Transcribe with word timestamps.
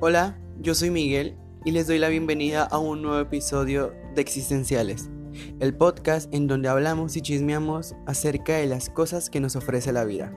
Hola, 0.00 0.38
yo 0.60 0.76
soy 0.76 0.90
Miguel 0.90 1.34
y 1.64 1.72
les 1.72 1.88
doy 1.88 1.98
la 1.98 2.08
bienvenida 2.08 2.62
a 2.62 2.78
un 2.78 3.02
nuevo 3.02 3.18
episodio 3.18 3.92
de 4.14 4.20
Existenciales, 4.20 5.10
el 5.58 5.74
podcast 5.74 6.32
en 6.32 6.46
donde 6.46 6.68
hablamos 6.68 7.16
y 7.16 7.20
chismeamos 7.20 7.96
acerca 8.06 8.58
de 8.58 8.68
las 8.68 8.90
cosas 8.90 9.28
que 9.28 9.40
nos 9.40 9.56
ofrece 9.56 9.92
la 9.92 10.04
vida. 10.04 10.32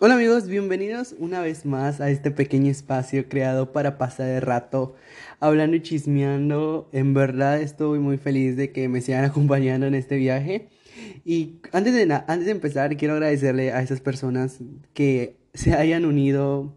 Hola 0.00 0.14
amigos, 0.14 0.46
bienvenidos 0.46 1.16
una 1.18 1.40
vez 1.40 1.66
más 1.66 2.00
a 2.00 2.08
este 2.10 2.30
pequeño 2.30 2.70
espacio 2.70 3.28
creado 3.28 3.72
para 3.72 3.98
pasar 3.98 4.28
el 4.28 4.42
rato 4.42 4.94
hablando 5.40 5.74
y 5.76 5.82
chismeando. 5.82 6.88
En 6.92 7.14
verdad 7.14 7.60
estoy 7.60 7.98
muy 7.98 8.16
feliz 8.16 8.56
de 8.56 8.70
que 8.70 8.88
me 8.88 9.00
sigan 9.00 9.24
acompañando 9.28 9.88
en 9.88 9.96
este 9.96 10.14
viaje. 10.14 10.68
Y 11.24 11.56
antes 11.72 11.94
de, 11.94 12.12
antes 12.12 12.46
de 12.46 12.52
empezar, 12.52 12.96
quiero 12.96 13.14
agradecerle 13.14 13.72
a 13.72 13.82
esas 13.82 14.00
personas 14.00 14.58
que 14.94 15.36
se 15.54 15.74
hayan 15.74 16.04
unido 16.04 16.74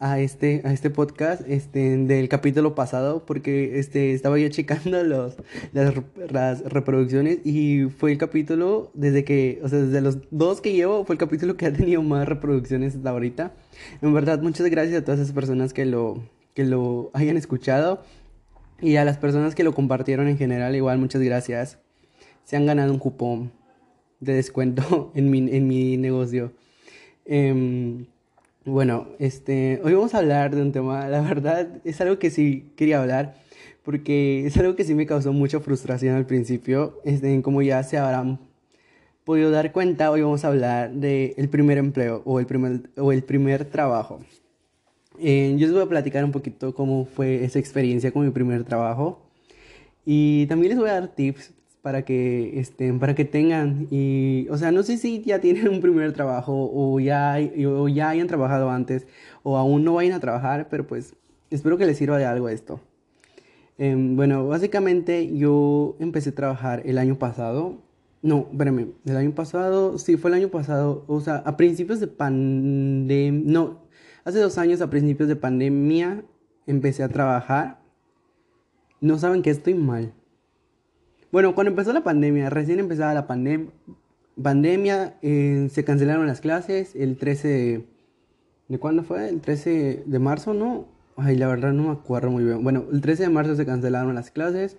a 0.00 0.20
este, 0.20 0.62
a 0.64 0.72
este 0.72 0.90
podcast 0.90 1.42
este, 1.48 1.96
del 1.96 2.28
capítulo 2.28 2.74
pasado, 2.74 3.26
porque 3.26 3.78
este, 3.78 4.12
estaba 4.12 4.38
yo 4.38 4.48
checando 4.48 5.02
los, 5.02 5.36
las, 5.72 6.62
reproducciones 6.64 7.38
y 7.44 7.84
fue 7.84 8.12
el 8.12 8.18
capítulo, 8.18 8.90
desde 8.94 9.24
que, 9.24 9.60
o 9.62 9.68
sea, 9.68 9.80
desde 9.80 10.00
los 10.00 10.18
dos 10.30 10.60
que 10.60 10.72
llevo, 10.72 11.04
fue 11.04 11.14
el 11.14 11.18
capítulo 11.18 11.56
que 11.56 11.66
ha 11.66 11.72
tenido 11.72 12.02
más 12.02 12.28
reproducciones 12.28 12.94
hasta 12.94 13.10
ahorita. 13.10 13.52
En 14.00 14.14
verdad, 14.14 14.40
muchas 14.40 14.68
gracias 14.70 15.02
a 15.02 15.04
todas 15.04 15.20
esas 15.20 15.32
personas 15.32 15.72
que 15.72 15.84
lo, 15.84 16.22
que 16.54 16.64
lo 16.64 17.10
hayan 17.12 17.36
escuchado 17.36 18.02
y 18.80 18.96
a 18.96 19.04
las 19.04 19.18
personas 19.18 19.56
que 19.56 19.64
lo 19.64 19.74
compartieron 19.74 20.28
en 20.28 20.38
general, 20.38 20.76
igual, 20.76 20.98
muchas 20.98 21.22
gracias. 21.22 21.78
Se 22.48 22.56
han 22.56 22.64
ganado 22.64 22.90
un 22.90 22.98
cupón 22.98 23.52
de 24.20 24.32
descuento 24.32 25.12
en 25.14 25.30
mi, 25.30 25.54
en 25.54 25.68
mi 25.68 25.98
negocio. 25.98 26.50
Em, 27.26 28.06
bueno, 28.64 29.08
este, 29.18 29.82
hoy 29.84 29.92
vamos 29.92 30.14
a 30.14 30.18
hablar 30.20 30.56
de 30.56 30.62
un 30.62 30.72
tema, 30.72 31.08
la 31.08 31.20
verdad 31.20 31.68
es 31.84 32.00
algo 32.00 32.18
que 32.18 32.30
sí 32.30 32.72
quería 32.74 33.02
hablar, 33.02 33.34
porque 33.82 34.46
es 34.46 34.56
algo 34.56 34.76
que 34.76 34.84
sí 34.84 34.94
me 34.94 35.04
causó 35.04 35.30
mucha 35.34 35.60
frustración 35.60 36.16
al 36.16 36.24
principio, 36.24 37.02
este, 37.04 37.42
como 37.42 37.60
ya 37.60 37.82
se 37.82 37.98
habrán 37.98 38.40
podido 39.24 39.50
dar 39.50 39.70
cuenta, 39.70 40.10
hoy 40.10 40.22
vamos 40.22 40.42
a 40.46 40.48
hablar 40.48 40.90
del 40.94 41.34
el 41.36 41.50
primer 41.50 41.76
empleo 41.76 42.22
o 42.24 42.40
el 42.40 42.46
primer, 42.46 42.88
o 42.96 43.12
el 43.12 43.22
primer 43.24 43.66
trabajo. 43.66 44.20
Eh, 45.18 45.54
yo 45.58 45.66
les 45.66 45.74
voy 45.74 45.82
a 45.82 45.86
platicar 45.86 46.24
un 46.24 46.32
poquito 46.32 46.74
cómo 46.74 47.04
fue 47.04 47.44
esa 47.44 47.58
experiencia 47.58 48.10
con 48.10 48.24
mi 48.24 48.30
primer 48.30 48.64
trabajo 48.64 49.20
y 50.06 50.46
también 50.46 50.70
les 50.70 50.78
voy 50.78 50.88
a 50.88 50.94
dar 50.94 51.08
tips 51.08 51.57
para 51.82 52.04
que 52.04 52.58
estén, 52.58 52.98
para 52.98 53.14
que 53.14 53.24
tengan 53.24 53.86
y, 53.90 54.46
o 54.50 54.58
sea, 54.58 54.72
no 54.72 54.82
sé 54.82 54.98
si 54.98 55.22
ya 55.22 55.40
tienen 55.40 55.68
un 55.68 55.80
primer 55.80 56.12
trabajo 56.12 56.70
o 56.72 57.00
ya, 57.00 57.36
o 57.66 57.88
ya 57.88 58.10
hayan 58.10 58.26
trabajado 58.26 58.70
antes 58.70 59.06
o 59.42 59.56
aún 59.56 59.84
no 59.84 59.94
vayan 59.94 60.14
a 60.14 60.20
trabajar, 60.20 60.68
pero 60.70 60.86
pues 60.86 61.14
espero 61.50 61.78
que 61.78 61.86
les 61.86 61.96
sirva 61.96 62.18
de 62.18 62.26
algo 62.26 62.48
esto. 62.48 62.80
Em, 63.78 64.16
bueno, 64.16 64.48
básicamente 64.48 65.34
yo 65.36 65.96
empecé 66.00 66.30
a 66.30 66.34
trabajar 66.34 66.82
el 66.84 66.98
año 66.98 67.16
pasado. 67.18 67.78
No, 68.22 68.48
espérame, 68.50 68.88
el 69.04 69.16
año 69.16 69.32
pasado, 69.32 69.96
sí, 69.98 70.16
fue 70.16 70.30
el 70.30 70.34
año 70.34 70.48
pasado, 70.48 71.04
o 71.06 71.20
sea, 71.20 71.36
a 71.36 71.56
principios 71.56 72.00
de 72.00 72.08
pandemia, 72.08 73.52
no, 73.52 73.82
hace 74.24 74.40
dos 74.40 74.58
años 74.58 74.80
a 74.80 74.90
principios 74.90 75.28
de 75.28 75.36
pandemia 75.36 76.24
empecé 76.66 77.04
a 77.04 77.08
trabajar. 77.08 77.80
No 79.00 79.18
saben 79.18 79.42
que 79.42 79.50
estoy 79.50 79.74
mal. 79.74 80.12
Bueno, 81.30 81.54
cuando 81.54 81.70
empezó 81.70 81.92
la 81.92 82.02
pandemia, 82.02 82.48
recién 82.48 82.78
empezaba 82.78 83.12
la 83.12 83.26
pandemia, 83.26 85.18
eh, 85.20 85.68
se 85.70 85.84
cancelaron 85.84 86.26
las 86.26 86.40
clases 86.40 86.96
el 86.96 87.18
13 87.18 87.48
de, 87.48 87.84
¿de 88.68 88.78
cuándo 88.78 89.02
fue? 89.02 89.28
El 89.28 89.40
13 89.40 90.04
de 90.06 90.18
marzo, 90.18 90.54
¿no? 90.54 90.88
Ay, 91.16 91.36
la 91.36 91.48
verdad 91.48 91.72
no 91.72 91.84
me 91.84 91.92
acuerdo 91.92 92.30
muy 92.30 92.44
bien. 92.44 92.62
Bueno, 92.62 92.84
el 92.90 93.00
13 93.00 93.24
de 93.24 93.28
marzo 93.28 93.56
se 93.56 93.66
cancelaron 93.66 94.14
las 94.14 94.30
clases. 94.30 94.76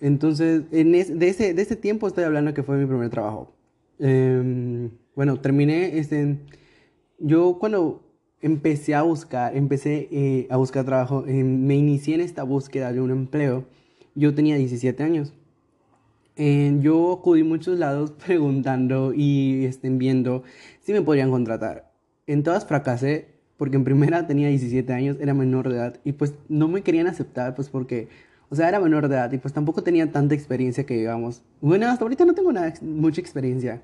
Entonces, 0.00 0.62
en 0.70 0.92
de, 0.92 1.28
ese, 1.28 1.54
de 1.54 1.62
ese 1.62 1.76
tiempo 1.76 2.06
estoy 2.06 2.24
hablando 2.24 2.54
que 2.54 2.62
fue 2.62 2.76
mi 2.76 2.86
primer 2.86 3.10
trabajo. 3.10 3.52
Em, 3.98 4.90
bueno, 5.16 5.40
terminé, 5.40 5.98
este, 5.98 6.38
yo 7.18 7.58
cuando 7.58 8.02
empecé 8.40 8.94
a 8.94 9.02
buscar, 9.02 9.56
empecé 9.56 10.08
eh, 10.12 10.46
a 10.50 10.56
buscar 10.56 10.84
trabajo, 10.84 11.24
em, 11.26 11.66
me 11.66 11.76
inicié 11.76 12.14
en 12.14 12.20
esta 12.20 12.42
búsqueda 12.42 12.92
de 12.92 13.00
un 13.00 13.10
empleo, 13.10 13.64
yo 14.14 14.34
tenía 14.34 14.56
17 14.56 15.02
años. 15.02 15.32
Eh, 16.36 16.76
yo 16.80 17.12
acudí 17.12 17.42
a 17.42 17.44
muchos 17.44 17.78
lados 17.78 18.10
preguntando 18.26 19.12
y 19.14 19.64
estén 19.64 19.98
viendo 19.98 20.42
si 20.80 20.92
me 20.92 21.02
podrían 21.02 21.30
contratar. 21.30 21.92
En 22.26 22.42
todas 22.42 22.66
fracasé 22.66 23.28
porque 23.56 23.76
en 23.76 23.84
primera 23.84 24.26
tenía 24.26 24.48
17 24.48 24.92
años, 24.92 25.16
era 25.20 25.34
menor 25.34 25.68
de 25.68 25.76
edad 25.76 26.00
y 26.04 26.12
pues 26.12 26.34
no 26.48 26.68
me 26.68 26.82
querían 26.82 27.06
aceptar 27.06 27.54
pues 27.54 27.68
porque, 27.68 28.08
o 28.48 28.56
sea, 28.56 28.68
era 28.68 28.80
menor 28.80 29.08
de 29.08 29.14
edad 29.16 29.32
y 29.32 29.38
pues 29.38 29.54
tampoco 29.54 29.82
tenía 29.82 30.10
tanta 30.10 30.34
experiencia 30.34 30.84
que 30.84 30.96
digamos. 30.96 31.42
Bueno, 31.60 31.88
hasta 31.88 32.04
ahorita 32.04 32.24
no 32.24 32.34
tengo 32.34 32.52
nada, 32.52 32.74
mucha 32.82 33.20
experiencia. 33.20 33.82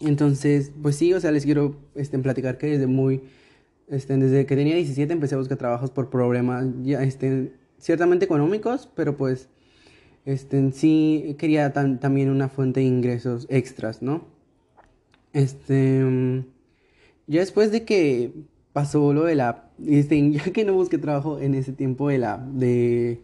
Entonces, 0.00 0.72
pues 0.82 0.96
sí, 0.96 1.12
o 1.12 1.20
sea, 1.20 1.30
les 1.30 1.44
quiero 1.44 1.76
este, 1.94 2.18
platicar 2.18 2.56
que 2.56 2.68
desde 2.68 2.86
muy, 2.86 3.22
este, 3.88 4.16
desde 4.16 4.46
que 4.46 4.56
tenía 4.56 4.74
17 4.74 5.12
empecé 5.12 5.34
a 5.34 5.38
buscar 5.38 5.58
trabajos 5.58 5.90
por 5.90 6.08
problemas, 6.08 6.64
ya, 6.82 7.02
este, 7.02 7.52
ciertamente 7.78 8.24
económicos, 8.24 8.88
pero 8.94 9.16
pues 9.18 9.50
este, 10.24 10.58
en 10.58 10.72
sí 10.72 11.36
quería 11.38 11.72
también 11.72 12.30
una 12.30 12.48
fuente 12.48 12.80
de 12.80 12.86
ingresos 12.86 13.46
extras, 13.50 14.02
¿no? 14.02 14.24
Este, 15.32 16.02
mm, 16.04 16.44
ya 17.26 17.40
después 17.40 17.70
de 17.72 17.84
que 17.84 18.32
pasó 18.72 19.12
lo 19.12 19.24
de 19.24 19.34
la, 19.34 19.70
este, 19.86 20.30
ya 20.32 20.42
que 20.52 20.64
no 20.64 20.74
busqué 20.74 20.98
trabajo 20.98 21.38
en 21.40 21.54
ese 21.54 21.72
tiempo 21.72 22.08
de 22.08 22.18
la, 22.18 22.38
de, 22.38 23.20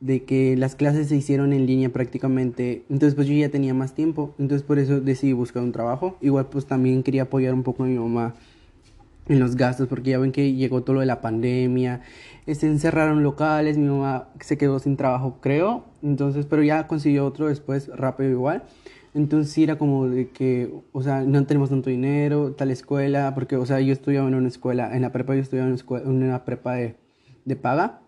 de 0.00 0.24
que 0.24 0.56
las 0.56 0.74
clases 0.74 1.08
se 1.08 1.16
hicieron 1.16 1.52
en 1.52 1.66
línea 1.66 1.90
prácticamente, 1.90 2.84
entonces 2.90 3.14
pues 3.14 3.28
yo 3.28 3.34
ya 3.34 3.48
tenía 3.48 3.74
más 3.74 3.94
tiempo, 3.94 4.34
entonces 4.38 4.66
por 4.66 4.78
eso 4.78 5.00
decidí 5.00 5.32
buscar 5.32 5.62
un 5.62 5.72
trabajo, 5.72 6.18
igual 6.20 6.46
pues 6.46 6.66
también 6.66 7.02
quería 7.02 7.22
apoyar 7.22 7.54
un 7.54 7.62
poco 7.62 7.84
a 7.84 7.86
mi 7.86 7.98
mamá 7.98 8.34
en 9.28 9.40
los 9.40 9.56
gastos, 9.56 9.88
porque 9.88 10.10
ya 10.10 10.18
ven 10.18 10.32
que 10.32 10.52
llegó 10.54 10.82
todo 10.82 10.94
lo 10.94 11.00
de 11.00 11.06
la 11.06 11.20
pandemia, 11.20 12.02
se 12.46 12.66
encerraron 12.66 13.22
locales, 13.22 13.78
mi 13.78 13.88
mamá 13.88 14.28
se 14.40 14.58
quedó 14.58 14.78
sin 14.78 14.96
trabajo, 14.96 15.38
creo, 15.40 15.84
entonces, 16.02 16.46
pero 16.46 16.62
ya 16.62 16.86
consiguió 16.86 17.24
otro 17.24 17.48
después 17.48 17.88
rápido 17.88 18.30
igual. 18.30 18.64
Entonces 19.14 19.56
era 19.58 19.78
como 19.78 20.08
de 20.08 20.30
que, 20.30 20.74
o 20.92 21.02
sea, 21.02 21.22
no 21.22 21.46
tenemos 21.46 21.70
tanto 21.70 21.88
dinero, 21.88 22.52
tal 22.52 22.72
escuela, 22.72 23.32
porque, 23.34 23.56
o 23.56 23.64
sea, 23.64 23.80
yo 23.80 23.92
estudiaba 23.92 24.26
en 24.26 24.34
una 24.34 24.48
escuela, 24.48 24.94
en 24.94 25.02
la 25.02 25.12
prepa 25.12 25.36
yo 25.36 25.40
estudiaba 25.40 25.68
en 25.70 25.74
una, 25.74 26.00
en 26.00 26.22
una 26.24 26.44
prepa 26.44 26.74
de, 26.74 26.96
de 27.44 27.56
paga. 27.56 28.00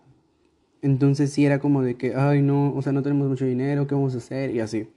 Entonces 0.81 1.31
sí 1.31 1.45
era 1.45 1.59
como 1.59 1.81
de 1.81 1.95
que, 1.95 2.13
ay, 2.13 2.41
no, 2.41 2.73
o 2.75 2.81
sea, 2.81 2.91
no 2.91 3.03
tenemos 3.03 3.29
mucho 3.29 3.45
dinero, 3.45 3.87
¿qué 3.87 3.95
vamos 3.95 4.15
a 4.15 4.17
hacer? 4.17 4.53
Y 4.53 4.59
así. 4.59 4.89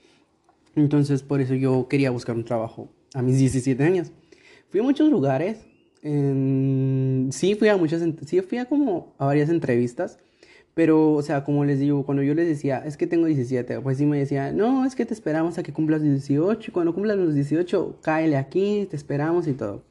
Entonces 0.75 1.23
por 1.23 1.41
eso 1.41 1.55
yo 1.55 1.87
quería 1.89 2.11
buscar 2.11 2.35
un 2.35 2.45
trabajo 2.45 2.89
a 3.15 3.23
mis 3.23 3.39
17 3.39 3.83
años. 3.85 4.13
Fui 4.69 4.81
a 4.81 4.83
muchos 4.83 5.11
lugares, 5.11 5.65
sí 6.03 7.55
fui 7.55 7.69
a 7.69 7.77
muchas, 7.77 8.03
sí 8.27 8.41
fui 8.41 8.59
a 8.59 8.65
como 8.67 9.15
a 9.19 9.27
varias 9.27 9.51
entrevistas, 9.51 10.19
pero, 10.75 11.13
o 11.13 11.23
sea, 11.23 11.45
como 11.45 11.65
les 11.65 11.79
digo, 11.81 12.07
cuando 12.07 12.23
yo 12.23 12.35
les 12.35 12.47
decía, 12.47 12.83
es 12.87 12.97
que 12.97 13.07
tengo 13.07 13.27
17, 13.27 13.81
pues 13.81 13.99
sí 13.99 14.07
me 14.07 14.19
decía, 14.19 14.53
no, 14.53 14.87
es 14.87 14.95
que 14.95 15.05
te 15.05 15.15
esperamos 15.15 15.59
a 15.59 15.63
que 15.63 15.73
cumplas 15.73 16.03
18, 16.03 16.71
y 16.71 16.73
cuando 16.73 16.95
cumplas 16.95 17.19
los 17.19 17.35
18, 17.35 17.99
cáele 18.03 18.37
aquí, 18.37 18.87
te 18.89 18.97
esperamos 18.97 19.47
y 19.47 19.53
todo. 19.55 19.83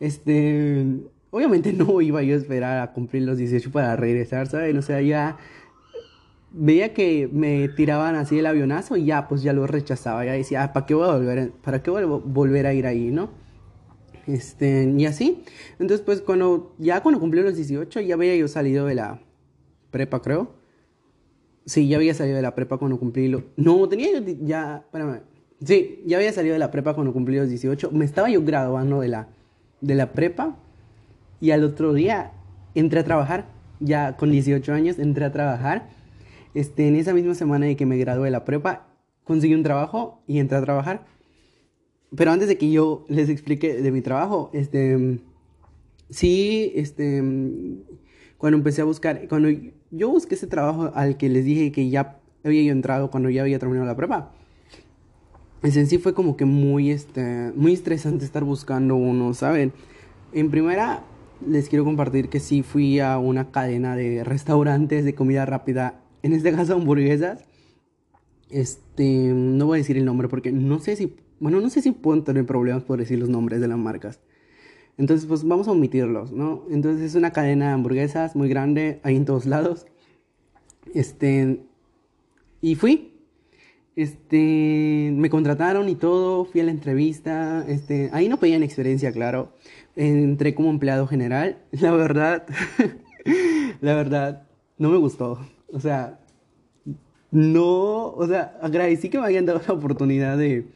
Este, 0.00 0.86
obviamente 1.30 1.72
no 1.74 2.00
iba 2.00 2.22
yo 2.22 2.34
a 2.34 2.38
esperar 2.38 2.80
a 2.80 2.92
cumplir 2.92 3.24
los 3.24 3.38
18 3.38 3.70
para 3.72 3.96
regresar, 3.96 4.46
¿saben? 4.48 4.76
O 4.78 4.82
sea, 4.82 5.00
ya 5.00 5.38
veía 6.52 6.92
que 6.94 7.28
me 7.32 7.68
tiraban 7.68 8.14
así 8.14 8.38
el 8.38 8.46
avionazo 8.46 8.96
y 8.96 9.06
ya, 9.06 9.28
pues 9.28 9.42
ya 9.42 9.52
lo 9.52 9.66
rechazaba, 9.66 10.24
ya 10.24 10.32
decía, 10.32 10.62
ah, 10.64 10.72
¿para 10.72 10.86
qué 10.86 10.94
voy 10.94 11.08
a 11.08 11.12
volver, 11.16 11.52
para 11.62 11.82
qué 11.82 11.90
voy 11.90 12.02
a 12.02 12.06
volver 12.06 12.66
a 12.66 12.74
ir 12.74 12.86
ahí, 12.86 13.10
no? 13.10 13.30
Este, 14.26 14.92
y 14.96 15.06
así. 15.06 15.44
Entonces, 15.78 16.00
pues 16.04 16.20
cuando, 16.20 16.74
ya 16.78 17.02
cuando 17.02 17.20
cumplí 17.20 17.42
los 17.42 17.56
18, 17.56 18.00
ya 18.00 18.14
había 18.14 18.36
yo 18.36 18.48
salido 18.48 18.86
de 18.86 18.94
la 18.94 19.20
prepa, 19.90 20.22
creo. 20.22 20.54
Sí, 21.64 21.88
ya 21.88 21.96
había 21.96 22.14
salido 22.14 22.36
de 22.36 22.42
la 22.42 22.54
prepa 22.54 22.78
cuando 22.78 22.98
cumplí 22.98 23.28
los... 23.28 23.42
No, 23.56 23.88
tenía 23.88 24.12
yo 24.12 24.20
ya... 24.42 24.78
Espérame. 24.84 25.20
Sí, 25.64 26.02
ya 26.06 26.16
había 26.16 26.32
salido 26.32 26.54
de 26.54 26.58
la 26.58 26.70
prepa 26.70 26.94
cuando 26.94 27.12
cumplí 27.12 27.36
los 27.36 27.48
18. 27.48 27.90
Me 27.92 28.04
estaba 28.04 28.28
yo 28.28 28.42
graduando 28.42 29.00
de 29.00 29.08
la, 29.08 29.28
de 29.80 29.94
la 29.94 30.12
prepa. 30.12 30.56
Y 31.40 31.52
al 31.52 31.62
otro 31.64 31.92
día 31.92 32.32
entré 32.74 33.00
a 33.00 33.04
trabajar. 33.04 33.46
Ya 33.78 34.16
con 34.16 34.30
18 34.30 34.72
años 34.72 34.98
entré 34.98 35.24
a 35.24 35.32
trabajar. 35.32 35.88
Este, 36.54 36.88
en 36.88 36.96
esa 36.96 37.14
misma 37.14 37.34
semana 37.34 37.66
de 37.66 37.76
que 37.76 37.86
me 37.86 37.96
gradué 37.96 38.26
de 38.26 38.30
la 38.30 38.44
prepa, 38.44 38.86
conseguí 39.24 39.54
un 39.54 39.62
trabajo 39.62 40.22
y 40.26 40.38
entré 40.38 40.58
a 40.58 40.62
trabajar. 40.62 41.06
Pero 42.16 42.30
antes 42.30 42.48
de 42.48 42.58
que 42.58 42.70
yo 42.70 43.04
les 43.08 43.28
explique 43.28 43.80
de 43.80 43.90
mi 43.90 44.02
trabajo, 44.02 44.50
este, 44.52 45.20
sí, 46.10 46.72
este, 46.74 47.22
cuando 48.36 48.58
empecé 48.58 48.82
a 48.82 48.84
buscar, 48.84 49.26
cuando 49.28 49.48
yo 49.90 50.10
busqué 50.10 50.34
ese 50.34 50.46
trabajo 50.46 50.90
al 50.94 51.16
que 51.16 51.28
les 51.28 51.44
dije 51.44 51.72
que 51.72 51.88
ya 51.88 52.20
había 52.44 52.62
yo 52.62 52.72
entrado 52.72 53.10
cuando 53.10 53.30
ya 53.30 53.42
había 53.42 53.58
terminado 53.58 53.86
la 53.86 53.96
prueba, 53.96 54.32
pues 55.62 55.76
en 55.76 55.86
sí 55.86 55.98
fue 55.98 56.12
como 56.12 56.36
que 56.36 56.44
muy, 56.44 56.90
este, 56.90 57.52
muy 57.54 57.72
estresante 57.72 58.24
estar 58.24 58.44
buscando 58.44 58.96
uno, 58.96 59.32
¿saben? 59.32 59.72
En 60.32 60.50
primera, 60.50 61.04
les 61.46 61.68
quiero 61.68 61.84
compartir 61.84 62.28
que 62.28 62.40
sí 62.40 62.62
fui 62.62 63.00
a 63.00 63.16
una 63.18 63.50
cadena 63.50 63.96
de 63.96 64.24
restaurantes 64.24 65.04
de 65.04 65.14
comida 65.14 65.46
rápida, 65.46 66.00
en 66.22 66.32
este 66.32 66.52
caso 66.52 66.74
hamburguesas. 66.74 67.44
Este, 68.50 69.32
no 69.32 69.66
voy 69.66 69.78
a 69.78 69.78
decir 69.78 69.96
el 69.96 70.04
nombre 70.04 70.28
porque 70.28 70.52
no 70.52 70.78
sé 70.78 70.96
si, 70.96 71.14
bueno, 71.42 71.60
no 71.60 71.70
sé 71.70 71.82
si 71.82 71.90
puedo 71.90 72.22
tener 72.22 72.46
problemas 72.46 72.84
por 72.84 73.00
decir 73.00 73.18
los 73.18 73.28
nombres 73.28 73.60
de 73.60 73.66
las 73.66 73.76
marcas. 73.76 74.20
Entonces, 74.96 75.26
pues 75.26 75.42
vamos 75.42 75.66
a 75.66 75.72
omitirlos, 75.72 76.30
¿no? 76.30 76.62
Entonces 76.70 77.02
es 77.02 77.14
una 77.16 77.32
cadena 77.32 77.66
de 77.66 77.72
hamburguesas 77.72 78.36
muy 78.36 78.48
grande, 78.48 79.00
ahí 79.02 79.16
en 79.16 79.24
todos 79.24 79.44
lados. 79.46 79.86
Este, 80.94 81.60
y 82.60 82.76
fui. 82.76 83.14
Este, 83.96 85.10
me 85.16 85.30
contrataron 85.30 85.88
y 85.88 85.96
todo, 85.96 86.44
fui 86.44 86.60
a 86.60 86.64
la 86.64 86.70
entrevista, 86.70 87.64
este, 87.66 88.08
ahí 88.12 88.28
no 88.28 88.38
pedían 88.38 88.62
experiencia, 88.62 89.10
claro. 89.10 89.52
Entré 89.96 90.54
como 90.54 90.70
empleado 90.70 91.08
general. 91.08 91.58
La 91.72 91.90
verdad, 91.90 92.46
la 93.80 93.94
verdad, 93.96 94.46
no 94.78 94.90
me 94.90 94.96
gustó. 94.96 95.40
O 95.72 95.80
sea, 95.80 96.20
no, 97.32 98.12
o 98.12 98.26
sea, 98.28 98.56
agradecí 98.62 99.08
que 99.08 99.18
me 99.18 99.26
hayan 99.26 99.44
dado 99.44 99.60
la 99.66 99.74
oportunidad 99.74 100.38
de, 100.38 100.66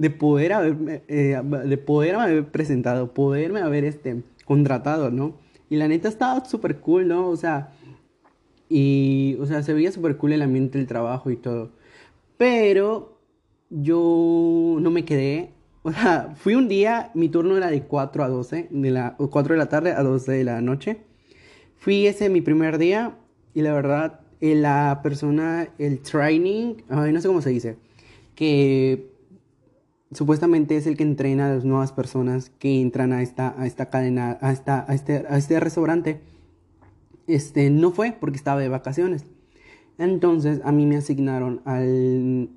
de 0.00 0.08
poder 0.08 0.54
haberme, 0.54 1.02
eh, 1.08 1.38
de 1.66 1.76
poder 1.76 2.14
haber 2.14 2.50
presentado, 2.50 3.12
poderme 3.12 3.60
haber, 3.60 3.84
este, 3.84 4.22
contratado, 4.46 5.10
¿no? 5.10 5.34
Y 5.68 5.76
la 5.76 5.88
neta 5.88 6.08
estaba 6.08 6.42
súper 6.46 6.78
cool, 6.78 7.06
¿no? 7.06 7.28
O 7.28 7.36
sea, 7.36 7.74
y, 8.70 9.36
o 9.40 9.44
sea, 9.44 9.62
se 9.62 9.74
veía 9.74 9.92
súper 9.92 10.16
cool 10.16 10.32
el 10.32 10.40
ambiente 10.40 10.78
del 10.78 10.86
trabajo 10.86 11.30
y 11.30 11.36
todo. 11.36 11.72
Pero 12.38 13.18
yo 13.68 14.78
no 14.80 14.90
me 14.90 15.04
quedé. 15.04 15.50
O 15.82 15.92
sea, 15.92 16.32
fui 16.36 16.54
un 16.54 16.66
día, 16.66 17.10
mi 17.12 17.28
turno 17.28 17.58
era 17.58 17.70
de 17.70 17.82
4 17.82 18.24
a 18.24 18.28
12, 18.28 18.68
de 18.70 18.90
la, 18.90 19.16
4 19.18 19.52
de 19.52 19.58
la 19.58 19.68
tarde 19.68 19.92
a 19.92 20.02
12 20.02 20.32
de 20.32 20.44
la 20.44 20.62
noche. 20.62 21.02
Fui 21.76 22.06
ese 22.06 22.30
mi 22.30 22.40
primer 22.40 22.78
día 22.78 23.18
y 23.52 23.60
la 23.60 23.74
verdad, 23.74 24.20
eh, 24.40 24.54
la 24.54 25.00
persona, 25.02 25.68
el 25.76 26.00
training, 26.00 26.76
ay, 26.88 27.12
no 27.12 27.20
sé 27.20 27.28
cómo 27.28 27.42
se 27.42 27.50
dice, 27.50 27.76
que 28.34 29.09
supuestamente 30.12 30.76
es 30.76 30.86
el 30.86 30.96
que 30.96 31.04
entrena 31.04 31.46
a 31.46 31.54
las 31.54 31.64
nuevas 31.64 31.92
personas 31.92 32.50
que 32.58 32.80
entran 32.80 33.12
a 33.12 33.22
esta, 33.22 33.54
a 33.60 33.66
esta 33.66 33.90
cadena, 33.90 34.38
a, 34.40 34.52
esta, 34.52 34.84
a, 34.88 34.94
este, 34.94 35.24
a 35.28 35.36
este 35.36 35.60
restaurante 35.60 36.20
este, 37.26 37.70
no 37.70 37.92
fue 37.92 38.12
porque 38.18 38.36
estaba 38.36 38.60
de 38.60 38.68
vacaciones. 38.68 39.24
Entonces 39.98 40.60
a 40.64 40.72
mí 40.72 40.86
me 40.86 40.96
asignaron 40.96 41.60
al 41.64 42.50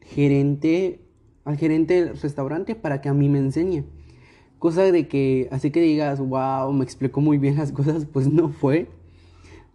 gerente, 0.00 1.00
al 1.44 1.56
gerente 1.56 1.94
del 1.94 2.18
restaurante 2.18 2.74
para 2.74 3.00
que 3.00 3.08
a 3.08 3.14
mí 3.14 3.28
me 3.28 3.38
enseñe. 3.38 3.84
Cosa 4.58 4.82
de 4.82 5.06
que, 5.06 5.48
así 5.52 5.70
que 5.70 5.80
digas, 5.80 6.18
wow, 6.18 6.72
me 6.72 6.84
explicó 6.84 7.20
muy 7.20 7.38
bien 7.38 7.56
las 7.56 7.72
cosas, 7.72 8.06
pues 8.06 8.32
no 8.32 8.48
fue. 8.48 8.88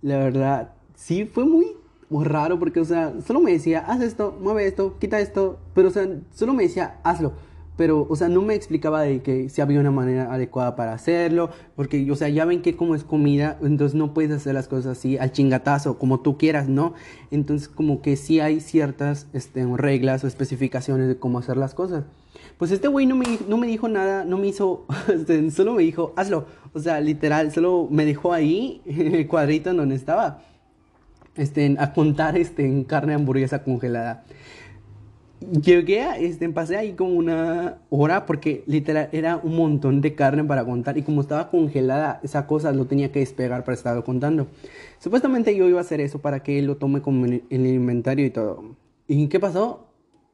La 0.02 0.18
verdad, 0.18 0.74
sí 0.96 1.26
fue 1.26 1.46
muy, 1.46 1.68
muy 2.12 2.26
raro 2.26 2.60
porque, 2.60 2.80
o 2.80 2.86
sea, 2.86 3.14
solo 3.26 3.40
me 3.40 3.52
decía, 3.52 3.80
haz 3.88 4.02
esto, 4.02 4.38
mueve 4.40 4.68
esto, 4.68 5.00
quita 5.00 5.20
esto, 5.20 5.58
pero, 5.74 5.88
o 5.88 5.92
sea, 5.92 6.08
solo 6.32 6.54
me 6.54 6.64
decía, 6.64 7.00
hazlo 7.04 7.34
pero, 7.82 8.06
o 8.08 8.16
sea, 8.16 8.30
no 8.30 8.44
me 8.44 8.54
explicaba 8.54 9.02
de 9.02 9.24
que 9.24 9.50
si 9.50 9.60
había 9.60 9.80
una 9.80 9.90
manera 9.90 10.32
adecuada 10.32 10.76
para 10.76 10.94
hacerlo, 10.94 11.50
porque, 11.76 12.12
o 12.12 12.16
sea, 12.16 12.30
ya 12.30 12.46
ven 12.46 12.62
que 12.62 12.76
como 12.76 12.94
es 12.94 13.04
comida, 13.04 13.58
entonces 13.62 13.96
no 13.96 14.14
puedes 14.14 14.32
hacer 14.32 14.54
las 14.54 14.68
cosas 14.68 15.00
así 15.00 15.18
al 15.18 15.32
chingatazo, 15.32 15.98
como 15.98 16.20
tú 16.20 16.38
quieras, 16.38 16.70
¿no? 16.70 16.94
Entonces, 17.32 17.68
como 17.68 18.04
que 18.04 18.18
sí 18.18 18.40
hay 18.40 18.60
ciertas 18.60 19.26
este, 19.34 19.66
reglas 19.78 20.24
o 20.24 20.28
especificaciones 20.28 21.08
de 21.08 21.18
cómo 21.18 21.40
hacer 21.40 21.58
las 21.58 21.74
cosas. 21.74 22.04
Pues 22.60 22.70
este 22.70 22.88
güey 22.88 23.08
no 23.08 23.16
me, 23.16 23.26
no 23.48 23.58
me 23.58 23.66
dijo 23.66 23.88
nada, 23.88 24.26
no 24.26 24.38
me 24.38 24.46
hizo, 24.46 24.86
este, 25.12 25.50
solo 25.50 25.74
me 25.74 25.82
dijo, 25.82 26.14
hazlo. 26.16 26.46
O 26.74 26.80
sea, 26.80 27.02
literal, 27.02 27.52
solo 27.52 27.88
me 27.90 28.06
dejó 28.06 28.32
ahí, 28.34 28.84
en 28.86 29.16
el 29.16 29.28
cuadrito 29.28 29.72
en 29.72 29.78
donde 29.78 29.96
estaba, 29.96 30.44
este, 31.36 31.76
a 31.80 31.94
contar 31.94 32.38
este, 32.38 32.66
en 32.66 32.84
carne 32.84 33.14
hamburguesa 33.14 33.64
congelada. 33.64 34.24
Llegué 35.40 36.02
a, 36.02 36.18
este, 36.18 36.48
pasé 36.50 36.78
ahí 36.78 36.94
como 36.94 37.14
una 37.14 37.80
hora 37.90 38.28
porque 38.28 38.64
literal 38.68 39.10
era 39.12 39.38
un 39.38 39.56
montón 39.56 40.00
de 40.00 40.14
carne 40.14 40.44
para 40.44 40.64
contar 40.64 41.00
y 41.00 41.02
como 41.02 41.22
estaba 41.22 41.50
congelada 41.50 42.20
esa 42.22 42.46
cosa 42.46 42.72
lo 42.72 42.86
tenía 42.86 43.12
que 43.12 43.20
despegar 43.20 43.64
para 43.64 43.76
estarlo 43.76 44.04
contando. 44.04 44.48
Supuestamente 45.00 45.56
yo 45.56 45.68
iba 45.68 45.80
a 45.80 45.82
hacer 45.82 46.00
eso 46.00 46.20
para 46.20 46.44
que 46.44 46.60
él 46.60 46.68
lo 46.68 46.78
tome 46.78 47.02
como 47.02 47.26
en 47.26 47.44
el 47.50 47.66
inventario 47.68 48.26
y 48.26 48.30
todo. 48.30 48.76
¿Y 49.08 49.28
qué 49.28 49.40
pasó? 49.40 49.88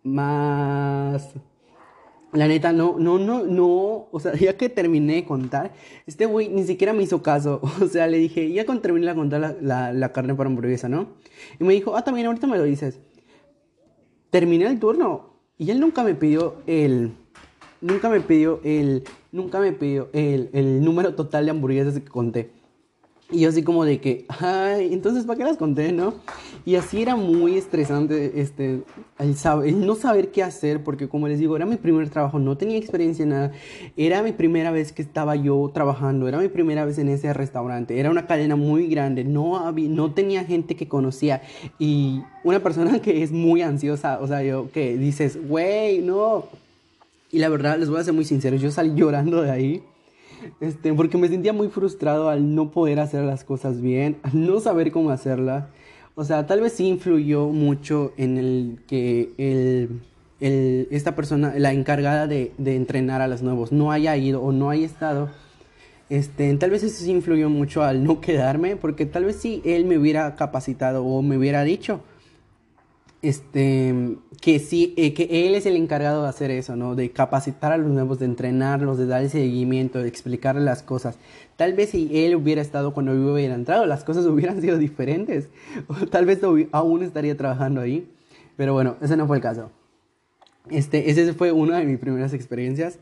Más... 0.03 1.33
La 2.33 2.47
neta, 2.47 2.73
no, 2.73 2.97
no, 2.99 3.17
no, 3.17 3.43
no, 3.45 4.07
o 4.11 4.19
sea, 4.19 4.33
ya 4.39 4.57
que 4.57 4.69
terminé 4.69 5.15
de 5.15 5.25
contar, 5.25 5.71
este 6.05 6.25
güey 6.25 6.49
ni 6.49 6.65
siquiera 6.65 6.93
me 6.93 7.03
hizo 7.03 7.21
caso, 7.21 7.61
o 7.81 7.87
sea, 7.87 8.07
le 8.07 8.17
dije, 8.17 8.51
ya 8.51 8.65
cuando 8.65 8.81
terminé 8.81 9.07
de 9.07 9.15
contar 9.15 9.39
la, 9.39 9.55
la, 9.61 9.93
la 9.93 10.11
carne 10.11 10.35
para 10.35 10.49
hamburguesa, 10.49 10.89
¿no? 10.89 11.07
Y 11.59 11.63
me 11.63 11.73
dijo, 11.73 11.95
ah, 11.95 12.03
también 12.03 12.27
ahorita 12.27 12.47
me 12.47 12.57
lo 12.57 12.63
dices 12.63 12.99
terminé 14.29 14.67
el 14.67 14.79
turno 14.79 15.33
y 15.57 15.71
él 15.71 15.79
nunca 15.79 16.03
me 16.03 16.15
pidió 16.15 16.55
el, 16.67 17.11
nunca 17.81 18.09
me 18.09 18.21
pidió 18.21 18.59
el, 18.63 19.03
nunca 19.31 19.59
me 19.59 19.71
pidió 19.71 20.09
el, 20.13 20.49
el 20.53 20.83
número 20.83 21.15
total 21.15 21.45
de 21.45 21.51
hamburguesas 21.51 21.95
que 21.95 22.05
conté. 22.05 22.51
Y 23.29 23.41
yo 23.41 23.49
así 23.49 23.61
como 23.61 23.83
de 23.83 23.99
que, 23.99 24.25
ay, 24.39 24.93
entonces 24.93 25.25
¿para 25.25 25.37
qué 25.37 25.43
las 25.43 25.57
conté, 25.57 25.91
no? 25.91 26.13
Y 26.65 26.75
así 26.75 27.01
era 27.01 27.17
muy 27.17 27.57
estresante 27.57 28.39
este, 28.39 28.83
el, 29.19 29.35
saber, 29.35 29.73
no 29.73 29.95
saber 29.95 30.31
qué 30.31 30.43
hacer, 30.43 30.81
porque 30.81 31.09
como 31.09 31.27
les 31.27 31.37
digo, 31.37 31.57
era 31.57 31.65
mi 31.65 31.75
primer 31.75 32.09
trabajo, 32.09 32.39
no 32.39 32.57
tenía 32.57 32.77
experiencia 32.77 33.23
en 33.23 33.29
nada, 33.29 33.51
era 33.97 34.23
mi 34.23 34.31
primera 34.31 34.71
vez 34.71 34.93
que 34.93 35.01
estaba 35.01 35.35
yo 35.35 35.69
trabajando, 35.73 36.29
era 36.29 36.37
mi 36.37 36.47
primera 36.47 36.85
vez 36.85 36.99
en 36.99 37.09
ese 37.09 37.33
restaurante, 37.33 37.99
era 37.99 38.09
una 38.09 38.27
cadena 38.27 38.55
muy 38.55 38.87
grande, 38.87 39.25
no, 39.25 39.57
había, 39.57 39.89
no 39.89 40.13
tenía 40.13 40.45
gente 40.45 40.77
que 40.77 40.87
conocía 40.87 41.41
y 41.79 42.21
una 42.45 42.63
persona 42.63 42.99
que 43.01 43.23
es 43.23 43.33
muy 43.33 43.61
ansiosa, 43.61 44.19
o 44.21 44.27
sea, 44.27 44.41
yo 44.41 44.71
que 44.71 44.97
dices, 44.97 45.37
güey, 45.49 45.99
no. 45.99 46.45
Y 47.29 47.39
la 47.39 47.49
verdad, 47.49 47.77
les 47.77 47.89
voy 47.89 47.99
a 47.99 48.05
ser 48.05 48.13
muy 48.13 48.23
sincero, 48.23 48.55
yo 48.55 48.71
salí 48.71 48.93
llorando 48.95 49.41
de 49.41 49.51
ahí 49.51 49.83
este, 50.59 50.93
porque 50.93 51.17
me 51.17 51.27
sentía 51.27 51.53
muy 51.53 51.69
frustrado 51.69 52.29
al 52.29 52.55
no 52.55 52.71
poder 52.71 52.99
hacer 52.99 53.23
las 53.23 53.43
cosas 53.43 53.81
bien, 53.81 54.17
al 54.23 54.45
no 54.45 54.59
saber 54.59 54.91
cómo 54.91 55.09
hacerlas. 55.11 55.65
O 56.15 56.23
sea, 56.23 56.47
tal 56.47 56.61
vez 56.61 56.73
sí 56.73 56.87
influyó 56.87 57.47
mucho 57.49 58.13
en 58.17 58.37
el 58.37 58.79
que 58.87 59.33
el, 59.37 60.01
el, 60.39 60.87
esta 60.89 61.15
persona, 61.15 61.53
la 61.57 61.73
encargada 61.73 62.25
de, 62.25 62.53
de, 62.57 62.75
entrenar 62.75 63.21
a 63.21 63.27
los 63.27 63.43
nuevos, 63.43 63.71
no 63.71 63.91
haya 63.91 64.17
ido 64.17 64.41
o 64.41 64.51
no 64.51 64.69
haya 64.69 64.85
estado. 64.85 65.29
Este, 66.09 66.53
tal 66.55 66.71
vez 66.71 66.83
eso 66.83 67.03
sí 67.03 67.11
influyó 67.11 67.49
mucho 67.49 67.83
al 67.83 68.03
no 68.03 68.21
quedarme, 68.21 68.77
porque 68.77 69.05
tal 69.05 69.25
vez 69.25 69.35
sí 69.35 69.61
él 69.65 69.85
me 69.85 69.97
hubiera 69.97 70.35
capacitado 70.35 71.05
o 71.05 71.21
me 71.21 71.37
hubiera 71.37 71.63
dicho, 71.63 72.01
este, 73.21 74.17
que 74.41 74.59
sí, 74.59 74.93
eh, 74.97 75.13
que 75.13 75.47
él 75.47 75.55
es 75.55 75.65
el 75.65 75.75
encargado 75.75 76.23
de 76.23 76.29
hacer 76.29 76.51
eso, 76.51 76.75
¿no? 76.75 76.95
De 76.95 77.11
capacitar 77.11 77.71
a 77.71 77.77
los 77.77 77.89
nuevos, 77.89 78.19
de 78.19 78.25
entrenarlos, 78.25 78.97
de 78.97 79.07
darle 79.07 79.29
seguimiento, 79.29 79.99
de 79.99 80.07
explicarles 80.07 80.63
las 80.63 80.83
cosas. 80.83 81.17
Tal 81.55 81.73
vez 81.73 81.89
si 81.89 82.25
él 82.25 82.35
hubiera 82.35 82.61
estado 82.61 82.93
cuando 82.93 83.13
yo 83.13 83.33
hubiera 83.33 83.55
entrado, 83.55 83.85
las 83.85 84.03
cosas 84.03 84.25
hubieran 84.27 84.61
sido 84.61 84.77
diferentes. 84.77 85.49
Tal 86.11 86.25
vez 86.25 86.39
aún 86.71 87.03
estaría 87.03 87.35
trabajando 87.35 87.81
ahí. 87.81 88.09
Pero 88.55 88.73
bueno, 88.73 88.97
ese 89.01 89.17
no 89.17 89.27
fue 89.27 89.37
el 89.37 89.43
caso. 89.43 89.71
Este, 90.69 91.09
ese 91.09 91.33
fue 91.33 91.51
una 91.51 91.77
de 91.77 91.85
mis 91.85 91.99
primeras 91.99 92.33
experiencias. 92.33 92.99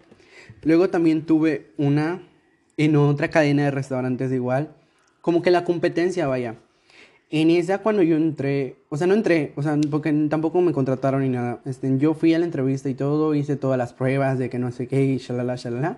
Luego 0.64 0.90
también 0.90 1.26
tuve 1.26 1.72
una 1.78 2.22
en 2.78 2.96
otra 2.96 3.30
cadena 3.30 3.64
de 3.64 3.72
restaurantes 3.72 4.32
igual. 4.32 4.76
Como 5.22 5.42
que 5.42 5.52
la 5.52 5.64
competencia, 5.64 6.28
vaya 6.28 6.56
en 7.42 7.50
esa 7.50 7.80
cuando 7.80 8.02
yo 8.02 8.16
entré, 8.16 8.78
o 8.88 8.96
sea, 8.96 9.08
no 9.08 9.14
entré, 9.14 9.52
o 9.58 9.62
sea, 9.62 9.78
porque 9.92 10.14
tampoco 10.30 10.62
me 10.62 10.72
contrataron 10.72 11.22
ni 11.22 11.28
nada. 11.28 11.60
Este, 11.66 11.98
yo 11.98 12.14
fui 12.14 12.34
a 12.34 12.40
la 12.40 12.46
entrevista 12.46 12.88
y 12.88 12.94
todo, 12.94 13.36
hice 13.36 13.58
todas 13.58 13.78
las 13.78 13.92
pruebas 13.92 14.40
de 14.40 14.50
que 14.50 14.58
no 14.58 14.72
sé 14.72 14.88
qué 14.88 15.04
y 15.04 15.18
shalala, 15.18 15.58
shalala. 15.58 15.98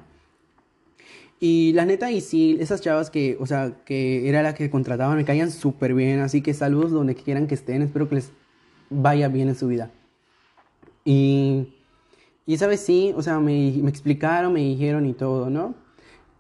Y 1.40 1.74
la 1.74 1.86
neta, 1.86 2.10
y 2.10 2.22
sí, 2.22 2.58
esas 2.60 2.82
chavas 2.82 3.12
que, 3.12 3.38
o 3.40 3.46
sea, 3.46 3.74
que 3.86 4.28
era 4.28 4.42
la 4.42 4.56
que 4.56 4.72
contrataban, 4.72 5.16
me 5.16 5.26
caían 5.26 5.52
súper 5.52 5.94
bien. 5.94 6.22
Así 6.22 6.42
que 6.42 6.56
saludos 6.56 6.90
donde 6.90 7.14
quieran 7.14 7.46
que 7.46 7.54
estén. 7.54 7.84
Espero 7.84 8.10
que 8.10 8.16
les 8.16 8.32
vaya 8.90 9.28
bien 9.28 9.48
en 9.50 9.56
su 9.56 9.68
vida. 9.68 9.92
Y, 11.06 11.68
y 12.48 12.56
esa 12.56 12.66
vez 12.66 12.80
sí, 12.80 13.14
o 13.16 13.22
sea, 13.22 13.40
me, 13.40 13.74
me 13.84 13.92
explicaron, 13.92 14.54
me 14.54 14.62
dijeron 14.62 15.06
y 15.06 15.14
todo, 15.14 15.52
¿no? 15.52 15.76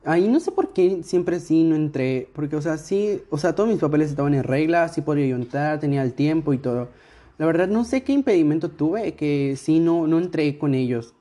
Ahí 0.08 0.28
no 0.28 0.40
sé 0.40 0.52
por 0.52 0.74
qué 0.74 1.04
siempre 1.04 1.40
sí 1.40 1.64
no 1.64 1.76
entré, 1.76 2.30
porque, 2.34 2.56
o 2.56 2.62
sea, 2.62 2.78
sí, 2.78 3.22
o 3.30 3.38
sea, 3.38 3.54
todos 3.56 3.70
mis 3.70 3.80
papeles 3.80 4.10
estaban 4.10 4.34
en 4.34 4.44
regla, 4.44 4.88
sí 4.90 5.02
podía 5.02 5.28
yo 5.28 5.36
entrar, 5.36 5.80
tenía 5.80 6.04
el 6.04 6.14
tiempo 6.14 6.54
y 6.54 6.58
todo. 6.58 6.90
La 7.38 7.46
verdad 7.46 7.68
no 7.68 7.84
sé 7.84 8.04
qué 8.04 8.14
impedimento 8.14 8.70
tuve, 8.70 9.14
que 9.16 9.56
sí 9.58 9.80
no, 9.80 10.08
no 10.08 10.18
entré 10.18 10.58
con 10.58 10.74
ellos. 10.74 11.14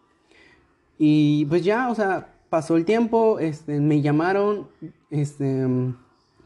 Y 0.98 1.44
pues 1.46 1.64
ya, 1.64 1.90
o 1.90 1.94
sea, 1.94 2.34
pasó 2.48 2.76
el 2.76 2.84
tiempo, 2.84 3.38
este, 3.40 3.80
me 3.80 4.00
llamaron, 4.00 4.68
este, 5.10 5.66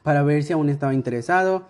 para 0.02 0.23
ver 0.23 0.42
si 0.42 0.52
aún 0.52 0.68
estaba 0.70 0.94
interesado. 0.94 1.66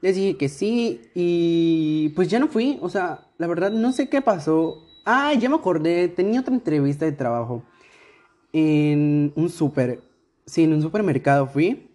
Les 0.00 0.16
dije 0.16 0.36
que 0.36 0.48
sí 0.48 1.02
y 1.14 2.10
pues 2.10 2.28
ya 2.28 2.38
no 2.38 2.48
fui, 2.48 2.78
o 2.80 2.88
sea, 2.88 3.26
la 3.38 3.46
verdad 3.46 3.70
no 3.72 3.92
sé 3.92 4.08
qué 4.08 4.20
pasó 4.22 4.82
Ah, 5.04 5.34
ya 5.34 5.48
me 5.48 5.56
acordé, 5.56 6.08
tenía 6.08 6.40
otra 6.40 6.54
entrevista 6.54 7.04
de 7.04 7.12
trabajo 7.12 7.64
en 8.52 9.32
un 9.36 9.48
super, 9.50 10.00
sí, 10.46 10.64
en 10.64 10.72
un 10.72 10.82
supermercado 10.82 11.46
fui. 11.46 11.88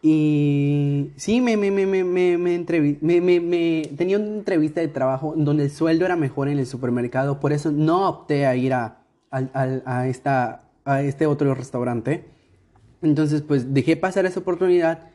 Y 0.00 1.10
sí, 1.16 1.40
me, 1.40 1.56
me, 1.56 1.72
me, 1.72 1.86
me, 1.86 2.38
me, 2.38 2.54
entrevi 2.54 2.98
me, 3.00 3.20
me, 3.20 3.40
me, 3.40 3.82
tenía 3.96 4.16
una 4.16 4.28
entrevista 4.28 4.80
de 4.80 4.86
trabajo 4.86 5.34
donde 5.36 5.64
el 5.64 5.70
sueldo 5.70 6.04
era 6.04 6.14
mejor 6.14 6.48
en 6.48 6.58
el 6.58 6.66
supermercado, 6.66 7.40
por 7.40 7.52
eso 7.52 7.72
no 7.72 8.08
opté 8.08 8.46
a 8.46 8.54
ir 8.54 8.74
a, 8.74 9.02
a, 9.32 9.38
a, 9.52 9.82
a 9.84 10.08
esta, 10.08 10.70
a 10.84 11.02
este 11.02 11.26
otro 11.26 11.52
restaurante. 11.54 12.26
Entonces, 13.02 13.42
pues 13.42 13.74
dejé 13.74 13.96
pasar 13.96 14.24
esa 14.24 14.38
oportunidad 14.40 15.10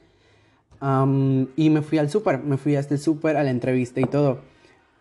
um, 0.82 1.48
y 1.56 1.70
me 1.70 1.82
fui 1.82 1.98
al 1.98 2.10
súper, 2.10 2.44
me 2.44 2.58
fui 2.58 2.76
hasta 2.76 2.94
el 2.94 3.00
súper 3.00 3.38
a 3.38 3.44
la 3.44 3.52
entrevista 3.52 4.02
y 4.02 4.06
todo. 4.06 4.42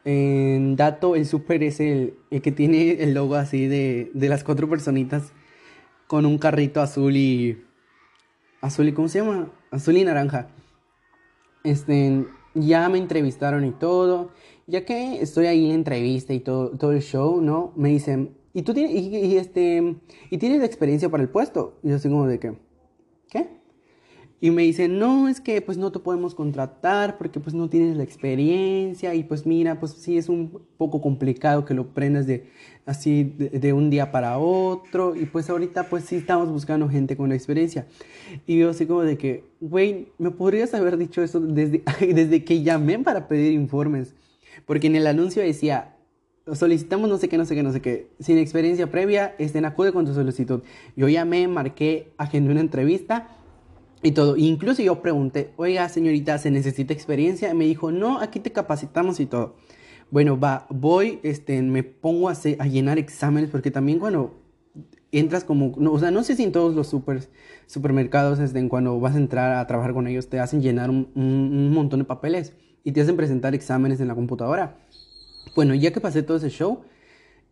En 0.05 0.77
dato, 0.77 1.17
el 1.17 1.27
súper 1.27 1.63
es 1.65 1.81
el, 1.81 2.15
el, 2.31 2.41
que 2.41 2.53
tiene 2.53 3.03
el 3.03 3.15
logo 3.15 3.35
así 3.35 3.67
de, 3.67 4.11
de 4.15 4.29
las 4.29 4.45
cuatro 4.45 4.69
personitas 4.69 5.33
con 6.13 6.27
un 6.27 6.37
carrito 6.37 6.83
azul 6.83 7.17
y... 7.17 7.65
Azul 8.61 8.87
y... 8.87 8.93
¿Cómo 8.93 9.09
se 9.09 9.21
llama? 9.21 9.51
Azul 9.71 9.97
y 9.97 10.05
naranja. 10.05 10.49
Este, 11.65 12.27
ya 12.53 12.87
me 12.91 12.99
entrevistaron 12.99 13.65
y 13.65 13.71
todo. 13.71 14.29
Ya 14.67 14.85
que 14.85 15.23
estoy 15.23 15.47
ahí 15.47 15.65
en 15.65 15.73
entrevista 15.73 16.35
y 16.35 16.41
todo, 16.41 16.77
todo 16.77 16.93
el 16.93 17.01
show, 17.01 17.41
¿no? 17.41 17.73
Me 17.77 17.89
dicen, 17.89 18.37
¿y 18.53 18.61
tú 18.61 18.75
tienes, 18.75 18.95
y, 18.95 19.39
este, 19.39 19.97
¿y 20.29 20.37
tienes 20.37 20.63
experiencia 20.63 21.09
para 21.09 21.23
el 21.23 21.31
puesto? 21.31 21.79
Y 21.83 21.89
yo 21.89 21.97
así 21.97 22.11
como 22.11 22.27
de 22.27 22.39
que, 22.39 22.59
¿qué? 23.31 23.62
Y 24.43 24.51
me 24.51 24.63
dicen, 24.63 24.99
no, 24.99 25.29
es 25.29 25.41
que 25.41 25.63
pues 25.63 25.79
no 25.79 25.93
te 25.93 26.01
podemos 26.01 26.35
contratar 26.35 27.17
porque 27.17 27.39
pues 27.39 27.55
no 27.55 27.69
tienes 27.69 27.97
la 27.97 28.03
experiencia 28.03 29.15
y 29.15 29.23
pues 29.23 29.47
mira, 29.47 29.79
pues 29.79 29.93
sí 29.93 30.19
es 30.19 30.29
un 30.29 30.61
poco 30.77 31.01
complicado 31.01 31.65
que 31.65 31.75
lo 31.75 31.95
prendas 31.95 32.27
de 32.27 32.51
así 32.85 33.23
de, 33.23 33.73
un 33.73 33.89
día 33.89 34.11
para 34.11 34.39
otro 34.39 35.15
y 35.15 35.27
pues 35.27 35.49
ahorita 35.49 35.85
pues 35.85 36.07
sí 36.07 36.17
estamos 36.17 36.49
buscando 36.49 36.89
gente 36.89 37.17
con 37.17 37.29
la 37.29 37.37
experiencia. 37.37 37.87
Y 38.45 38.59
yo 38.59 38.71
así 38.71 38.85
como 38.85 39.03
de 39.03 39.17
que, 39.17 39.45
güey, 39.61 40.09
¿me 40.19 40.33
podrías 40.33 40.75
haber 40.75 40.97
dicho 40.97 41.23
eso 41.23 41.39
desde, 41.39 41.85
desde 42.01 42.43
que 42.43 42.65
llamé 42.65 42.99
para 42.99 43.29
pedir 43.29 43.53
informes? 43.53 44.17
Porque 44.67 44.89
en 44.89 44.97
el 44.97 45.07
anuncio 45.07 45.41
decía, 45.41 45.95
solicitamos 46.53 47.09
no 47.09 47.17
sé 47.17 47.29
qué, 47.29 47.39
no 47.39 47.45
sé 47.45 47.55
qué, 47.55 47.63
no 47.63 47.71
sé 47.71 47.81
qué, 47.81 48.09
sin 48.19 48.39
experiencia 48.39 48.91
previa, 48.91 49.37
estén 49.39 49.67
acude 49.67 49.93
con 49.93 50.05
tu 50.05 50.15
solicitud. 50.15 50.63
Yo 50.97 51.09
llamé, 51.09 51.47
marqué, 51.47 52.13
agendé 52.19 52.51
una 52.51 52.61
entrevista 52.61 53.39
y 54.03 54.13
todo. 54.13 54.37
Incluso 54.37 54.83
yo 54.83 55.01
pregunté, 55.01 55.53
oiga, 55.57 55.89
señorita, 55.89 56.39
¿se 56.39 56.51
necesita 56.51 56.93
experiencia? 56.93 57.51
Y 57.51 57.55
me 57.55 57.65
dijo, 57.65 57.93
no, 57.93 58.21
aquí 58.21 58.41
te 58.41 58.53
capacitamos 58.53 59.21
y 59.21 59.27
todo. 59.27 59.57
Bueno, 60.11 60.39
va, 60.39 60.67
voy, 60.69 61.21
este, 61.23 61.63
me 61.63 61.83
pongo 61.83 62.29
a, 62.29 62.35
llenar 62.35 62.99
exámenes, 62.99 63.51
porque 63.51 63.71
también 63.71 63.99
cuando 63.99 64.39
entras 65.11 65.45
como, 65.45 65.75
no, 65.79 65.93
o 65.93 65.99
sea, 65.99 66.11
no 66.11 66.23
sé 66.25 66.37
si 66.37 66.43
en 66.43 66.53
todos 66.53 66.75
los 66.75 66.89
super, 66.89 67.29
supermercados, 67.67 68.39
este, 68.39 68.69
cuando 68.69 68.99
vas 69.01 69.15
a 69.15 69.19
entrar 69.19 69.55
a 69.55 69.67
trabajar 69.67 69.95
con 69.95 70.07
ellos, 70.07 70.29
te 70.29 70.41
hacen 70.41 70.61
llenar 70.61 70.91
un 70.91 71.71
montón 71.73 72.01
de 72.01 72.05
papeles 72.05 72.55
y 72.85 72.93
te 72.93 73.01
hacen 73.01 73.17
presentar 73.17 73.55
exámenes 73.55 74.01
en 74.01 74.09
la 74.09 74.15
computadora. 74.15 74.79
Bueno, 75.55 75.75
ya 75.75 75.93
que 75.93 76.01
pasé 76.01 76.23
todo 76.23 76.37
ese 76.37 76.51
show, 76.51 76.83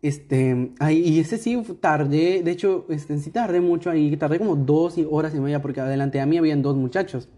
este, 0.01 0.71
ahí, 0.79 0.99
y 0.99 1.19
ese 1.19 1.37
sí 1.37 1.61
tardé, 1.79 2.41
de 2.43 2.51
hecho, 2.51 2.85
este, 2.89 3.17
sí 3.19 3.29
tardé 3.29 3.61
mucho 3.61 3.89
ahí, 3.89 4.15
tardé 4.17 4.39
como 4.39 4.55
dos 4.55 4.95
horas 5.09 5.33
y 5.35 5.39
media 5.39 5.61
porque 5.61 5.79
adelante 5.79 6.19
a 6.19 6.25
mí 6.25 6.37
habían 6.37 6.61
dos 6.61 6.75
muchachos. 6.75 7.29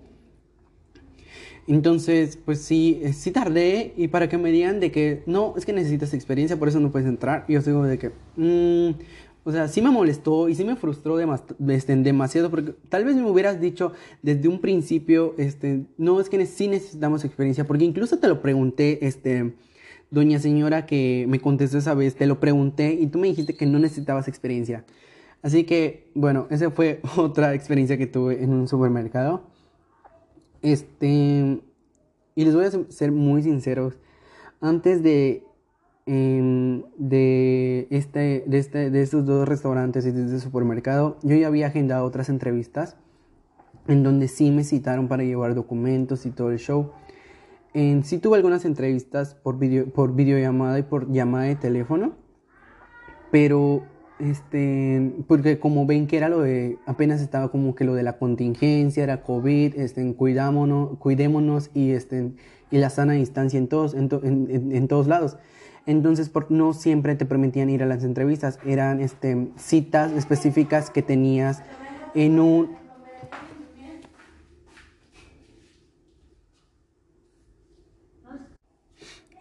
Entonces, 1.67 2.37
pues 2.43 2.59
sí, 2.59 2.99
eh, 3.03 3.13
sí 3.13 3.31
tardé 3.31 3.93
y 3.95 4.09
para 4.09 4.27
que 4.27 4.37
me 4.37 4.51
digan 4.51 4.79
de 4.79 4.91
que 4.91 5.23
no, 5.25 5.53
es 5.57 5.65
que 5.65 5.73
necesitas 5.73 6.13
experiencia, 6.13 6.57
por 6.57 6.67
eso 6.67 6.79
no 6.79 6.91
puedes 6.91 7.07
entrar. 7.07 7.45
Y 7.47 7.53
yo 7.53 7.61
digo 7.61 7.83
de 7.83 7.97
que, 7.97 8.11
mmm, 8.35 8.91
o 9.45 9.51
sea, 9.51 9.67
sí 9.67 9.81
me 9.81 9.89
molestó 9.89 10.47
y 10.47 10.55
sí 10.55 10.63
me 10.63 10.75
frustró 10.75 11.17
este, 11.69 11.95
demasiado 11.97 12.49
porque 12.49 12.73
tal 12.89 13.03
vez 13.03 13.15
me 13.15 13.29
hubieras 13.29 13.59
dicho 13.59 13.91
desde 14.21 14.47
un 14.47 14.59
principio, 14.59 15.35
este, 15.37 15.83
no, 15.97 16.21
es 16.21 16.29
que 16.29 16.45
sí 16.45 16.67
necesitamos 16.69 17.25
experiencia, 17.25 17.65
porque 17.65 17.83
incluso 17.83 18.19
te 18.19 18.27
lo 18.27 18.41
pregunté, 18.41 19.05
este, 19.05 19.53
doña 20.13 20.37
señora 20.37 20.85
que 20.85 21.25
me 21.27 21.39
contestó 21.39 21.79
esa 21.79 21.95
vez, 21.95 22.15
te 22.15 22.27
lo 22.27 22.39
pregunté 22.39 22.93
y 22.93 23.07
tú 23.07 23.17
me 23.17 23.27
dijiste 23.27 23.55
que 23.55 23.65
no 23.65 23.79
necesitabas 23.79 24.27
experiencia. 24.27 24.85
Así 25.41 25.63
que, 25.63 26.11
bueno, 26.13 26.45
esa 26.51 26.69
fue 26.69 27.01
otra 27.17 27.53
experiencia 27.55 27.97
que 27.97 28.05
tuve 28.05 28.43
en 28.43 28.53
un 28.53 28.67
supermercado. 28.67 29.41
Este, 30.61 31.61
y 32.35 32.45
les 32.45 32.55
voy 32.55 32.65
a 32.65 32.71
ser 32.91 33.11
muy 33.11 33.41
sinceros, 33.41 33.95
antes 34.61 35.01
de, 35.03 35.43
em, 36.05 36.83
de, 36.97 37.87
este, 37.89 38.43
de, 38.45 38.57
este, 38.59 38.91
de 38.91 39.01
estos 39.01 39.25
dos 39.25 39.47
restaurantes 39.47 40.05
y 40.05 40.11
de 40.11 40.25
este 40.25 40.39
supermercado, 40.39 41.17
yo 41.23 41.35
ya 41.35 41.47
había 41.47 41.67
agendado 41.67 42.05
otras 42.05 42.29
entrevistas 42.29 42.97
en 43.87 44.03
donde 44.03 44.27
sí 44.27 44.51
me 44.51 44.63
citaron 44.63 45.07
para 45.07 45.23
llevar 45.23 45.55
documentos 45.55 46.25
y 46.25 46.31
todo 46.31 46.51
el 46.51 46.59
show. 46.59 46.91
En, 47.73 48.03
sí 48.03 48.19
tuve 48.19 48.37
algunas 48.37 48.65
entrevistas 48.65 49.35
por, 49.35 49.57
video, 49.57 49.85
por 49.85 50.15
videollamada 50.15 50.79
y 50.79 50.83
por 50.83 51.11
llamada 51.11 51.45
de 51.45 51.55
teléfono, 51.55 52.13
pero 53.31 53.83
este, 54.19 55.13
porque 55.27 55.59
como 55.59 55.85
ven 55.85 56.07
que 56.07 56.17
era 56.17 56.29
lo 56.29 56.41
de, 56.41 56.77
apenas 56.85 57.19
estaba 57.21 57.49
como 57.49 57.75
que 57.75 57.83
lo 57.83 57.93
de 57.95 58.03
la 58.03 58.17
contingencia, 58.17 59.03
era 59.03 59.23
COVID, 59.23 59.75
este, 59.75 60.13
cuidámonos, 60.13 60.97
cuidémonos 60.99 61.71
y, 61.73 61.91
este, 61.91 62.31
y 62.71 62.77
la 62.77 62.89
sana 62.89 63.13
distancia 63.13 63.57
en 63.57 63.67
todos, 63.67 63.93
en, 63.93 64.09
en, 64.49 64.87
todos 64.87 65.07
lados. 65.07 65.37
Entonces, 65.85 66.29
por, 66.29 66.51
no 66.51 66.73
siempre 66.73 67.15
te 67.15 67.25
permitían 67.25 67.69
ir 67.69 67.83
a 67.83 67.85
las 67.85 68.03
entrevistas, 68.03 68.59
eran 68.65 69.01
este, 69.01 69.49
citas 69.57 70.11
específicas 70.13 70.89
que 70.89 71.01
tenías 71.01 71.63
en 72.15 72.39
un, 72.39 72.69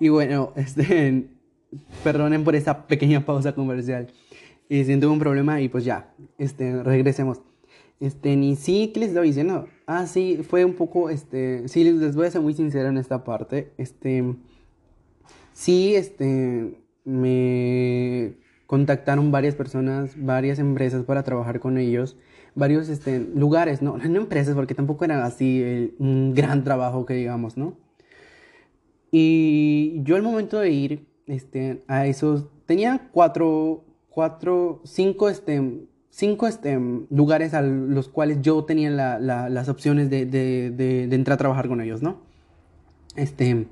Y 0.02 0.08
bueno, 0.08 0.52
este, 0.56 1.28
perdonen 2.02 2.42
por 2.42 2.56
esa 2.56 2.88
pequeña 2.88 3.24
pausa 3.24 3.54
comercial. 3.54 4.08
Y 4.68 4.82
siento 4.84 5.10
un 5.12 5.20
problema 5.20 5.60
y 5.60 5.68
pues 5.68 5.84
ya, 5.84 6.12
este, 6.38 6.82
regresemos. 6.82 7.40
Este, 8.00 8.34
ni 8.34 8.56
sí, 8.56 8.90
¿qué 8.92 8.98
les 8.98 9.10
estaba 9.10 9.24
diciendo? 9.24 9.68
Ah, 9.86 10.08
sí, 10.08 10.40
fue 10.42 10.64
un 10.64 10.74
poco, 10.74 11.08
este, 11.08 11.68
sí, 11.68 11.84
les 11.84 12.16
voy 12.16 12.26
a 12.26 12.32
ser 12.32 12.40
muy 12.40 12.52
sincero 12.52 12.88
en 12.88 12.98
esta 12.98 13.22
parte. 13.22 13.70
Este, 13.78 14.24
sí, 15.52 15.94
este, 15.94 16.82
me 17.04 18.32
contactaron 18.66 19.30
varias 19.30 19.54
personas, 19.54 20.14
varias 20.16 20.58
empresas 20.58 21.04
para 21.04 21.22
trabajar 21.22 21.60
con 21.60 21.78
ellos, 21.78 22.16
varios, 22.56 22.88
este, 22.88 23.20
lugares, 23.20 23.82
no, 23.82 23.98
no 24.08 24.20
empresas, 24.20 24.56
porque 24.56 24.74
tampoco 24.74 25.04
era 25.04 25.24
así 25.24 25.94
un 26.00 26.34
gran 26.34 26.64
trabajo 26.64 27.06
que 27.06 27.14
digamos, 27.14 27.56
¿no? 27.56 27.76
Y 29.14 30.02
yo 30.04 30.16
al 30.16 30.22
momento 30.22 30.58
de 30.58 30.70
ir 30.70 31.06
este, 31.26 31.84
a 31.86 32.06
esos, 32.06 32.46
tenía 32.64 33.10
cuatro, 33.12 33.84
cuatro, 34.08 34.80
cinco, 34.84 35.28
este, 35.28 35.86
cinco 36.08 36.46
este, 36.46 36.80
lugares 37.10 37.52
a 37.52 37.60
los 37.60 38.08
cuales 38.08 38.38
yo 38.40 38.64
tenía 38.64 38.88
la, 38.88 39.20
la, 39.20 39.50
las 39.50 39.68
opciones 39.68 40.08
de, 40.08 40.24
de, 40.24 40.70
de, 40.70 41.14
entrar 41.14 41.34
a 41.34 41.38
trabajar 41.38 41.68
con 41.68 41.82
ellos, 41.82 42.00
¿no? 42.02 42.22
Este, 43.14 43.66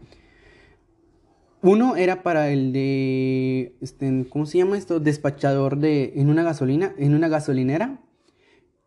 uno 1.62 1.96
era 1.96 2.22
para 2.22 2.50
el 2.50 2.74
de, 2.74 3.76
este, 3.80 4.26
¿cómo 4.28 4.44
se 4.44 4.58
llama 4.58 4.76
esto? 4.76 5.00
Despachador 5.00 5.78
de, 5.78 6.12
en 6.16 6.28
una 6.28 6.42
gasolina, 6.42 6.94
en 6.98 7.14
una 7.14 7.28
gasolinera. 7.28 7.98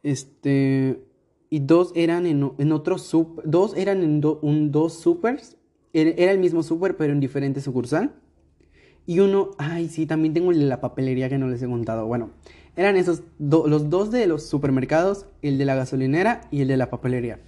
Este, 0.03 1.03
y 1.49 1.59
dos 1.59 1.93
eran 1.95 2.27
en, 2.27 2.51
en 2.59 2.71
otro 2.71 2.97
dos 3.43 3.75
eran 3.75 4.03
en 4.03 4.21
un, 4.41 4.71
dos 4.71 4.93
supers 4.93 5.57
era 5.93 6.31
el 6.31 6.39
mismo 6.39 6.63
súper, 6.63 6.97
pero 6.97 7.13
en 7.13 7.19
diferente 7.19 7.61
sucursal. 7.61 8.13
Y 9.05 9.19
uno, 9.19 9.51
ay, 9.57 9.89
sí, 9.89 10.05
también 10.05 10.33
tengo 10.33 10.51
la 10.51 10.79
papelería 10.79 11.29
que 11.29 11.37
no 11.37 11.47
les 11.47 11.61
he 11.61 11.67
contado. 11.67 12.07
Bueno, 12.07 12.31
eran 12.75 12.95
esos, 12.95 13.21
los 13.39 13.89
dos 13.89 14.11
de 14.11 14.25
los 14.27 14.43
supermercados, 14.43 15.25
el 15.41 15.57
de 15.57 15.65
la 15.65 15.75
gasolinera 15.75 16.41
y 16.51 16.61
el 16.61 16.67
de 16.67 16.77
la 16.77 16.89
papelería. 16.89 17.39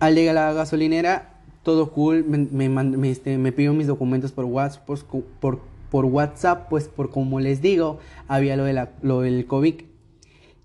Al 0.00 0.14
de 0.14 0.32
la 0.32 0.52
gasolinera, 0.52 1.40
todo 1.62 1.90
cool, 1.90 2.24
me, 2.24 2.68
me, 2.68 3.10
este, 3.10 3.38
me 3.38 3.50
pidió 3.52 3.72
mis 3.72 3.86
documentos 3.86 4.32
por 4.32 4.44
WhatsApp, 4.44 4.84
pues, 4.86 5.04
por, 5.04 5.60
por, 5.90 6.04
WhatsApp, 6.04 6.68
pues 6.68 6.88
por 6.88 7.10
como 7.10 7.40
les 7.40 7.62
digo, 7.62 7.98
había 8.28 8.56
lo, 8.56 8.64
de 8.64 8.74
la, 8.74 8.92
lo 9.02 9.22
del 9.22 9.46
COVID. 9.46 9.76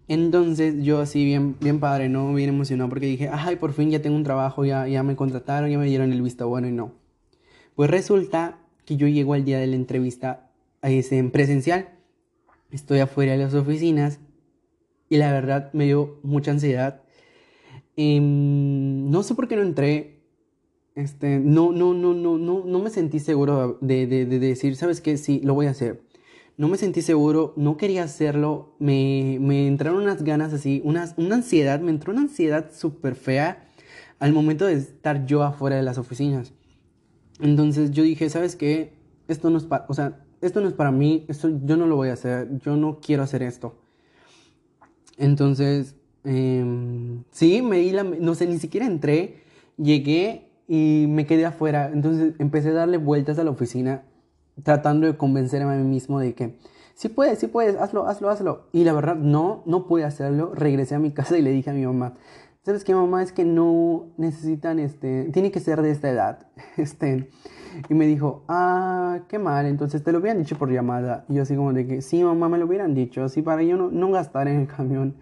Entonces 0.10 0.84
yo 0.84 1.00
así 1.00 1.24
bien, 1.24 1.56
bien 1.62 1.80
padre, 1.80 2.10
¿no? 2.10 2.34
Bien 2.34 2.50
emocionado 2.50 2.90
porque 2.90 3.06
dije, 3.06 3.30
ay, 3.32 3.58
por 3.58 3.74
fin 3.74 3.92
ya 3.92 4.02
tengo 4.02 4.16
un 4.16 4.24
trabajo, 4.24 4.66
ya, 4.66 4.88
ya 4.88 5.04
me 5.04 5.16
contrataron, 5.16 5.70
ya 5.70 5.78
me 5.78 5.86
dieron 5.86 6.12
el 6.12 6.22
visto 6.24 6.48
bueno 6.50 6.68
y 6.68 6.72
no. 6.72 6.94
Pues 7.76 7.90
resulta 7.92 8.60
que 8.86 8.98
yo 8.98 9.08
llego 9.08 9.36
al 9.36 9.46
día 9.46 9.60
de 9.60 9.68
la 9.68 9.76
entrevista 9.76 10.52
a 10.82 10.90
ese, 10.90 11.20
en 11.20 11.32
presencial. 11.32 11.90
Estoy 12.72 13.00
afuera 13.00 13.34
de 13.34 13.38
las 13.38 13.54
oficinas 13.54 14.20
y 15.10 15.18
la 15.18 15.32
verdad 15.32 15.72
me 15.74 15.86
dio 15.86 16.20
mucha 16.24 16.52
ansiedad. 16.52 17.04
Em, 17.96 19.10
no 19.12 19.24
sé 19.24 19.36
por 19.36 19.48
qué 19.48 19.56
no 19.56 19.62
entré. 19.64 20.22
este, 20.96 21.40
no, 21.40 21.72
no, 21.72 21.94
no, 21.94 22.14
no, 22.14 22.38
no, 22.38 22.66
no 22.66 22.80
me 22.80 22.90
sentí 22.90 23.20
seguro 23.20 23.78
de, 23.82 24.08
de, 24.08 24.26
de 24.26 24.40
decir, 24.40 24.76
¿sabes 24.76 25.02
qué? 25.02 25.18
Sí, 25.18 25.42
lo 25.44 25.54
voy 25.54 25.68
a 25.68 25.72
hacer. 25.72 26.02
No 26.60 26.68
me 26.68 26.76
sentí 26.76 27.02
seguro, 27.02 27.54
no 27.56 27.78
quería 27.78 28.04
hacerlo, 28.04 28.76
me, 28.80 29.38
me 29.40 29.66
entraron 29.66 30.04
unas 30.04 30.22
ganas 30.24 30.52
así, 30.52 30.82
una, 30.84 31.10
una 31.16 31.36
ansiedad, 31.36 31.80
me 31.80 31.90
entró 31.90 32.12
una 32.12 32.24
ansiedad 32.24 32.70
súper 32.74 33.16
fea 33.16 33.70
al 34.20 34.34
momento 34.34 34.66
de 34.66 34.74
estar 34.74 35.26
yo 35.26 35.44
afuera 35.44 35.78
de 35.78 35.84
las 35.84 35.98
oficinas. 35.98 36.52
Entonces 37.40 37.92
yo 37.92 38.04
dije, 38.04 38.30
¿sabes 38.30 38.58
qué? 38.58 38.92
Esto 39.30 39.50
no 39.50 39.58
es 39.58 39.64
para, 39.64 39.86
o 39.88 39.94
sea, 39.94 40.20
esto 40.42 40.60
no 40.60 40.68
es 40.68 40.74
para 40.74 40.92
mí, 40.92 41.24
esto 41.30 41.50
yo 41.64 41.78
no 41.78 41.88
lo 41.88 41.96
voy 41.96 42.10
a 42.10 42.14
hacer, 42.14 42.50
yo 42.60 42.76
no 42.76 43.00
quiero 43.00 43.24
hacer 43.24 43.42
esto. 43.42 43.78
Entonces, 45.18 45.96
eh, 46.26 46.66
sí, 47.32 47.62
me 47.62 47.78
di 47.78 47.92
la, 47.92 48.04
no 48.04 48.36
sé, 48.36 48.48
ni 48.48 48.60
siquiera 48.60 48.86
entré, 48.86 49.44
llegué 49.78 50.50
y 50.68 51.06
me 51.08 51.26
quedé 51.26 51.46
afuera. 51.46 51.90
Entonces 51.94 52.34
empecé 52.38 52.72
a 52.72 52.74
darle 52.74 52.98
vueltas 52.98 53.40
a 53.40 53.46
la 53.46 53.52
oficina, 53.52 54.04
tratando 54.64 55.08
de 55.08 55.18
convencerme 55.18 55.74
a 55.74 55.78
mí 55.78 55.84
mismo 55.84 56.20
de 56.20 56.34
que, 56.34 56.58
sí 57.00 57.08
puedes, 57.08 57.40
sí 57.40 57.48
puedes, 57.48 57.78
hazlo, 57.78 58.08
hazlo, 58.08 58.30
hazlo. 58.30 58.68
Y 58.74 58.84
la 58.84 58.92
verdad, 58.92 59.16
no, 59.16 59.64
no 59.66 59.88
pude 59.88 60.04
hacerlo. 60.04 60.52
Regresé 60.54 60.96
a 60.96 61.00
mi 61.00 61.12
casa 61.12 61.38
y 61.38 61.42
le 61.42 61.52
dije 61.52 61.70
a 61.70 61.74
mi 61.74 61.86
mamá, 61.86 62.16
¿sabes 62.62 62.84
qué, 62.84 62.94
mamá? 62.94 63.24
Es 63.24 63.32
que 63.32 63.46
no 63.46 64.08
necesitan, 64.18 64.80
este, 64.80 65.30
tiene 65.32 65.50
que 65.50 65.62
ser 65.62 65.82
de 65.82 65.92
esta 65.92 66.10
edad. 66.10 66.48
Este, 66.78 67.30
y 67.88 67.94
me 67.94 68.06
dijo, 68.06 68.44
ah, 68.48 69.20
qué 69.30 69.40
mal, 69.40 69.66
entonces 69.66 70.04
te 70.04 70.12
lo 70.12 70.20
hubieran 70.20 70.40
dicho 70.40 70.58
por 70.58 70.72
llamada. 70.72 71.26
Y 71.30 71.36
yo 71.36 71.44
así 71.44 71.56
como 71.56 71.72
de 71.72 71.88
que, 71.88 72.02
sí, 72.02 72.24
mamá, 72.24 72.50
me 72.50 72.58
lo 72.58 72.66
hubieran 72.66 72.94
dicho, 72.94 73.24
así 73.24 73.42
para 73.42 73.64
yo 73.64 73.78
no, 73.78 73.90
no 73.92 74.12
gastar 74.12 74.48
en 74.50 74.60
el 74.60 74.68
camión. 74.68 75.16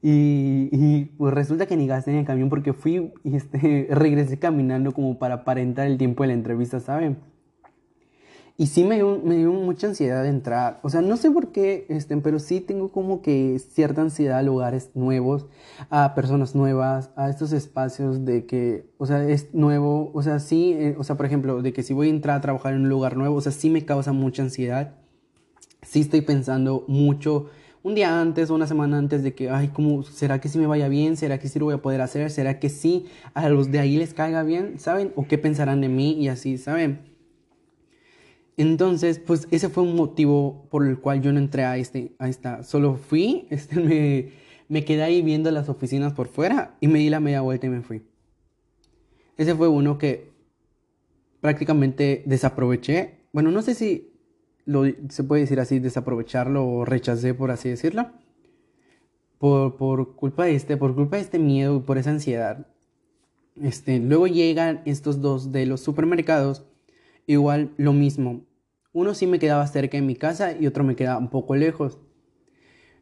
Y, 0.00 0.68
y, 0.72 1.04
pues 1.18 1.34
resulta 1.34 1.66
que 1.66 1.76
ni 1.76 1.86
gasté 1.86 2.12
en 2.12 2.18
el 2.18 2.24
camión 2.24 2.48
porque 2.48 2.72
fui 2.72 3.12
y 3.22 3.36
este, 3.36 3.86
regresé 3.90 4.38
caminando 4.38 4.92
como 4.92 5.18
para 5.18 5.34
aparentar 5.36 5.86
el 5.86 5.98
tiempo 5.98 6.24
de 6.24 6.28
la 6.28 6.34
entrevista, 6.34 6.80
¿saben? 6.80 7.18
Y 8.56 8.66
sí 8.66 8.84
me 8.84 8.96
dio, 8.96 9.20
me 9.24 9.36
dio 9.36 9.52
mucha 9.52 9.86
ansiedad 9.86 10.22
de 10.22 10.28
entrar. 10.28 10.78
O 10.82 10.90
sea, 10.90 11.00
no 11.00 11.16
sé 11.16 11.30
por 11.30 11.52
qué, 11.52 11.86
este, 11.88 12.16
pero 12.18 12.38
sí 12.38 12.60
tengo 12.60 12.92
como 12.92 13.22
que 13.22 13.58
cierta 13.58 14.02
ansiedad 14.02 14.38
a 14.38 14.42
lugares 14.42 14.90
nuevos, 14.94 15.46
a 15.90 16.14
personas 16.14 16.54
nuevas, 16.54 17.10
a 17.16 17.30
estos 17.30 17.52
espacios 17.52 18.24
de 18.24 18.46
que, 18.46 18.86
o 18.98 19.06
sea, 19.06 19.26
es 19.28 19.54
nuevo. 19.54 20.10
O 20.14 20.22
sea, 20.22 20.38
sí, 20.38 20.74
eh, 20.74 20.94
o 20.98 21.04
sea, 21.04 21.16
por 21.16 21.26
ejemplo, 21.26 21.62
de 21.62 21.72
que 21.72 21.82
si 21.82 21.94
voy 21.94 22.08
a 22.08 22.10
entrar 22.10 22.36
a 22.36 22.40
trabajar 22.40 22.74
en 22.74 22.82
un 22.82 22.88
lugar 22.88 23.16
nuevo, 23.16 23.36
o 23.36 23.40
sea, 23.40 23.52
sí 23.52 23.70
me 23.70 23.84
causa 23.84 24.12
mucha 24.12 24.42
ansiedad. 24.42 24.96
Sí 25.82 26.00
estoy 26.00 26.20
pensando 26.20 26.84
mucho 26.88 27.46
un 27.82 27.94
día 27.94 28.20
antes 28.20 28.50
o 28.50 28.54
una 28.54 28.66
semana 28.66 28.98
antes 28.98 29.22
de 29.22 29.34
que, 29.34 29.50
ay, 29.50 29.68
¿cómo 29.68 30.04
será 30.04 30.40
que 30.40 30.48
sí 30.48 30.58
me 30.58 30.66
vaya 30.66 30.88
bien? 30.88 31.16
¿Será 31.16 31.38
que 31.38 31.48
sí 31.48 31.58
lo 31.58 31.64
voy 31.66 31.74
a 31.74 31.82
poder 31.82 32.00
hacer? 32.00 32.30
¿Será 32.30 32.60
que 32.60 32.68
sí 32.68 33.06
a 33.34 33.48
los 33.48 33.72
de 33.72 33.80
ahí 33.80 33.96
les 33.96 34.14
caiga 34.14 34.42
bien? 34.44 34.78
¿Saben? 34.78 35.12
¿O 35.16 35.26
qué 35.26 35.38
pensarán 35.38 35.80
de 35.80 35.88
mí? 35.88 36.12
Y 36.12 36.28
así, 36.28 36.58
¿saben? 36.58 37.11
Entonces, 38.56 39.18
pues 39.18 39.48
ese 39.50 39.68
fue 39.68 39.82
un 39.82 39.96
motivo 39.96 40.66
por 40.70 40.86
el 40.86 40.98
cual 40.98 41.22
yo 41.22 41.32
no 41.32 41.38
entré 41.38 41.64
a, 41.64 41.76
este, 41.76 42.12
a 42.18 42.28
esta. 42.28 42.62
Solo 42.62 42.96
fui, 42.96 43.46
este, 43.50 43.76
me, 43.76 44.32
me 44.68 44.84
quedé 44.84 45.02
ahí 45.02 45.22
viendo 45.22 45.50
las 45.50 45.68
oficinas 45.68 46.12
por 46.12 46.28
fuera 46.28 46.76
y 46.80 46.88
me 46.88 46.98
di 46.98 47.10
la 47.10 47.20
media 47.20 47.40
vuelta 47.40 47.66
y 47.66 47.70
me 47.70 47.82
fui. 47.82 48.02
Ese 49.36 49.54
fue 49.54 49.68
uno 49.68 49.98
que 49.98 50.30
prácticamente 51.40 52.22
desaproveché. 52.26 53.26
Bueno, 53.32 53.50
no 53.50 53.62
sé 53.62 53.74
si 53.74 54.12
lo, 54.64 54.84
se 55.08 55.24
puede 55.24 55.42
decir 55.42 55.58
así, 55.60 55.78
desaprovecharlo 55.78 56.66
o 56.66 56.84
rechacé, 56.84 57.34
por 57.34 57.50
así 57.50 57.68
decirlo. 57.68 58.10
Por, 59.38 59.76
por, 59.76 60.14
culpa 60.14 60.44
de 60.44 60.54
este, 60.54 60.76
por 60.76 60.94
culpa 60.94 61.16
de 61.16 61.22
este 61.22 61.38
miedo, 61.38 61.84
por 61.84 61.98
esa 61.98 62.10
ansiedad. 62.10 62.66
Este, 63.60 63.98
luego 63.98 64.26
llegan 64.26 64.82
estos 64.84 65.20
dos 65.20 65.52
de 65.52 65.66
los 65.66 65.80
supermercados 65.80 66.64
Igual 67.32 67.70
lo 67.78 67.94
mismo. 67.94 68.42
Uno 68.92 69.14
sí 69.14 69.26
me 69.26 69.38
quedaba 69.38 69.66
cerca 69.66 69.96
de 69.96 70.02
mi 70.02 70.16
casa 70.16 70.52
y 70.52 70.66
otro 70.66 70.84
me 70.84 70.96
quedaba 70.96 71.18
un 71.18 71.30
poco 71.30 71.56
lejos. 71.56 71.98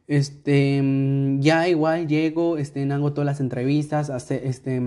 Este, 0.07 0.81
mm, 0.81 1.41
ya 1.41 1.67
igual 1.67 2.07
llego, 2.07 2.57
este, 2.57 2.89
hago 2.89 3.11
todas 3.11 3.25
las 3.25 3.41
entrevistas, 3.41 4.09
hace, 4.09 4.47
este, 4.47 4.81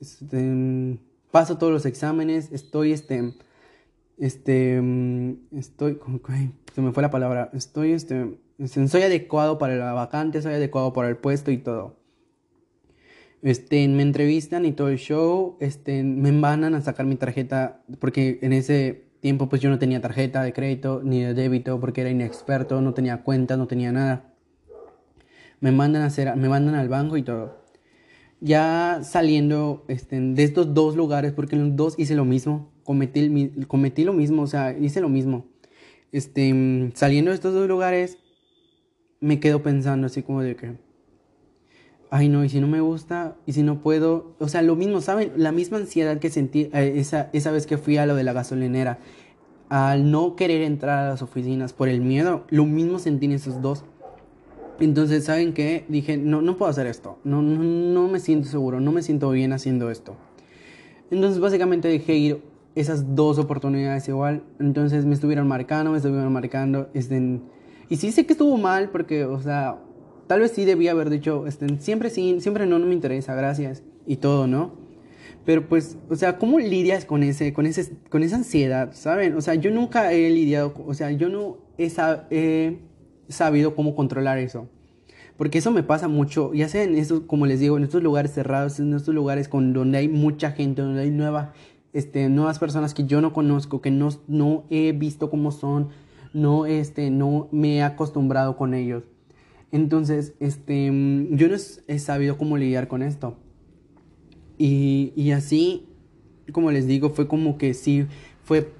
este, 0.00 0.98
paso 1.30 1.58
todos 1.58 1.72
los 1.72 1.86
exámenes, 1.86 2.50
estoy, 2.50 2.92
este, 2.92 3.34
este, 4.18 4.80
mm, 4.80 5.58
estoy, 5.58 6.00
se 6.74 6.82
me 6.82 6.90
fue 6.90 7.02
la 7.02 7.10
palabra, 7.10 7.50
estoy, 7.54 7.92
este, 7.92 8.36
soy 8.66 9.02
adecuado 9.02 9.58
para 9.58 9.76
la 9.76 9.92
vacante, 9.92 10.42
soy 10.42 10.54
adecuado 10.54 10.92
para 10.92 11.08
el 11.08 11.16
puesto 11.16 11.52
y 11.52 11.58
todo. 11.58 12.01
Este, 13.42 13.88
me 13.88 14.02
entrevistan 14.02 14.64
y 14.64 14.72
todo 14.72 14.88
el 14.88 14.98
show, 14.98 15.56
este, 15.58 16.04
me 16.04 16.30
mandan 16.30 16.76
a 16.76 16.80
sacar 16.80 17.06
mi 17.06 17.16
tarjeta, 17.16 17.82
porque 17.98 18.38
en 18.42 18.52
ese 18.52 19.04
tiempo 19.20 19.48
pues 19.48 19.60
yo 19.60 19.68
no 19.68 19.80
tenía 19.80 20.00
tarjeta 20.00 20.42
de 20.44 20.52
crédito 20.52 21.00
ni 21.04 21.20
de 21.20 21.34
débito 21.34 21.80
porque 21.80 22.02
era 22.02 22.10
inexperto, 22.10 22.80
no 22.80 22.94
tenía 22.94 23.22
cuenta, 23.22 23.56
no 23.56 23.66
tenía 23.66 23.90
nada. 23.90 24.32
Me 25.60 25.72
mandan 25.72 26.02
a 26.02 26.06
hacer, 26.06 26.34
me 26.36 26.48
mandan 26.48 26.76
al 26.76 26.88
banco 26.88 27.16
y 27.16 27.22
todo. 27.22 27.62
Ya 28.40 29.00
saliendo 29.02 29.84
este, 29.88 30.20
de 30.20 30.42
estos 30.44 30.74
dos 30.74 30.96
lugares, 30.96 31.32
porque 31.32 31.56
en 31.56 31.68
los 31.68 31.76
dos 31.76 31.94
hice 31.98 32.14
lo 32.14 32.24
mismo, 32.24 32.72
cometí, 32.84 33.52
cometí 33.68 34.04
lo 34.04 34.12
mismo, 34.12 34.42
o 34.42 34.46
sea, 34.46 34.76
hice 34.76 35.00
lo 35.00 35.08
mismo. 35.08 35.46
Este, 36.12 36.90
saliendo 36.94 37.30
de 37.30 37.36
estos 37.36 37.54
dos 37.54 37.68
lugares, 37.68 38.18
me 39.20 39.40
quedo 39.40 39.62
pensando 39.62 40.06
así 40.06 40.22
como 40.22 40.42
de 40.42 40.56
que 40.56 40.76
ay 42.12 42.28
no, 42.28 42.44
y 42.44 42.50
si 42.50 42.60
no 42.60 42.66
me 42.66 42.82
gusta, 42.82 43.36
y 43.46 43.54
si 43.54 43.62
no 43.62 43.80
puedo, 43.80 44.34
o 44.38 44.46
sea, 44.46 44.60
lo 44.60 44.76
mismo, 44.76 45.00
¿saben? 45.00 45.32
La 45.34 45.50
misma 45.50 45.78
ansiedad 45.78 46.18
que 46.18 46.28
sentí 46.28 46.68
eh, 46.74 46.92
esa, 46.96 47.30
esa 47.32 47.50
vez 47.50 47.66
que 47.66 47.78
fui 47.78 47.96
a 47.96 48.04
lo 48.04 48.14
de 48.14 48.22
la 48.22 48.34
gasolinera, 48.34 48.98
al 49.70 50.10
no 50.10 50.36
querer 50.36 50.60
entrar 50.60 50.98
a 50.98 51.08
las 51.08 51.22
oficinas 51.22 51.72
por 51.72 51.88
el 51.88 52.02
miedo, 52.02 52.44
lo 52.50 52.66
mismo 52.66 52.98
sentí 52.98 53.24
en 53.24 53.32
esos 53.32 53.62
dos. 53.62 53.86
Entonces, 54.78 55.24
¿saben 55.24 55.54
qué? 55.54 55.86
Dije, 55.88 56.18
no, 56.18 56.42
no 56.42 56.58
puedo 56.58 56.70
hacer 56.70 56.86
esto, 56.86 57.18
no, 57.24 57.40
no, 57.40 57.62
no 57.64 58.08
me 58.08 58.20
siento 58.20 58.46
seguro, 58.46 58.78
no 58.78 58.92
me 58.92 59.00
siento 59.00 59.30
bien 59.30 59.54
haciendo 59.54 59.90
esto. 59.90 60.14
Entonces, 61.10 61.40
básicamente 61.40 61.88
dejé 61.88 62.16
ir 62.16 62.42
esas 62.74 63.14
dos 63.14 63.38
oportunidades 63.38 64.06
igual. 64.08 64.42
Entonces 64.60 65.06
me 65.06 65.14
estuvieron 65.14 65.48
marcando, 65.48 65.92
me 65.92 65.96
estuvieron 65.96 66.30
marcando. 66.30 66.90
Este, 66.92 67.40
y 67.88 67.96
sí 67.96 68.12
sé 68.12 68.26
que 68.26 68.34
estuvo 68.34 68.58
mal 68.58 68.90
porque, 68.90 69.24
o 69.24 69.40
sea, 69.40 69.78
Tal 70.32 70.40
vez 70.40 70.52
sí 70.52 70.64
debía 70.64 70.92
haber 70.92 71.10
dicho, 71.10 71.46
este, 71.46 71.78
siempre 71.80 72.08
sí, 72.08 72.38
siempre 72.40 72.64
no, 72.64 72.78
no 72.78 72.86
me 72.86 72.94
interesa, 72.94 73.34
gracias, 73.34 73.82
y 74.06 74.16
todo, 74.16 74.46
¿no? 74.46 74.72
Pero 75.44 75.68
pues, 75.68 75.98
o 76.08 76.16
sea, 76.16 76.38
¿cómo 76.38 76.58
lidias 76.58 77.04
con, 77.04 77.22
ese, 77.22 77.52
con, 77.52 77.66
ese, 77.66 77.98
con 78.08 78.22
esa 78.22 78.36
ansiedad, 78.36 78.94
¿saben? 78.94 79.36
O 79.36 79.42
sea, 79.42 79.56
yo 79.56 79.70
nunca 79.70 80.10
he 80.10 80.30
lidiado, 80.30 80.72
o 80.86 80.94
sea, 80.94 81.10
yo 81.10 81.28
no 81.28 81.58
he, 81.76 81.92
he 82.30 82.78
sabido 83.28 83.74
cómo 83.74 83.94
controlar 83.94 84.38
eso. 84.38 84.70
Porque 85.36 85.58
eso 85.58 85.70
me 85.70 85.82
pasa 85.82 86.08
mucho, 86.08 86.54
ya 86.54 86.66
sea 86.66 86.82
en 86.82 86.94
estos, 86.94 87.24
como 87.26 87.44
les 87.44 87.60
digo, 87.60 87.76
en 87.76 87.82
estos 87.82 88.02
lugares 88.02 88.32
cerrados, 88.32 88.80
en 88.80 88.94
estos 88.94 89.14
lugares 89.14 89.48
con, 89.48 89.74
donde 89.74 89.98
hay 89.98 90.08
mucha 90.08 90.52
gente, 90.52 90.80
donde 90.80 91.02
hay 91.02 91.10
nueva, 91.10 91.52
este, 91.92 92.30
nuevas 92.30 92.58
personas 92.58 92.94
que 92.94 93.04
yo 93.04 93.20
no 93.20 93.34
conozco, 93.34 93.82
que 93.82 93.90
no, 93.90 94.08
no 94.28 94.64
he 94.70 94.92
visto 94.92 95.28
cómo 95.28 95.52
son, 95.52 95.90
no, 96.32 96.64
este, 96.64 97.10
no 97.10 97.50
me 97.52 97.76
he 97.76 97.82
acostumbrado 97.82 98.56
con 98.56 98.72
ellos. 98.72 99.11
Entonces, 99.72 100.34
este, 100.38 100.90
mm, 100.90 101.34
yo 101.36 101.48
no 101.48 101.56
he 101.88 101.98
sabido 101.98 102.36
cómo 102.38 102.56
lidiar 102.56 102.86
con 102.88 103.02
esto. 103.02 103.36
Y, 104.58 105.12
y 105.16 105.32
así, 105.32 105.88
como 106.52 106.70
les 106.70 106.86
digo, 106.86 107.10
fue 107.10 107.26
como 107.26 107.58
que 107.58 107.74
sí, 107.74 108.06
fue, 108.44 108.70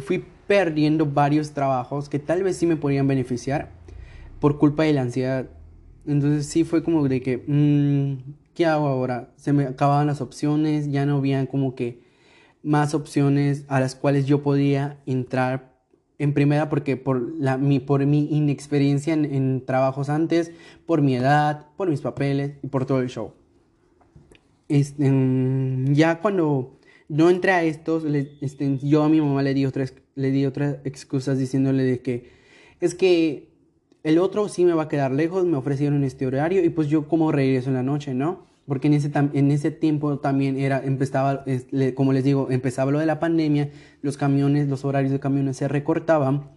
fui 0.00 0.24
perdiendo 0.46 1.06
varios 1.06 1.52
trabajos 1.52 2.08
que 2.08 2.18
tal 2.18 2.42
vez 2.42 2.56
sí 2.56 2.66
me 2.66 2.76
podrían 2.76 3.08
beneficiar 3.08 3.70
por 4.40 4.58
culpa 4.58 4.82
de 4.82 4.92
la 4.92 5.02
ansiedad. 5.02 5.48
Entonces 6.06 6.46
sí 6.46 6.64
fue 6.64 6.82
como 6.82 7.08
de 7.08 7.22
que, 7.22 7.44
mmm, 7.46 8.34
¿qué 8.54 8.66
hago 8.66 8.88
ahora? 8.88 9.32
Se 9.36 9.52
me 9.52 9.64
acababan 9.64 10.08
las 10.08 10.20
opciones, 10.20 10.90
ya 10.90 11.06
no 11.06 11.16
había 11.16 11.46
como 11.46 11.74
que 11.74 12.02
más 12.62 12.94
opciones 12.94 13.64
a 13.68 13.78
las 13.78 13.94
cuales 13.94 14.26
yo 14.26 14.42
podía 14.42 14.98
entrar 15.06 15.73
en 16.24 16.34
primera 16.34 16.68
porque 16.68 16.96
por, 16.96 17.34
la, 17.38 17.56
mi, 17.56 17.78
por 17.78 18.04
mi 18.06 18.26
inexperiencia 18.30 19.12
en, 19.14 19.64
trabajos 19.64 20.08
antes, 20.08 20.50
por 20.86 21.02
mi 21.02 21.14
edad, 21.14 21.66
por 21.76 21.88
mis 21.88 22.00
papeles 22.00 22.54
y 22.62 22.66
por 22.68 22.86
todo 22.86 23.00
el 23.00 23.08
show. 23.08 23.32
Este, 24.68 25.12
ya 25.92 26.20
cuando 26.20 26.78
no 27.08 27.30
entré 27.30 27.52
a 27.52 27.62
estos, 27.62 28.04
este, 28.40 28.78
yo 28.78 29.02
a 29.02 29.08
mi 29.08 29.20
mamá 29.20 29.42
le 29.42 29.54
di, 29.54 29.66
otras, 29.66 29.94
le 30.14 30.30
di 30.30 30.44
excusas 30.84 31.38
diciéndole 31.38 31.84
de 31.84 32.00
que 32.00 32.30
es 32.80 32.94
que 32.94 33.50
el 34.02 34.18
otro 34.18 34.48
sí 34.48 34.64
me 34.64 34.74
va 34.74 34.84
a 34.84 34.88
quedar 34.88 35.12
lejos, 35.12 35.44
me 35.44 35.56
ofrecieron 35.56 36.04
este 36.04 36.26
horario 36.26 36.64
y 36.64 36.70
pues 36.70 36.88
yo 36.88 37.08
como 37.08 37.32
regreso 37.32 37.68
en 37.68 37.74
la 37.74 37.82
noche, 37.82 38.14
¿no? 38.14 38.46
Porque 38.66 38.88
en 38.88 38.94
ese, 38.94 39.10
en 39.14 39.50
ese 39.50 39.70
tiempo 39.70 40.18
también 40.18 40.58
era, 40.58 40.82
empezaba, 40.84 41.44
como 41.94 42.12
les 42.12 42.24
digo, 42.24 42.48
empezaba 42.50 42.90
lo 42.90 42.98
de 42.98 43.06
la 43.06 43.20
pandemia, 43.20 43.70
los 44.02 44.16
camiones, 44.16 44.68
los 44.68 44.84
horarios 44.84 45.12
de 45.12 45.20
camiones 45.20 45.56
se 45.56 45.68
recortaban, 45.68 46.50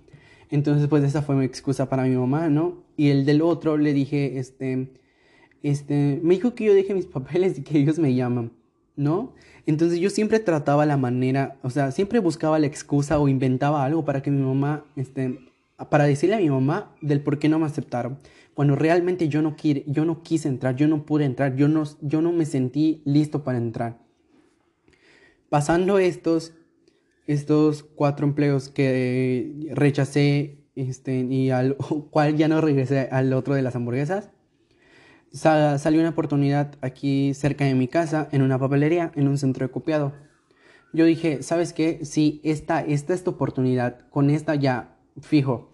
entonces 0.49 0.87
pues 0.87 1.03
esa 1.03 1.21
fue 1.21 1.35
mi 1.35 1.45
excusa 1.45 1.89
para 1.89 2.03
mi 2.03 2.15
mamá, 2.15 2.49
¿no? 2.49 2.83
Y 2.95 3.09
el 3.09 3.25
del 3.25 3.41
otro 3.41 3.77
le 3.77 3.93
dije, 3.93 4.39
este, 4.39 4.93
este, 5.63 6.19
me 6.23 6.35
dijo 6.35 6.55
que 6.55 6.65
yo 6.65 6.73
deje 6.73 6.93
mis 6.93 7.05
papeles 7.07 7.57
y 7.59 7.63
que 7.63 7.77
ellos 7.77 7.99
me 7.99 8.13
llaman, 8.15 8.51
¿no? 8.95 9.33
Entonces 9.65 9.99
yo 9.99 10.09
siempre 10.09 10.39
trataba 10.39 10.85
la 10.85 10.95
manera, 10.95 11.57
o 11.61 11.69
sea, 11.69 11.91
siempre 11.91 12.19
buscaba 12.19 12.57
la 12.57 12.67
excusa 12.67 13.19
o 13.19 13.27
inventaba 13.27 13.83
algo 13.83 14.05
para 14.05 14.21
que 14.21 14.31
mi 14.31 14.41
mamá, 14.41 14.85
este, 14.95 15.39
para 15.89 16.05
decirle 16.05 16.35
a 16.35 16.39
mi 16.39 16.49
mamá 16.49 16.95
del 17.01 17.19
por 17.21 17.37
qué 17.37 17.49
no 17.49 17.59
me 17.59 17.65
aceptaron. 17.65 18.17
Cuando 18.57 18.75
realmente 18.75 19.29
yo 19.29 19.43
no, 19.43 19.55
quise 20.23 20.47
entrar, 20.47 20.75
yo 20.75 20.87
no 20.87 21.05
pude 21.05 21.25
entrar, 21.25 21.55
yo 21.55 21.67
no, 21.67 21.83
yo 22.01 22.23
no 22.23 22.31
me 22.31 22.43
sentí 22.43 23.03
listo 23.05 23.43
para 23.43 23.59
entrar. 23.59 23.99
Pasando 25.47 25.99
estos, 25.99 26.53
estos 27.27 27.83
cuatro 27.83 28.25
empleos 28.25 28.69
que 28.69 29.69
rechacé 29.75 30.57
este, 30.73 31.19
y 31.19 31.51
al 31.51 31.75
cual 32.09 32.35
ya 32.35 32.47
no 32.47 32.59
regresé 32.59 33.09
al 33.11 33.31
otro 33.33 33.53
de 33.53 33.61
las 33.61 33.75
hamburguesas, 33.75 34.31
salió 35.31 35.99
una 35.99 36.09
oportunidad 36.09 36.79
aquí 36.81 37.35
cerca 37.35 37.63
de 37.63 37.75
mi 37.75 37.87
casa, 37.87 38.27
en 38.31 38.41
una 38.41 38.57
papelería, 38.57 39.11
en 39.13 39.27
un 39.27 39.37
centro 39.37 39.67
de 39.67 39.71
copiado. 39.71 40.13
Yo 40.93 41.05
dije, 41.05 41.43
¿sabes 41.43 41.73
qué? 41.73 42.03
Si 42.05 42.41
esta, 42.43 42.81
esta 42.81 43.13
es 43.13 43.23
tu 43.23 43.29
oportunidad, 43.29 44.09
con 44.09 44.31
esta 44.31 44.55
ya 44.55 44.97
fijo. 45.21 45.69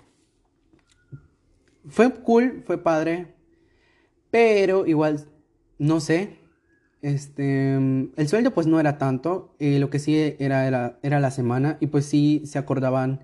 Fue 1.87 2.13
cool, 2.13 2.63
fue 2.65 2.81
padre, 2.81 3.27
pero 4.31 4.85
igual, 4.87 5.25
no 5.77 5.99
sé, 5.99 6.37
este, 7.01 7.75
el 7.75 8.27
sueldo 8.27 8.53
pues 8.53 8.65
no 8.67 8.79
era 8.79 8.97
tanto, 8.97 9.53
y 9.59 9.77
lo 9.77 9.89
que 9.89 9.99
sí 9.99 10.35
era, 10.39 10.65
era, 11.01 11.19
la 11.19 11.31
semana 11.31 11.77
y 11.81 11.87
pues 11.87 12.05
sí 12.05 12.41
se 12.45 12.57
acordaban 12.57 13.19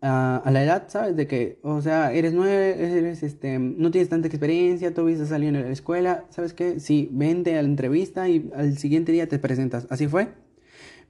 a, 0.00 0.42
la 0.50 0.64
edad, 0.64 0.84
¿sabes? 0.88 1.14
De 1.16 1.26
que, 1.26 1.58
o 1.62 1.82
sea, 1.82 2.12
eres 2.12 2.32
nueve, 2.32 2.98
eres, 2.98 3.22
este, 3.22 3.58
no 3.58 3.90
tienes 3.90 4.08
tanta 4.08 4.28
experiencia, 4.28 4.94
todavía 4.94 5.24
salido 5.26 5.54
en 5.54 5.62
la 5.62 5.70
escuela, 5.70 6.24
¿sabes 6.30 6.54
qué? 6.54 6.80
Sí, 6.80 7.08
vente 7.12 7.58
a 7.58 7.62
la 7.62 7.68
entrevista 7.68 8.28
y 8.28 8.50
al 8.54 8.78
siguiente 8.78 9.12
día 9.12 9.28
te 9.28 9.38
presentas. 9.38 9.86
Así 9.90 10.08
fue. 10.08 10.28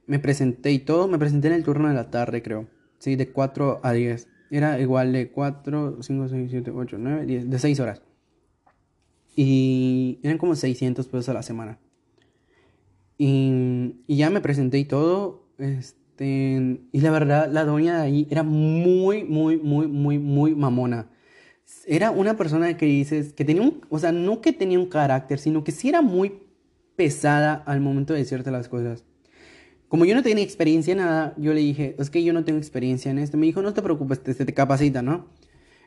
Me 0.07 0.19
presenté 0.19 0.71
y 0.71 0.79
todo, 0.79 1.07
me 1.07 1.17
presenté 1.17 1.47
en 1.47 1.53
el 1.55 1.63
turno 1.63 1.87
de 1.87 1.95
la 1.95 2.11
tarde, 2.11 2.41
creo. 2.43 2.67
Sí, 2.99 3.15
de 3.15 3.31
4 3.31 3.79
a 3.83 3.93
10. 3.93 4.27
Era 4.51 4.79
igual 4.79 5.11
de 5.11 5.31
4, 5.31 5.97
5, 6.01 6.27
6, 6.29 6.47
7, 6.51 6.71
8, 6.71 6.97
9, 6.99 7.25
10, 7.25 7.49
de 7.49 7.59
6 7.59 7.79
horas. 7.79 8.01
Y 9.35 10.19
eran 10.23 10.37
como 10.37 10.55
600 10.55 11.07
pesos 11.07 11.29
a 11.29 11.33
la 11.33 11.43
semana. 11.43 11.79
Y, 13.17 14.01
y 14.07 14.17
ya 14.17 14.29
me 14.29 14.41
presenté 14.41 14.77
y 14.77 14.85
todo. 14.85 15.47
Este, 15.57 16.79
y 16.91 17.01
la 17.01 17.11
verdad, 17.11 17.51
la 17.51 17.65
doña 17.65 17.97
de 17.97 18.03
ahí 18.03 18.27
era 18.29 18.43
muy, 18.43 19.23
muy, 19.23 19.57
muy, 19.57 19.87
muy, 19.87 20.19
muy 20.19 20.55
mamona. 20.55 21.09
Era 21.87 22.11
una 22.11 22.37
persona 22.37 22.77
que 22.77 22.85
dices, 22.85 23.33
que 23.33 23.43
tenía 23.43 23.63
un, 23.63 23.81
o 23.89 23.99
sea, 23.99 24.11
no 24.11 24.41
que 24.41 24.53
tenía 24.53 24.79
un 24.79 24.87
carácter, 24.87 25.39
sino 25.39 25.63
que 25.63 25.71
sí 25.71 25.89
era 25.89 26.01
muy 26.01 26.41
pesada 26.95 27.55
al 27.65 27.81
momento 27.81 28.13
de 28.13 28.19
decirte 28.19 28.51
las 28.51 28.69
cosas. 28.69 29.03
Como 29.95 30.03
yo 30.03 30.13
no 30.13 30.23
tenía 30.23 30.43
experiencia 30.43 30.91
en 30.91 30.97
nada, 30.97 31.33
yo 31.37 31.53
le 31.53 31.61
dije, 31.61 31.95
es 31.97 32.09
que 32.09 32.21
yo 32.21 32.33
no 32.33 32.43
tengo 32.43 32.59
experiencia 32.59 33.09
en 33.09 33.17
esto. 33.17 33.37
Me 33.37 33.45
dijo, 33.45 33.61
no 33.61 33.73
te 33.73 33.81
preocupes, 33.81 34.21
te, 34.21 34.35
te 34.35 34.53
capacita, 34.53 35.01
¿no? 35.01 35.27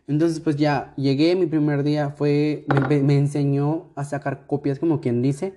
Entonces, 0.07 0.41
pues 0.41 0.57
ya, 0.57 0.95
llegué, 0.97 1.37
mi 1.37 1.45
primer 1.45 1.83
día 1.83 2.09
fue, 2.09 2.65
me, 2.89 3.19
enseñó 3.19 3.93
a 3.97 4.05
sacar 4.05 4.47
copias, 4.47 4.79
como 4.79 5.03
quien 5.03 5.21
dice 5.21 5.53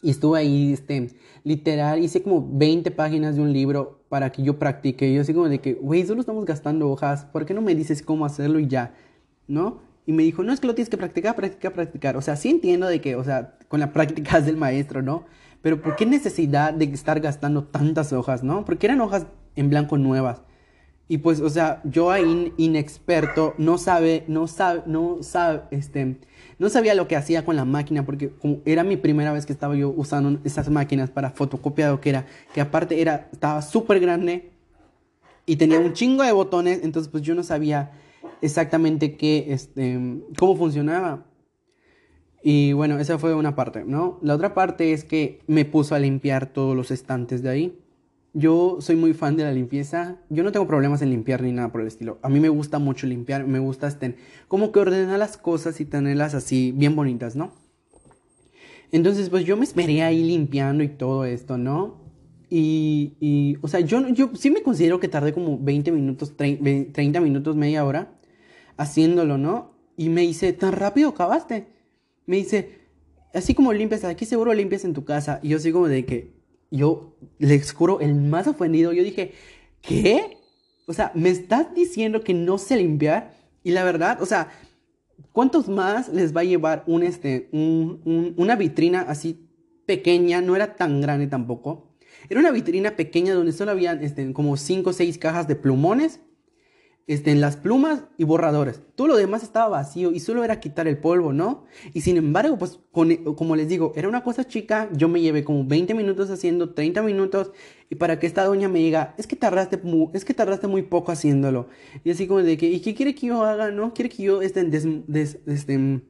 y 0.00 0.08
estuve 0.08 0.38
ahí, 0.38 0.72
este, 0.72 1.10
literal, 1.44 2.02
hice 2.02 2.22
como 2.22 2.48
20 2.54 2.90
páginas 2.90 3.36
de 3.36 3.42
un 3.42 3.52
libro 3.52 4.02
para 4.08 4.32
que 4.32 4.42
yo 4.42 4.58
practique. 4.58 5.12
Yo 5.12 5.20
así 5.20 5.34
como 5.34 5.50
de 5.50 5.60
que, 5.60 5.74
güey, 5.74 6.06
solo 6.06 6.20
estamos 6.20 6.46
gastando 6.46 6.88
hojas, 6.88 7.26
¿por 7.26 7.44
qué 7.44 7.52
no 7.52 7.60
me 7.60 7.74
dices 7.74 8.00
cómo 8.00 8.24
hacerlo 8.24 8.60
y 8.60 8.66
ya? 8.66 8.94
¿No? 9.46 9.82
Y 10.06 10.12
me 10.12 10.22
dijo, 10.22 10.42
no, 10.42 10.54
es 10.54 10.60
que 10.60 10.68
lo 10.68 10.74
tienes 10.74 10.88
que 10.88 10.96
practicar, 10.96 11.36
practicar, 11.36 11.74
practicar. 11.74 12.16
O 12.16 12.22
sea, 12.22 12.36
sí 12.36 12.48
entiendo 12.48 12.86
de 12.86 13.02
que, 13.02 13.14
o 13.14 13.22
sea, 13.22 13.58
con 13.68 13.78
la 13.78 13.92
práctica 13.92 14.40
del 14.40 14.56
maestro, 14.56 15.02
¿no? 15.02 15.26
Pero 15.62 15.80
¿por 15.80 15.96
qué 15.96 16.04
necesidad 16.06 16.74
de 16.74 16.84
estar 16.86 17.20
gastando 17.20 17.64
tantas 17.64 18.12
hojas, 18.12 18.42
¿no? 18.42 18.64
Porque 18.64 18.86
eran 18.86 19.00
hojas 19.00 19.26
en 19.56 19.70
blanco 19.70 19.96
nuevas. 19.96 20.42
Y 21.08 21.18
pues, 21.18 21.40
o 21.40 21.50
sea, 21.50 21.82
yo 21.84 22.10
ahí 22.10 22.52
inexperto, 22.56 23.54
no 23.58 23.76
sabe, 23.76 24.24
no 24.28 24.46
sabe, 24.46 24.82
no 24.86 25.18
sabe, 25.22 25.62
este, 25.70 26.18
no 26.58 26.70
sabía 26.70 26.94
lo 26.94 27.06
que 27.06 27.16
hacía 27.16 27.44
con 27.44 27.56
la 27.56 27.64
máquina 27.64 28.06
porque 28.06 28.30
como 28.30 28.60
era 28.64 28.82
mi 28.82 28.96
primera 28.96 29.32
vez 29.32 29.44
que 29.44 29.52
estaba 29.52 29.76
yo 29.76 29.90
usando 29.90 30.40
esas 30.44 30.70
máquinas 30.70 31.10
para 31.10 31.30
fotocopiado 31.30 32.00
que 32.00 32.10
era, 32.10 32.26
que 32.54 32.60
aparte 32.60 33.00
era, 33.00 33.28
estaba 33.32 33.60
súper 33.62 34.00
grande 34.00 34.52
y 35.44 35.56
tenía 35.56 35.80
un 35.80 35.92
chingo 35.92 36.22
de 36.22 36.32
botones, 36.32 36.80
entonces 36.82 37.10
pues 37.10 37.22
yo 37.22 37.34
no 37.34 37.42
sabía 37.42 37.90
exactamente 38.40 39.16
qué, 39.16 39.46
este, 39.48 40.22
cómo 40.38 40.56
funcionaba. 40.56 41.26
Y 42.42 42.72
bueno, 42.72 42.98
esa 42.98 43.18
fue 43.18 43.34
una 43.34 43.54
parte, 43.54 43.84
¿no? 43.84 44.18
La 44.22 44.34
otra 44.34 44.52
parte 44.52 44.92
es 44.92 45.04
que 45.04 45.40
me 45.46 45.64
puso 45.64 45.94
a 45.94 45.98
limpiar 45.98 46.46
todos 46.46 46.76
los 46.76 46.90
estantes 46.90 47.42
de 47.42 47.48
ahí. 47.48 47.78
Yo 48.34 48.78
soy 48.80 48.96
muy 48.96 49.12
fan 49.12 49.36
de 49.36 49.44
la 49.44 49.52
limpieza. 49.52 50.16
Yo 50.28 50.42
no 50.42 50.50
tengo 50.50 50.66
problemas 50.66 51.02
en 51.02 51.10
limpiar 51.10 51.42
ni 51.42 51.52
nada 51.52 51.70
por 51.70 51.82
el 51.82 51.86
estilo. 51.86 52.18
A 52.22 52.28
mí 52.28 52.40
me 52.40 52.48
gusta 52.48 52.78
mucho 52.78 53.06
limpiar. 53.06 53.46
Me 53.46 53.58
gusta 53.58 53.86
este, 53.86 54.16
como 54.48 54.72
que 54.72 54.80
ordenar 54.80 55.18
las 55.18 55.36
cosas 55.36 55.80
y 55.80 55.84
tenerlas 55.84 56.34
así 56.34 56.72
bien 56.72 56.96
bonitas, 56.96 57.36
¿no? 57.36 57.52
Entonces, 58.90 59.30
pues 59.30 59.44
yo 59.44 59.56
me 59.56 59.64
esperé 59.64 60.02
ahí 60.02 60.24
limpiando 60.24 60.82
y 60.82 60.88
todo 60.88 61.24
esto, 61.24 61.58
¿no? 61.58 62.02
Y, 62.50 63.14
y 63.20 63.56
o 63.62 63.68
sea, 63.68 63.80
yo, 63.80 64.06
yo 64.08 64.30
sí 64.34 64.50
me 64.50 64.62
considero 64.62 65.00
que 65.00 65.08
tardé 65.08 65.32
como 65.32 65.58
20 65.58 65.92
minutos, 65.92 66.36
30 66.36 67.20
minutos, 67.20 67.56
media 67.56 67.84
hora 67.84 68.18
haciéndolo, 68.76 69.38
¿no? 69.38 69.72
Y 69.96 70.08
me 70.08 70.22
dice, 70.22 70.52
¿tan 70.52 70.72
rápido 70.72 71.10
acabaste? 71.10 71.71
Me 72.32 72.38
dice, 72.38 72.88
así 73.34 73.52
como 73.52 73.74
limpias 73.74 74.04
aquí, 74.04 74.24
seguro 74.24 74.54
limpias 74.54 74.86
en 74.86 74.94
tu 74.94 75.04
casa. 75.04 75.38
Y 75.42 75.50
yo 75.50 75.58
sigo 75.58 75.80
como 75.80 75.88
de 75.88 76.06
que, 76.06 76.32
yo 76.70 77.14
les 77.38 77.74
juro, 77.74 78.00
el 78.00 78.14
más 78.14 78.46
ofendido, 78.46 78.94
yo 78.94 79.04
dije, 79.04 79.32
¿qué? 79.82 80.38
O 80.86 80.94
sea, 80.94 81.12
me 81.14 81.28
estás 81.28 81.74
diciendo 81.74 82.22
que 82.24 82.32
no 82.32 82.56
sé 82.56 82.78
limpiar. 82.78 83.34
Y 83.62 83.72
la 83.72 83.84
verdad, 83.84 84.22
o 84.22 84.24
sea, 84.24 84.48
¿cuántos 85.32 85.68
más 85.68 86.08
les 86.08 86.34
va 86.34 86.40
a 86.40 86.44
llevar 86.44 86.84
un, 86.86 87.02
este, 87.02 87.50
una 87.52 88.56
vitrina 88.56 89.02
así 89.02 89.46
pequeña? 89.84 90.40
No 90.40 90.56
era 90.56 90.76
tan 90.76 91.02
grande 91.02 91.26
tampoco. 91.26 91.98
Era 92.30 92.40
una 92.40 92.50
vitrina 92.50 92.96
pequeña 92.96 93.34
donde 93.34 93.52
solo 93.52 93.72
había 93.72 93.92
este, 93.92 94.32
como 94.32 94.56
5 94.56 94.88
o 94.88 94.92
6 94.94 95.18
cajas 95.18 95.48
de 95.48 95.56
plumones 95.56 96.20
este, 97.08 97.32
en 97.32 97.40
las 97.40 97.56
plumas 97.56 98.04
y 98.16 98.24
borradores. 98.24 98.80
Todo 98.94 99.08
lo 99.08 99.16
demás 99.16 99.42
estaba 99.42 99.68
vacío 99.68 100.12
y 100.12 100.20
solo 100.20 100.44
era 100.44 100.60
quitar 100.60 100.86
el 100.86 100.98
polvo, 100.98 101.32
¿no? 101.32 101.64
Y 101.92 102.02
sin 102.02 102.16
embargo, 102.16 102.58
pues 102.58 102.78
como 102.92 103.56
les 103.56 103.68
digo, 103.68 103.92
era 103.96 104.08
una 104.08 104.22
cosa 104.22 104.46
chica, 104.46 104.88
yo 104.92 105.08
me 105.08 105.20
llevé 105.20 105.42
como 105.42 105.64
20 105.64 105.94
minutos 105.94 106.30
haciendo, 106.30 106.74
30 106.74 107.02
minutos, 107.02 107.50
y 107.90 107.96
para 107.96 108.18
que 108.18 108.26
esta 108.26 108.44
doña 108.44 108.68
me 108.68 108.78
diga, 108.78 109.14
es 109.18 109.26
que 109.26 109.36
tardaste, 109.36 109.78
muy, 109.78 110.10
es 110.12 110.24
que 110.24 110.32
tardaste 110.32 110.68
muy 110.68 110.82
poco 110.82 111.10
haciéndolo. 111.12 111.68
Y 112.04 112.10
así 112.12 112.26
como 112.26 112.42
de 112.42 112.56
que, 112.56 112.66
¿y 112.66 112.80
qué 112.80 112.94
quiere 112.94 113.14
que 113.14 113.26
yo 113.26 113.42
haga, 113.42 113.70
no? 113.70 113.92
¿Quiere 113.94 114.08
que 114.08 114.22
yo 114.22 114.40
este, 114.40 114.68
este, 115.46 116.02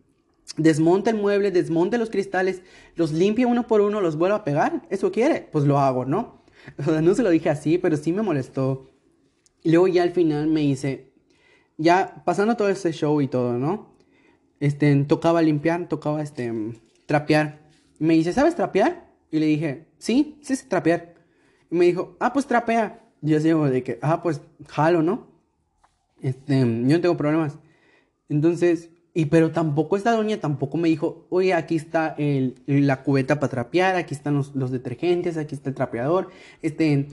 desmonte 0.59 1.11
el 1.11 1.17
mueble, 1.17 1.51
desmonte 1.51 1.97
los 1.99 2.11
cristales, 2.11 2.63
los 2.97 3.13
limpie 3.13 3.47
uno 3.47 3.67
por 3.67 3.81
uno, 3.81 4.01
los 4.01 4.17
vuelva 4.17 4.37
a 4.37 4.45
pegar? 4.45 4.83
¿Eso 4.91 5.11
quiere? 5.11 5.49
Pues 5.51 5.65
lo 5.65 5.79
hago, 5.79 6.05
¿no? 6.05 6.43
O 6.79 6.85
sea, 6.85 7.01
no 7.01 7.15
se 7.15 7.25
lo 7.25 7.31
dije 7.31 7.51
así, 7.51 7.79
pero 7.79 7.97
sí 7.97 8.13
me 8.13 8.23
molestó. 8.23 8.92
Luego 9.65 9.89
ya 9.89 10.03
al 10.03 10.11
final 10.11 10.47
me 10.49 10.61
dice, 10.61 11.13
ya 11.77 12.23
pasando 12.25 12.57
todo 12.57 12.69
ese 12.69 12.93
show 12.93 13.21
y 13.21 13.29
todo, 13.29 13.59
¿no? 13.59 13.93
Este, 14.61 14.95
tocaba 15.05 15.43
limpiar, 15.43 15.89
tocaba 15.89 16.23
este, 16.23 16.53
trapear. 17.07 17.61
me 17.99 18.15
dice, 18.15 18.33
¿sabes 18.33 18.55
trapear? 18.55 19.09
Y 19.31 19.39
le 19.39 19.47
dije, 19.47 19.87
sí, 19.99 20.39
sí 20.43 20.57
sé 20.57 20.67
trapear. 20.67 21.15
Y 21.71 21.77
me 21.77 21.87
dijo, 21.87 22.17
ah, 22.21 22.33
pues 22.33 22.47
trapea. 22.47 23.01
Y 23.23 23.31
yo 23.31 23.41
digo 23.41 23.71
de 23.71 23.83
que, 23.83 23.99
ah, 24.03 24.23
pues 24.23 24.41
jalo, 24.69 25.03
¿no? 25.03 25.29
Este, 26.21 26.61
yo 26.61 26.65
no 26.65 27.01
tengo 27.01 27.17
problemas. 27.17 27.59
Entonces, 28.29 28.91
y 29.15 29.27
pero 29.27 29.51
tampoco 29.51 29.97
esta 29.97 30.13
doña 30.13 30.39
tampoco 30.39 30.79
me 30.79 30.89
dijo, 30.89 31.27
oye, 31.29 31.53
aquí 31.55 31.77
está 31.77 32.15
el, 32.19 32.55
la 32.67 33.03
cubeta 33.03 33.41
para 33.41 33.51
trapear, 33.51 33.97
aquí 33.97 34.15
están 34.15 34.35
los, 34.35 34.55
los 34.55 34.71
detergentes, 34.71 35.37
aquí 35.37 35.55
está 35.55 35.69
el 35.69 35.75
trapeador, 35.75 36.31
este, 36.63 37.09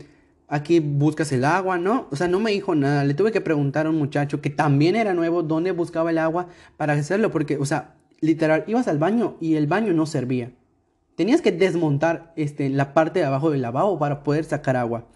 aquí 0.49 0.79
buscas 0.79 1.31
el 1.31 1.45
agua, 1.45 1.77
¿no? 1.77 2.07
O 2.11 2.15
sea, 2.15 2.27
no 2.27 2.39
me 2.39 2.51
dijo 2.51 2.75
nada. 2.75 3.03
Le 3.03 3.13
tuve 3.13 3.31
que 3.31 3.41
preguntar 3.41 3.85
a 3.85 3.89
un 3.89 3.97
muchacho 3.97 4.41
que 4.41 4.49
también 4.49 4.95
era 4.95 5.13
nuevo 5.13 5.43
dónde 5.43 5.71
buscaba 5.71 6.09
el 6.09 6.17
agua 6.17 6.47
para 6.75 6.93
hacerlo, 6.93 7.31
porque, 7.31 7.57
o 7.57 7.65
sea, 7.65 7.95
literal, 8.19 8.63
ibas 8.67 8.87
al 8.87 8.97
baño 8.97 9.37
y 9.39 9.55
el 9.55 9.67
baño 9.67 9.93
no 9.93 10.05
servía. 10.05 10.51
Tenías 11.15 11.41
que 11.41 11.51
desmontar 11.51 12.33
este, 12.35 12.69
la 12.69 12.93
parte 12.93 13.19
de 13.19 13.25
abajo 13.25 13.51
del 13.51 13.61
lavabo 13.61 13.99
para 13.99 14.23
poder 14.23 14.43
sacar 14.45 14.75
agua. 14.75 15.07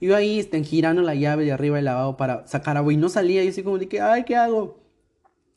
Iba 0.00 0.16
ahí 0.16 0.40
este, 0.40 0.62
girando 0.62 1.02
la 1.02 1.14
llave 1.14 1.44
de 1.44 1.52
arriba 1.52 1.76
del 1.76 1.86
lavabo 1.86 2.16
para 2.16 2.46
sacar 2.46 2.76
agua 2.76 2.92
y 2.92 2.96
no 2.96 3.08
salía. 3.08 3.42
Y 3.44 3.48
así 3.48 3.62
como 3.62 3.78
de 3.78 3.88
que, 3.88 4.00
ay, 4.00 4.24
¿qué 4.24 4.36
hago? 4.36 4.80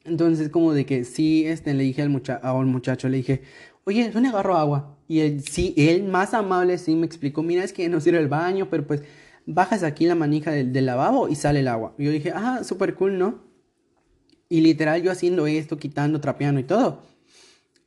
Entonces, 0.03 0.49
como 0.49 0.73
de 0.73 0.85
que 0.85 1.03
sí, 1.03 1.45
este, 1.47 1.73
le 1.73 1.83
dije 1.83 2.03
al, 2.03 2.09
mucha 2.09 2.39
muchacho, 2.43 3.09
le 3.09 3.17
dije, 3.17 3.41
oye, 3.85 4.11
¿dónde 4.11 4.29
agarro 4.29 4.55
agua? 4.55 4.97
Y 5.07 5.19
él, 5.21 5.41
sí, 5.41 5.73
él 5.77 6.03
más 6.03 6.35
amable 6.35 6.77
sí 6.77 6.95
me 6.95 7.07
explicó, 7.07 7.41
mira, 7.41 7.63
es 7.63 7.73
que 7.73 7.89
no 7.89 7.99
sirve 7.99 8.19
el 8.19 8.27
baño, 8.27 8.67
pero 8.69 8.85
pues 8.85 9.01
bajas 9.45 9.83
aquí 9.83 10.05
la 10.05 10.15
manija 10.15 10.51
del, 10.51 10.85
lavabo 10.85 11.29
y 11.29 11.35
sale 11.35 11.59
el 11.59 11.67
agua. 11.67 11.93
Y 11.97 12.05
yo 12.05 12.11
dije, 12.11 12.31
ah, 12.35 12.63
súper 12.63 12.95
cool, 12.95 13.17
¿no? 13.17 13.43
Y 14.49 14.61
literal 14.61 15.01
yo 15.01 15.11
haciendo 15.11 15.47
esto, 15.47 15.77
quitando, 15.77 16.21
trapeando 16.21 16.59
y 16.59 16.63
todo. 16.63 17.01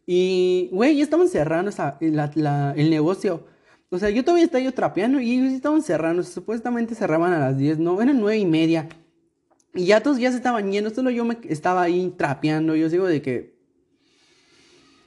Y, 0.06 0.70
güey, 0.72 0.96
ya 0.96 1.04
estaban 1.04 1.28
cerrando 1.28 1.70
el 2.00 2.90
negocio. 2.90 3.46
O 3.90 3.98
sea, 3.98 4.10
yo 4.10 4.22
todavía 4.24 4.44
estaba 4.44 4.62
yo 4.62 4.72
trapeando 4.72 5.20
y 5.20 5.32
ellos 5.32 5.52
estaban 5.52 5.82
cerrando. 5.82 6.22
Supuestamente 6.22 6.94
cerraban 6.94 7.32
a 7.32 7.38
las 7.38 7.56
10, 7.56 7.78
no, 7.78 8.00
eran 8.02 8.20
nueve 8.20 8.38
y 8.38 8.46
media. 8.46 8.88
Y 9.74 9.86
ya 9.86 10.02
todos 10.02 10.18
ya 10.18 10.30
se 10.30 10.36
estaban 10.36 10.70
yendo. 10.70 10.90
Solo 10.90 11.10
yo 11.10 11.24
me 11.24 11.38
estaba 11.48 11.82
ahí 11.82 12.12
trapeando. 12.16 12.74
Yo 12.76 12.90
sigo 12.90 13.06
de 13.06 13.22
que. 13.22 13.58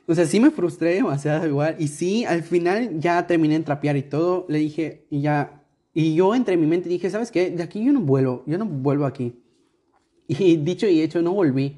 O 0.07 0.15
sea, 0.15 0.25
sí 0.25 0.39
me 0.39 0.51
frustré 0.51 0.95
demasiado 0.95 1.47
igual. 1.47 1.75
Y 1.79 1.87
sí, 1.87 2.25
al 2.25 2.43
final 2.43 2.99
ya 2.99 3.25
terminé 3.27 3.55
en 3.55 3.63
trapear 3.63 3.97
y 3.97 4.03
todo. 4.03 4.45
Le 4.49 4.59
dije, 4.59 5.05
y 5.09 5.21
ya. 5.21 5.60
Y 5.93 6.15
yo 6.15 6.33
entre 6.33 6.57
mi 6.57 6.67
mente 6.67 6.89
dije, 6.89 7.09
¿sabes 7.09 7.31
qué? 7.31 7.51
De 7.51 7.63
aquí 7.63 7.83
yo 7.83 7.91
no 7.91 8.01
vuelvo. 8.01 8.43
Yo 8.45 8.57
no 8.57 8.65
vuelvo 8.65 9.05
aquí. 9.05 9.35
Y 10.27 10.55
dicho 10.57 10.87
y 10.87 11.01
hecho, 11.01 11.21
no 11.21 11.33
volví. 11.33 11.77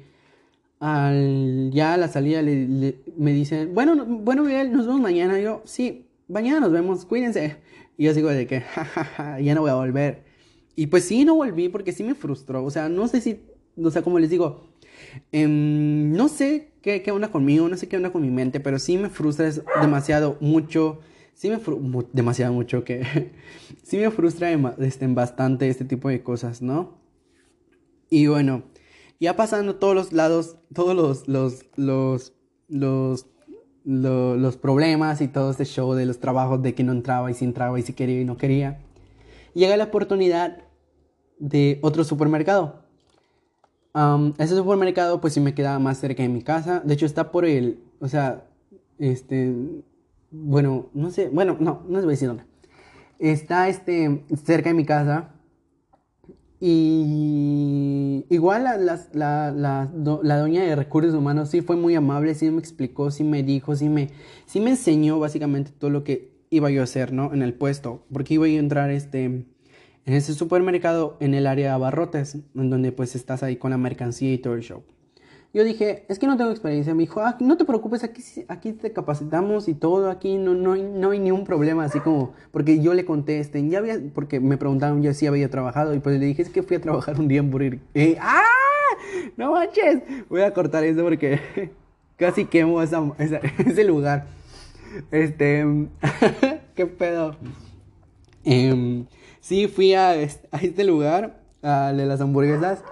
Al, 0.78 1.70
ya 1.72 1.94
a 1.94 1.96
la 1.96 2.08
salida 2.08 2.40
me 2.42 3.32
dicen, 3.32 3.74
bueno, 3.74 4.04
bueno, 4.06 4.44
Miguel, 4.44 4.70
nos 4.70 4.86
vemos 4.86 5.00
mañana. 5.00 5.40
yo, 5.40 5.62
sí, 5.64 6.06
mañana 6.28 6.60
nos 6.60 6.70
vemos, 6.70 7.04
cuídense. 7.04 7.56
Y 7.96 8.04
yo 8.04 8.14
sigo 8.14 8.28
de 8.28 8.46
que, 8.46 8.60
jajaja, 8.74 9.40
ya 9.40 9.54
no 9.54 9.62
voy 9.62 9.70
a 9.70 9.74
volver. 9.74 10.24
Y 10.76 10.86
pues 10.88 11.04
sí, 11.04 11.24
no 11.24 11.34
volví 11.34 11.68
porque 11.68 11.92
sí 11.92 12.04
me 12.04 12.14
frustró. 12.14 12.64
O 12.64 12.70
sea, 12.70 12.88
no 12.88 13.08
sé 13.08 13.20
si, 13.20 13.40
o 13.82 13.90
sea, 13.90 14.02
como 14.02 14.18
les 14.20 14.30
digo, 14.30 14.68
em, 15.32 16.12
no 16.12 16.28
sé 16.28 16.72
qué, 16.82 17.02
qué 17.02 17.10
onda 17.10 17.32
conmigo, 17.32 17.68
no 17.68 17.76
sé 17.76 17.88
qué 17.88 17.96
onda 17.96 18.12
con 18.12 18.22
mi 18.22 18.30
mente, 18.30 18.60
pero 18.60 18.78
sí 18.78 18.96
me 18.98 19.08
frustra 19.10 19.50
demasiado 19.80 20.36
mucho. 20.40 21.00
Sí 21.34 21.50
me 21.50 21.58
demasiado 22.12 22.52
mucho 22.52 22.84
que 22.84 23.32
sí 23.82 23.98
me 23.98 24.10
frustra 24.10 24.50
este, 24.78 25.06
bastante 25.08 25.68
este 25.68 25.84
tipo 25.84 26.08
de 26.08 26.22
cosas, 26.22 26.62
¿no? 26.62 26.98
Y 28.08 28.28
bueno, 28.28 28.62
ya 29.20 29.36
pasando 29.36 29.76
todos 29.76 29.94
los 29.94 30.12
lados, 30.12 30.56
todos 30.72 30.94
los, 30.94 31.28
los, 31.28 31.64
los, 31.76 32.32
los 32.68 33.26
los 33.84 34.56
problemas 34.56 35.20
y 35.20 35.28
todo 35.28 35.50
este 35.50 35.66
show 35.66 35.92
de 35.92 36.06
los 36.06 36.18
trabajos 36.18 36.62
de 36.62 36.74
que 36.74 36.82
no 36.82 36.92
entraba 36.92 37.30
y 37.30 37.34
si 37.34 37.44
entraba 37.44 37.78
y 37.78 37.82
si 37.82 37.92
quería 37.92 38.20
y 38.20 38.24
no 38.24 38.36
quería, 38.38 38.80
llega 39.52 39.76
la 39.76 39.84
oportunidad 39.84 40.64
de 41.38 41.78
otro 41.82 42.02
supermercado. 42.04 42.82
ese 44.38 44.56
supermercado 44.56 45.20
pues 45.20 45.34
sí 45.34 45.40
me 45.40 45.54
quedaba 45.54 45.78
más 45.78 45.98
cerca 45.98 46.22
de 46.22 46.28
mi 46.30 46.42
casa. 46.42 46.80
De 46.80 46.94
hecho 46.94 47.06
está 47.06 47.30
por 47.30 47.44
el, 47.44 47.78
o 48.00 48.08
sea, 48.08 48.46
este, 48.98 49.54
bueno, 50.36 50.90
no 50.94 51.10
sé, 51.10 51.28
bueno, 51.28 51.56
no, 51.60 51.82
no 51.88 51.96
les 51.96 52.04
voy 52.04 52.12
a 52.12 52.16
decir 52.16 52.28
dónde. 52.28 52.44
Está 53.20 53.68
este, 53.68 54.24
cerca 54.44 54.70
de 54.70 54.74
mi 54.74 54.84
casa 54.84 55.30
y 56.60 58.24
igual 58.30 58.64
la, 58.64 58.76
la, 58.76 59.52
la, 59.52 59.90
la, 60.22 60.38
doña 60.38 60.62
de 60.64 60.74
recursos 60.74 61.14
humanos 61.14 61.50
sí 61.50 61.60
fue 61.60 61.76
muy 61.76 61.94
amable, 61.94 62.34
sí 62.34 62.50
me 62.50 62.58
explicó, 62.58 63.10
sí 63.10 63.22
me 63.22 63.42
dijo, 63.42 63.76
sí 63.76 63.88
me, 63.88 64.10
sí 64.46 64.60
me 64.60 64.70
enseñó 64.70 65.20
básicamente 65.20 65.70
todo 65.70 65.90
lo 65.90 66.02
que 66.02 66.32
iba 66.50 66.70
yo 66.70 66.80
a 66.80 66.84
hacer, 66.84 67.12
¿no? 67.12 67.32
En 67.32 67.42
el 67.42 67.54
puesto, 67.54 68.04
porque 68.12 68.34
iba 68.34 68.48
yo 68.48 68.56
a 68.56 68.60
entrar 68.60 68.90
este, 68.90 69.24
en 69.24 69.46
ese 70.04 70.34
supermercado 70.34 71.16
en 71.20 71.34
el 71.34 71.46
área 71.46 71.66
de 71.68 71.74
abarrotes, 71.74 72.38
en 72.54 72.70
donde 72.70 72.90
pues 72.90 73.14
estás 73.14 73.42
ahí 73.42 73.56
con 73.56 73.70
la 73.70 73.78
mercancía 73.78 74.32
y 74.32 74.38
todo 74.38 74.54
el 74.54 74.62
show. 74.62 74.82
Yo 75.54 75.62
dije, 75.62 76.04
es 76.08 76.18
que 76.18 76.26
no 76.26 76.36
tengo 76.36 76.50
experiencia. 76.50 76.94
Me 76.94 77.04
dijo, 77.04 77.20
ah, 77.20 77.36
no 77.38 77.56
te 77.56 77.64
preocupes, 77.64 78.02
aquí, 78.02 78.20
aquí 78.48 78.72
te 78.72 78.92
capacitamos 78.92 79.68
y 79.68 79.74
todo, 79.74 80.10
aquí 80.10 80.36
no, 80.36 80.52
no, 80.52 80.72
hay, 80.72 80.82
no 80.82 81.12
hay 81.12 81.20
ningún 81.20 81.44
problema, 81.44 81.84
así 81.84 82.00
como, 82.00 82.34
porque 82.50 82.80
yo 82.80 82.92
le 82.92 83.04
contesté, 83.04 83.66
ya 83.68 83.78
había, 83.78 84.00
porque 84.12 84.40
me 84.40 84.56
preguntaron 84.56 85.00
yo 85.00 85.14
si 85.14 85.28
había 85.28 85.48
trabajado 85.48 85.94
y 85.94 86.00
pues 86.00 86.18
le 86.18 86.26
dije, 86.26 86.42
es 86.42 86.50
que 86.50 86.64
fui 86.64 86.76
a 86.76 86.80
trabajar 86.80 87.20
un 87.20 87.28
día 87.28 87.38
en 87.38 87.52
Burger 87.52 87.78
¡Ah! 88.20 88.42
No 89.36 89.52
manches, 89.52 90.02
voy 90.28 90.42
a 90.42 90.52
cortar 90.52 90.82
eso 90.82 91.04
porque 91.04 91.40
casi 92.16 92.46
quemo 92.46 92.82
ese 93.18 93.84
lugar. 93.84 94.26
Este, 95.12 95.64
¿qué 96.74 96.86
pedo? 96.86 97.36
Eh, 98.44 99.04
sí, 99.38 99.68
fui 99.68 99.94
a, 99.94 100.08
a 100.10 100.14
este 100.60 100.82
lugar, 100.82 101.40
a 101.62 101.92
de 101.92 102.06
las 102.06 102.20
hamburguesas, 102.20 102.82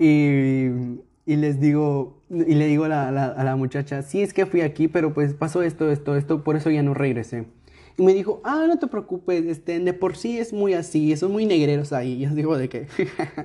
y 0.00 0.98
y 1.28 1.36
les 1.36 1.60
digo, 1.60 2.22
y 2.30 2.54
le 2.54 2.66
digo 2.66 2.84
a 2.84 2.88
la, 2.88 3.06
a 3.06 3.44
la, 3.44 3.54
muchacha, 3.54 4.00
sí, 4.00 4.22
es 4.22 4.32
que 4.32 4.46
fui 4.46 4.62
aquí, 4.62 4.88
pero 4.88 5.12
pues 5.12 5.34
pasó 5.34 5.60
esto, 5.62 5.90
esto, 5.90 6.16
esto, 6.16 6.42
por 6.42 6.56
eso 6.56 6.70
ya 6.70 6.82
no 6.82 6.94
regresé. 6.94 7.44
Y 7.98 8.02
me 8.02 8.14
dijo, 8.14 8.40
ah, 8.44 8.64
no 8.66 8.78
te 8.78 8.86
preocupes, 8.86 9.44
este, 9.44 9.78
de 9.78 9.92
por 9.92 10.16
sí 10.16 10.38
es 10.38 10.54
muy 10.54 10.72
así, 10.72 11.14
son 11.18 11.32
muy 11.32 11.44
negreros 11.44 11.92
ahí. 11.92 12.14
Y 12.14 12.20
yo 12.20 12.30
digo, 12.30 12.56
¿de 12.56 12.70
qué? 12.70 12.86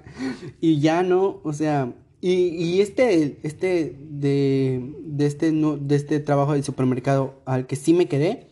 y 0.61 0.79
ya 0.79 1.03
no, 1.03 1.41
o 1.43 1.51
sea, 1.51 1.91
y, 2.21 2.31
y 2.55 2.79
este, 2.79 3.39
este, 3.43 3.97
de, 3.99 4.93
de, 5.01 5.25
este, 5.25 5.51
no, 5.51 5.75
de 5.75 5.97
este 5.97 6.21
trabajo 6.21 6.53
del 6.53 6.63
supermercado 6.63 7.41
al 7.43 7.67
que 7.67 7.75
sí 7.75 7.93
me 7.93 8.07
quedé, 8.07 8.47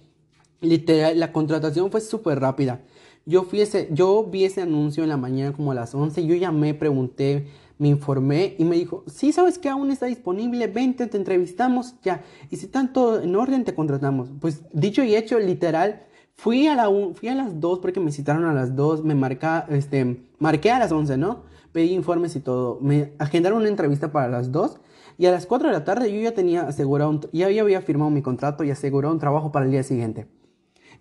literal, 0.60 1.18
la 1.18 1.32
contratación 1.32 1.90
fue 1.90 2.02
súper 2.02 2.42
rápida. 2.42 2.82
Yo, 3.26 3.44
fui 3.44 3.62
ese, 3.62 3.88
yo 3.92 4.26
vi 4.26 4.44
ese 4.44 4.62
anuncio 4.62 5.04
en 5.04 5.10
la 5.10 5.16
mañana 5.16 5.54
como 5.54 5.72
a 5.72 5.76
las 5.76 5.96
11, 5.96 6.26
yo 6.26 6.36
llamé, 6.36 6.74
pregunté, 6.74 7.46
me 7.82 7.88
informé 7.88 8.56
y 8.60 8.64
me 8.64 8.76
dijo, 8.76 9.04
sí, 9.08 9.32
sabes 9.32 9.58
que 9.58 9.68
aún 9.68 9.90
está 9.90 10.06
disponible, 10.06 10.68
vente, 10.68 11.08
te 11.08 11.18
entrevistamos, 11.18 11.96
ya. 12.04 12.22
Y 12.52 12.58
si 12.58 12.68
está 12.68 12.94
todo 12.94 13.24
en 13.24 13.36
orden, 13.36 13.64
te 13.64 13.74
contratamos. 13.74 14.30
Pues 14.40 14.62
dicho 14.72 15.04
y 15.04 15.16
hecho, 15.16 15.40
literal, 15.40 16.04
fui 16.36 16.68
a, 16.68 16.76
la 16.76 16.92
fui 17.16 17.30
a 17.30 17.34
las 17.34 17.60
2 17.60 17.80
porque 17.80 18.00
me 18.00 18.12
citaron 18.12 18.46
a 18.46 18.54
las 18.54 18.76
2, 18.76 19.04
me 19.04 19.16
marca, 19.16 19.66
este, 19.70 20.28
marqué 20.38 20.70
a 20.70 20.78
las 20.78 20.92
11, 20.92 21.18
¿no? 21.18 21.42
Pedí 21.72 21.94
informes 21.94 22.36
y 22.36 22.42
todo. 22.42 22.78
Me 22.82 23.14
agendaron 23.18 23.62
una 23.62 23.70
entrevista 23.70 24.12
para 24.12 24.28
las 24.28 24.52
2 24.52 24.80
y 25.18 25.26
a 25.26 25.32
las 25.32 25.48
4 25.48 25.70
de 25.70 25.74
la 25.74 25.84
tarde 25.84 26.14
yo 26.14 26.22
ya 26.22 26.36
tenía 26.36 26.62
asegurado, 26.68 27.20
ya, 27.34 27.50
ya 27.50 27.64
había 27.64 27.82
firmado 27.82 28.12
mi 28.12 28.22
contrato 28.22 28.64
y 28.64 28.70
asegurado 28.70 29.12
un 29.12 29.20
trabajo 29.20 29.52
para 29.52 29.66
el 29.66 29.72
día 29.72 29.82
siguiente. 29.82 30.28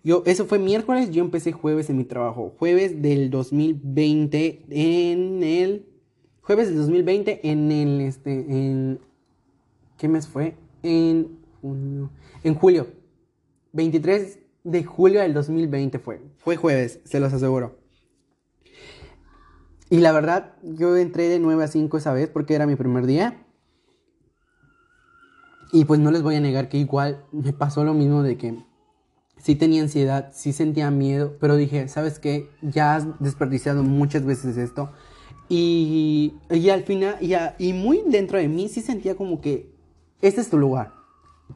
Yo, 0.02 0.22
eso 0.24 0.46
fue 0.46 0.58
miércoles, 0.58 1.10
yo 1.10 1.22
empecé 1.22 1.52
jueves 1.52 1.90
en 1.90 1.98
mi 1.98 2.04
trabajo. 2.04 2.54
Jueves 2.58 3.02
del 3.02 3.28
2020 3.28 4.64
en 4.70 5.42
el 5.42 5.89
Jueves 6.50 6.66
del 6.66 6.78
2020 6.78 7.48
en 7.48 7.70
el, 7.70 8.00
este, 8.00 8.32
en, 8.32 8.98
¿qué 9.96 10.08
mes 10.08 10.26
fue? 10.26 10.56
En, 10.82 11.38
en 11.62 12.54
julio. 12.56 12.88
23 13.72 14.40
de 14.64 14.82
julio 14.82 15.20
del 15.20 15.32
2020 15.32 16.00
fue. 16.00 16.20
Fue 16.38 16.56
jueves, 16.56 16.98
se 17.04 17.20
los 17.20 17.32
aseguro. 17.32 17.78
Y 19.90 19.98
la 19.98 20.10
verdad, 20.10 20.56
yo 20.64 20.96
entré 20.96 21.28
de 21.28 21.38
9 21.38 21.62
a 21.62 21.68
5 21.68 21.96
esa 21.96 22.12
vez 22.12 22.28
porque 22.28 22.56
era 22.56 22.66
mi 22.66 22.74
primer 22.74 23.06
día. 23.06 23.46
Y 25.70 25.84
pues 25.84 26.00
no 26.00 26.10
les 26.10 26.22
voy 26.22 26.34
a 26.34 26.40
negar 26.40 26.68
que 26.68 26.78
igual 26.78 27.24
me 27.30 27.52
pasó 27.52 27.84
lo 27.84 27.94
mismo 27.94 28.24
de 28.24 28.36
que 28.36 28.58
sí 29.36 29.54
tenía 29.54 29.82
ansiedad, 29.82 30.32
sí 30.34 30.52
sentía 30.52 30.90
miedo, 30.90 31.36
pero 31.38 31.54
dije, 31.54 31.86
¿sabes 31.86 32.18
qué? 32.18 32.50
Ya 32.60 32.96
has 32.96 33.06
desperdiciado 33.20 33.84
muchas 33.84 34.24
veces 34.24 34.56
esto. 34.56 34.90
Y, 35.52 36.34
y 36.48 36.70
al 36.70 36.84
final, 36.84 37.16
y, 37.58 37.72
muy 37.72 38.04
dentro 38.06 38.38
de 38.38 38.46
mí 38.46 38.68
sí 38.68 38.80
sentía 38.80 39.16
como 39.16 39.40
que 39.40 39.68
este 40.22 40.40
es 40.40 40.48
tu 40.48 40.56
lugar. 40.56 40.92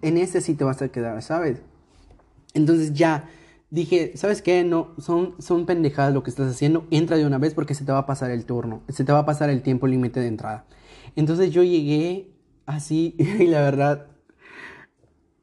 En 0.03 0.19
ese 0.19 0.41
sí 0.41 0.55
te 0.55 0.65
vas 0.65 0.83
a 0.83 0.89
quedar, 0.89 1.23
¿sabes? 1.23 1.63
Entonces 2.55 2.93
ya 2.93 3.31
dije, 3.71 4.11
¿sabes 4.17 4.43
qué? 4.43 4.65
No, 4.65 4.89
son, 4.99 5.37
son 5.39 5.65
pendejadas 5.65 6.13
lo 6.13 6.25
que 6.25 6.31
estás 6.31 6.51
haciendo. 6.51 6.89
Entra 6.91 7.17
de 7.17 7.25
una 7.25 7.39
vez 7.39 7.55
porque 7.55 7.75
se 7.77 7.85
te 7.85 7.93
va 7.93 7.99
a 7.99 8.07
pasar 8.07 8.33
el 8.33 8.45
turno. 8.47 8.83
Se 8.89 9.05
te 9.05 9.13
va 9.13 9.21
a 9.21 9.27
pasar 9.27 9.49
el 9.49 9.63
tiempo 9.63 9.87
límite 9.87 10.19
de 10.19 10.27
entrada. 10.27 10.65
Entonces 11.15 11.53
yo 11.53 11.63
llegué 11.63 12.33
así 12.67 13.15
y 13.19 13.47
la 13.47 13.61
verdad 13.61 14.09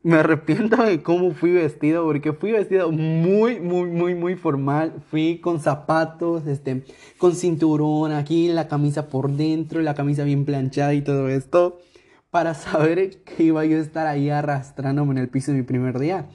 me 0.03 0.17
arrepiento 0.17 0.77
de 0.83 1.03
cómo 1.03 1.31
fui 1.31 1.51
vestido, 1.51 2.03
porque 2.05 2.33
fui 2.33 2.51
vestido 2.51 2.91
muy, 2.91 3.59
muy, 3.59 3.89
muy, 3.89 4.15
muy 4.15 4.35
formal. 4.35 4.93
Fui 5.09 5.39
con 5.39 5.59
zapatos, 5.59 6.47
este, 6.47 6.83
con 7.17 7.35
cinturón, 7.35 8.11
aquí 8.11 8.47
la 8.49 8.67
camisa 8.67 9.09
por 9.09 9.31
dentro, 9.31 9.81
la 9.81 9.93
camisa 9.93 10.23
bien 10.23 10.45
planchada 10.45 10.93
y 10.93 11.01
todo 11.01 11.29
esto, 11.29 11.79
para 12.31 12.53
saber 12.53 13.23
que 13.23 13.43
iba 13.43 13.63
yo 13.65 13.77
a 13.77 13.81
estar 13.81 14.07
ahí 14.07 14.29
arrastrándome 14.29 15.11
en 15.11 15.17
el 15.19 15.29
piso 15.29 15.51
mi 15.51 15.63
primer 15.63 15.99
día. 15.99 16.27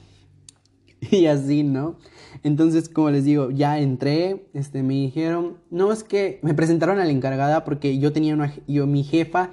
Y 1.11 1.27
así, 1.27 1.61
¿no? 1.63 1.99
Entonces, 2.41 2.89
como 2.89 3.11
les 3.11 3.23
digo, 3.23 3.51
ya 3.51 3.77
entré, 3.77 4.47
este, 4.55 4.81
me 4.81 4.95
dijeron, 4.95 5.57
no 5.69 5.91
es 5.91 6.03
que 6.03 6.39
me 6.41 6.55
presentaron 6.55 6.97
a 6.99 7.05
la 7.05 7.11
encargada 7.11 7.63
porque 7.65 7.99
yo 7.99 8.11
tenía 8.11 8.33
una, 8.33 8.51
yo, 8.67 8.87
mi 8.87 9.03
jefa, 9.03 9.51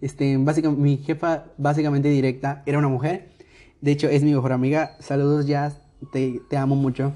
este, 0.00 0.38
básicamente, 0.38 0.82
mi 0.82 0.96
jefa 0.96 1.52
básicamente 1.58 2.08
directa 2.08 2.62
era 2.64 2.78
una 2.78 2.88
mujer 2.88 3.35
de 3.80 3.92
hecho, 3.92 4.08
es 4.08 4.22
mi 4.22 4.32
mejor 4.32 4.52
amiga. 4.52 4.96
Saludos, 5.00 5.46
Jazz. 5.46 5.80
Te, 6.12 6.40
te 6.48 6.56
amo 6.56 6.76
mucho. 6.76 7.12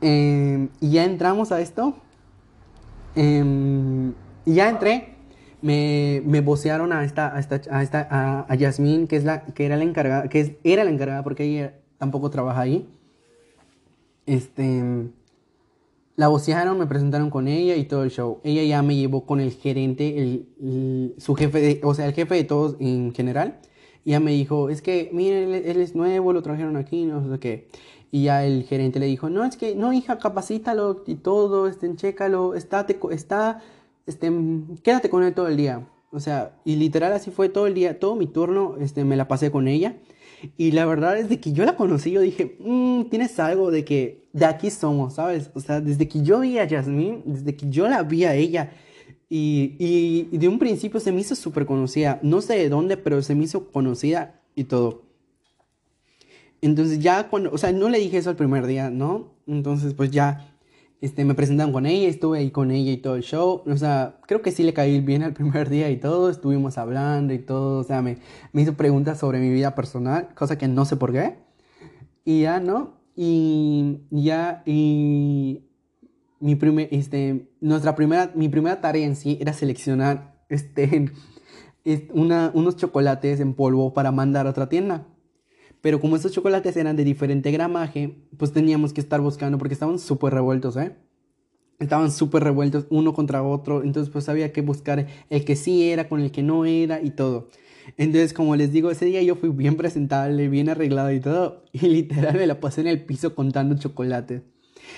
Em, 0.00 0.68
y 0.80 0.90
ya 0.92 1.04
entramos 1.04 1.52
a 1.52 1.60
esto. 1.60 1.94
Em, 3.14 4.12
y 4.44 4.54
ya 4.54 4.68
entré. 4.68 5.14
Me, 5.62 6.22
me 6.24 6.40
vocearon 6.40 6.92
a 6.92 7.04
esta, 7.04 7.36
a 7.36 7.38
esta, 7.38 7.60
a 7.70 7.82
esta, 7.82 8.08
a, 8.10 8.56
que 8.56 9.16
es 9.16 9.24
la, 9.24 9.44
que 9.44 9.66
era 9.66 9.76
la 9.76 9.84
encargada, 9.84 10.28
que 10.30 10.40
es, 10.40 10.52
era 10.64 10.84
la 10.84 10.90
encargada 10.90 11.22
porque 11.22 11.44
ella 11.44 11.74
tampoco 11.98 12.30
trabaja 12.30 12.62
ahí. 12.62 12.88
Este, 14.24 15.10
la 16.16 16.28
vocearon, 16.28 16.78
me 16.78 16.86
presentaron 16.86 17.30
con 17.30 17.46
ella 17.46 17.76
y 17.76 17.84
todo 17.84 18.04
el 18.04 18.10
show. 18.10 18.40
Ella 18.42 18.62
ya 18.62 18.82
me 18.82 18.96
llevó 18.96 19.26
con 19.26 19.40
el 19.40 19.52
gerente, 19.52 20.18
el, 20.18 21.14
su 21.18 21.34
jefe, 21.34 21.80
o 21.82 21.94
sea, 21.94 22.06
el 22.06 22.14
jefe 22.14 22.34
de 22.36 22.44
todos 22.44 22.76
en 22.80 23.12
general. 23.14 23.60
Y 24.04 24.10
ella 24.10 24.20
me 24.20 24.32
dijo, 24.32 24.70
es 24.70 24.82
que, 24.82 25.10
miren, 25.12 25.54
él, 25.54 25.80
es 25.80 25.94
nuevo, 25.94 26.32
lo 26.32 26.42
trajeron 26.42 26.76
aquí, 26.76 27.04
no 27.04 27.30
sé 27.30 27.38
qué. 27.38 27.68
Y 28.10 28.24
ya 28.24 28.44
el 28.44 28.64
gerente 28.64 28.98
le 28.98 29.06
dijo, 29.06 29.30
no, 29.30 29.44
es 29.44 29.56
que, 29.56 29.74
no, 29.74 29.92
hija, 29.92 30.18
capacítalo 30.18 31.04
y 31.06 31.16
todo, 31.16 31.68
este, 31.68 31.94
chécalo, 31.94 32.54
estate, 32.54 32.98
está, 33.10 33.60
este, 34.06 34.32
quédate 34.82 35.10
con 35.10 35.22
él 35.22 35.34
todo 35.34 35.48
el 35.48 35.56
día. 35.56 35.86
O 36.12 36.18
sea, 36.18 36.56
y 36.64 36.76
literal 36.76 37.12
así 37.12 37.30
fue 37.30 37.48
todo 37.48 37.66
el 37.66 37.74
día, 37.74 38.00
todo 38.00 38.16
mi 38.16 38.26
turno, 38.26 38.76
este, 38.80 39.04
me 39.04 39.16
la 39.16 39.28
pasé 39.28 39.50
con 39.50 39.68
ella. 39.68 39.96
Y 40.56 40.72
la 40.72 40.86
verdad 40.86 41.18
es 41.18 41.28
de 41.28 41.38
que 41.38 41.52
yo 41.52 41.64
la 41.64 41.76
conocí, 41.76 42.10
yo 42.10 42.20
dije, 42.20 42.56
mmm, 42.60 43.04
tienes 43.10 43.38
algo 43.38 43.70
de 43.70 43.84
que 43.84 44.28
de 44.32 44.46
aquí 44.46 44.70
somos, 44.70 45.14
¿sabes? 45.14 45.50
O 45.54 45.60
sea, 45.60 45.80
desde 45.80 46.08
que 46.08 46.22
yo 46.22 46.40
vi 46.40 46.58
a 46.58 46.68
Jasmine, 46.68 47.22
desde 47.26 47.54
que 47.56 47.68
yo 47.68 47.88
la 47.88 48.02
vi 48.02 48.24
a 48.24 48.34
ella, 48.34 48.72
y, 49.32 49.76
y, 49.78 50.38
de 50.38 50.48
un 50.48 50.58
principio 50.58 50.98
se 50.98 51.12
me 51.12 51.20
hizo 51.20 51.36
súper 51.36 51.64
conocida, 51.64 52.18
no 52.22 52.40
sé 52.40 52.56
de 52.56 52.68
dónde, 52.68 52.96
pero 52.96 53.22
se 53.22 53.36
me 53.36 53.44
hizo 53.44 53.70
conocida 53.70 54.42
y 54.56 54.64
todo. 54.64 55.04
Entonces 56.60 56.98
ya 56.98 57.28
cuando, 57.28 57.52
o 57.52 57.56
sea, 57.56 57.70
no 57.72 57.88
le 57.88 57.98
dije 57.98 58.18
eso 58.18 58.30
el 58.30 58.36
primer 58.36 58.66
día, 58.66 58.90
¿no? 58.90 59.32
Entonces 59.46 59.94
pues 59.94 60.10
ya, 60.10 60.52
este, 61.00 61.24
me 61.24 61.34
presentaron 61.34 61.72
con 61.72 61.86
ella, 61.86 62.08
estuve 62.08 62.38
ahí 62.38 62.50
con 62.50 62.72
ella 62.72 62.90
y 62.90 62.96
todo 62.96 63.14
el 63.14 63.22
show. 63.22 63.62
O 63.66 63.76
sea, 63.76 64.18
creo 64.26 64.42
que 64.42 64.50
sí 64.50 64.64
le 64.64 64.74
caí 64.74 65.00
bien 65.00 65.22
al 65.22 65.32
primer 65.32 65.70
día 65.70 65.90
y 65.90 65.96
todo, 65.96 66.28
estuvimos 66.28 66.76
hablando 66.76 67.32
y 67.32 67.38
todo, 67.38 67.80
o 67.80 67.84
sea, 67.84 68.02
me, 68.02 68.18
me 68.52 68.62
hizo 68.62 68.74
preguntas 68.74 69.18
sobre 69.18 69.38
mi 69.38 69.50
vida 69.50 69.76
personal, 69.76 70.30
cosa 70.34 70.58
que 70.58 70.66
no 70.66 70.84
sé 70.84 70.96
por 70.96 71.12
qué. 71.12 71.36
Y 72.24 72.42
ya, 72.42 72.58
¿no? 72.60 73.00
Y 73.16 74.00
ya, 74.10 74.62
y 74.66 75.69
mi 76.40 76.54
primer, 76.54 76.88
este, 76.90 77.48
nuestra 77.60 77.94
primera, 77.94 78.32
mi 78.34 78.48
primera 78.48 78.80
tarea 78.80 79.06
en 79.06 79.16
sí 79.16 79.38
era 79.40 79.52
seleccionar, 79.52 80.34
este, 80.48 81.12
una, 82.12 82.50
unos 82.54 82.76
chocolates 82.76 83.40
en 83.40 83.54
polvo 83.54 83.92
para 83.92 84.10
mandar 84.10 84.46
a 84.46 84.50
otra 84.50 84.68
tienda. 84.68 85.06
Pero 85.80 86.00
como 86.00 86.16
esos 86.16 86.32
chocolates 86.32 86.76
eran 86.76 86.96
de 86.96 87.04
diferente 87.04 87.50
gramaje, 87.50 88.16
pues 88.36 88.52
teníamos 88.52 88.92
que 88.92 89.00
estar 89.00 89.20
buscando 89.20 89.56
porque 89.56 89.74
estaban 89.74 89.98
súper 89.98 90.34
revueltos, 90.34 90.76
¿eh? 90.76 90.96
Estaban 91.78 92.10
súper 92.10 92.44
revueltos 92.44 92.86
uno 92.90 93.14
contra 93.14 93.42
otro, 93.42 93.82
entonces 93.82 94.12
pues 94.12 94.28
había 94.28 94.52
que 94.52 94.60
buscar 94.60 95.06
el 95.30 95.44
que 95.46 95.56
sí 95.56 95.88
era 95.90 96.10
con 96.10 96.20
el 96.20 96.30
que 96.30 96.42
no 96.42 96.66
era 96.66 97.00
y 97.00 97.10
todo. 97.10 97.48
Entonces, 97.96 98.34
como 98.34 98.54
les 98.56 98.72
digo, 98.72 98.90
ese 98.90 99.06
día 99.06 99.22
yo 99.22 99.34
fui 99.36 99.48
bien 99.48 99.76
presentable, 99.76 100.48
bien 100.48 100.68
arreglado 100.68 101.10
y 101.12 101.20
todo, 101.20 101.64
y 101.72 101.78
literal 101.88 102.36
me 102.36 102.46
la 102.46 102.60
pasé 102.60 102.82
en 102.82 102.88
el 102.88 103.04
piso 103.04 103.34
contando 103.34 103.78
chocolates. 103.78 104.42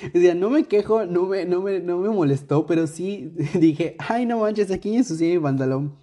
O 0.15 0.19
sea, 0.19 0.35
no 0.35 0.51
me 0.51 0.65
quejo, 0.65 1.07
no 1.07 1.27
me, 1.27 1.45
no 1.45 1.61
me, 1.61 1.81
no 1.81 1.99
me 1.99 2.09
molestó, 2.09 2.67
pero 2.67 2.87
sí 2.87 3.33
dije, 3.55 3.97
ay, 3.99 4.27
no 4.27 4.39
manches, 4.39 4.71
aquí 4.71 4.97
ensucié 4.97 5.35
mi 5.35 5.43
pantalón. 5.43 5.97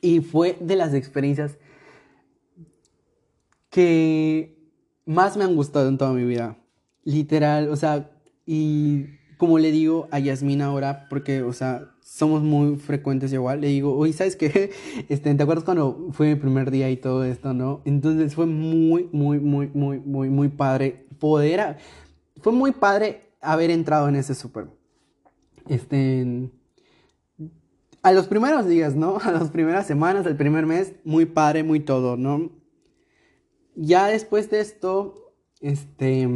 Y 0.00 0.20
fue 0.20 0.56
de 0.60 0.76
las 0.76 0.94
experiencias 0.94 1.58
que 3.70 4.56
más 5.04 5.36
me 5.36 5.44
han 5.44 5.56
gustado 5.56 5.88
en 5.88 5.98
toda 5.98 6.12
mi 6.12 6.24
vida. 6.24 6.58
Literal, 7.04 7.68
o 7.70 7.76
sea, 7.76 8.10
y 8.46 9.06
como 9.38 9.58
le 9.58 9.70
digo 9.70 10.08
a 10.10 10.18
Yasmina 10.18 10.66
ahora, 10.66 11.06
porque, 11.08 11.42
o 11.42 11.52
sea, 11.52 11.94
somos 12.02 12.42
muy 12.42 12.76
frecuentes 12.76 13.32
igual, 13.32 13.60
le 13.60 13.68
digo, 13.68 13.96
oye, 13.96 14.12
¿sabes 14.12 14.36
qué? 14.36 14.70
Este, 15.08 15.34
¿Te 15.34 15.42
acuerdas 15.42 15.64
cuando 15.64 16.08
fue 16.12 16.28
mi 16.28 16.34
primer 16.34 16.70
día 16.70 16.90
y 16.90 16.96
todo 16.96 17.24
esto, 17.24 17.54
no? 17.54 17.80
Entonces 17.84 18.34
fue 18.34 18.46
muy, 18.46 19.08
muy, 19.12 19.38
muy, 19.38 19.68
muy, 19.72 20.00
muy, 20.00 20.28
muy 20.28 20.48
padre 20.48 21.06
poder, 21.18 21.76
fue 22.40 22.52
muy 22.52 22.72
padre 22.72 23.32
haber 23.40 23.70
entrado 23.70 24.08
en 24.08 24.16
ese 24.16 24.34
súper. 24.34 24.68
Este, 25.68 26.50
a 28.02 28.12
los 28.12 28.26
primeros 28.26 28.66
días, 28.66 28.94
¿no? 28.94 29.18
A 29.22 29.32
las 29.32 29.50
primeras 29.50 29.86
semanas, 29.86 30.26
el 30.26 30.36
primer 30.36 30.66
mes, 30.66 30.94
muy 31.04 31.26
padre, 31.26 31.62
muy 31.62 31.80
todo, 31.80 32.16
¿no? 32.16 32.50
Ya 33.74 34.06
después 34.06 34.50
de 34.50 34.60
esto, 34.60 35.32
este... 35.60 36.28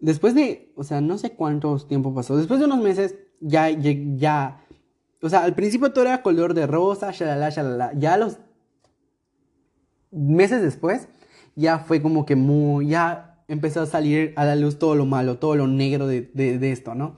Después 0.00 0.34
de, 0.34 0.72
o 0.74 0.82
sea, 0.82 1.00
no 1.00 1.16
sé 1.16 1.30
cuántos 1.30 1.86
tiempo 1.86 2.12
pasó, 2.12 2.36
después 2.36 2.58
de 2.58 2.66
unos 2.66 2.82
meses, 2.82 3.14
ya, 3.38 3.70
ya, 3.70 3.92
ya, 4.16 4.62
o 5.22 5.28
sea, 5.28 5.44
al 5.44 5.54
principio 5.54 5.92
todo 5.92 6.04
era 6.04 6.22
color 6.22 6.52
de 6.52 6.66
rosa, 6.66 7.12
shalala, 7.12 7.50
shalala, 7.50 7.92
ya 7.94 8.16
los 8.16 8.38
meses 10.10 10.60
después, 10.60 11.06
ya 11.56 11.78
fue 11.78 12.02
como 12.02 12.26
que 12.26 12.36
muy, 12.36 12.88
ya 12.88 13.44
empezó 13.48 13.82
a 13.82 13.86
salir 13.86 14.32
a 14.36 14.44
la 14.44 14.56
luz 14.56 14.78
todo 14.78 14.94
lo 14.94 15.06
malo, 15.06 15.38
todo 15.38 15.56
lo 15.56 15.66
negro 15.66 16.06
de, 16.06 16.22
de 16.22 16.72
esto, 16.72 16.94
¿no? 16.94 17.16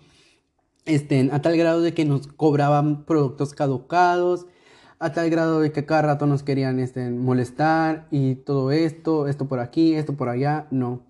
Este, 0.86 1.30
a 1.32 1.40
tal 1.40 1.56
grado 1.56 1.80
de 1.80 1.94
que 1.94 2.04
nos 2.04 2.26
cobraban 2.26 3.04
productos 3.06 3.54
caducados, 3.54 4.46
a 4.98 5.12
tal 5.12 5.30
grado 5.30 5.60
de 5.60 5.72
que 5.72 5.86
cada 5.86 6.02
rato 6.02 6.26
nos 6.26 6.42
querían 6.42 6.78
este, 6.78 7.10
molestar 7.10 8.06
y 8.10 8.34
todo 8.34 8.70
esto, 8.70 9.26
esto 9.28 9.48
por 9.48 9.60
aquí, 9.60 9.94
esto 9.94 10.14
por 10.14 10.28
allá, 10.28 10.66
no, 10.70 11.02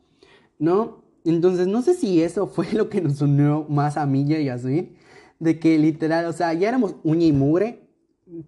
no. 0.58 1.02
Entonces 1.24 1.66
no 1.66 1.82
sé 1.82 1.94
si 1.94 2.22
eso 2.22 2.46
fue 2.48 2.72
lo 2.72 2.88
que 2.88 3.00
nos 3.00 3.20
unió 3.20 3.66
más 3.68 3.96
a 3.96 4.06
Milla 4.06 4.38
y 4.38 4.48
a 4.48 4.54
Yasmin, 4.54 4.96
de 5.40 5.58
que 5.58 5.76
literal, 5.78 6.26
o 6.26 6.32
sea, 6.32 6.52
ya 6.54 6.68
éramos 6.68 6.94
uña 7.02 7.26
y 7.26 7.32
mugre, 7.32 7.88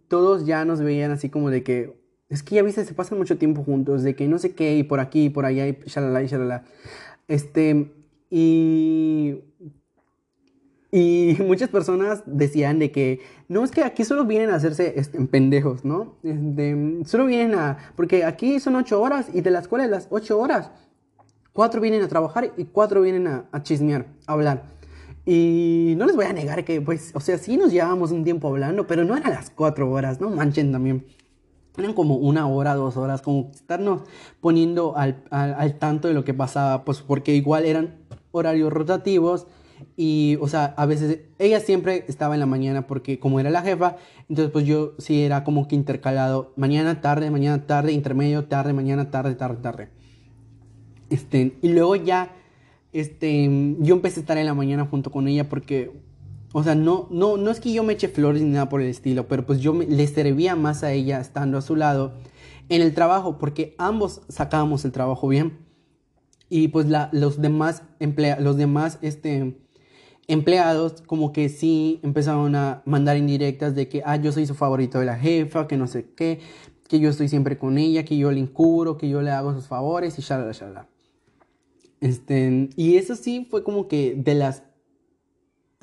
todos 0.09 0.47
ya 0.47 0.65
nos 0.65 0.81
veían 0.81 1.11
así 1.11 1.29
como 1.29 1.51
de 1.51 1.63
que, 1.65 2.06
es 2.29 2.43
que 2.43 2.57
ya 2.57 2.63
viste, 2.63 2.85
se 2.85 2.95
pasan 2.95 3.19
mucho 3.19 3.39
tiempo 3.39 3.63
juntos, 3.65 4.03
de 4.03 4.15
que 4.15 4.27
no 4.29 4.39
sé 4.39 4.55
qué, 4.55 4.77
y 4.77 4.83
por 4.83 5.01
aquí, 5.01 5.27
y 5.27 5.31
por 5.31 5.45
allá, 5.45 5.67
y 5.67 5.79
shalala, 5.87 6.23
y 6.23 6.27
shalala. 6.27 6.65
Este, 7.29 7.93
y 8.31 9.43
y 10.97 11.37
muchas 11.47 11.69
personas 11.69 12.23
decían 12.27 12.79
de 12.79 12.91
que, 12.91 13.21
no, 13.49 13.65
es 13.65 13.71
que 13.71 13.85
aquí 13.85 14.05
solo 14.05 14.25
vienen 14.25 14.51
a 14.51 14.55
hacerse 14.55 14.95
este, 14.97 15.21
pendejos, 15.27 15.85
¿no? 15.85 16.15
Este, 16.23 17.01
solo 17.05 17.27
vienen 17.27 17.55
a, 17.55 17.77
porque 17.97 18.25
aquí 18.25 18.61
son 18.61 18.77
ocho 18.77 19.01
horas 19.01 19.27
y 19.33 19.41
de 19.41 19.51
la 19.51 19.61
escuela 19.61 19.85
de 19.85 19.91
las 19.91 20.07
ocho 20.11 20.39
horas, 20.39 20.71
cuatro 21.53 21.81
vienen 21.81 22.03
a 22.03 22.09
trabajar 22.09 22.53
y 22.57 22.65
cuatro 22.65 23.03
vienen 23.03 23.27
a, 23.27 23.45
a 23.53 23.63
chismear, 23.63 24.07
a 24.27 24.33
hablar. 24.33 24.63
Y 25.25 25.95
no 25.99 26.07
les 26.07 26.15
voy 26.15 26.25
a 26.25 26.33
negar 26.33 26.65
que, 26.65 26.81
pues, 26.81 27.11
o 27.15 27.21
sea, 27.21 27.37
sí 27.37 27.57
nos 27.57 27.73
llevábamos 27.73 28.13
un 28.13 28.23
tiempo 28.23 28.49
hablando, 28.49 28.87
pero 28.87 29.05
no 29.05 29.17
eran 29.17 29.33
las 29.33 29.51
cuatro 29.51 29.91
horas, 29.91 30.21
no 30.21 30.31
manchen 30.31 30.71
también. 30.71 31.05
Eran 31.79 31.93
como 31.93 32.17
una 32.17 32.47
hora, 32.47 32.75
dos 32.75 32.97
horas, 32.97 33.23
como 33.23 33.51
estarnos 33.53 34.03
poniendo 34.41 34.97
al, 34.97 35.23
al, 35.31 35.55
al 35.55 35.79
tanto 35.79 36.09
de 36.09 36.15
lo 36.15 36.25
que 36.25 36.35
pasaba, 36.35 36.85
pues 36.85 37.01
porque 37.01 37.35
igual 37.35 37.65
eran 37.65 37.97
horarios 38.33 38.73
rotativos 38.73 39.47
y, 39.97 40.39
o 40.41 40.49
sea, 40.49 40.75
a 40.77 40.87
veces 40.87 41.21
ella 41.39 41.61
siempre 41.61 42.05
estaba 42.09 42.35
en 42.35 42.41
la 42.41 42.47
mañana 42.47 42.87
porque 42.87 43.19
como 43.19 43.41
era 43.41 43.51
la 43.51 43.63
jefa, 43.63 43.97
entonces 44.29 44.53
pues 44.53 44.65
yo 44.65 44.95
sí 44.99 45.23
era 45.23 45.45
como 45.45 45.69
que 45.69 45.75
intercalado 45.75 46.53
mañana, 46.57 47.01
tarde, 47.01 47.31
mañana, 47.31 47.67
tarde, 47.67 47.93
intermedio, 47.93 48.45
tarde, 48.47 48.73
mañana, 48.73 49.11
tarde, 49.11 49.35
tarde, 49.35 49.57
tarde. 49.63 49.89
Este, 51.11 51.57
y 51.63 51.69
luego 51.69 51.97
ya, 51.97 52.33
este, 52.93 53.77
yo 53.81 53.95
empecé 53.95 54.21
a 54.21 54.23
estar 54.23 54.39
en 54.39 54.47
la 54.47 54.55
mañana 54.55 54.87
junto 54.87 55.11
con 55.11 55.29
ella 55.29 55.49
porque, 55.49 55.93
o 56.59 56.63
sea, 56.63 56.75
no, 56.75 57.07
no, 57.11 57.37
no 57.37 57.51
es 57.51 57.61
que 57.61 57.71
yo 57.71 57.83
me 57.83 57.93
eche 57.93 58.09
flores 58.09 58.41
ni 58.41 58.49
nada 58.49 58.71
por 58.71 58.81
el 58.81 58.89
estilo, 58.89 59.29
pero 59.29 59.45
pues 59.45 59.61
yo 59.61 59.75
le 59.75 60.07
servía 60.07 60.57
más 60.57 60.85
a 60.85 60.91
ella 60.91 61.21
estando 61.21 61.59
a 61.59 61.61
su 61.61 61.77
lado 61.77 62.15
en 62.71 62.81
el 62.81 62.95
trabajo 62.95 63.37
porque 63.37 63.75
ambos 63.77 64.23
sacábamos 64.31 64.83
el 64.87 64.93
trabajo 64.93 65.29
bien. 65.29 65.59
Y 66.49 66.69
pues 66.69 66.87
la, 66.87 67.11
los 67.13 67.43
demás 67.43 67.83
emplea, 68.01 68.41
los 68.41 68.57
demás, 68.57 68.99
este, 69.03 69.59
empleados 70.29 71.03
como 71.03 71.31
que 71.31 71.51
sí 71.51 72.01
empezaron 72.03 72.57
a 72.57 72.81
mandar 72.87 73.19
indirectas 73.19 73.75
de 73.75 73.91
que, 73.91 74.03
ah, 74.07 74.17
yo 74.17 74.33
soy 74.33 74.47
su 74.47 74.55
favorito 74.55 74.99
de 74.99 75.05
la 75.05 75.19
jefa, 75.19 75.69
que 75.69 75.77
no 75.77 75.87
sé 75.87 76.07
qué, 76.17 76.41
que 76.89 77.01
yo 77.01 77.11
estoy 77.11 77.29
siempre 77.29 77.59
con 77.59 77.77
ella, 77.77 78.07
que 78.07 78.17
yo 78.17 78.33
le 78.33 78.41
incuro, 78.41 78.97
que 78.97 79.11
yo 79.11 79.21
le 79.21 79.31
hago 79.31 79.53
sus 79.53 79.67
favores 79.67 80.19
y 80.19 80.23
shalala, 80.23 80.53
shalala. 80.53 80.89
Este, 82.01 82.71
y 82.77 82.97
eso 82.97 83.15
sí 83.15 83.47
fue 83.51 83.63
como 83.63 83.89
que 83.89 84.15
de 84.15 84.35
las, 84.35 84.63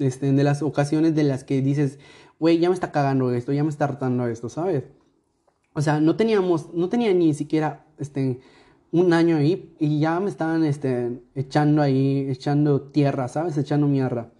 este, 0.04 0.32
de 0.32 0.44
las 0.44 0.62
ocasiones 0.62 1.16
de 1.16 1.24
las 1.24 1.44
que 1.44 1.62
dices, 1.62 2.00
güey, 2.40 2.60
ya 2.60 2.70
me 2.70 2.76
está 2.76 2.92
cagando 2.92 3.32
esto, 3.32 3.54
ya 3.54 3.64
me 3.64 3.70
está 3.70 3.86
hartando 3.86 4.28
esto, 4.28 4.50
¿sabes? 4.50 4.84
O 5.74 5.82
sea, 5.82 6.00
no 6.00 6.16
teníamos, 6.16 6.74
no 6.74 6.90
tenía 6.90 7.14
ni 7.14 7.34
siquiera, 7.34 7.86
este, 7.98 8.40
un 8.94 9.12
año 9.12 9.38
ahí 9.38 9.76
y 9.80 10.00
ya 10.00 10.20
me 10.20 10.30
estaban 10.30 10.64
este, 10.64 11.20
echando 11.34 11.82
ahí, 11.82 12.28
echando 12.30 12.82
tierra, 12.82 13.28
¿sabes? 13.28 13.58
Echando 13.58 13.88
mierda. 13.88 14.32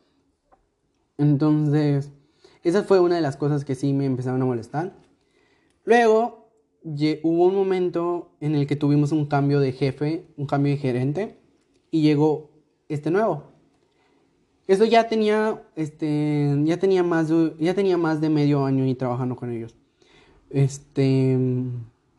Entonces, 1.18 2.12
esa 2.64 2.84
fue 2.84 3.00
una 3.00 3.16
de 3.16 3.22
las 3.22 3.36
cosas 3.36 3.66
que 3.66 3.74
sí 3.74 3.94
me 3.94 4.06
empezaron 4.06 4.42
a 4.44 4.46
molestar. 4.46 4.96
Luego, 5.86 6.52
hubo 6.84 7.46
un 7.46 7.56
momento 7.56 8.36
en 8.42 8.54
el 8.54 8.68
que 8.68 8.76
tuvimos 8.76 9.12
un 9.12 9.26
cambio 9.26 9.60
de 9.60 9.72
jefe, 9.72 10.28
un 10.38 10.46
cambio 10.46 10.74
de 10.74 10.78
gerente, 10.78 11.40
y 11.90 12.04
llegó 12.04 12.52
este 12.90 13.10
nuevo. 13.10 13.53
Eso 14.68 14.86
ya 14.86 15.08
tenía, 15.08 15.62
este, 15.76 16.56
ya 16.64 16.78
tenía 16.78 17.04
más 17.04 17.30
de, 17.30 17.54
ya 17.60 17.74
tenía 17.74 17.98
más 17.98 18.22
de 18.22 18.30
medio 18.30 18.66
año 18.66 18.86
y 18.86 18.96
trabajando 18.96 19.36
con 19.36 19.52
ellos. 19.52 19.76
Este, 20.50 21.38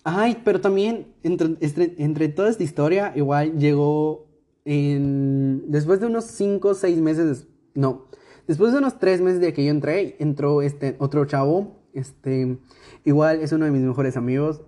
Ay, 0.06 0.42
pero 0.44 0.60
también 0.60 1.06
entre, 1.22 1.56
entre, 1.98 2.28
toda 2.28 2.50
esta 2.50 2.62
historia, 2.62 3.12
igual 3.16 3.58
llegó 3.58 4.26
en, 4.66 5.64
después 5.68 5.98
de 5.98 6.06
unos 6.06 6.26
5 6.26 6.68
o 6.68 6.74
6 6.74 6.98
meses, 7.00 7.46
no, 7.74 8.04
después 8.46 8.72
de 8.72 8.78
unos 8.78 8.98
3 8.98 9.22
meses 9.22 9.40
de 9.40 9.54
que 9.54 9.64
yo 9.64 9.70
entré, 9.70 10.16
entró 10.18 10.60
este 10.60 10.96
otro 10.98 11.24
chavo, 11.24 11.78
este, 11.94 12.58
igual 13.06 13.40
es 13.40 13.52
uno 13.52 13.64
de 13.64 13.70
mis 13.70 13.80
mejores 13.80 14.18
amigos, 14.18 14.60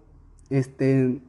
este, 0.48 1.20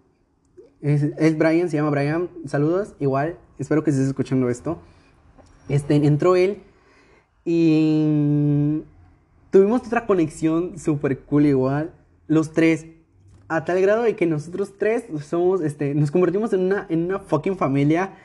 Es, 0.79 1.03
es 1.17 1.37
Brian, 1.37 1.69
se 1.69 1.77
llama 1.77 1.89
Brian. 1.89 2.29
Saludos, 2.45 2.93
igual. 2.99 3.37
Espero 3.57 3.83
que 3.83 3.89
estés 3.89 4.07
escuchando 4.07 4.47
esto. 4.49 4.77
Este, 5.69 5.95
entró 5.95 6.35
él 6.35 6.59
y 7.45 8.83
tuvimos 9.51 9.85
otra 9.85 10.05
conexión 10.05 10.77
súper 10.77 11.19
cool 11.19 11.45
igual. 11.45 11.93
Los 12.27 12.51
tres. 12.53 12.85
A 13.49 13.63
tal 13.63 13.81
grado 13.81 14.03
de 14.03 14.17
que 14.17 14.25
nosotros 14.25 14.73
tres 14.77 15.05
somos, 15.23 15.61
este, 15.61 15.95
nos 15.95 16.11
convertimos 16.11 16.51
en 16.51 16.61
una, 16.61 16.85
en 16.89 17.05
una 17.05 17.19
fucking 17.19 17.55
familia. 17.57 18.15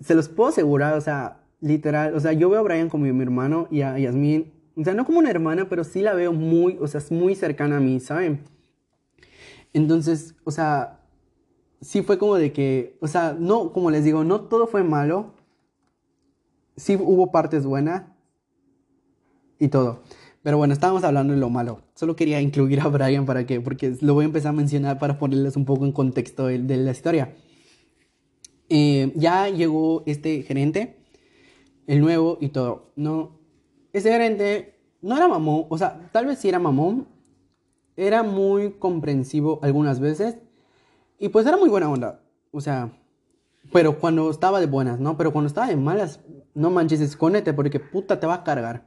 Se 0.00 0.14
los 0.14 0.30
puedo 0.30 0.48
asegurar, 0.48 0.96
o 0.96 1.00
sea, 1.02 1.42
literal. 1.60 2.14
O 2.14 2.20
sea, 2.20 2.32
yo 2.32 2.48
veo 2.48 2.60
a 2.60 2.62
Brian 2.62 2.88
como 2.88 3.04
mi 3.04 3.22
hermano 3.22 3.68
y 3.70 3.82
a 3.82 3.98
Yasmin. 3.98 4.50
O 4.76 4.84
sea, 4.84 4.94
no 4.94 5.04
como 5.04 5.18
una 5.18 5.30
hermana, 5.30 5.68
pero 5.68 5.84
sí 5.84 6.00
la 6.00 6.14
veo 6.14 6.32
muy, 6.32 6.78
o 6.80 6.86
sea, 6.86 6.98
es 6.98 7.12
muy 7.12 7.34
cercana 7.34 7.76
a 7.76 7.80
mí, 7.80 8.00
¿saben? 8.00 8.40
Entonces, 9.74 10.34
o 10.44 10.50
sea, 10.50 11.00
sí 11.80 12.02
fue 12.02 12.18
como 12.18 12.36
de 12.36 12.52
que, 12.52 12.96
o 13.00 13.06
sea, 13.06 13.36
no, 13.38 13.72
como 13.72 13.90
les 13.90 14.04
digo, 14.04 14.24
no 14.24 14.42
todo 14.42 14.66
fue 14.66 14.82
malo. 14.82 15.34
Sí 16.80 16.96
hubo 16.96 17.30
partes 17.30 17.64
buenas 17.64 18.04
y 19.58 19.68
todo. 19.68 20.02
Pero 20.42 20.56
bueno, 20.56 20.72
estábamos 20.72 21.04
hablando 21.04 21.34
de 21.34 21.40
lo 21.40 21.50
malo. 21.50 21.82
Solo 21.94 22.16
quería 22.16 22.40
incluir 22.40 22.80
a 22.80 22.88
Brian 22.88 23.26
para 23.26 23.44
que, 23.44 23.60
porque 23.60 23.96
lo 24.00 24.14
voy 24.14 24.24
a 24.24 24.26
empezar 24.26 24.50
a 24.50 24.52
mencionar 24.52 24.98
para 24.98 25.18
ponerles 25.18 25.56
un 25.56 25.66
poco 25.66 25.84
en 25.84 25.92
contexto 25.92 26.46
de, 26.46 26.58
de 26.58 26.76
la 26.78 26.92
historia. 26.92 27.34
Eh, 28.70 29.12
ya 29.14 29.48
llegó 29.48 30.02
este 30.06 30.42
gerente, 30.42 30.96
el 31.86 32.00
nuevo 32.00 32.38
y 32.40 32.48
todo. 32.48 32.92
No, 32.96 33.38
ese 33.92 34.10
gerente 34.10 34.80
no 35.02 35.16
era 35.16 35.28
mamón, 35.28 35.66
o 35.68 35.76
sea, 35.76 36.08
tal 36.12 36.26
vez 36.26 36.38
sí 36.38 36.48
era 36.48 36.58
mamón, 36.58 37.08
era 37.96 38.22
muy 38.22 38.72
comprensivo 38.72 39.58
algunas 39.62 40.00
veces 40.00 40.36
y 41.18 41.28
pues 41.28 41.46
era 41.46 41.56
muy 41.56 41.68
buena 41.68 41.90
onda, 41.90 42.22
o 42.50 42.60
sea, 42.60 42.92
pero 43.72 43.98
cuando 43.98 44.30
estaba 44.30 44.60
de 44.60 44.66
buenas, 44.66 45.00
¿no? 45.00 45.16
Pero 45.16 45.32
cuando 45.32 45.48
estaba 45.48 45.66
de 45.66 45.76
malas, 45.76 46.20
no 46.54 46.70
manches, 46.70 47.00
escóndete 47.00 47.52
porque 47.52 47.80
puta 47.80 48.20
te 48.20 48.26
va 48.26 48.34
a 48.34 48.44
cargar. 48.44 48.86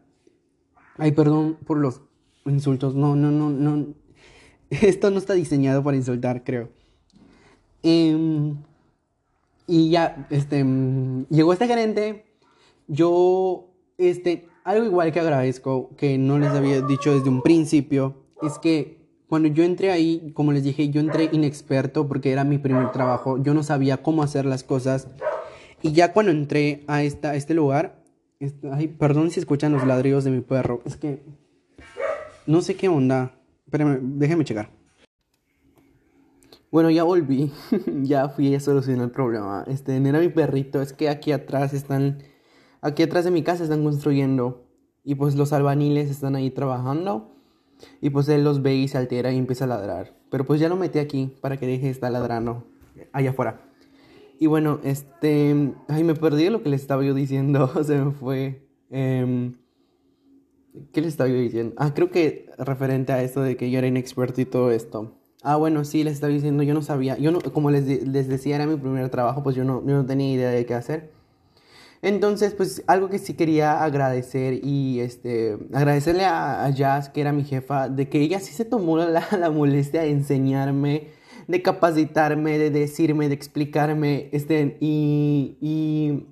Ay, 0.97 1.11
perdón 1.11 1.57
por 1.66 1.78
los 1.78 2.01
insultos. 2.45 2.95
No, 2.95 3.16
no, 3.16 3.32
no, 3.32 3.49
no. 3.49 3.88
Esto 4.70 5.09
no 5.09 5.18
está 5.18 5.34
diseñado 5.34 5.84
para 5.84 5.97
insultar, 5.97 6.43
creo. 6.43 6.70
Em, 7.82 8.57
y 9.68 9.89
ya, 9.89 10.28
este, 10.30 10.66
llegó 11.30 11.53
este 11.53 11.68
gerente. 11.68 12.26
Yo, 12.88 13.70
este, 13.97 14.47
algo 14.64 14.86
igual 14.86 15.11
que 15.11 15.20
agradezco, 15.20 15.89
que 15.97 16.18
no 16.18 16.39
les 16.39 16.49
había 16.51 16.82
dicho 16.82 17.14
desde 17.14 17.30
un 17.30 17.41
principio, 17.41 18.16
es 18.41 18.59
que 18.59 19.03
cuando 19.28 19.47
yo 19.47 19.64
entré 19.64 19.91
ahí, 19.91 20.32
como 20.36 20.51
les 20.51 20.64
dije, 20.64 20.89
yo 20.89 20.99
entré 20.99 21.30
inexperto 21.32 22.07
porque 22.07 22.32
era 22.32 22.43
mi 22.43 22.57
primer 22.57 22.91
trabajo. 22.91 23.41
Yo 23.41 23.53
no 23.53 23.64
sabía 23.64 24.03
cómo 24.03 24.22
hacer 24.22 24.45
las 24.45 24.64
cosas. 24.64 25.07
Y 25.84 25.91
ya 25.91 26.13
cuando 26.13 26.31
entré 26.31 26.84
a, 26.88 27.03
esta, 27.03 27.31
a 27.31 27.36
este 27.36 27.53
lugar, 27.53 28.03
Ay, 28.71 28.88
perdón 28.88 29.31
si 29.31 29.39
escuchan 29.39 29.71
los 29.71 29.86
ladrillos 29.86 30.23
de 30.23 30.31
mi 30.31 30.41
perro. 30.41 30.81
Es 30.86 30.97
que 30.97 31.21
no 32.45 32.61
sé 32.61 32.75
qué 32.75 32.89
onda. 32.89 33.36
Espérame, 33.65 33.99
déjeme 34.01 34.43
checar. 34.43 34.69
Bueno, 36.71 36.89
ya 36.89 37.03
volví. 37.03 37.51
ya 38.03 38.29
fui 38.29 38.53
a 38.53 38.59
solucionar 38.59 39.05
el 39.05 39.11
problema. 39.11 39.63
Este, 39.67 39.95
era 39.95 40.19
mi 40.19 40.29
perrito. 40.29 40.81
Es 40.81 40.93
que 40.93 41.09
aquí 41.09 41.31
atrás 41.31 41.73
están. 41.73 42.23
Aquí 42.81 43.03
atrás 43.03 43.23
de 43.23 43.31
mi 43.31 43.43
casa 43.43 43.63
están 43.63 43.84
construyendo. 43.84 44.67
Y 45.05 45.15
pues 45.15 45.36
los 45.36 45.53
albaniles 45.53 46.09
están 46.09 46.36
ahí 46.36 46.49
trabajando. 46.49 47.36
Y 48.01 48.09
pues 48.09 48.27
él 48.29 48.43
los 48.43 48.61
ve 48.61 48.75
y 48.75 48.88
se 48.88 48.97
altera 48.97 49.31
y 49.31 49.38
empieza 49.38 49.65
a 49.65 49.67
ladrar. 49.67 50.17
Pero 50.29 50.45
pues 50.45 50.59
ya 50.59 50.69
lo 50.69 50.75
metí 50.75 50.99
aquí 50.99 51.34
para 51.41 51.57
que 51.57 51.67
deje 51.67 51.86
de 51.86 51.91
estar 51.91 52.11
ladrando 52.11 52.65
allá 53.11 53.31
afuera. 53.31 53.72
Y 54.43 54.47
bueno, 54.47 54.81
este. 54.83 55.73
Ay, 55.87 56.03
me 56.03 56.15
perdí 56.15 56.49
lo 56.49 56.61
que 56.61 56.69
les 56.69 56.81
estaba 56.81 57.01
yo 57.01 57.13
diciendo. 57.13 57.71
Se 57.85 57.95
me 57.97 58.11
fue. 58.11 58.67
Em, 58.91 59.53
¿Qué 60.91 60.99
les 60.99 61.11
estaba 61.11 61.29
yo 61.29 61.37
diciendo? 61.37 61.73
Ah, 61.77 61.93
creo 61.93 62.11
que 62.11 62.49
referente 62.57 63.13
a 63.13 63.23
esto 63.23 63.41
de 63.41 63.55
que 63.55 63.71
yo 63.71 63.77
era 63.77 63.87
inexperto 63.87 64.41
y 64.41 64.45
todo 64.45 64.71
esto. 64.71 65.13
Ah, 65.43 65.55
bueno, 65.55 65.85
sí, 65.85 66.03
les 66.03 66.15
estaba 66.15 66.33
diciendo, 66.33 66.61
yo 66.61 66.73
no 66.73 66.81
sabía. 66.81 67.17
Yo 67.17 67.31
no, 67.31 67.39
como 67.39 67.71
les, 67.71 68.05
les 68.05 68.27
decía, 68.27 68.55
era 68.55 68.65
mi 68.65 68.75
primer 68.75 69.07
trabajo, 69.09 69.43
pues 69.43 69.55
yo 69.55 69.63
no, 69.63 69.79
no 69.79 70.05
tenía 70.05 70.33
idea 70.33 70.49
de 70.49 70.65
qué 70.65 70.73
hacer. 70.73 71.11
Entonces, 72.01 72.53
pues 72.53 72.83
algo 72.87 73.07
que 73.07 73.19
sí 73.19 73.35
quería 73.35 73.81
agradecer 73.81 74.59
y 74.61 74.99
este, 74.99 75.57
agradecerle 75.71 76.25
a, 76.25 76.69
Jazz, 76.71 77.07
que 77.07 77.21
era 77.21 77.31
mi 77.31 77.45
jefa, 77.45 77.87
de 77.87 78.09
que 78.09 78.19
ella 78.19 78.41
sí 78.41 78.53
se 78.53 78.65
tomó 78.65 78.97
la, 78.97 79.25
la 79.39 79.49
molestia 79.51 80.01
de 80.01 80.09
enseñarme 80.11 81.22
de 81.47 81.61
capacitarme, 81.61 82.57
de 82.57 82.69
decirme, 82.69 83.29
de 83.29 83.35
explicarme, 83.35 84.29
este, 84.31 84.77
y, 84.79 85.57
y 85.61 86.27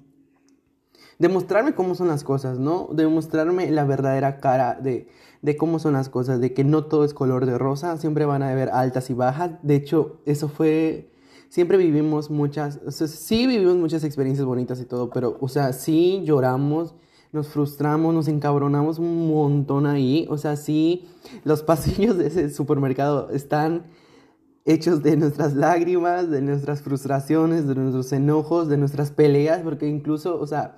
demostrarme 1.20 1.76
cómo 1.76 1.96
son 1.96 2.08
las 2.08 2.24
cosas, 2.24 2.60
¿no? 2.60 2.90
Demostrarme 2.94 3.70
la 3.72 3.84
verdadera 3.86 4.40
cara 4.40 4.80
de, 4.82 5.08
de 5.42 5.58
cómo 5.58 5.80
son 5.80 5.94
las 5.94 6.10
cosas, 6.10 6.40
de 6.40 6.54
que 6.54 6.64
no 6.64 6.86
todo 6.86 7.04
es 7.04 7.14
color 7.14 7.46
de 7.46 7.58
rosa, 7.58 7.98
siempre 7.98 8.26
van 8.26 8.44
a 8.44 8.50
haber 8.50 8.70
altas 8.70 9.10
y 9.10 9.14
bajas. 9.14 9.52
De 9.64 9.76
hecho, 9.76 10.22
eso 10.26 10.50
fue, 10.50 11.12
siempre 11.50 11.78
vivimos 11.78 12.30
muchas, 12.30 12.80
o 12.86 12.92
sea, 12.92 13.08
sí 13.08 13.48
vivimos 13.48 13.76
muchas 13.76 14.04
experiencias 14.04 14.46
bonitas 14.46 14.80
y 14.80 14.86
todo, 14.86 15.10
pero, 15.10 15.38
o 15.40 15.48
sea, 15.48 15.74
sí 15.74 16.22
lloramos, 16.26 16.96
nos 17.32 17.48
frustramos, 17.48 18.14
nos 18.14 18.28
encabronamos 18.28 19.00
un 19.00 19.30
montón 19.30 19.86
ahí, 19.86 20.28
o 20.30 20.38
sea, 20.38 20.56
sí, 20.58 21.08
los 21.44 21.64
pasillos 21.64 22.18
de 22.18 22.28
ese 22.28 22.50
supermercado 22.50 23.30
están 23.32 23.86
hechos 24.66 25.02
de 25.04 25.18
nuestras 25.18 25.54
lágrimas, 25.54 26.30
de 26.30 26.42
nuestras 26.42 26.82
frustraciones, 26.82 27.68
de 27.68 27.76
nuestros 27.76 28.12
enojos, 28.14 28.70
de 28.70 28.78
nuestras 28.78 29.12
peleas, 29.12 29.62
porque 29.62 29.88
incluso, 29.88 30.40
o 30.40 30.48
sea, 30.48 30.78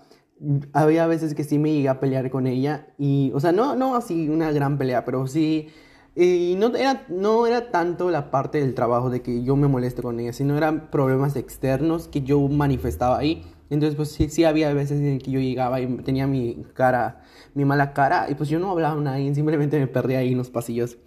había 0.74 1.08
veces 1.08 1.34
que 1.34 1.44
sí 1.44 1.60
me 1.60 1.72
llegué 1.72 1.90
a 1.90 2.00
pelear 2.00 2.30
con 2.30 2.48
ella 2.48 2.88
y, 2.98 3.32
o 3.34 3.40
sea, 3.40 3.52
no, 3.52 3.76
no 3.76 3.96
así 3.96 4.30
una 4.30 4.52
gran 4.52 4.78
pelea, 4.78 5.06
pero 5.06 5.28
sí, 5.28 5.70
y 6.16 6.56
no 6.60 6.76
era, 6.76 7.06
no 7.10 7.48
era 7.48 7.72
tanto 7.72 8.12
la 8.12 8.30
parte 8.30 8.60
del 8.60 8.76
trabajo 8.76 9.10
de 9.10 9.22
que 9.22 9.44
yo 9.44 9.56
me 9.56 9.68
moleste 9.68 10.02
con 10.02 10.20
ella, 10.20 10.34
sino 10.34 10.56
eran 10.58 10.92
problemas 10.92 11.36
externos 11.36 12.08
que 12.08 12.22
yo 12.22 12.40
manifestaba 12.48 13.18
ahí. 13.18 13.44
Entonces, 13.70 13.96
pues 13.96 14.12
sí, 14.12 14.30
sí 14.30 14.44
había 14.44 14.72
veces 14.74 15.00
en 15.02 15.18
que 15.18 15.32
yo 15.32 15.40
llegaba 15.40 15.82
y 15.82 15.88
tenía 15.98 16.28
mi 16.28 16.64
cara, 16.74 17.24
mi 17.56 17.66
mala 17.66 17.94
cara, 17.94 18.28
y 18.30 18.36
pues 18.36 18.50
yo 18.50 18.60
no 18.60 18.70
hablaba 18.70 18.96
con 18.96 19.06
nadie, 19.06 19.34
simplemente 19.34 19.80
me 19.80 19.88
perdía 19.88 20.20
ahí 20.20 20.34
en 20.34 20.38
los 20.38 20.52
pasillos, 20.52 20.98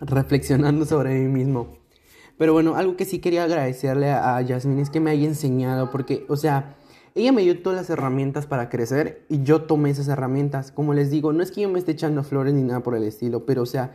reflexionando 0.00 0.84
sobre 0.84 1.18
mí 1.18 1.28
mismo. 1.28 1.85
Pero 2.38 2.52
bueno, 2.52 2.76
algo 2.76 2.96
que 2.96 3.04
sí 3.04 3.18
quería 3.18 3.44
agradecerle 3.44 4.10
a 4.10 4.40
Yasmin 4.40 4.78
es 4.78 4.90
que 4.90 5.00
me 5.00 5.10
haya 5.10 5.26
enseñado, 5.26 5.90
porque, 5.90 6.26
o 6.28 6.36
sea, 6.36 6.76
ella 7.14 7.32
me 7.32 7.42
dio 7.42 7.62
todas 7.62 7.78
las 7.78 7.88
herramientas 7.88 8.46
para 8.46 8.68
crecer 8.68 9.24
y 9.30 9.42
yo 9.42 9.62
tomé 9.62 9.88
esas 9.88 10.08
herramientas. 10.08 10.70
Como 10.70 10.92
les 10.92 11.10
digo, 11.10 11.32
no 11.32 11.42
es 11.42 11.50
que 11.50 11.62
yo 11.62 11.70
me 11.70 11.78
esté 11.78 11.92
echando 11.92 12.22
flores 12.22 12.52
ni 12.52 12.62
nada 12.62 12.80
por 12.80 12.94
el 12.94 13.04
estilo, 13.04 13.46
pero, 13.46 13.62
o 13.62 13.66
sea, 13.66 13.94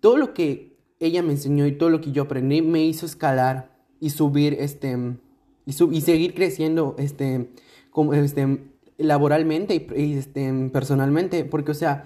todo 0.00 0.18
lo 0.18 0.34
que 0.34 0.76
ella 1.00 1.22
me 1.22 1.32
enseñó 1.32 1.66
y 1.66 1.72
todo 1.72 1.88
lo 1.88 2.02
que 2.02 2.12
yo 2.12 2.24
aprendí 2.24 2.60
me 2.60 2.84
hizo 2.84 3.06
escalar 3.06 3.70
y 4.00 4.10
subir, 4.10 4.54
este, 4.60 4.98
y, 5.64 5.70
y 5.70 6.00
seguir 6.02 6.34
creciendo, 6.34 6.94
este, 6.98 7.48
como, 7.90 8.12
este, 8.12 8.58
laboralmente 8.98 9.86
y, 9.96 10.18
este, 10.18 10.52
personalmente, 10.70 11.46
porque, 11.46 11.70
o 11.70 11.74
sea, 11.74 12.04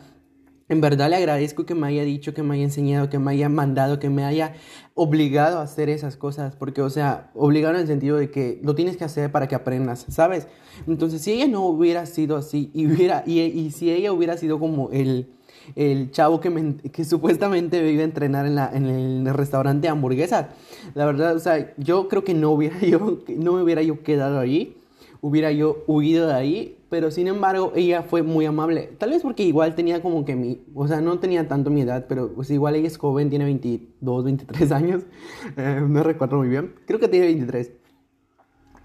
en 0.73 0.81
verdad 0.81 1.11
le 1.11 1.17
agradezco 1.17 1.67
que 1.67 1.75
me 1.75 1.87
haya 1.87 2.03
dicho, 2.03 2.33
que 2.33 2.43
me 2.43 2.55
haya 2.55 2.65
enseñado, 2.65 3.11
que 3.11 3.19
me 3.19 3.33
haya 3.33 3.51
mandado, 3.51 3.99
que 3.99 4.09
me 4.09 4.25
haya 4.25 4.55
obligado 4.95 5.59
a 5.59 5.63
hacer 5.63 5.91
esas 5.91 6.17
cosas. 6.17 6.57
Porque, 6.57 6.81
o 6.81 6.89
sea, 6.89 7.31
obligado 7.35 7.75
en 7.75 7.83
el 7.83 7.87
sentido 7.87 8.17
de 8.17 8.31
que 8.31 8.59
lo 8.63 8.75
tienes 8.75 8.97
que 8.97 9.05
hacer 9.05 9.31
para 9.31 9.49
que 9.49 9.55
aprendas, 9.55 10.07
¿sabes? 10.09 10.49
Entonces, 10.87 11.21
si 11.21 11.33
ella 11.33 11.47
no 11.47 11.67
hubiera 11.67 12.07
sido 12.07 12.39
así, 12.39 12.71
y, 12.73 12.87
hubiera, 12.87 13.23
y, 13.27 13.71
si 13.71 13.91
ella 13.93 14.13
hubiera 14.13 14.39
sido 14.39 14.59
como 14.59 14.89
el, 14.93 15.29
el 15.77 16.11
chavo 16.11 16.41
que, 16.41 16.49
me, 16.49 16.77
que 16.77 17.05
supuestamente 17.05 17.83
me 17.83 17.91
iba 17.91 18.01
a 18.01 18.07
entrenar 18.07 18.47
en, 18.47 18.55
la, 18.55 18.71
en 18.73 18.87
el 18.87 19.35
restaurante 19.35 19.83
de 19.83 19.91
hamburguesas, 19.91 20.47
la 20.95 21.05
verdad, 21.05 21.37
o 21.37 21.39
sea, 21.39 21.75
yo 21.77 22.09
creo 22.09 22.25
que 22.25 22.33
no, 22.33 22.51
hubiera 22.51 22.79
yo, 22.81 23.19
no 23.37 23.53
me 23.53 23.63
hubiera 23.63 23.83
yo 23.83 24.03
quedado 24.03 24.41
ahí, 24.41 24.75
hubiera 25.21 25.53
yo 25.53 25.85
huido 25.87 26.29
de 26.29 26.35
ahí 26.35 26.79
pero 26.93 27.11
sin 27.11 27.27
embargo 27.27 27.73
ella 27.75 28.03
fue 28.03 28.23
muy 28.23 28.45
amable. 28.45 28.91
Tal 28.99 29.09
vez 29.09 29.23
porque 29.23 29.45
igual 29.45 29.75
tenía 29.75 30.03
como 30.03 30.27
que 30.27 30.37
mi, 30.37 30.63
o 30.75 30.87
sea, 30.87 31.01
no 31.01 31.19
tenía 31.21 31.49
tanto 31.49 31.71
mi 31.71 31.81
edad, 31.81 32.05
pero 32.07 32.35
pues 32.35 32.51
igual 32.51 32.75
ella 32.75 32.87
es 32.87 32.99
joven, 32.99 33.31
tiene 33.31 33.47
22, 33.47 34.25
23 34.25 34.73
años, 34.73 35.05
eh, 35.57 35.81
no 35.89 36.03
recuerdo 36.03 36.37
muy 36.37 36.49
bien, 36.49 36.75
creo 36.85 37.01
que 37.01 37.09
tiene 37.09 37.25
23. 37.29 37.73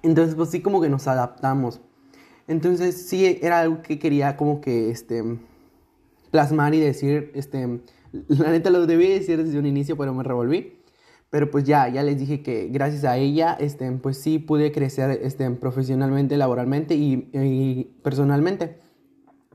Entonces 0.04 0.36
pues 0.36 0.52
sí 0.52 0.62
como 0.62 0.80
que 0.80 0.88
nos 0.88 1.06
adaptamos. 1.06 1.82
Entonces 2.48 3.10
sí 3.10 3.40
era 3.42 3.60
algo 3.60 3.82
que 3.82 4.00
quería 4.00 4.38
como 4.38 4.62
que 4.62 4.90
este 4.90 5.38
plasmar 6.32 6.74
y 6.76 6.80
decir, 6.80 7.32
este, 7.36 7.82
la 8.30 8.52
neta 8.52 8.70
lo 8.70 8.88
debí 8.88 9.10
decir 9.10 9.44
desde 9.44 9.60
un 9.60 9.66
inicio, 9.66 9.98
pero 9.98 10.14
me 10.14 10.24
revolví. 10.24 10.77
Pero 11.30 11.52
pues 11.52 11.66
ya, 11.66 11.90
ya 11.90 12.04
les 12.04 12.18
dije 12.18 12.42
que 12.42 12.70
gracias 12.70 13.04
a 13.04 13.18
ella, 13.18 13.58
este, 13.60 13.92
pues 13.92 14.18
sí 14.18 14.40
pude 14.40 14.72
crecer 14.72 15.20
este, 15.22 15.50
profesionalmente, 15.52 16.38
laboralmente 16.38 16.96
y, 16.96 17.92
personalmente. 18.02 18.80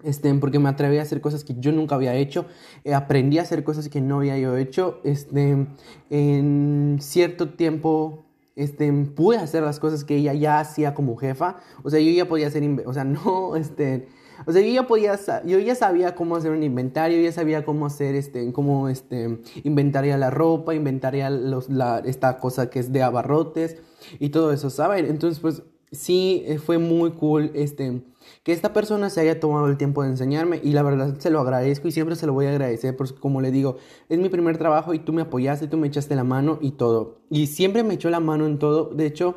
Este, 0.05 0.35
porque 0.35 0.59
me 0.59 0.68
atreví 0.68 0.99
a 0.99 1.03
hacer 1.03 1.20
cosas 1.20 1.45
que 1.45 1.55
yo 1.59 1.70
nunca 1.70 1.95
había 1.95 2.14
hecho, 2.14 2.47
eh, 2.83 2.93
aprendí 2.93 3.39
a 3.39 3.43
hacer 3.43 3.62
cosas 3.62 3.89
que 3.89 4.01
no 4.01 4.18
había 4.18 4.37
yo 4.37 4.57
hecho, 4.57 5.01
este, 5.05 5.68
en 6.11 6.99
cierto 7.01 7.51
tiempo 7.51 8.25
este, 8.57 8.93
pude 8.93 9.39
hacer 9.39 9.62
las 9.62 9.81
cosas 9.81 10.05
que 10.05 10.16
ella 10.16 10.35
ya 10.35 10.61
hacía 10.61 10.95
como 10.95 11.16
jefa. 11.16 11.59
O 11.83 11.91
sea, 11.91 12.01
yo 12.01 12.11
ya 12.11 12.29
podía 12.29 12.49
hacer, 12.49 12.62
o 12.85 12.93
sea, 12.93 13.05
no, 13.05 13.57
este, 13.57 14.09
o 14.47 14.53
sea, 14.53 14.62
yo 14.62 14.72
ya 14.72 14.86
podía, 14.86 15.18
yo 15.45 15.59
ya 15.59 15.74
sabía 15.74 16.14
cómo 16.14 16.36
hacer 16.36 16.51
un 16.51 16.62
inventario, 16.62 17.20
ya 17.20 17.32
sabía 17.32 17.64
cómo 17.64 17.86
hacer, 17.86 18.14
este, 18.14 18.53
cómo, 18.53 18.88
este, 18.88 19.40
inventaría 19.64 20.16
la 20.16 20.30
ropa, 20.30 20.74
inventaría 20.74 21.30
los, 21.30 21.68
la, 21.68 22.03
esta 22.05 22.38
cosa 22.38 22.70
que 22.70 22.78
es 22.78 22.93
de 22.93 23.03
abarrotes 23.03 23.76
y 24.18 24.30
todo 24.30 24.53
eso, 24.53 24.70
¿saben? 24.70 25.07
Entonces, 25.07 25.40
pues, 25.40 25.62
sí, 25.90 26.43
eh, 26.47 26.59
fue 26.59 26.78
muy 26.78 27.12
cool, 27.12 27.51
este, 27.55 28.03
que 28.43 28.53
esta 28.53 28.72
persona 28.72 29.11
se 29.11 29.20
haya 29.20 29.40
tomado 29.40 29.66
el 29.68 29.76
tiempo 29.76 30.03
de 30.03 30.11
enseñarme 30.11 30.61
y 30.62 30.72
la 30.72 30.82
verdad 30.82 31.16
se 31.18 31.30
lo 31.30 31.40
agradezco 31.40 31.88
y 31.88 31.93
siempre 31.93 32.16
se 32.16 32.26
lo 32.26 32.32
voy 32.32 32.47
a 32.47 32.51
agradecer 32.51 32.97
porque 32.97 33.14
como 33.14 33.40
le 33.40 33.51
digo, 33.51 33.76
es 34.09 34.18
mi 34.18 34.28
primer 34.28 34.59
trabajo 34.59 34.95
y 34.95 34.99
tú 34.99 35.12
me 35.12 35.22
apoyaste, 35.22 35.68
tú 35.68 35.76
me 35.76 35.88
echaste 35.88 36.14
la 36.16 36.24
mano 36.24 36.59
y 36.61 36.72
todo. 36.72 37.18
Y 37.30 37.47
siempre 37.47 37.82
me 37.82 37.95
echó 37.95 38.11
la 38.11 38.20
mano 38.20 38.47
en 38.47 38.59
todo. 38.59 38.90
De 38.90 39.07
hecho, 39.07 39.36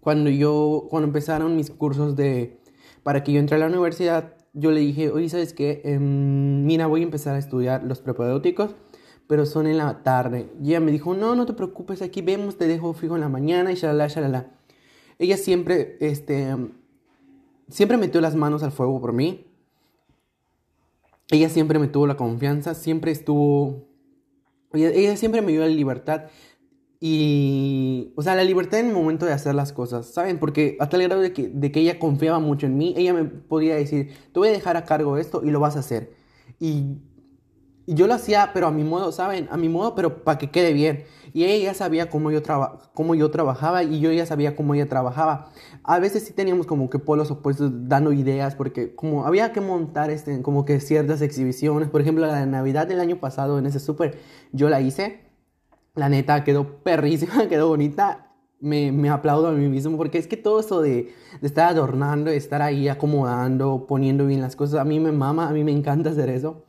cuando 0.00 0.30
yo, 0.30 0.86
cuando 0.90 1.06
empezaron 1.06 1.56
mis 1.56 1.70
cursos 1.70 2.16
de, 2.16 2.60
para 3.02 3.24
que 3.24 3.32
yo 3.32 3.40
entre 3.40 3.56
a 3.56 3.58
la 3.58 3.66
universidad, 3.66 4.34
yo 4.52 4.70
le 4.70 4.80
dije, 4.80 5.10
oye, 5.10 5.28
¿sabes 5.28 5.52
qué? 5.52 5.82
Em, 5.84 6.64
mira, 6.64 6.86
voy 6.86 7.00
a 7.00 7.04
empezar 7.04 7.34
a 7.34 7.38
estudiar 7.38 7.84
los 7.84 8.00
prepodéuticos, 8.00 8.74
pero 9.26 9.46
son 9.46 9.66
en 9.66 9.78
la 9.78 10.02
tarde. 10.02 10.52
Y 10.62 10.70
ella 10.70 10.80
me 10.80 10.92
dijo, 10.92 11.14
no, 11.14 11.34
no 11.34 11.46
te 11.46 11.54
preocupes, 11.54 12.02
aquí 12.02 12.22
vemos, 12.22 12.58
te 12.58 12.66
dejo 12.66 12.92
fijo 12.92 13.14
en 13.14 13.22
la 13.22 13.28
mañana 13.28 13.72
y 13.72 13.76
shalala, 13.76 14.08
shalala. 14.08 14.50
Ella 15.18 15.36
siempre, 15.36 15.96
este, 16.00 16.56
siempre 17.68 17.96
metió 17.96 18.20
las 18.20 18.34
manos 18.34 18.62
al 18.62 18.72
fuego 18.72 19.00
por 19.00 19.12
mí. 19.12 19.46
Ella 21.30 21.48
siempre 21.48 21.78
me 21.78 21.88
tuvo 21.88 22.06
la 22.06 22.16
confianza, 22.16 22.74
siempre 22.74 23.10
estuvo... 23.10 23.88
Ella, 24.74 25.16
siempre 25.16 25.42
me 25.42 25.52
dio 25.52 25.60
la 25.60 25.68
libertad 25.68 26.24
y, 27.04 28.12
o 28.14 28.22
sea, 28.22 28.36
la 28.36 28.44
libertad 28.44 28.78
en 28.78 28.86
el 28.86 28.92
momento 28.94 29.26
de 29.26 29.32
hacer 29.32 29.56
las 29.56 29.72
cosas, 29.72 30.06
¿saben? 30.06 30.38
Porque 30.38 30.76
hasta 30.78 30.96
el 30.96 31.02
grado 31.02 31.20
de 31.20 31.32
que, 31.32 31.48
de 31.48 31.72
que 31.72 31.80
ella 31.80 31.98
confiaba 31.98 32.38
mucho 32.38 32.66
en 32.66 32.78
mí, 32.78 32.94
ella 32.96 33.12
me 33.12 33.24
podía 33.24 33.74
decir, 33.74 34.12
te 34.32 34.38
voy 34.38 34.50
a 34.50 34.52
dejar 34.52 34.76
a 34.76 34.84
cargo 34.84 35.16
esto 35.18 35.42
y 35.44 35.50
lo 35.50 35.58
vas 35.58 35.74
a 35.74 35.80
hacer. 35.80 36.12
Y 36.60 36.98
yo 37.88 38.06
lo 38.06 38.14
hacía, 38.14 38.52
pero 38.54 38.68
a 38.68 38.70
mi 38.70 38.84
modo, 38.84 39.10
¿saben? 39.10 39.48
A 39.50 39.56
mi 39.56 39.68
modo, 39.68 39.96
pero 39.96 40.22
para 40.22 40.38
que 40.38 40.52
quede 40.52 40.72
bien. 40.72 41.02
Y 41.32 41.42
ella 41.42 41.72
ya 41.72 41.74
sabía 41.74 42.08
cómo 42.08 42.30
yo, 42.30 42.40
cómo 42.94 43.16
yo 43.16 43.32
trabajaba 43.32 43.82
y 43.82 43.98
yo 43.98 44.12
ya 44.12 44.24
sabía 44.24 44.54
cómo 44.54 44.74
ella 44.74 44.88
trabajaba. 44.88 45.50
A 45.82 45.98
veces 45.98 46.22
sí 46.22 46.32
teníamos 46.32 46.68
como 46.68 46.88
que 46.88 47.00
polos 47.00 47.32
opuestos 47.32 47.88
dando 47.88 48.12
ideas 48.12 48.54
porque 48.54 48.94
como 48.94 49.26
había 49.26 49.52
que 49.52 49.60
montar 49.60 50.10
este, 50.10 50.40
como 50.40 50.64
que 50.64 50.78
ciertas 50.78 51.20
exhibiciones. 51.20 51.88
Por 51.88 52.00
ejemplo, 52.00 52.24
la 52.28 52.46
Navidad 52.46 52.86
del 52.86 53.00
año 53.00 53.16
pasado 53.18 53.58
en 53.58 53.66
ese 53.66 53.80
súper 53.80 54.20
yo 54.52 54.68
la 54.68 54.80
hice. 54.80 55.31
La 55.94 56.08
neta 56.08 56.44
quedó 56.44 56.82
perrísima, 56.82 57.46
quedó 57.48 57.68
bonita. 57.68 58.28
Me, 58.60 58.92
me, 58.92 59.08
aplaudo 59.08 59.48
a 59.48 59.52
mí 59.52 59.68
mismo 59.68 59.96
porque 59.96 60.18
es 60.18 60.28
que 60.28 60.36
todo 60.36 60.60
eso 60.60 60.80
de, 60.80 61.12
de 61.40 61.46
estar 61.46 61.68
adornando, 61.68 62.30
de 62.30 62.36
estar 62.36 62.62
ahí 62.62 62.88
acomodando, 62.88 63.86
poniendo 63.88 64.24
bien 64.24 64.40
las 64.40 64.54
cosas, 64.54 64.78
a 64.78 64.84
mí 64.84 65.00
me 65.00 65.10
mama, 65.10 65.48
a 65.48 65.52
mí 65.52 65.64
me 65.64 65.72
encanta 65.72 66.10
hacer 66.10 66.28
eso. 66.28 66.64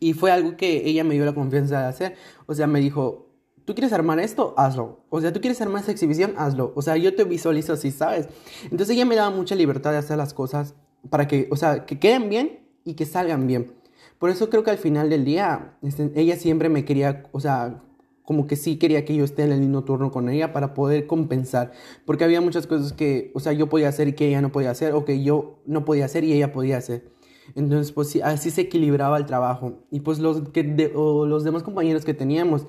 Y 0.00 0.14
fue 0.14 0.32
algo 0.32 0.56
que 0.56 0.88
ella 0.88 1.04
me 1.04 1.14
dio 1.14 1.24
la 1.24 1.32
confianza 1.32 1.80
de 1.80 1.86
hacer. 1.86 2.16
O 2.46 2.54
sea, 2.54 2.66
me 2.66 2.80
dijo, 2.80 3.26
tú 3.66 3.74
quieres 3.74 3.92
armar 3.92 4.18
esto, 4.18 4.54
hazlo. 4.56 5.00
O 5.10 5.20
sea, 5.20 5.32
tú 5.32 5.40
quieres 5.40 5.60
armar 5.60 5.82
esa 5.82 5.92
exhibición, 5.92 6.34
hazlo. 6.36 6.72
O 6.74 6.82
sea, 6.82 6.96
yo 6.96 7.14
te 7.14 7.24
visualizo 7.24 7.74
así, 7.74 7.90
¿sabes? 7.90 8.28
Entonces 8.64 8.90
ella 8.90 9.04
me 9.04 9.16
daba 9.16 9.30
mucha 9.30 9.54
libertad 9.54 9.92
de 9.92 9.98
hacer 9.98 10.16
las 10.16 10.34
cosas 10.34 10.74
para 11.10 11.28
que, 11.28 11.48
o 11.50 11.56
sea, 11.56 11.84
que 11.86 11.98
queden 11.98 12.28
bien 12.28 12.60
y 12.84 12.94
que 12.94 13.06
salgan 13.06 13.46
bien. 13.46 13.72
Por 14.18 14.30
eso 14.30 14.48
creo 14.48 14.64
que 14.64 14.70
al 14.70 14.78
final 14.78 15.10
del 15.10 15.24
día, 15.24 15.76
este, 15.82 16.10
ella 16.14 16.36
siempre 16.36 16.68
me 16.68 16.84
quería, 16.84 17.24
o 17.32 17.40
sea, 17.40 17.82
como 18.26 18.46
que 18.48 18.56
sí 18.56 18.76
quería 18.76 19.04
que 19.04 19.14
yo 19.14 19.24
esté 19.24 19.44
en 19.44 19.52
el 19.52 19.60
mismo 19.60 19.84
turno 19.84 20.10
con 20.10 20.28
ella 20.28 20.52
para 20.52 20.74
poder 20.74 21.06
compensar. 21.06 21.72
Porque 22.04 22.24
había 22.24 22.40
muchas 22.40 22.66
cosas 22.66 22.92
que, 22.92 23.30
o 23.34 23.40
sea, 23.40 23.52
yo 23.52 23.68
podía 23.68 23.88
hacer 23.88 24.08
y 24.08 24.12
que 24.14 24.26
ella 24.28 24.42
no 24.42 24.50
podía 24.52 24.72
hacer, 24.72 24.92
o 24.94 25.04
que 25.04 25.22
yo 25.22 25.60
no 25.64 25.84
podía 25.84 26.04
hacer 26.04 26.24
y 26.24 26.32
ella 26.32 26.52
podía 26.52 26.76
hacer. 26.76 27.08
Entonces, 27.54 27.92
pues 27.92 28.08
sí, 28.08 28.20
así 28.20 28.50
se 28.50 28.62
equilibraba 28.62 29.16
el 29.16 29.26
trabajo. 29.26 29.84
Y 29.92 30.00
pues 30.00 30.18
los, 30.18 30.50
que 30.50 30.64
los 30.64 31.44
demás 31.44 31.62
compañeros 31.62 32.04
que 32.04 32.14
teníamos 32.14 32.66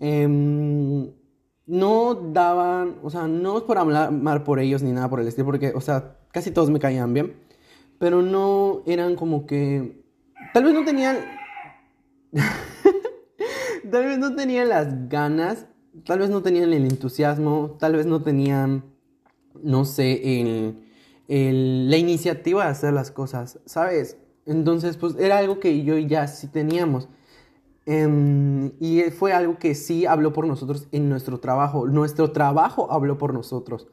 em, 0.00 1.12
no 1.66 2.14
daban, 2.14 2.98
o 3.04 3.08
sea, 3.08 3.28
no 3.28 3.58
es 3.58 3.62
por 3.62 3.78
hablar 3.78 4.44
por 4.44 4.58
ellos 4.58 4.82
ni 4.82 4.90
nada 4.90 5.08
por 5.08 5.20
el 5.20 5.28
estilo, 5.28 5.46
porque, 5.46 5.72
o 5.74 5.80
sea, 5.80 6.18
casi 6.32 6.50
todos 6.50 6.68
me 6.68 6.80
caían 6.80 7.14
bien, 7.14 7.36
pero 8.00 8.22
no 8.22 8.82
eran 8.86 9.14
como 9.14 9.46
que, 9.46 10.04
tal 10.52 10.64
vez 10.64 10.74
no 10.74 10.84
tenían, 10.84 11.18
tal 13.90 14.04
vez 14.04 14.18
no 14.18 14.34
tenían 14.34 14.68
las 14.68 15.08
ganas, 15.08 15.66
tal 16.04 16.20
vez 16.20 16.30
no 16.30 16.42
tenían 16.42 16.72
el 16.72 16.84
entusiasmo, 16.84 17.76
tal 17.78 17.96
vez 17.96 18.06
no 18.06 18.22
tenían, 18.22 18.84
no 19.62 19.84
sé, 19.84 20.40
el 20.40 20.76
la 21.28 21.96
iniciativa 21.96 22.64
de 22.64 22.70
hacer 22.70 22.92
las 22.92 23.10
cosas, 23.10 23.58
¿sabes? 23.66 24.16
Entonces, 24.44 24.96
pues 24.96 25.16
era 25.18 25.38
algo 25.38 25.58
que 25.58 25.82
yo 25.82 25.98
ya 25.98 26.26
sí 26.28 26.46
teníamos. 26.46 27.08
Em, 27.84 28.72
y 28.80 29.02
fue 29.10 29.32
algo 29.32 29.58
que 29.58 29.74
sí 29.74 30.06
habló 30.06 30.32
por 30.32 30.46
nosotros 30.46 30.88
en 30.92 31.08
nuestro 31.08 31.38
trabajo. 31.38 31.86
Nuestro 31.86 32.32
trabajo 32.32 32.90
habló 32.90 33.18
por 33.18 33.32
nosotros. 33.32 33.88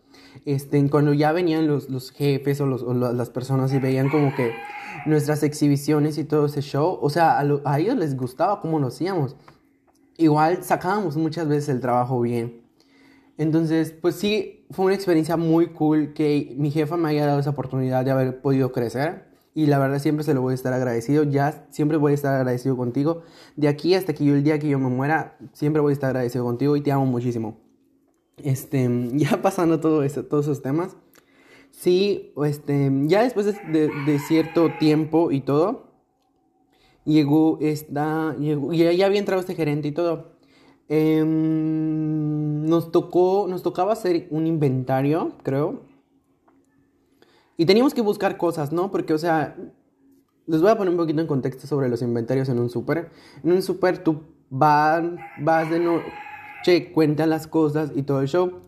Este, 0.46 0.90
cuando 0.90 1.14
ya 1.14 1.32
venían 1.32 1.68
los, 1.68 1.90
los 1.90 2.12
jefes 2.12 2.60
o, 2.62 2.66
las 2.66 3.30
personas 3.30 3.74
y 3.74 3.80
veían 3.80 4.10
como 4.10 4.36
que 4.36 4.52
nuestras 5.06 5.44
exhibiciones 5.44 6.18
y 6.18 6.24
todo 6.24 6.46
ese 6.48 6.62
show, 6.62 6.98
o 7.02 7.10
sea, 7.10 7.40
a, 7.40 7.62
a 7.66 7.80
ellos 7.80 7.96
les 7.98 8.16
gustaba 8.16 8.62
cómo 8.62 8.80
lo 8.80 8.88
hacíamos. 8.88 9.36
Igual 10.18 10.64
sacábamos 10.64 11.18
muchas 11.18 11.48
veces 11.48 11.70
el 11.70 11.80
trabajo 11.80 12.22
bien. 12.22 12.62
Entonces, 13.38 13.92
pues 13.92 14.16
sí, 14.16 14.66
fue 14.70 14.86
una 14.86 14.96
experiencia 14.96 15.38
muy 15.38 15.68
cool 15.68 16.14
que 16.14 16.54
mi 16.58 16.72
jefa 16.72 16.98
me 16.98 17.10
haya 17.10 17.26
dado 17.26 17.40
esa 17.40 17.52
oportunidad 17.52 18.06
de 18.06 18.12
haber 18.12 18.42
podido 18.42 18.72
crecer. 18.72 19.34
Y 19.56 19.68
la 19.68 19.78
verdad 19.80 20.00
siempre 20.00 20.24
se 20.24 20.34
lo 20.34 20.42
voy 20.42 20.54
a 20.54 20.56
estar 20.56 20.74
agradecido. 20.74 21.24
Ya 21.24 21.66
siempre 21.70 21.98
voy 21.98 22.12
a 22.14 22.16
estar 22.16 22.36
agradecido 22.36 22.76
contigo. 22.78 23.24
De 23.56 23.68
aquí 23.68 23.96
hasta 23.96 24.14
que 24.14 24.26
yo 24.26 24.36
el 24.36 24.44
día 24.44 24.60
que 24.60 24.68
yo 24.68 24.80
me 24.80 24.90
muera, 24.90 25.38
siempre 25.54 25.82
voy 25.82 25.92
a 25.92 25.94
estar 25.94 26.10
agradecido 26.10 26.44
contigo 26.44 26.76
y 26.76 26.82
te 26.82 26.92
amo 26.92 27.06
muchísimo. 27.06 27.60
Este, 28.38 28.90
ya 29.14 29.42
pasando 29.42 29.80
todo 29.80 30.04
eso, 30.04 30.26
todos 30.26 30.46
esos 30.46 30.62
temas. 30.62 30.96
Sí, 31.72 32.34
este, 32.46 32.92
ya 33.06 33.24
después 33.24 33.48
de, 33.48 33.90
de, 34.06 34.20
cierto 34.20 34.70
tiempo 34.80 35.32
y 35.32 35.42
todo, 35.42 35.93
llegó 37.06 37.58
esta, 37.62 38.36
llegó, 38.38 38.74
ya, 38.74 39.06
había 39.06 39.20
entrado 39.20 39.42
este 39.42 39.56
gerente 39.56 39.88
y 39.88 39.92
todo. 39.92 40.34
Em, 40.90 42.66
nos 42.66 42.92
tocó, 42.92 43.48
nos 43.50 43.64
tocaba 43.64 43.94
hacer 43.94 44.28
un 44.32 44.48
inventario, 44.48 45.34
creo. 45.44 45.82
Y 47.58 47.66
teníamos 47.66 47.94
que 47.94 48.02
buscar 48.02 48.38
cosas, 48.38 48.72
¿no? 48.72 48.92
Porque, 48.92 49.14
o 49.14 49.18
sea, 49.18 49.56
les 50.46 50.62
voy 50.62 50.72
a 50.72 50.78
poner 50.78 50.92
un 50.92 50.98
poquito 50.98 51.22
en 51.22 51.28
contexto 51.28 51.68
sobre 51.68 51.90
los 51.90 52.02
inventarios 52.02 52.50
en 52.50 52.60
un 52.60 52.70
súper. 52.70 53.12
En 53.44 53.52
un 53.52 53.62
súper 53.62 54.04
tú 54.04 54.24
vas, 54.50 55.04
vas 55.40 55.70
de 55.70 55.80
noche, 55.80 56.92
cuentas 56.94 57.28
las 57.28 57.48
cosas 57.48 57.92
y 57.96 58.04
todo 58.04 58.22
el 58.22 58.28
show. 58.28 58.60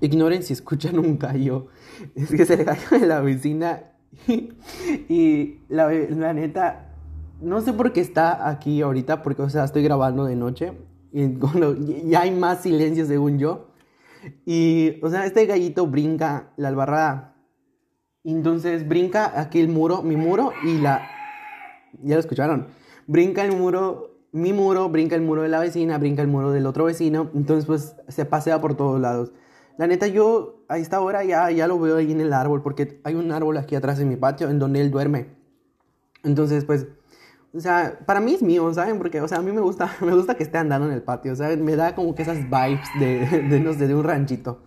Ignoren 0.00 0.42
si 0.42 0.52
escuchan 0.52 0.98
un 0.98 1.18
gallo. 1.18 1.68
Es 2.14 2.30
que 2.30 2.44
se 2.44 2.56
le 2.56 2.64
gallo 2.64 2.90
de 2.90 3.06
la 3.06 3.20
vecina. 3.20 3.93
y 5.08 5.58
la, 5.68 5.92
la 5.92 6.32
neta, 6.32 6.94
no 7.40 7.60
sé 7.60 7.72
por 7.72 7.92
qué 7.92 8.00
está 8.00 8.48
aquí 8.48 8.82
ahorita, 8.82 9.22
porque, 9.22 9.42
o 9.42 9.50
sea, 9.50 9.64
estoy 9.64 9.82
grabando 9.82 10.24
de 10.24 10.36
noche 10.36 10.72
y 11.12 11.38
ya 12.08 12.22
hay 12.22 12.32
más 12.32 12.62
silencio 12.62 13.06
según 13.06 13.38
yo. 13.38 13.68
Y, 14.44 14.98
o 15.02 15.10
sea, 15.10 15.26
este 15.26 15.46
gallito 15.46 15.86
brinca 15.86 16.52
la 16.56 16.68
albarrada. 16.68 17.36
Entonces 18.24 18.88
brinca 18.88 19.38
aquí 19.38 19.60
el 19.60 19.68
muro, 19.68 20.02
mi 20.02 20.16
muro 20.16 20.52
y 20.64 20.78
la... 20.78 21.08
Ya 22.02 22.14
lo 22.14 22.20
escucharon. 22.20 22.66
Brinca 23.06 23.44
el 23.44 23.52
muro, 23.52 24.18
mi 24.32 24.52
muro, 24.52 24.88
brinca 24.88 25.14
el 25.14 25.22
muro 25.22 25.42
de 25.42 25.48
la 25.48 25.60
vecina, 25.60 25.98
brinca 25.98 26.22
el 26.22 26.28
muro 26.28 26.50
del 26.50 26.66
otro 26.66 26.86
vecino. 26.86 27.30
Entonces 27.34 27.66
pues 27.66 27.94
se 28.08 28.24
pasea 28.24 28.60
por 28.60 28.74
todos 28.74 29.00
lados. 29.00 29.32
La 29.78 29.86
neta 29.86 30.06
yo 30.06 30.64
a 30.68 30.78
esta 30.78 31.00
hora 31.00 31.24
ya, 31.24 31.50
ya 31.50 31.66
lo 31.66 31.78
veo 31.78 31.96
ahí 31.96 32.12
en 32.12 32.20
el 32.20 32.32
árbol 32.32 32.62
porque 32.62 33.00
hay 33.04 33.14
un 33.14 33.32
árbol 33.32 33.56
aquí 33.56 33.74
atrás 33.74 33.98
en 34.00 34.08
mi 34.08 34.16
patio 34.16 34.48
en 34.48 34.58
donde 34.58 34.80
él 34.80 34.90
duerme. 34.90 35.34
Entonces 36.22 36.64
pues 36.64 36.86
o 37.56 37.60
sea, 37.60 38.00
para 38.04 38.20
mí 38.20 38.34
es 38.34 38.42
mío, 38.42 38.72
¿saben? 38.74 38.98
Porque, 38.98 39.20
o 39.20 39.28
sea, 39.28 39.38
a 39.38 39.42
mí 39.42 39.52
me 39.52 39.60
gusta, 39.60 39.94
me 40.00 40.12
gusta 40.12 40.34
que 40.34 40.42
esté 40.42 40.58
andando 40.58 40.88
en 40.88 40.92
el 40.92 41.02
patio, 41.02 41.36
¿saben? 41.36 41.64
Me 41.64 41.76
da 41.76 41.94
como 41.94 42.14
que 42.14 42.22
esas 42.22 42.38
vibes 42.50 42.88
de, 42.98 43.42
de, 43.48 43.60
no 43.60 43.72
de 43.74 43.94
un 43.94 44.02
ranchito. 44.02 44.62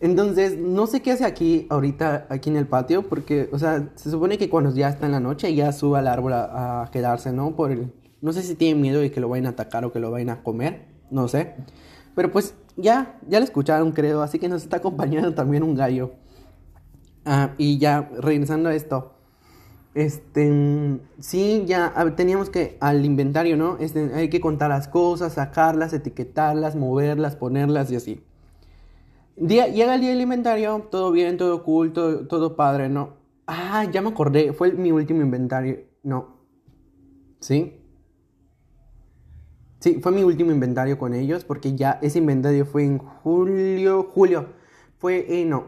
Entonces, 0.00 0.56
no 0.56 0.86
sé 0.86 1.02
qué 1.02 1.12
hace 1.12 1.24
aquí, 1.24 1.66
ahorita, 1.68 2.26
aquí 2.30 2.48
en 2.48 2.56
el 2.56 2.66
patio, 2.66 3.08
porque, 3.08 3.50
o 3.52 3.58
sea, 3.58 3.90
se 3.96 4.10
supone 4.10 4.38
que 4.38 4.48
cuando 4.48 4.72
ya 4.72 4.88
está 4.88 5.06
en 5.06 5.12
la 5.12 5.20
noche 5.20 5.54
ya 5.54 5.72
sube 5.72 5.98
al 5.98 6.06
árbol 6.06 6.32
a, 6.34 6.88
quedarse, 6.92 7.32
¿no? 7.32 7.56
Por 7.56 7.72
el, 7.72 7.92
no 8.22 8.32
sé 8.32 8.42
si 8.42 8.54
tiene 8.54 8.80
miedo 8.80 9.00
de 9.00 9.10
que 9.10 9.20
lo 9.20 9.28
vayan 9.28 9.46
a 9.46 9.50
atacar 9.50 9.84
o 9.84 9.92
que 9.92 9.98
lo 9.98 10.10
vayan 10.10 10.30
a 10.30 10.42
comer, 10.42 10.86
no 11.10 11.28
sé. 11.28 11.56
Pero 12.14 12.30
pues 12.30 12.54
ya, 12.78 13.18
ya 13.28 13.40
lo 13.40 13.44
escucharon, 13.44 13.92
creo, 13.92 14.22
así 14.22 14.38
que 14.38 14.48
nos 14.48 14.62
está 14.62 14.78
acompañando 14.78 15.34
también 15.34 15.62
un 15.62 15.74
gallo. 15.74 16.12
Ah, 17.24 17.50
y 17.58 17.78
ya, 17.78 18.08
regresando 18.18 18.70
a 18.70 18.74
esto. 18.74 19.14
este, 19.94 21.00
sí, 21.18 21.64
ya 21.66 21.92
teníamos 22.16 22.50
que 22.50 22.76
al 22.80 23.04
inventario, 23.04 23.56
¿no? 23.56 23.78
Este, 23.80 24.14
hay 24.14 24.30
que 24.30 24.40
contar 24.40 24.70
las 24.70 24.86
cosas, 24.88 25.34
sacarlas, 25.34 25.92
etiquetarlas, 25.92 26.76
moverlas, 26.76 27.36
ponerlas 27.36 27.90
y 27.90 27.96
así. 27.96 28.24
Día, 29.36 29.68
llega 29.68 29.94
el 29.96 30.00
día 30.00 30.10
del 30.10 30.20
inventario, 30.20 30.86
todo 30.90 31.10
bien, 31.12 31.36
todo 31.36 31.62
cool, 31.64 31.92
todo, 31.92 32.26
todo 32.28 32.56
padre, 32.56 32.88
¿no? 32.88 33.16
Ah, 33.46 33.84
ya 33.90 34.02
me 34.02 34.10
acordé, 34.10 34.52
fue 34.52 34.72
mi 34.72 34.92
último 34.92 35.22
inventario, 35.22 35.80
no. 36.02 36.38
¿Sí? 37.40 37.77
Sí, 39.80 40.00
fue 40.02 40.10
mi 40.12 40.22
último 40.24 40.50
inventario 40.50 40.98
con 40.98 41.14
ellos 41.14 41.44
porque 41.44 41.74
ya 41.76 41.98
ese 42.02 42.18
inventario 42.18 42.66
fue 42.66 42.84
en 42.84 42.98
julio, 42.98 44.02
julio. 44.12 44.46
Fue, 44.98 45.40
en, 45.40 45.50
no, 45.50 45.66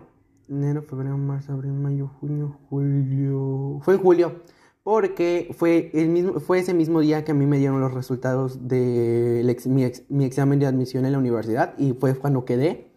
enero, 0.48 0.82
febrero, 0.82 1.16
marzo, 1.16 1.52
abril, 1.52 1.72
mayo, 1.72 2.10
junio, 2.20 2.58
julio. 2.68 3.78
Fue 3.82 3.94
en 3.94 4.00
julio 4.00 4.42
porque 4.82 5.54
fue, 5.56 5.90
el 5.94 6.08
mismo, 6.08 6.40
fue 6.40 6.58
ese 6.58 6.74
mismo 6.74 7.00
día 7.00 7.24
que 7.24 7.32
a 7.32 7.34
mí 7.34 7.46
me 7.46 7.58
dieron 7.58 7.80
los 7.80 7.94
resultados 7.94 8.66
de 8.66 9.42
mi, 9.66 9.92
mi 10.08 10.24
examen 10.24 10.58
de 10.58 10.66
admisión 10.66 11.04
en 11.04 11.12
la 11.12 11.18
universidad 11.18 11.74
y 11.78 11.92
fue 11.92 12.14
cuando 12.14 12.44
quedé. 12.44 12.90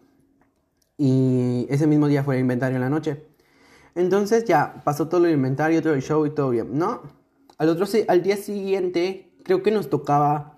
Y 0.96 1.66
ese 1.70 1.86
mismo 1.86 2.08
día 2.08 2.24
fue 2.24 2.36
el 2.36 2.40
inventario 2.40 2.76
en 2.76 2.82
la 2.82 2.90
noche. 2.90 3.24
Entonces 3.94 4.44
ya 4.44 4.82
pasó 4.84 5.08
todo 5.08 5.26
el 5.26 5.34
inventario, 5.34 5.82
todo 5.82 5.94
el 5.94 6.02
show 6.02 6.26
y 6.26 6.30
todo 6.30 6.50
bien, 6.50 6.76
¿no? 6.76 7.02
Al, 7.58 7.68
otro, 7.68 7.86
al 8.08 8.22
día 8.22 8.36
siguiente 8.36 9.30
creo 9.44 9.62
que 9.62 9.70
nos 9.70 9.88
tocaba 9.88 10.53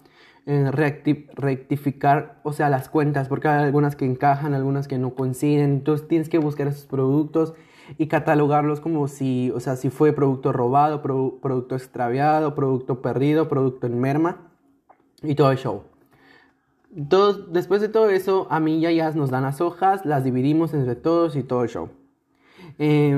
eh, 0.48 0.70
rectificar, 0.70 2.38
o 2.44 2.52
sea, 2.52 2.68
las 2.68 2.88
cuentas, 2.88 3.28
porque 3.28 3.48
hay 3.48 3.64
algunas 3.64 3.96
que 3.96 4.04
encajan, 4.04 4.54
algunas 4.54 4.86
que 4.86 4.96
no 4.96 5.14
coinciden, 5.14 5.72
entonces 5.72 6.06
tienes 6.06 6.28
que 6.28 6.38
buscar 6.38 6.68
esos 6.68 6.86
productos 6.86 7.54
y 7.98 8.06
catalogarlos 8.06 8.78
como 8.78 9.08
si, 9.08 9.50
o 9.50 9.58
sea, 9.58 9.74
si 9.74 9.90
fue 9.90 10.12
producto 10.12 10.52
robado, 10.52 11.02
producto 11.02 11.74
extraviado, 11.74 12.54
producto 12.54 13.02
perdido, 13.02 13.48
producto 13.48 13.88
en 13.88 13.98
merma 13.98 14.36
y 15.20 15.34
todo 15.34 15.50
el 15.50 15.58
show. 15.58 15.82
después 16.90 17.80
de 17.80 17.88
todo 17.88 18.08
eso, 18.10 18.46
a 18.48 18.60
mí 18.60 18.80
ya, 18.80 19.10
nos 19.10 19.30
dan 19.30 19.42
las 19.42 19.60
hojas, 19.60 20.06
las 20.06 20.22
dividimos 20.22 20.74
entre 20.74 20.94
todos 20.94 21.34
y 21.34 21.42
todo 21.42 21.64
el 21.64 21.70
show. 21.70 21.88
Eh, 22.78 23.10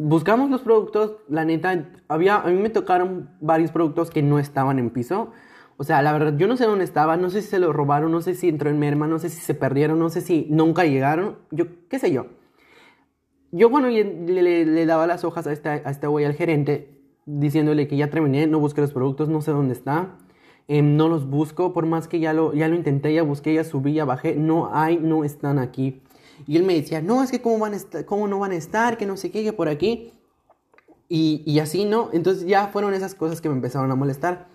buscamos 0.00 0.50
los 0.50 0.62
productos, 0.62 1.16
la 1.28 1.44
neta, 1.44 1.90
había, 2.08 2.36
a 2.36 2.48
mí 2.48 2.60
me 2.60 2.70
tocaron 2.70 3.30
varios 3.40 3.70
productos 3.70 4.10
que 4.10 4.22
no 4.22 4.38
estaban 4.38 4.78
en 4.78 4.90
piso. 4.90 5.32
O 5.76 5.84
sea, 5.84 6.02
la 6.02 6.12
verdad, 6.12 6.36
yo 6.36 6.46
no 6.46 6.56
sé 6.56 6.64
dónde 6.64 6.84
estaban, 6.84 7.22
no 7.22 7.30
sé 7.30 7.42
si 7.42 7.48
se 7.48 7.58
lo 7.58 7.72
robaron, 7.72 8.10
no 8.12 8.20
sé 8.20 8.34
si 8.34 8.48
entró 8.48 8.70
en 8.70 8.78
merma, 8.78 9.06
no 9.06 9.18
sé 9.18 9.28
si 9.30 9.40
se 9.40 9.54
perdieron, 9.54 9.98
no 9.98 10.10
sé 10.10 10.20
si 10.20 10.46
nunca 10.50 10.84
llegaron, 10.84 11.36
yo 11.50 11.66
qué 11.88 11.98
sé 11.98 12.12
yo. 12.12 12.26
Yo 13.52 13.68
bueno, 13.68 13.88
le, 13.88 14.86
daba 14.86 15.06
las 15.06 15.24
hojas 15.24 15.46
a 15.46 15.52
este, 15.52 15.68
a 15.68 15.90
este 15.90 16.06
güey, 16.06 16.24
al 16.24 16.34
gerente, 16.34 16.98
diciéndole 17.26 17.88
que 17.88 17.96
ya 17.96 18.10
terminé, 18.10 18.46
no 18.46 18.60
busqué 18.60 18.80
los 18.80 18.92
productos, 18.92 19.28
no 19.28 19.40
sé 19.40 19.50
dónde 19.52 19.72
está, 19.72 20.18
em, 20.68 20.96
no 20.96 21.08
los 21.08 21.28
busco, 21.28 21.72
por 21.72 21.86
más 21.86 22.08
que 22.08 22.20
ya 22.20 22.32
lo, 22.32 22.52
ya 22.52 22.68
lo 22.68 22.76
intenté, 22.76 23.12
ya 23.12 23.22
busqué, 23.22 23.54
ya 23.54 23.64
subí, 23.64 23.94
ya 23.94 24.04
bajé, 24.04 24.36
no 24.36 24.70
hay, 24.72 24.98
no 24.98 25.24
están 25.24 25.58
aquí. 25.58 26.02
Y 26.46 26.56
él 26.56 26.64
me 26.64 26.74
decía, 26.74 27.00
no, 27.00 27.22
es 27.22 27.30
que 27.30 27.40
cómo, 27.40 27.58
van 27.58 27.74
a 27.74 27.76
estar, 27.76 28.04
cómo 28.04 28.28
no 28.28 28.38
van 28.38 28.52
a 28.52 28.56
estar, 28.56 28.96
que 28.96 29.06
no 29.06 29.16
sé 29.16 29.30
qué, 29.30 29.52
por 29.52 29.68
aquí. 29.68 30.12
Y, 31.08 31.42
y 31.46 31.58
así, 31.58 31.84
¿no? 31.84 32.10
Entonces 32.12 32.46
ya 32.46 32.68
fueron 32.68 32.94
esas 32.94 33.14
cosas 33.14 33.40
que 33.40 33.48
me 33.48 33.54
empezaron 33.54 33.90
a 33.90 33.94
molestar. 33.94 34.48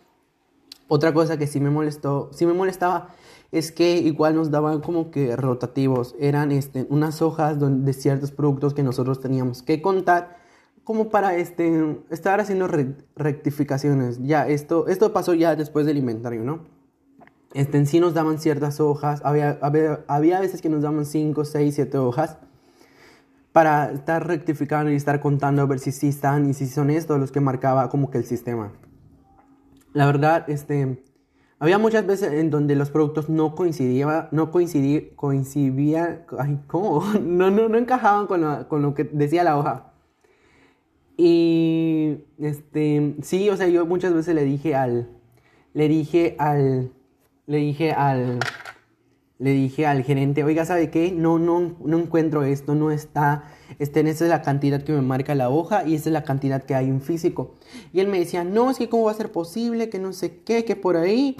Otra 0.87 1.13
cosa 1.13 1.37
que 1.37 1.47
sí 1.47 1.59
me 1.59 1.69
molestó, 1.69 2.29
sí 2.31 2.45
me 2.45 2.53
molestaba, 2.53 3.09
es 3.51 3.71
que 3.71 3.97
igual 3.97 4.35
nos 4.35 4.51
daban 4.51 4.81
como 4.81 5.09
que 5.09 5.35
rotativos. 5.35 6.15
Eran 6.19 6.51
este, 6.51 6.85
unas 6.89 7.21
hojas 7.21 7.57
de 7.59 7.93
ciertos 7.93 8.31
productos 8.31 8.73
que 8.73 8.83
nosotros 8.83 9.19
teníamos 9.19 9.63
que 9.63 9.81
contar 9.81 10.37
como 10.83 11.09
para 11.09 11.35
este, 11.35 11.97
estar 12.11 12.39
haciendo 12.39 12.67
rectificaciones. 13.15 14.19
Ya, 14.21 14.47
esto, 14.47 14.87
esto 14.87 15.11
pasó 15.11 15.33
ya 15.33 15.55
después 15.55 15.87
del 15.87 15.97
inventario, 15.97 16.43
¿no? 16.43 16.74
Este, 17.55 17.77
en 17.77 17.87
sí 17.87 18.01
nos 18.01 18.13
daban 18.13 18.37
ciertas 18.37 18.81
hojas, 18.81 19.21
había, 19.23 19.57
había, 19.61 20.41
veces 20.41 20.61
que 20.61 20.67
nos 20.67 20.81
daban 20.81 21.05
5, 21.05 21.45
6, 21.45 21.73
7 21.73 21.97
hojas 21.99 22.37
para 23.53 23.93
estar 23.93 24.27
rectificando 24.27 24.91
y 24.91 24.95
estar 24.95 25.21
contando 25.21 25.61
a 25.61 25.65
ver 25.65 25.79
si 25.79 25.93
sí 25.93 26.09
están 26.09 26.49
y 26.49 26.53
si 26.53 26.67
son 26.67 26.89
estos 26.89 27.17
los 27.17 27.31
que 27.31 27.39
marcaba 27.39 27.87
como 27.89 28.11
que 28.11 28.17
el 28.17 28.25
sistema. 28.25 28.73
La 29.93 30.05
verdad, 30.05 30.49
este, 30.49 31.01
había 31.57 31.77
muchas 31.77 32.05
veces 32.05 32.33
en 32.33 32.49
donde 32.49 32.75
los 32.75 32.89
productos 32.89 33.29
no 33.29 33.55
coincidían, 33.55 34.27
no 34.31 34.51
coincidía, 34.51 35.03
coincidía, 35.15 36.25
ay, 36.37 36.59
¿cómo? 36.67 37.05
No, 37.21 37.51
no, 37.51 37.69
no 37.69 37.77
encajaban 37.77 38.27
con 38.27 38.41
lo, 38.41 38.67
con 38.67 38.81
lo 38.81 38.93
que 38.93 39.05
decía 39.05 39.45
la 39.45 39.57
hoja. 39.57 39.93
Y, 41.15 42.17
este, 42.37 43.15
sí, 43.21 43.49
o 43.49 43.55
sea, 43.55 43.69
yo 43.69 43.85
muchas 43.85 44.13
veces 44.13 44.35
le 44.35 44.43
dije 44.43 44.75
al, 44.75 45.09
le 45.73 45.87
dije 45.87 46.35
al, 46.37 46.91
le 47.47 47.57
dije 47.57 47.91
al, 47.91 48.39
le 49.37 49.51
dije 49.51 49.85
al 49.85 50.03
gerente, 50.03 50.43
oiga, 50.43 50.65
¿sabe 50.65 50.89
qué? 50.89 51.11
No, 51.11 51.39
no, 51.39 51.75
no 51.83 51.99
encuentro 51.99 52.43
esto, 52.43 52.73
no 52.73 52.91
está, 52.91 53.43
este, 53.79 53.99
esa 54.01 54.25
es 54.25 54.29
la 54.29 54.41
cantidad 54.41 54.81
que 54.81 54.93
me 54.93 55.01
marca 55.01 55.35
la 55.35 55.49
hoja 55.49 55.85
y 55.85 55.95
esa 55.95 56.09
es 56.09 56.13
la 56.13 56.23
cantidad 56.23 56.63
que 56.63 56.75
hay 56.75 56.87
en 56.87 57.01
físico. 57.01 57.55
Y 57.93 57.99
él 57.99 58.07
me 58.07 58.19
decía, 58.19 58.43
no, 58.43 58.71
es 58.71 58.77
que 58.77 58.89
cómo 58.89 59.05
va 59.05 59.11
a 59.11 59.15
ser 59.15 59.31
posible, 59.31 59.89
que 59.89 59.99
no 59.99 60.13
sé 60.13 60.41
qué, 60.43 60.63
que 60.65 60.75
por 60.75 60.97
ahí. 60.97 61.35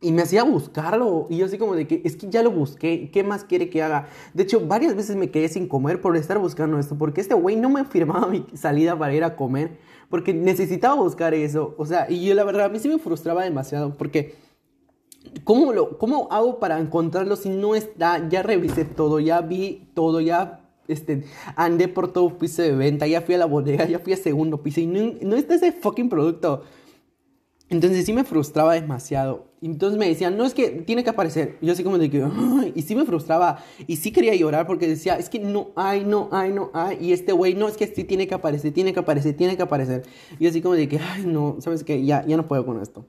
Y 0.00 0.12
me 0.12 0.22
hacía 0.22 0.44
buscarlo. 0.44 1.26
Y 1.28 1.38
yo 1.38 1.46
así 1.46 1.58
como 1.58 1.74
de 1.74 1.88
que, 1.88 2.02
es 2.04 2.14
que 2.14 2.30
ya 2.30 2.44
lo 2.44 2.52
busqué, 2.52 3.10
¿qué 3.10 3.24
más 3.24 3.42
quiere 3.42 3.68
que 3.68 3.82
haga? 3.82 4.06
De 4.32 4.44
hecho, 4.44 4.64
varias 4.64 4.94
veces 4.94 5.16
me 5.16 5.28
quedé 5.32 5.48
sin 5.48 5.66
comer 5.66 6.00
por 6.00 6.16
estar 6.16 6.38
buscando 6.38 6.78
esto, 6.78 6.96
porque 6.96 7.20
este 7.20 7.34
güey 7.34 7.56
no 7.56 7.68
me 7.68 7.84
firmaba 7.84 8.28
mi 8.28 8.46
salida 8.54 8.96
para 8.96 9.12
ir 9.12 9.24
a 9.24 9.34
comer, 9.34 9.76
porque 10.08 10.32
necesitaba 10.32 10.94
buscar 10.94 11.34
eso. 11.34 11.74
O 11.78 11.84
sea, 11.84 12.08
y 12.08 12.24
yo 12.24 12.34
la 12.34 12.44
verdad, 12.44 12.66
a 12.66 12.68
mí 12.68 12.78
sí 12.78 12.88
me 12.88 13.00
frustraba 13.00 13.42
demasiado, 13.42 13.96
porque 13.96 14.36
¿Cómo, 15.44 15.72
lo, 15.72 15.98
¿Cómo 15.98 16.28
hago 16.30 16.58
para 16.58 16.78
encontrarlo 16.78 17.36
si 17.36 17.48
no 17.48 17.74
está? 17.74 18.28
Ya 18.28 18.42
revisé 18.42 18.84
todo, 18.84 19.20
ya 19.20 19.40
vi 19.40 19.88
todo, 19.94 20.20
ya 20.20 20.60
este, 20.88 21.24
andé 21.56 21.88
por 21.88 22.12
todo 22.12 22.38
piso 22.38 22.62
de 22.62 22.72
venta, 22.72 23.06
ya 23.06 23.20
fui 23.20 23.34
a 23.34 23.38
la 23.38 23.46
bodega, 23.46 23.86
ya 23.86 23.98
fui 23.98 24.12
a 24.12 24.16
segundo 24.16 24.62
piso 24.62 24.80
y 24.80 24.86
no, 24.86 25.12
no 25.22 25.36
está 25.36 25.54
ese 25.54 25.72
fucking 25.72 26.08
producto. 26.08 26.62
Entonces 27.70 28.06
sí 28.06 28.14
me 28.14 28.24
frustraba 28.24 28.72
demasiado. 28.72 29.46
Entonces 29.60 29.98
me 29.98 30.08
decían, 30.08 30.38
no, 30.38 30.46
es 30.46 30.54
que 30.54 30.70
tiene 30.70 31.04
que 31.04 31.10
aparecer. 31.10 31.58
Yo 31.60 31.72
así 31.72 31.84
como 31.84 31.98
de 31.98 32.08
que, 32.08 32.24
y 32.74 32.82
sí 32.82 32.94
me 32.94 33.04
frustraba. 33.04 33.62
Y 33.86 33.96
sí 33.96 34.10
quería 34.10 34.34
llorar 34.34 34.66
porque 34.66 34.88
decía, 34.88 35.16
es 35.16 35.28
que 35.28 35.38
no 35.38 35.68
hay, 35.76 36.04
no 36.04 36.30
hay, 36.32 36.52
no 36.52 36.70
hay. 36.72 36.96
Y 37.00 37.12
este 37.12 37.32
güey, 37.32 37.54
no, 37.54 37.68
es 37.68 37.76
que 37.76 37.86
sí 37.86 38.04
tiene 38.04 38.26
que 38.26 38.34
aparecer, 38.34 38.72
tiene 38.72 38.94
que 38.94 39.00
aparecer, 39.00 39.36
tiene 39.36 39.56
que 39.56 39.62
aparecer. 39.62 40.04
Y 40.38 40.46
así 40.46 40.62
como 40.62 40.74
de 40.74 40.88
que, 40.88 40.98
ay, 40.98 41.24
no, 41.26 41.56
¿sabes 41.60 41.84
qué? 41.84 42.02
Ya, 42.04 42.24
ya 42.26 42.38
no 42.38 42.46
puedo 42.46 42.64
con 42.64 42.80
esto. 42.80 43.04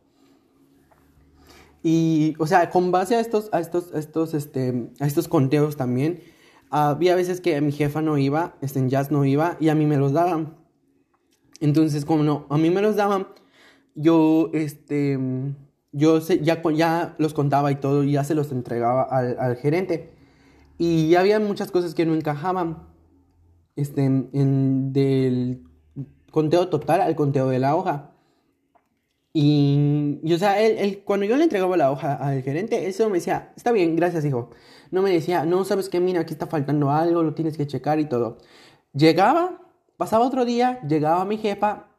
Y, 1.84 2.36
o 2.40 2.48
sea, 2.48 2.70
con 2.70 2.92
base 2.92 3.16
a 3.16 3.20
estos, 3.20 3.50
a 3.54 3.60
estos, 3.60 3.94
estos, 3.94 4.34
este, 4.34 4.92
a 5.00 5.08
estos 5.08 5.28
conteos 5.28 5.78
también, 5.78 6.22
había 6.70 7.16
veces 7.16 7.42
que 7.42 7.60
mi 7.62 7.72
jefa 7.72 8.02
no 8.02 8.18
iba, 8.18 8.56
este, 8.62 8.80
en 8.80 8.90
jazz 8.90 9.12
no 9.12 9.26
iba, 9.26 9.58
y 9.60 9.70
a 9.70 9.76
mí 9.76 9.86
me 9.86 9.98
los 9.98 10.12
daban. 10.12 10.58
Entonces, 11.62 12.06
como 12.06 12.24
no, 12.24 12.46
a 12.50 12.58
mí 12.58 12.70
me 12.70 12.82
los 12.82 12.96
daban, 12.96 13.28
yo, 13.96 14.50
este, 14.54 15.18
yo 15.92 16.20
ya, 16.20 16.62
ya 16.74 17.16
los 17.18 17.34
contaba 17.34 17.72
y 17.72 17.76
todo, 17.76 18.04
y 18.04 18.14
ya 18.14 18.24
se 18.24 18.36
los 18.36 18.52
entregaba 18.52 19.04
al, 19.04 19.38
al 19.40 19.56
gerente. 19.56 20.12
Y 20.78 21.16
había 21.16 21.40
muchas 21.40 21.72
cosas 21.72 21.94
que 21.96 22.06
no 22.06 22.14
encajaban, 22.14 22.88
este, 23.76 24.04
en, 24.04 24.94
del 24.94 25.64
conteo 26.32 26.70
total 26.70 27.02
al 27.02 27.16
conteo 27.16 27.50
de 27.50 27.60
la 27.60 27.76
hoja. 27.76 28.12
Y, 29.32 30.22
o 30.34 30.38
sea, 30.38 30.60
él, 30.62 31.04
cuando 31.06 31.26
yo 31.26 31.38
le 31.38 31.44
entregaba 31.44 31.78
la 31.78 31.92
hoja 31.92 32.16
al 32.16 32.42
gerente, 32.42 32.86
él 32.86 32.94
solo 32.94 33.10
me 33.10 33.18
decía, 33.18 33.54
está 33.56 33.72
bien, 33.72 33.96
gracias, 33.96 34.26
hijo. 34.26 34.50
No 34.92 35.02
me 35.02 35.12
decía, 35.12 35.46
no, 35.46 35.64
sabes 35.66 35.88
qué, 35.90 36.00
mira, 36.00 36.22
aquí 36.22 36.34
está 36.34 36.48
faltando 36.48 36.90
algo, 36.90 37.22
lo 37.22 37.36
tienes 37.36 37.56
que 37.56 37.68
checar 37.68 38.00
y 38.00 38.06
todo. 38.06 38.40
Llegaba, 38.94 39.62
pasaba 39.98 40.26
otro 40.26 40.46
día, 40.46 40.82
llegaba 40.88 41.26
mi 41.26 41.38
jefa, 41.38 41.90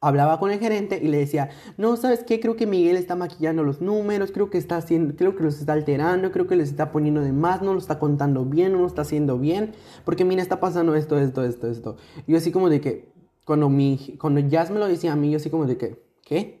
hablaba 0.00 0.40
con 0.40 0.50
el 0.50 0.58
gerente 0.58 0.98
y 1.02 1.08
le 1.08 1.18
decía, 1.18 1.50
no, 1.76 1.96
¿sabes 1.96 2.24
qué? 2.24 2.40
Creo 2.40 2.56
que 2.56 2.66
Miguel 2.66 2.96
está 2.96 3.14
maquillando 3.14 3.62
los 3.62 3.82
números, 3.82 4.30
creo 4.32 4.48
que 4.48 4.56
está 4.56 4.78
haciendo, 4.78 5.14
creo 5.16 5.36
que 5.36 5.42
los 5.42 5.60
está 5.60 5.74
alterando, 5.74 6.32
creo 6.32 6.46
que 6.46 6.56
les 6.56 6.70
está 6.70 6.90
poniendo 6.92 7.20
de 7.20 7.32
más, 7.32 7.60
no 7.60 7.74
lo 7.74 7.78
está 7.78 7.98
contando 7.98 8.46
bien, 8.46 8.72
no 8.72 8.78
lo 8.78 8.86
está 8.86 9.02
haciendo 9.02 9.38
bien, 9.38 9.72
porque 10.06 10.24
mira, 10.24 10.40
está 10.40 10.60
pasando 10.60 10.94
esto, 10.94 11.18
esto, 11.18 11.44
esto, 11.44 11.68
esto. 11.68 11.96
Y 12.26 12.32
yo 12.32 12.38
así 12.38 12.50
como 12.50 12.70
de 12.70 12.80
que, 12.80 13.12
cuando, 13.44 13.68
mi, 13.68 14.16
cuando 14.18 14.40
Jazz 14.40 14.70
me 14.70 14.78
lo 14.78 14.88
decía 14.88 15.12
a 15.12 15.16
mí, 15.16 15.30
yo 15.30 15.36
así 15.36 15.50
como 15.50 15.66
de 15.66 15.76
que, 15.76 16.02
¿qué? 16.24 16.59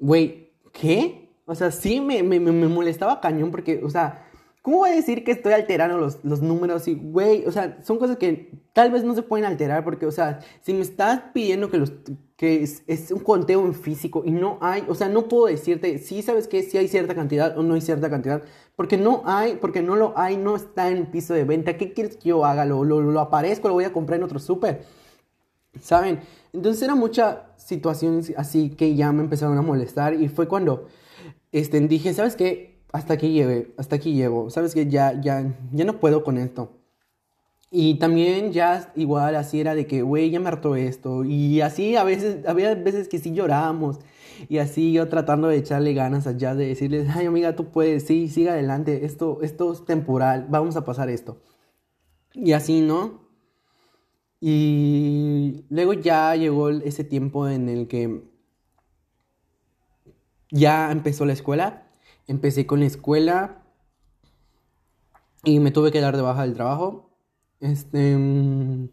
Güey, 0.00 0.52
¿qué? 0.72 1.28
O 1.46 1.54
sea, 1.54 1.70
sí 1.70 2.00
me, 2.00 2.22
me, 2.22 2.40
me, 2.40 2.68
molestaba 2.68 3.20
cañón 3.20 3.50
porque, 3.50 3.80
o 3.84 3.90
sea, 3.90 4.24
¿cómo 4.62 4.78
voy 4.78 4.90
a 4.90 4.94
decir 4.94 5.24
que 5.24 5.32
estoy 5.32 5.52
alterando 5.52 5.98
los, 5.98 6.24
los 6.24 6.42
números? 6.42 6.88
Y, 6.88 6.94
güey, 6.94 7.44
o 7.46 7.52
sea, 7.52 7.78
son 7.82 7.98
cosas 7.98 8.16
que 8.16 8.52
tal 8.72 8.90
vez 8.90 9.04
no 9.04 9.14
se 9.14 9.22
pueden 9.22 9.44
alterar 9.44 9.84
porque, 9.84 10.06
o 10.06 10.12
sea, 10.12 10.40
si 10.62 10.72
me 10.72 10.80
estás 10.80 11.20
pidiendo 11.34 11.70
que, 11.70 11.78
los, 11.78 11.92
que 12.36 12.62
es, 12.62 12.82
es 12.86 13.10
un 13.10 13.20
conteo 13.20 13.64
en 13.66 13.74
físico 13.74 14.22
y 14.24 14.30
no 14.30 14.58
hay, 14.60 14.84
o 14.88 14.94
sea, 14.94 15.08
no 15.08 15.28
puedo 15.28 15.46
decirte, 15.46 15.98
sí, 15.98 16.22
sabes 16.22 16.48
que 16.48 16.62
si 16.62 16.78
hay 16.78 16.88
cierta 16.88 17.14
cantidad 17.14 17.58
o 17.58 17.62
no 17.62 17.74
hay 17.74 17.80
cierta 17.80 18.08
cantidad, 18.08 18.42
porque 18.76 18.96
no 18.96 19.22
hay, 19.26 19.56
porque 19.56 19.82
no 19.82 19.96
lo 19.96 20.16
hay, 20.16 20.36
no 20.36 20.56
está 20.56 20.88
en 20.88 21.10
piso 21.10 21.34
de 21.34 21.44
venta. 21.44 21.76
¿Qué 21.76 21.92
quieres 21.92 22.16
que 22.16 22.28
yo 22.30 22.44
haga? 22.44 22.64
¿Lo, 22.64 22.84
lo, 22.84 23.00
lo 23.00 23.20
aparezco? 23.20 23.68
¿Lo 23.68 23.74
voy 23.74 23.84
a 23.84 23.92
comprar 23.92 24.18
en 24.18 24.24
otro 24.24 24.38
súper? 24.38 24.84
¿Saben? 25.80 26.20
Entonces 26.52 26.82
eran 26.82 26.98
muchas 26.98 27.38
situaciones 27.56 28.32
así 28.36 28.70
que 28.70 28.94
ya 28.94 29.12
me 29.12 29.22
empezaron 29.22 29.56
a 29.58 29.62
molestar 29.62 30.14
y 30.14 30.28
fue 30.28 30.48
cuando 30.48 30.86
este, 31.52 31.80
dije, 31.80 32.12
¿sabes 32.14 32.36
qué? 32.36 32.80
Hasta 32.92 33.14
aquí 33.14 33.32
llegué, 33.32 33.72
hasta 33.76 33.96
aquí 33.96 34.14
llego, 34.14 34.50
¿sabes 34.50 34.74
qué? 34.74 34.86
Ya, 34.86 35.20
ya, 35.20 35.54
ya 35.72 35.84
no 35.84 36.00
puedo 36.00 36.24
con 36.24 36.38
esto. 36.38 36.80
Y 37.72 37.94
también 37.94 38.52
ya 38.52 38.92
igual 38.96 39.36
así 39.36 39.60
era 39.60 39.76
de 39.76 39.86
que, 39.86 40.02
güey, 40.02 40.30
ya 40.30 40.40
me 40.40 40.48
hartó 40.48 40.74
esto. 40.74 41.24
Y 41.24 41.60
así 41.60 41.94
a 41.96 42.02
veces, 42.02 42.44
había 42.46 42.74
veces 42.74 43.08
que 43.08 43.18
sí 43.18 43.32
llorábamos. 43.32 44.00
Y 44.48 44.58
así 44.58 44.92
yo 44.92 45.08
tratando 45.08 45.48
de 45.48 45.56
echarle 45.58 45.94
ganas 45.94 46.26
allá, 46.26 46.54
de 46.54 46.66
decirles, 46.66 47.08
ay 47.14 47.26
amiga, 47.26 47.54
tú 47.54 47.66
puedes, 47.70 48.06
sí, 48.06 48.28
sigue 48.28 48.50
adelante, 48.50 49.04
esto, 49.04 49.38
esto 49.42 49.72
es 49.72 49.84
temporal, 49.84 50.46
vamos 50.48 50.76
a 50.76 50.84
pasar 50.84 51.10
esto. 51.10 51.38
Y 52.34 52.52
así, 52.52 52.80
¿no? 52.80 53.29
Y 54.40 55.66
luego 55.68 55.92
ya 55.92 56.34
llegó 56.34 56.70
ese 56.70 57.04
tiempo 57.04 57.46
en 57.46 57.68
el 57.68 57.88
que 57.88 58.22
ya 60.50 60.90
empezó 60.90 61.26
la 61.26 61.34
escuela. 61.34 61.86
Empecé 62.26 62.66
con 62.66 62.80
la 62.80 62.86
escuela 62.86 63.62
y 65.44 65.60
me 65.60 65.70
tuve 65.70 65.92
que 65.92 66.00
dar 66.00 66.16
de 66.16 66.22
baja 66.22 66.42
del 66.42 66.54
trabajo. 66.54 67.10
Este. 67.60 68.16
Mm, 68.16 68.88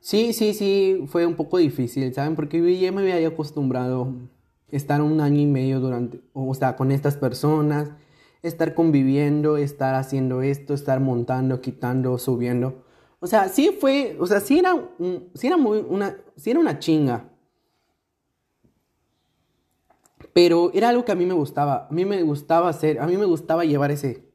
sí, 0.00 0.32
sí, 0.32 0.54
sí, 0.54 1.04
fue 1.06 1.26
un 1.26 1.34
poco 1.34 1.58
difícil, 1.58 2.12
¿saben? 2.14 2.36
Porque 2.36 2.78
ya 2.78 2.92
me 2.92 3.12
había 3.12 3.26
acostumbrado 3.28 4.14
a 4.72 4.76
estar 4.76 5.00
un 5.02 5.20
año 5.20 5.40
y 5.40 5.46
medio 5.46 5.80
durante, 5.80 6.20
o 6.32 6.54
sea, 6.54 6.76
con 6.76 6.92
estas 6.92 7.16
personas, 7.16 7.90
estar 8.42 8.74
conviviendo, 8.74 9.56
estar 9.56 9.94
haciendo 9.94 10.42
esto, 10.42 10.74
estar 10.74 11.00
montando, 11.00 11.60
quitando, 11.60 12.18
subiendo. 12.18 12.84
O 13.20 13.26
sea, 13.26 13.48
sí 13.48 13.76
fue, 13.80 14.16
o 14.20 14.26
sea, 14.26 14.40
sí 14.40 14.58
era, 14.58 14.74
sí 15.34 15.46
era 15.46 15.56
muy 15.56 15.84
una, 15.88 16.16
sí 16.36 16.50
era 16.50 16.60
una 16.60 16.78
chinga. 16.78 17.28
Pero 20.32 20.70
era 20.72 20.90
algo 20.90 21.04
que 21.04 21.12
a 21.12 21.16
mí 21.16 21.26
me 21.26 21.34
gustaba, 21.34 21.88
a 21.90 21.92
mí 21.92 22.04
me 22.04 22.22
gustaba 22.22 22.68
hacer, 22.68 23.00
a 23.00 23.06
mí 23.06 23.16
me 23.16 23.24
gustaba 23.24 23.64
llevar 23.64 23.90
ese, 23.90 24.28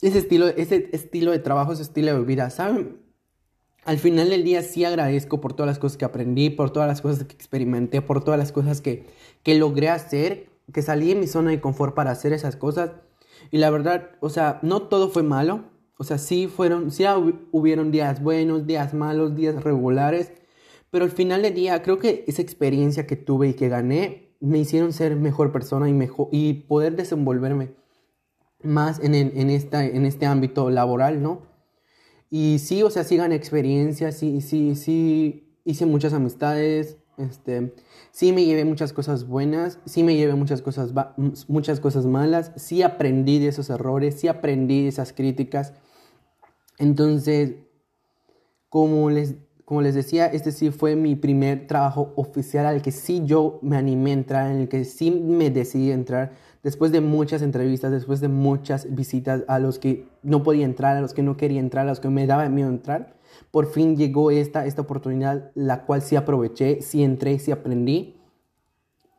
ese 0.00 0.18
estilo, 0.18 0.48
ese 0.48 0.88
estilo 0.92 1.32
de 1.32 1.40
trabajo, 1.40 1.72
ese 1.72 1.82
estilo 1.82 2.14
de 2.14 2.24
vida, 2.24 2.48
¿saben? 2.50 3.00
Al 3.84 3.98
final 3.98 4.30
del 4.30 4.44
día 4.44 4.62
sí 4.62 4.84
agradezco 4.84 5.40
por 5.40 5.54
todas 5.54 5.68
las 5.68 5.78
cosas 5.78 5.96
que 5.96 6.04
aprendí, 6.04 6.50
por 6.50 6.70
todas 6.70 6.86
las 6.86 7.00
cosas 7.00 7.24
que 7.24 7.34
experimenté, 7.34 8.02
por 8.02 8.22
todas 8.22 8.38
las 8.38 8.52
cosas 8.52 8.80
que, 8.80 9.06
que 9.42 9.54
logré 9.56 9.88
hacer, 9.88 10.50
que 10.72 10.82
salí 10.82 11.08
de 11.08 11.14
mi 11.16 11.26
zona 11.26 11.50
de 11.50 11.60
confort 11.60 11.94
para 11.94 12.10
hacer 12.10 12.32
esas 12.32 12.56
cosas. 12.56 12.92
Y 13.50 13.58
la 13.58 13.70
verdad, 13.70 14.10
o 14.20 14.28
sea, 14.28 14.60
no 14.62 14.82
todo 14.82 15.08
fue 15.08 15.22
malo. 15.22 15.69
O 16.00 16.02
sea, 16.02 16.16
sí 16.16 16.46
fueron, 16.46 16.90
sí 16.90 17.04
hubieron 17.52 17.90
días 17.90 18.22
buenos, 18.22 18.66
días 18.66 18.94
malos, 18.94 19.36
días 19.36 19.62
regulares, 19.62 20.32
pero 20.90 21.04
al 21.04 21.10
final 21.10 21.42
del 21.42 21.52
día 21.52 21.82
creo 21.82 21.98
que 21.98 22.24
esa 22.26 22.40
experiencia 22.40 23.06
que 23.06 23.16
tuve 23.16 23.48
y 23.48 23.52
que 23.52 23.68
gané 23.68 24.34
me 24.40 24.58
hicieron 24.58 24.94
ser 24.94 25.14
mejor 25.16 25.52
persona 25.52 25.90
y, 25.90 25.92
mejor, 25.92 26.28
y 26.32 26.54
poder 26.54 26.96
desenvolverme 26.96 27.74
más 28.62 28.98
en, 29.00 29.14
en, 29.14 29.50
esta, 29.50 29.84
en 29.84 30.06
este 30.06 30.24
ámbito 30.24 30.70
laboral, 30.70 31.20
¿no? 31.20 31.42
Y 32.30 32.60
sí, 32.60 32.82
o 32.82 32.88
sea, 32.88 33.04
sí 33.04 33.18
gané 33.18 33.34
experiencia, 33.34 34.10
sí, 34.10 34.40
sí, 34.40 34.76
sí 34.76 35.60
hice 35.66 35.84
muchas 35.84 36.14
amistades, 36.14 36.96
este, 37.18 37.74
sí 38.10 38.32
me 38.32 38.46
llevé 38.46 38.64
muchas 38.64 38.94
cosas 38.94 39.26
buenas, 39.26 39.78
sí 39.84 40.02
me 40.02 40.16
llevé 40.16 40.34
muchas 40.34 40.62
cosas, 40.62 40.94
muchas 41.46 41.78
cosas 41.78 42.06
malas, 42.06 42.52
sí 42.56 42.82
aprendí 42.82 43.38
de 43.38 43.48
esos 43.48 43.68
errores, 43.68 44.18
sí 44.18 44.28
aprendí 44.28 44.84
de 44.84 44.88
esas 44.88 45.12
críticas. 45.12 45.74
Entonces, 46.80 47.56
como 48.70 49.10
les, 49.10 49.36
como 49.66 49.82
les 49.82 49.94
decía, 49.94 50.26
este 50.26 50.50
sí 50.50 50.70
fue 50.70 50.96
mi 50.96 51.14
primer 51.14 51.66
trabajo 51.66 52.14
oficial 52.16 52.64
al 52.64 52.80
que 52.80 52.90
sí 52.90 53.22
yo 53.26 53.58
me 53.60 53.76
animé 53.76 54.10
a 54.10 54.14
entrar, 54.14 54.50
en 54.50 54.62
el 54.62 54.68
que 54.68 54.84
sí 54.86 55.10
me 55.10 55.50
decidí 55.50 55.92
entrar, 55.92 56.32
después 56.62 56.90
de 56.90 57.02
muchas 57.02 57.42
entrevistas, 57.42 57.92
después 57.92 58.20
de 58.22 58.28
muchas 58.28 58.94
visitas 58.94 59.44
a 59.46 59.58
los 59.58 59.78
que 59.78 60.08
no 60.22 60.42
podía 60.42 60.64
entrar, 60.64 60.96
a 60.96 61.02
los 61.02 61.12
que 61.12 61.22
no 61.22 61.36
quería 61.36 61.60
entrar, 61.60 61.86
a 61.86 61.90
los 61.90 62.00
que 62.00 62.08
me 62.08 62.26
daba 62.26 62.48
miedo 62.48 62.70
entrar. 62.70 63.14
Por 63.50 63.66
fin 63.66 63.96
llegó 63.96 64.30
esta, 64.30 64.64
esta 64.64 64.80
oportunidad, 64.80 65.50
la 65.54 65.84
cual 65.84 66.00
sí 66.00 66.16
aproveché, 66.16 66.80
sí 66.80 67.02
entré, 67.02 67.38
sí 67.38 67.52
aprendí. 67.52 68.16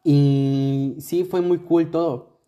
Y 0.03 0.95
sí 0.99 1.25
fue 1.25 1.41
muy 1.41 1.59
cool 1.59 1.91
todo. 1.91 2.39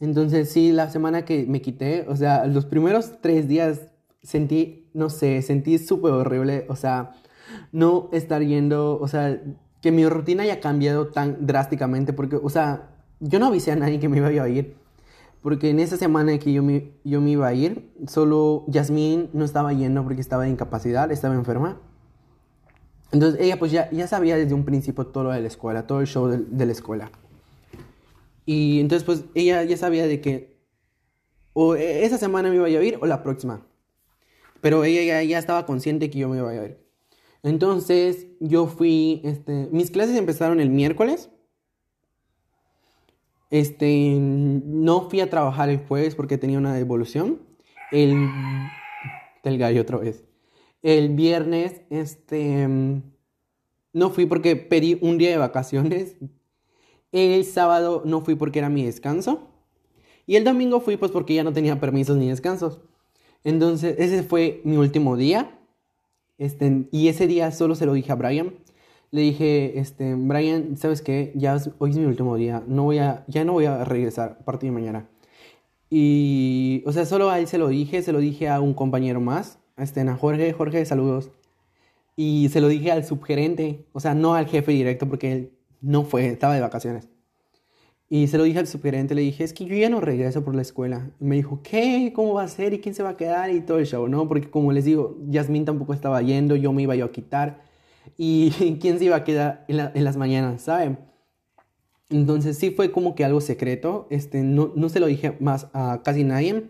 Entonces 0.00 0.50
sí, 0.50 0.72
la 0.72 0.90
semana 0.90 1.24
que 1.24 1.46
me 1.46 1.62
quité, 1.62 2.04
o 2.08 2.16
sea, 2.16 2.46
los 2.46 2.66
primeros 2.66 3.20
tres 3.20 3.46
días 3.46 3.89
sentí, 4.22 4.88
no 4.94 5.10
sé, 5.10 5.42
sentí 5.42 5.78
súper 5.78 6.12
horrible, 6.12 6.66
o 6.68 6.76
sea, 6.76 7.12
no 7.72 8.08
estar 8.12 8.42
yendo, 8.42 8.98
o 9.00 9.08
sea, 9.08 9.40
que 9.80 9.92
mi 9.92 10.06
rutina 10.06 10.42
haya 10.42 10.60
cambiado 10.60 11.08
tan 11.08 11.46
drásticamente, 11.46 12.12
porque, 12.12 12.36
o 12.36 12.50
sea, 12.50 12.90
yo 13.20 13.38
no 13.38 13.46
avisé 13.46 13.72
a 13.72 13.76
nadie 13.76 14.00
que 14.00 14.08
me 14.08 14.18
iba 14.18 14.28
a 14.28 14.48
ir, 14.48 14.76
porque 15.42 15.70
en 15.70 15.80
esa 15.80 15.96
semana 15.96 16.38
que 16.38 16.52
yo 16.52 16.62
me, 16.62 16.92
yo 17.04 17.20
me 17.20 17.30
iba 17.30 17.46
a 17.46 17.54
ir, 17.54 17.90
solo 18.06 18.64
Yasmín 18.68 19.30
no 19.32 19.44
estaba 19.44 19.72
yendo 19.72 20.02
porque 20.04 20.20
estaba 20.20 20.44
de 20.44 20.50
incapacidad, 20.50 21.10
estaba 21.10 21.34
enferma. 21.34 21.80
Entonces 23.10 23.40
ella 23.40 23.58
pues 23.58 23.72
ya, 23.72 23.90
ya 23.90 24.06
sabía 24.06 24.36
desde 24.36 24.54
un 24.54 24.64
principio 24.64 25.06
todo 25.06 25.24
lo 25.24 25.30
de 25.30 25.40
la 25.40 25.48
escuela, 25.48 25.86
todo 25.86 26.00
el 26.00 26.06
show 26.06 26.28
de, 26.28 26.38
de 26.38 26.66
la 26.66 26.72
escuela. 26.72 27.10
Y 28.44 28.80
entonces 28.80 29.04
pues 29.04 29.24
ella 29.34 29.64
ya 29.64 29.76
sabía 29.76 30.06
de 30.06 30.20
que 30.20 30.60
o 31.52 31.74
esa 31.74 32.18
semana 32.18 32.50
me 32.50 32.56
iba 32.56 32.66
a 32.66 32.70
ir 32.70 32.98
o 33.00 33.06
la 33.06 33.22
próxima. 33.22 33.66
Pero 34.60 34.84
ella 34.84 35.22
ya, 35.22 35.38
estaba 35.38 35.66
consciente 35.66 36.10
que 36.10 36.18
yo 36.18 36.28
me 36.28 36.38
iba 36.38 36.50
a 36.50 36.54
ir. 36.54 36.78
Entonces 37.42 38.26
yo 38.40 38.66
fui, 38.66 39.22
este, 39.24 39.68
mis 39.72 39.90
clases 39.90 40.16
empezaron 40.16 40.60
el 40.60 40.70
miércoles. 40.70 41.30
Este, 43.50 44.16
no 44.20 45.08
fui 45.08 45.20
a 45.20 45.30
trabajar 45.30 45.70
el 45.70 45.78
jueves 45.78 46.14
porque 46.14 46.38
tenía 46.38 46.58
una 46.58 46.74
devolución. 46.74 47.40
El, 47.90 48.28
del 49.42 49.58
gallo 49.58 49.82
otra 49.82 49.98
vez. 49.98 50.24
El 50.82 51.10
viernes, 51.10 51.82
este, 51.90 52.68
no 53.92 54.10
fui 54.10 54.26
porque 54.26 54.56
pedí 54.56 54.98
un 55.00 55.18
día 55.18 55.30
de 55.30 55.36
vacaciones. 55.38 56.16
El 57.12 57.44
sábado 57.44 58.02
no 58.04 58.20
fui 58.20 58.36
porque 58.36 58.60
era 58.60 58.68
mi 58.68 58.84
descanso. 58.84 59.48
Y 60.26 60.36
el 60.36 60.44
domingo 60.44 60.80
fui 60.80 60.96
pues 60.96 61.10
porque 61.10 61.34
ya 61.34 61.42
no 61.42 61.52
tenía 61.52 61.80
permisos 61.80 62.16
ni 62.16 62.28
descansos. 62.28 62.80
Entonces, 63.44 63.96
ese 63.98 64.22
fue 64.22 64.60
mi 64.64 64.76
último 64.76 65.16
día. 65.16 65.58
Este, 66.38 66.86
y 66.90 67.08
ese 67.08 67.26
día 67.26 67.52
solo 67.52 67.74
se 67.74 67.86
lo 67.86 67.92
dije 67.92 68.12
a 68.12 68.14
Brian. 68.14 68.54
Le 69.10 69.22
dije, 69.22 69.78
este, 69.78 70.14
Brian, 70.14 70.76
¿sabes 70.76 71.02
qué? 71.02 71.32
Ya 71.34 71.58
hoy 71.78 71.90
es 71.90 71.98
mi 71.98 72.04
último 72.04 72.36
día. 72.36 72.62
No 72.66 72.84
voy 72.84 72.98
a, 72.98 73.24
ya 73.28 73.44
no 73.44 73.52
voy 73.52 73.66
a 73.66 73.84
regresar 73.84 74.38
a 74.40 74.44
partir 74.44 74.70
de 74.70 74.74
mañana. 74.74 75.08
Y, 75.90 76.84
o 76.86 76.92
sea, 76.92 77.04
solo 77.04 77.30
a 77.30 77.40
él 77.40 77.48
se 77.48 77.58
lo 77.58 77.68
dije, 77.68 78.02
se 78.02 78.12
lo 78.12 78.20
dije 78.20 78.48
a 78.48 78.60
un 78.60 78.74
compañero 78.74 79.20
más, 79.20 79.58
este, 79.76 80.00
a 80.00 80.16
Jorge, 80.16 80.52
Jorge, 80.52 80.84
saludos. 80.86 81.30
Y 82.16 82.48
se 82.50 82.60
lo 82.60 82.68
dije 82.68 82.92
al 82.92 83.04
subgerente, 83.04 83.86
o 83.92 84.00
sea, 84.00 84.14
no 84.14 84.34
al 84.34 84.46
jefe 84.46 84.72
directo 84.72 85.08
porque 85.08 85.32
él 85.32 85.52
no 85.80 86.04
fue, 86.04 86.26
estaba 86.26 86.54
de 86.54 86.60
vacaciones. 86.60 87.09
Y 88.12 88.26
se 88.26 88.38
lo 88.38 88.42
dije 88.42 88.58
al 88.58 88.66
subgerente, 88.66 89.14
le 89.14 89.22
dije, 89.22 89.44
es 89.44 89.52
que 89.52 89.64
yo 89.64 89.76
ya 89.76 89.88
no 89.88 90.00
regreso 90.00 90.44
por 90.44 90.56
la 90.56 90.62
escuela. 90.62 91.08
Y 91.20 91.24
me 91.24 91.36
dijo, 91.36 91.60
¿qué? 91.62 92.12
¿Cómo 92.12 92.34
va 92.34 92.42
a 92.42 92.48
ser? 92.48 92.74
¿Y 92.74 92.80
quién 92.80 92.92
se 92.92 93.04
va 93.04 93.10
a 93.10 93.16
quedar? 93.16 93.50
Y 93.52 93.60
todo 93.60 93.78
el 93.78 93.86
show, 93.86 94.08
¿no? 94.08 94.26
Porque 94.26 94.50
como 94.50 94.72
les 94.72 94.84
digo, 94.84 95.16
Yasmín 95.28 95.64
tampoco 95.64 95.94
estaba 95.94 96.20
yendo, 96.20 96.56
yo 96.56 96.72
me 96.72 96.82
iba 96.82 96.96
yo 96.96 97.04
a 97.04 97.12
quitar. 97.12 97.62
¿Y 98.18 98.50
quién 98.80 98.98
se 98.98 99.04
iba 99.04 99.14
a 99.14 99.22
quedar 99.22 99.64
en, 99.68 100.04
las 100.04 100.16
mañanas, 100.16 100.62
saben? 100.62 100.98
Entonces 102.08 102.58
sí 102.58 102.72
fue 102.72 102.90
como 102.90 103.14
que 103.14 103.24
algo 103.24 103.40
secreto. 103.40 104.08
Este, 104.10 104.42
no, 104.42 104.72
no 104.74 104.88
se 104.88 104.98
lo 104.98 105.06
dije 105.06 105.36
más 105.38 105.68
a 105.72 106.02
casi 106.02 106.24
nadie. 106.24 106.64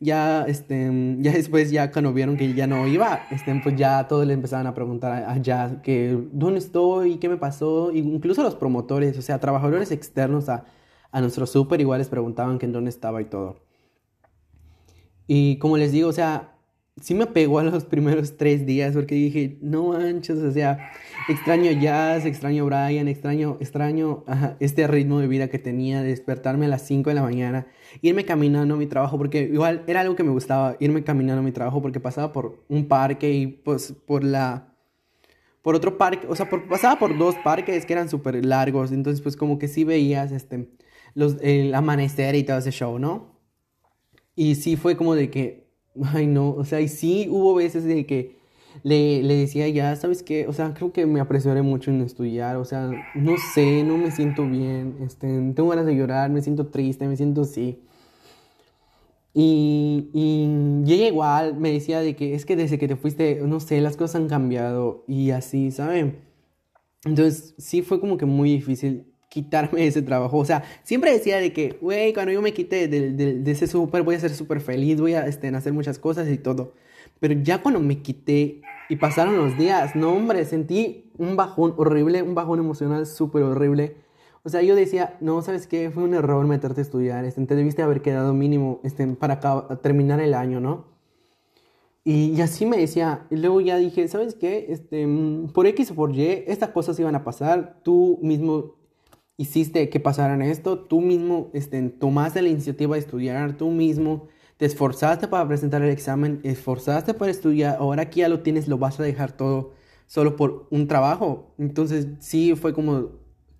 Ya, 0.00 0.44
este, 0.46 1.16
ya 1.18 1.32
después, 1.32 1.72
ya 1.72 1.90
cuando 1.90 2.12
vieron 2.12 2.36
que 2.36 2.54
ya 2.54 2.68
no 2.68 2.86
iba, 2.86 3.26
este, 3.32 3.52
pues 3.60 3.74
ya 3.76 4.06
todos 4.06 4.26
le 4.26 4.32
empezaban 4.34 4.68
a 4.68 4.74
preguntar 4.74 5.24
allá 5.28 5.82
que 5.82 6.16
dónde 6.32 6.60
estoy, 6.60 7.16
qué 7.18 7.28
me 7.28 7.36
pasó, 7.36 7.90
incluso 7.92 8.44
los 8.44 8.54
promotores, 8.54 9.18
o 9.18 9.22
sea, 9.22 9.40
trabajadores 9.40 9.90
externos 9.90 10.48
a, 10.48 10.66
a 11.10 11.20
nuestro 11.20 11.46
súper 11.46 11.80
igual 11.80 11.98
les 11.98 12.08
preguntaban 12.08 12.58
que 12.60 12.66
en 12.66 12.72
dónde 12.72 12.90
estaba 12.90 13.20
y 13.20 13.24
todo. 13.24 13.56
Y 15.26 15.58
como 15.58 15.76
les 15.76 15.92
digo, 15.92 16.08
o 16.08 16.12
sea, 16.12 16.57
sí 17.00 17.14
me 17.14 17.26
pegó 17.26 17.58
a 17.58 17.64
los 17.64 17.84
primeros 17.84 18.36
tres 18.36 18.66
días 18.66 18.94
porque 18.94 19.14
dije, 19.14 19.58
no 19.60 19.88
manches, 19.88 20.38
o 20.38 20.50
sea, 20.50 20.90
extraño 21.28 21.70
jazz, 21.72 22.24
extraño 22.24 22.66
Brian, 22.66 23.08
extraño, 23.08 23.56
extraño 23.60 24.24
este 24.60 24.86
ritmo 24.86 25.20
de 25.20 25.26
vida 25.26 25.48
que 25.48 25.58
tenía, 25.58 26.02
de 26.02 26.08
despertarme 26.08 26.66
a 26.66 26.68
las 26.68 26.82
5 26.82 27.10
de 27.10 27.14
la 27.14 27.22
mañana, 27.22 27.66
irme 28.02 28.24
caminando 28.24 28.74
a 28.74 28.76
mi 28.76 28.86
trabajo, 28.86 29.18
porque 29.18 29.42
igual 29.42 29.84
era 29.86 30.00
algo 30.00 30.16
que 30.16 30.24
me 30.24 30.30
gustaba, 30.30 30.76
irme 30.80 31.04
caminando 31.04 31.40
a 31.40 31.44
mi 31.44 31.52
trabajo 31.52 31.82
porque 31.82 32.00
pasaba 32.00 32.32
por 32.32 32.64
un 32.68 32.86
parque 32.86 33.32
y 33.32 33.46
pues 33.46 33.92
por 34.06 34.24
la... 34.24 34.64
Por 35.62 35.74
otro 35.74 35.98
parque, 35.98 36.26
o 36.28 36.36
sea, 36.36 36.48
pasaba 36.48 36.98
por 36.98 37.18
dos 37.18 37.34
parques 37.44 37.84
que 37.84 37.92
eran 37.92 38.08
súper 38.08 38.42
largos, 38.44 38.90
entonces 38.92 39.20
pues 39.20 39.36
como 39.36 39.58
que 39.58 39.68
sí 39.68 39.84
veías 39.84 40.32
este, 40.32 40.68
los, 41.14 41.36
el 41.42 41.74
amanecer 41.74 42.36
y 42.36 42.44
todo 42.44 42.58
ese 42.58 42.70
show, 42.70 42.98
¿no? 42.98 43.38
Y 44.34 44.54
sí 44.54 44.76
fue 44.76 44.96
como 44.96 45.14
de 45.14 45.30
que, 45.30 45.67
ay 46.04 46.26
no, 46.26 46.50
o 46.50 46.64
sea, 46.64 46.80
y 46.80 46.88
sí 46.88 47.28
hubo 47.30 47.54
veces 47.54 47.84
de 47.84 48.06
que 48.06 48.38
le, 48.82 49.22
le 49.22 49.34
decía, 49.34 49.68
ya, 49.68 49.94
¿sabes 49.96 50.22
qué? 50.22 50.46
O 50.46 50.52
sea, 50.52 50.74
creo 50.74 50.92
que 50.92 51.06
me 51.06 51.20
apresuré 51.20 51.62
mucho 51.62 51.90
en 51.90 52.02
estudiar, 52.02 52.56
o 52.56 52.64
sea, 52.64 52.90
no 53.14 53.36
sé, 53.54 53.82
no 53.84 53.96
me 53.98 54.10
siento 54.10 54.46
bien, 54.46 54.96
este, 55.02 55.26
tengo 55.26 55.68
ganas 55.68 55.86
de 55.86 55.96
llorar, 55.96 56.30
me 56.30 56.42
siento 56.42 56.66
triste, 56.68 57.06
me 57.08 57.16
siento 57.16 57.42
así. 57.42 57.80
Y, 59.34 60.10
y, 60.14 60.92
ella 60.92 61.06
igual 61.08 61.56
me 61.56 61.70
decía 61.70 62.00
de 62.00 62.16
que 62.16 62.34
es 62.34 62.44
que 62.44 62.56
desde 62.56 62.78
que 62.78 62.88
te 62.88 62.96
fuiste, 62.96 63.40
no 63.46 63.60
sé, 63.60 63.80
las 63.80 63.96
cosas 63.96 64.16
han 64.16 64.28
cambiado 64.28 65.04
y 65.06 65.30
así, 65.30 65.70
¿saben? 65.70 66.18
Entonces 67.04 67.54
sí 67.58 67.82
fue 67.82 68.00
como 68.00 68.16
que 68.18 68.26
muy 68.26 68.50
difícil 68.50 69.06
quitarme 69.28 69.86
ese 69.86 70.02
trabajo. 70.02 70.38
O 70.38 70.44
sea, 70.44 70.64
siempre 70.82 71.12
decía 71.12 71.38
de 71.38 71.52
que, 71.52 71.78
güey, 71.80 72.12
cuando 72.12 72.32
yo 72.32 72.42
me 72.42 72.52
quite 72.52 72.88
de, 72.88 73.12
de, 73.12 73.50
ese 73.50 73.66
súper 73.66 74.02
voy 74.02 74.14
a 74.14 74.20
ser 74.20 74.34
súper 74.34 74.60
feliz, 74.60 75.00
voy 75.00 75.14
a 75.14 75.26
este, 75.26 75.48
hacer 75.48 75.72
muchas 75.72 75.98
cosas 75.98 76.28
y 76.28 76.38
todo. 76.38 76.74
Pero 77.20 77.34
ya 77.34 77.62
cuando 77.62 77.80
me 77.80 78.00
quité 78.00 78.62
y 78.88 78.96
pasaron 78.96 79.36
los 79.36 79.58
días, 79.58 79.94
no, 79.94 80.12
hombre, 80.12 80.44
sentí 80.44 81.10
un 81.18 81.36
bajón 81.36 81.74
horrible, 81.76 82.22
un 82.22 82.34
bajón 82.34 82.58
emocional 82.58 83.06
súper 83.06 83.42
horrible. 83.42 83.96
O 84.44 84.48
sea, 84.48 84.62
yo 84.62 84.74
decía, 84.74 85.18
no, 85.20 85.42
¿sabes 85.42 85.66
qué? 85.66 85.90
Fue 85.90 86.04
un 86.04 86.14
error 86.14 86.46
meterte 86.46 86.80
a 86.80 86.82
estudiar. 86.82 87.24
Este, 87.24 87.44
te 87.44 87.54
debiste 87.54 87.82
haber 87.82 88.00
quedado 88.02 88.32
mínimo 88.32 88.80
este, 88.84 89.06
para 89.08 89.40
terminar 89.82 90.20
el 90.20 90.32
año, 90.32 90.60
¿no? 90.60 90.86
Y, 92.04 92.32
y, 92.32 92.40
así 92.40 92.64
me 92.64 92.78
decía. 92.78 93.26
Y 93.30 93.36
luego 93.36 93.60
ya 93.60 93.76
dije, 93.76 94.08
¿sabes 94.08 94.34
qué? 94.34 94.66
Este, 94.70 95.06
mm, 95.06 95.48
por 95.48 95.66
X 95.66 95.90
o 95.90 95.94
por 95.94 96.14
Y, 96.14 96.44
estas 96.46 96.70
cosas 96.70 96.98
iban 96.98 97.14
a 97.14 97.24
pasar. 97.24 97.80
Tú 97.82 98.18
mismo 98.22 98.77
hiciste 99.38 99.88
que 99.88 100.00
pasaran 100.00 100.42
esto, 100.42 100.80
tú 100.80 101.00
mismo 101.00 101.50
este, 101.54 101.80
tomaste 101.90 102.42
la 102.42 102.50
iniciativa 102.50 102.96
de 102.96 103.00
estudiar, 103.00 103.56
tú 103.56 103.70
mismo 103.70 104.28
te 104.58 104.66
esforzaste 104.66 105.28
para 105.28 105.46
presentar 105.48 105.82
el 105.82 105.90
examen, 105.90 106.40
esforzaste 106.42 107.14
para 107.14 107.30
estudiar, 107.30 107.76
ahora 107.78 108.02
aquí 108.02 108.20
ya 108.20 108.28
lo 108.28 108.40
tienes, 108.42 108.68
lo 108.68 108.78
vas 108.78 108.98
a 109.00 109.04
dejar 109.04 109.32
todo 109.32 109.72
solo 110.06 110.36
por 110.36 110.66
un 110.70 110.88
trabajo. 110.88 111.54
Entonces 111.58 112.08
sí 112.18 112.54
fue 112.56 112.74
como 112.74 113.10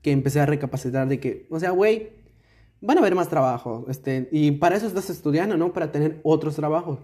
que 0.02 0.10
empecé 0.12 0.40
a 0.40 0.46
recapacitar 0.46 1.08
de 1.08 1.20
que, 1.20 1.46
o 1.50 1.60
sea, 1.60 1.70
güey, 1.70 2.10
van 2.80 2.98
a 2.98 3.00
haber 3.00 3.14
más 3.14 3.28
trabajo, 3.28 3.86
este, 3.88 4.28
y 4.32 4.52
para 4.52 4.76
eso 4.76 4.86
estás 4.86 5.10
estudiando, 5.10 5.56
¿no? 5.56 5.72
Para 5.72 5.92
tener 5.92 6.20
otros 6.24 6.56
trabajos. 6.56 7.00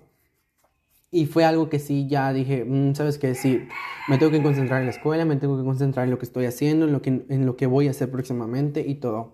Y 1.14 1.26
fue 1.26 1.44
algo 1.44 1.68
que 1.68 1.78
sí, 1.78 2.08
ya 2.08 2.32
dije, 2.32 2.64
mm, 2.64 2.96
¿sabes 2.96 3.18
qué? 3.18 3.36
Sí, 3.36 3.68
me 4.08 4.18
tengo 4.18 4.32
que 4.32 4.42
concentrar 4.42 4.80
en 4.80 4.86
la 4.86 4.90
escuela, 4.90 5.24
me 5.24 5.36
tengo 5.36 5.56
que 5.56 5.62
concentrar 5.62 6.06
en 6.06 6.10
lo 6.10 6.18
que 6.18 6.24
estoy 6.24 6.44
haciendo, 6.46 6.86
en 6.86 6.92
lo 6.92 7.02
que, 7.02 7.24
en 7.28 7.46
lo 7.46 7.56
que 7.56 7.66
voy 7.68 7.86
a 7.86 7.92
hacer 7.92 8.10
próximamente 8.10 8.80
y 8.80 8.96
todo. 8.96 9.32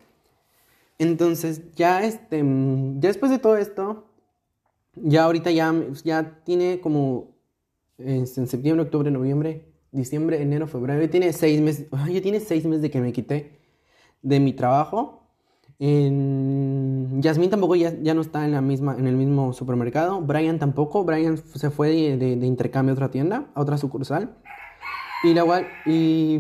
Entonces, 0.98 1.62
ya, 1.76 2.04
este, 2.04 2.42
mm, 2.42 3.00
ya 3.00 3.08
después 3.08 3.32
de 3.32 3.38
todo 3.38 3.56
esto, 3.56 4.04
ya 4.94 5.24
ahorita 5.24 5.50
ya, 5.52 5.74
ya 6.04 6.42
tiene 6.44 6.80
como 6.80 7.30
este, 7.96 8.42
en 8.42 8.46
septiembre, 8.46 8.84
octubre, 8.84 9.10
noviembre, 9.10 9.64
diciembre, 9.90 10.42
enero, 10.42 10.66
febrero, 10.66 11.00
ya 11.00 11.08
tiene 11.10 11.32
seis 11.32 11.62
meses, 11.62 11.88
ya 12.12 12.20
tiene 12.20 12.40
seis 12.40 12.66
meses 12.66 12.82
de 12.82 12.90
que 12.90 13.00
me 13.00 13.12
quité 13.14 13.58
de 14.20 14.38
mi 14.38 14.52
trabajo. 14.52 15.19
En... 15.80 17.22
Yasmín 17.22 17.48
tampoco 17.48 17.74
ya, 17.74 17.94
ya, 18.02 18.12
no 18.12 18.20
está 18.20 18.44
en, 18.44 18.52
la 18.52 18.60
misma, 18.60 18.94
en 18.98 19.06
el 19.06 19.16
mismo 19.16 19.54
supermercado. 19.54 20.20
Brian 20.20 20.58
tampoco. 20.58 21.04
Brian 21.04 21.38
se 21.38 21.70
fue 21.70 22.16
de, 22.16 22.46
intercambio 22.46 22.92
a 22.92 22.94
otra 22.94 23.10
tienda, 23.10 23.46
a 23.54 23.60
otra 23.60 23.78
sucursal. 23.78 24.36
Y, 25.24 25.28
igual, 25.30 25.66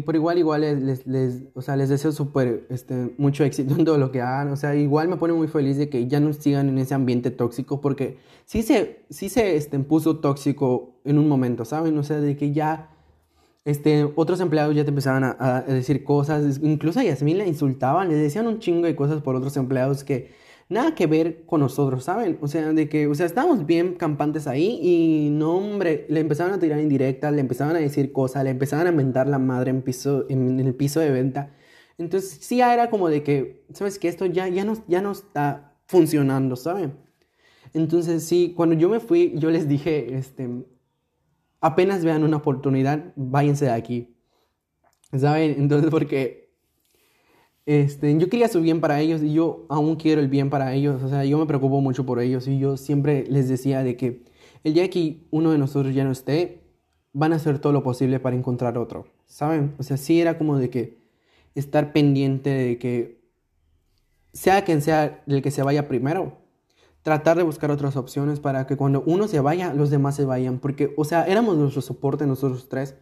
por 0.04 0.14
igual, 0.14 0.38
igual 0.38 0.60
les, 0.60 1.06
les, 1.06 1.44
o 1.54 1.62
sea, 1.62 1.76
les 1.76 1.88
deseo 1.88 2.12
súper 2.12 2.66
este, 2.70 3.14
mucho 3.18 3.44
éxito 3.44 3.74
en 3.74 3.84
todo 3.84 3.96
lo 3.96 4.12
que 4.12 4.20
hagan. 4.20 4.52
O 4.52 4.56
sea, 4.56 4.74
igual 4.74 5.08
me 5.08 5.16
pone 5.16 5.32
muy 5.32 5.48
feliz 5.48 5.78
de 5.78 5.88
que 5.88 6.06
ya 6.06 6.20
no 6.20 6.32
sigan 6.34 6.68
en 6.68 6.78
ese 6.78 6.94
ambiente 6.94 7.30
tóxico 7.30 7.80
porque 7.80 8.18
sí 8.44 8.62
se, 8.62 9.04
se 9.08 9.56
este, 9.56 9.78
puso 9.80 10.18
tóxico 10.18 11.00
en 11.04 11.18
un 11.18 11.28
momento, 11.28 11.64
¿saben? 11.64 11.96
O 11.96 12.02
sea, 12.02 12.20
de 12.20 12.36
que 12.36 12.52
ya 12.52 12.90
este, 13.64 14.10
otros 14.16 14.40
empleados 14.40 14.74
ya 14.74 14.84
te 14.84 14.90
empezaban 14.90 15.24
a, 15.24 15.62
decir 15.62 16.02
cosas, 16.04 16.60
incluso 16.62 17.00
a 17.00 17.04
Yasmin 17.04 17.38
le 17.38 17.46
insultaban, 17.46 18.08
le 18.08 18.14
decían 18.14 18.46
un 18.46 18.58
chingo 18.58 18.86
de 18.86 18.96
cosas 18.96 19.22
por 19.22 19.36
otros 19.36 19.56
empleados 19.56 20.04
que 20.04 20.32
nada 20.70 20.94
que 20.94 21.06
ver 21.06 21.44
con 21.44 21.60
nosotros, 21.60 22.04
¿saben? 22.04 22.38
O 22.40 22.48
sea, 22.48 22.72
de 22.72 22.88
que, 22.88 23.06
o 23.08 23.14
sea, 23.14 23.26
estábamos 23.26 23.66
bien 23.66 23.94
campantes 23.96 24.46
ahí 24.46 24.78
y 24.82 25.30
no, 25.30 25.56
hombre, 25.58 26.06
le 26.08 26.20
empezaban 26.20 26.54
a 26.54 26.58
tirar 26.58 26.80
indirectas, 26.80 27.32
le 27.34 27.40
empezaban 27.40 27.76
a 27.76 27.80
decir 27.80 28.12
cosas, 28.12 28.44
le 28.44 28.50
empezaban 28.50 28.86
a 28.86 28.92
mentar 28.92 29.26
la 29.28 29.38
madre 29.38 29.70
en, 29.70 29.82
piso, 29.82 30.26
en, 30.30 30.60
el 30.60 30.74
piso 30.74 31.00
de 31.00 31.10
venta. 31.10 31.52
Entonces, 31.98 32.38
sí, 32.40 32.58
ya 32.58 32.72
era 32.72 32.88
como 32.88 33.08
de 33.08 33.22
que, 33.22 33.64
¿sabes 33.74 33.98
qué? 33.98 34.08
Esto 34.08 34.26
ya, 34.26 34.48
ya, 34.48 34.64
no, 34.64 34.74
ya 34.86 35.02
no 35.02 35.12
está 35.12 35.74
funcionando, 35.86 36.56
¿saben? 36.56 36.94
Entonces, 37.74 38.24
sí, 38.24 38.54
cuando 38.56 38.74
yo 38.76 38.88
me 38.88 39.00
fui, 39.00 39.32
yo 39.36 39.50
les 39.50 39.68
dije, 39.68 40.14
este, 40.16 40.48
apenas 41.60 42.04
vean 42.04 42.24
una 42.24 42.38
oportunidad, 42.38 43.12
váyanse 43.16 43.66
de 43.66 43.72
aquí. 43.72 44.16
¿Saben? 45.16 45.56
Entonces, 45.58 45.90
porque 45.90 46.50
este, 47.66 48.16
yo 48.18 48.28
quería 48.28 48.48
su 48.48 48.60
bien 48.60 48.80
para 48.80 49.00
ellos 49.00 49.22
y 49.22 49.32
yo 49.32 49.66
aún 49.68 49.96
quiero 49.96 50.20
el 50.20 50.28
bien 50.28 50.50
para 50.50 50.74
ellos. 50.74 51.02
O 51.02 51.08
sea, 51.08 51.24
yo 51.24 51.38
me 51.38 51.46
preocupo 51.46 51.80
mucho 51.80 52.06
por 52.06 52.20
ellos 52.20 52.46
y 52.48 52.58
yo 52.58 52.76
siempre 52.76 53.24
les 53.28 53.48
decía 53.48 53.82
de 53.82 53.96
que 53.96 54.24
el 54.64 54.74
día 54.74 54.88
que 54.90 55.26
uno 55.30 55.52
de 55.52 55.58
nosotros 55.58 55.94
ya 55.94 56.04
no 56.04 56.12
esté, 56.12 56.62
van 57.12 57.32
a 57.32 57.36
hacer 57.36 57.58
todo 57.58 57.72
lo 57.72 57.82
posible 57.82 58.20
para 58.20 58.36
encontrar 58.36 58.78
otro. 58.78 59.06
¿Saben? 59.26 59.74
O 59.78 59.82
sea, 59.82 59.96
sí 59.96 60.20
era 60.20 60.38
como 60.38 60.58
de 60.58 60.70
que 60.70 60.98
estar 61.54 61.92
pendiente 61.92 62.50
de 62.50 62.78
que 62.78 63.20
sea 64.32 64.64
quien 64.64 64.80
sea 64.80 65.22
el 65.26 65.42
que 65.42 65.50
se 65.50 65.62
vaya 65.62 65.88
primero, 65.88 66.38
tratar 67.02 67.36
de 67.36 67.42
buscar 67.42 67.70
otras 67.70 67.96
opciones 67.96 68.40
para 68.40 68.66
que 68.66 68.76
cuando 68.76 69.02
uno 69.06 69.28
se 69.28 69.40
vaya, 69.40 69.72
los 69.74 69.90
demás 69.90 70.16
se 70.16 70.24
vayan. 70.24 70.58
Porque, 70.58 70.92
o 70.96 71.04
sea, 71.04 71.24
éramos 71.24 71.56
nuestro 71.56 71.82
soporte 71.82 72.26
nosotros 72.26 72.68
tres. 72.68 72.96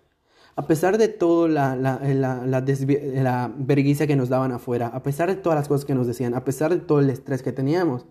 A 0.56 0.66
pesar 0.66 0.98
de 0.98 1.08
todo 1.08 1.46
la, 1.46 1.76
la, 1.76 2.00
la, 2.02 2.44
la, 2.44 3.54
vergüenza 3.56 4.08
que 4.08 4.16
nos 4.16 4.28
daban 4.28 4.50
afuera, 4.50 4.88
a 4.88 5.04
pesar 5.04 5.28
de 5.28 5.36
todas 5.36 5.56
las 5.56 5.68
cosas 5.68 5.84
que 5.84 5.94
nos 5.94 6.08
decían, 6.08 6.34
a 6.34 6.44
pesar 6.44 6.72
de 6.72 6.80
todo 6.80 6.98
el 6.98 7.10
estrés 7.10 7.42
que 7.42 7.52
teníamos, 7.52 8.06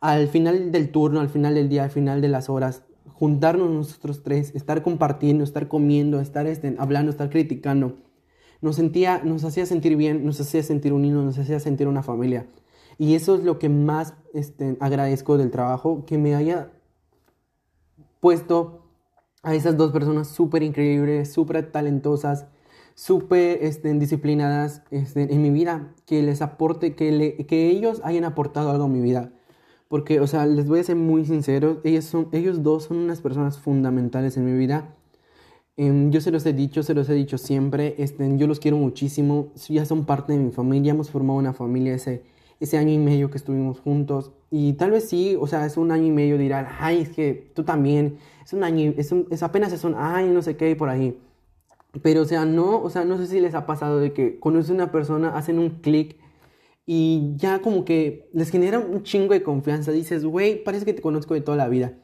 al 0.00 0.28
final 0.28 0.72
del 0.72 0.90
turno, 0.90 1.20
al 1.20 1.30
final 1.30 1.54
del 1.54 1.70
día, 1.70 1.84
al 1.84 1.90
final 1.90 2.20
de 2.20 2.28
las 2.28 2.50
horas, 2.50 2.82
juntarnos 3.14 3.70
nosotros 3.70 4.22
tres, 4.22 4.54
estar 4.54 4.82
compartiendo, 4.82 5.42
estar 5.42 5.68
comiendo, 5.68 6.20
estar 6.20 6.46
este, 6.46 6.76
hablando, 6.78 7.10
estar 7.10 7.30
criticando, 7.30 7.96
nos, 8.60 8.76
sentía, 8.76 9.22
nos 9.24 9.44
hacía 9.44 9.64
sentir 9.64 9.96
bien, 9.96 10.24
nos 10.24 10.38
hacía 10.38 10.62
sentir 10.62 10.92
unidos, 10.92 11.24
nos 11.24 11.38
hacía 11.38 11.60
sentir 11.60 11.88
una 11.88 12.02
familia. 12.02 12.46
Y 13.00 13.14
eso 13.14 13.36
es 13.36 13.44
lo 13.44 13.58
que 13.58 13.70
más 13.70 14.12
este, 14.34 14.76
agradezco 14.78 15.38
del 15.38 15.50
trabajo, 15.50 16.04
que 16.04 16.18
me 16.18 16.34
haya 16.34 16.70
puesto 18.20 18.82
a 19.42 19.54
esas 19.54 19.78
dos 19.78 19.90
personas 19.90 20.28
súper 20.28 20.62
increíbles, 20.62 21.32
súper 21.32 21.72
talentosas, 21.72 22.44
súper 22.94 23.64
este, 23.64 23.90
disciplinadas 23.94 24.82
este, 24.90 25.32
en 25.32 25.40
mi 25.40 25.48
vida, 25.48 25.94
que 26.04 26.22
les 26.22 26.42
aporte, 26.42 26.94
que, 26.94 27.10
le, 27.10 27.46
que 27.46 27.70
ellos 27.70 28.02
hayan 28.04 28.24
aportado 28.24 28.70
algo 28.70 28.84
a 28.84 28.88
mi 28.88 29.00
vida. 29.00 29.32
Porque, 29.88 30.20
o 30.20 30.26
sea, 30.26 30.44
les 30.44 30.68
voy 30.68 30.80
a 30.80 30.84
ser 30.84 30.96
muy 30.96 31.24
sincero, 31.24 31.80
ellos, 31.84 32.04
son, 32.04 32.28
ellos 32.32 32.62
dos 32.62 32.84
son 32.84 32.98
unas 32.98 33.22
personas 33.22 33.58
fundamentales 33.58 34.36
en 34.36 34.44
mi 34.44 34.52
vida. 34.52 34.94
Em, 35.78 36.10
yo 36.10 36.20
se 36.20 36.30
los 36.30 36.44
he 36.44 36.52
dicho, 36.52 36.82
se 36.82 36.92
los 36.92 37.08
he 37.08 37.14
dicho 37.14 37.38
siempre, 37.38 37.94
este, 37.96 38.36
yo 38.36 38.46
los 38.46 38.60
quiero 38.60 38.76
muchísimo, 38.76 39.48
ya 39.70 39.86
son 39.86 40.04
parte 40.04 40.34
de 40.34 40.38
mi 40.38 40.50
familia, 40.50 40.90
hemos 40.90 41.08
formado 41.08 41.38
una 41.38 41.54
familia 41.54 41.94
ese, 41.94 42.24
ese 42.60 42.78
año 42.78 42.92
y 42.92 42.98
medio 42.98 43.30
que 43.30 43.38
estuvimos 43.38 43.80
juntos. 43.80 44.32
Y 44.50 44.74
tal 44.74 44.90
vez 44.92 45.08
sí, 45.08 45.36
o 45.40 45.46
sea, 45.46 45.66
es 45.66 45.76
un 45.76 45.90
año 45.90 46.06
y 46.06 46.10
medio 46.10 46.38
dirán, 46.38 46.68
ay, 46.78 47.00
es 47.00 47.08
que 47.08 47.50
tú 47.54 47.64
también, 47.64 48.18
es 48.44 48.52
un 48.52 48.62
año, 48.62 48.92
es, 48.96 49.10
un, 49.12 49.26
es 49.30 49.42
apenas 49.42 49.72
es 49.72 49.82
un, 49.84 49.94
ay, 49.96 50.28
no 50.28 50.42
sé 50.42 50.56
qué, 50.56 50.76
por 50.76 50.90
ahí. 50.90 51.18
Pero, 52.02 52.22
o 52.22 52.24
sea, 52.24 52.44
no, 52.44 52.80
o 52.82 52.90
sea, 52.90 53.04
no 53.04 53.16
sé 53.18 53.26
si 53.26 53.40
les 53.40 53.54
ha 53.54 53.66
pasado 53.66 53.98
de 53.98 54.12
que 54.12 54.38
conocen 54.38 54.80
a 54.80 54.84
una 54.84 54.92
persona, 54.92 55.36
hacen 55.36 55.58
un 55.58 55.70
clic 55.80 56.16
y 56.86 57.34
ya 57.36 57.60
como 57.60 57.84
que 57.84 58.28
les 58.32 58.50
genera 58.50 58.78
un 58.78 59.02
chingo 59.02 59.32
de 59.32 59.42
confianza. 59.42 59.92
Dices, 59.92 60.24
güey, 60.24 60.62
parece 60.62 60.84
que 60.84 60.94
te 60.94 61.02
conozco 61.02 61.34
de 61.34 61.40
toda 61.40 61.56
la 61.56 61.68
vida. 61.68 61.94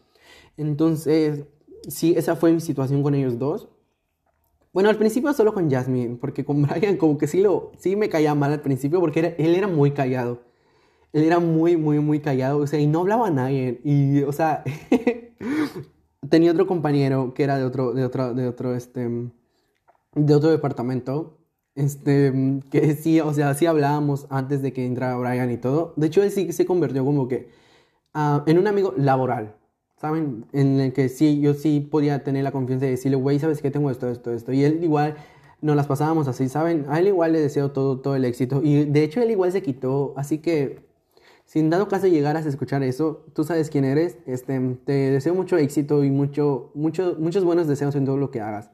Entonces, 0.57 1.45
sí, 1.89 2.15
esa 2.17 2.37
fue 2.37 2.53
mi 2.53 2.61
situación 2.61 3.03
con 3.03 3.15
ellos 3.15 3.39
dos. 3.39 3.69
Bueno, 4.77 4.91
al 4.91 4.99
principio 4.99 5.33
solo 5.33 5.55
con 5.55 5.71
Jasmine, 5.71 6.17
porque 6.17 6.45
con 6.45 6.61
Brian 6.61 6.99
como 6.99 7.17
que 7.17 7.27
sí, 7.27 7.41
lo, 7.41 7.73
sí 7.79 7.97
me 7.97 8.11
caía 8.11 8.35
mal 8.35 8.53
al 8.53 8.61
principio 8.61 9.01
porque 9.01 9.35
él 9.39 9.55
era 9.55 9.67
muy 9.67 9.93
callado. 9.93 10.43
Él 11.15 11.25
era 11.25 11.39
muy, 11.39 11.79
muy, 11.79 11.99
muy 11.99 12.21
callado, 12.21 12.59
o 12.59 12.67
sea, 12.67 12.79
y 12.79 12.87
no 12.87 13.01
hablaba 13.01 13.29
a 13.29 13.31
nadie. 13.31 13.81
Y, 13.85 14.21
o 14.25 14.33
sea, 14.33 14.65
tenía 16.29 16.53
otro 16.53 16.67
compañero 16.67 17.33
que 17.33 17.45
era 17.45 17.57
de 17.57 17.65
otro, 17.65 17.95
de 17.95 18.05
otro, 18.05 18.35
de 18.35 18.47
otro, 18.49 18.75
este, 18.75 19.09
de 20.15 20.35
otro 20.35 20.51
departamento, 20.51 21.39
este, 21.75 22.61
que 22.71 22.97
sí, 22.97 23.19
o 23.21 23.33
sea, 23.33 23.55
sí 23.55 23.65
hablábamos 23.65 24.27
antes 24.29 24.61
de 24.61 24.75
que 24.75 24.85
entrara 24.85 25.17
Brian 25.17 25.51
y 25.51 25.57
todo. 25.57 25.95
De 25.97 26.09
hecho, 26.09 26.23
él 26.23 26.31
sí 26.31 26.53
se 26.53 26.67
convirtió 26.67 27.03
como 27.03 27.29
que 27.29 27.49
uh, 28.15 28.43
en 28.45 28.59
un 28.59 28.67
amigo 28.67 28.93
laboral, 28.99 29.57
¿saben? 29.97 30.45
En 30.53 30.81
el 30.81 30.93
que 30.93 31.09
sí, 31.09 31.41
yo 31.41 31.55
sí 31.55 31.81
podía 31.81 32.23
tener 32.25 32.45
la 32.45 32.53
confianza 32.53 32.87
de 32.87 32.93
decirle, 32.93 33.17
güey, 33.17 33.39
¿sabes 33.39 33.63
qué? 33.63 33.71
Tengo 33.71 33.91
esto, 33.91 34.09
esto, 34.09 34.33
esto. 34.33 34.53
Y 34.53 34.65
él 34.65 34.83
igual 34.83 35.17
nos 35.61 35.77
las 35.77 35.87
pasábamos 35.87 36.29
así, 36.29 36.49
¿saben? 36.49 36.87
A 36.89 36.99
él 36.99 37.09
igual 37.09 37.33
le 37.33 37.41
deseo 37.41 37.73
todo, 37.73 38.01
todo 38.01 38.17
el 38.17 38.25
éxito. 38.25 38.61
Y 38.63 38.85
de 38.85 39.05
hecho, 39.05 39.21
él 39.23 39.31
igual 39.31 39.53
se 39.53 39.63
quitó, 39.63 40.15
así 40.17 40.39
que 40.39 40.87
sin 41.47 41.71
dado 41.71 41.89
caso 41.89 42.09
llegaras 42.09 42.45
a 42.45 42.49
escuchar 42.49 42.83
eso, 42.83 43.25
tú 43.33 43.45
sabes 43.45 43.71
quién 43.71 43.85
eres, 43.85 44.19
este, 44.27 44.59
te 44.85 44.93
deseo 44.93 45.35
mucho 45.35 45.57
éxito 45.57 46.03
y 46.05 46.11
mucho, 46.11 46.73
mucho, 46.75 47.17
muchos 47.19 47.45
buenos 47.45 47.69
deseos 47.69 47.95
en 47.95 48.05
todo 48.05 48.17
lo 48.17 48.31
que 48.33 48.41
hagas. 48.41 48.71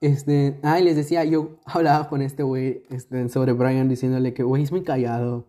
Este, 0.00 0.58
ah, 0.62 0.80
les 0.80 0.96
decía, 0.96 1.24
yo 1.24 1.58
hablaba 1.66 2.08
con 2.08 2.22
este 2.22 2.42
güey 2.42 2.82
este, 2.90 3.28
sobre 3.28 3.52
Brian 3.52 3.88
diciéndole 3.88 4.34
que, 4.34 4.42
güey, 4.42 4.62
es 4.62 4.72
muy 4.72 4.82
callado. 4.82 5.46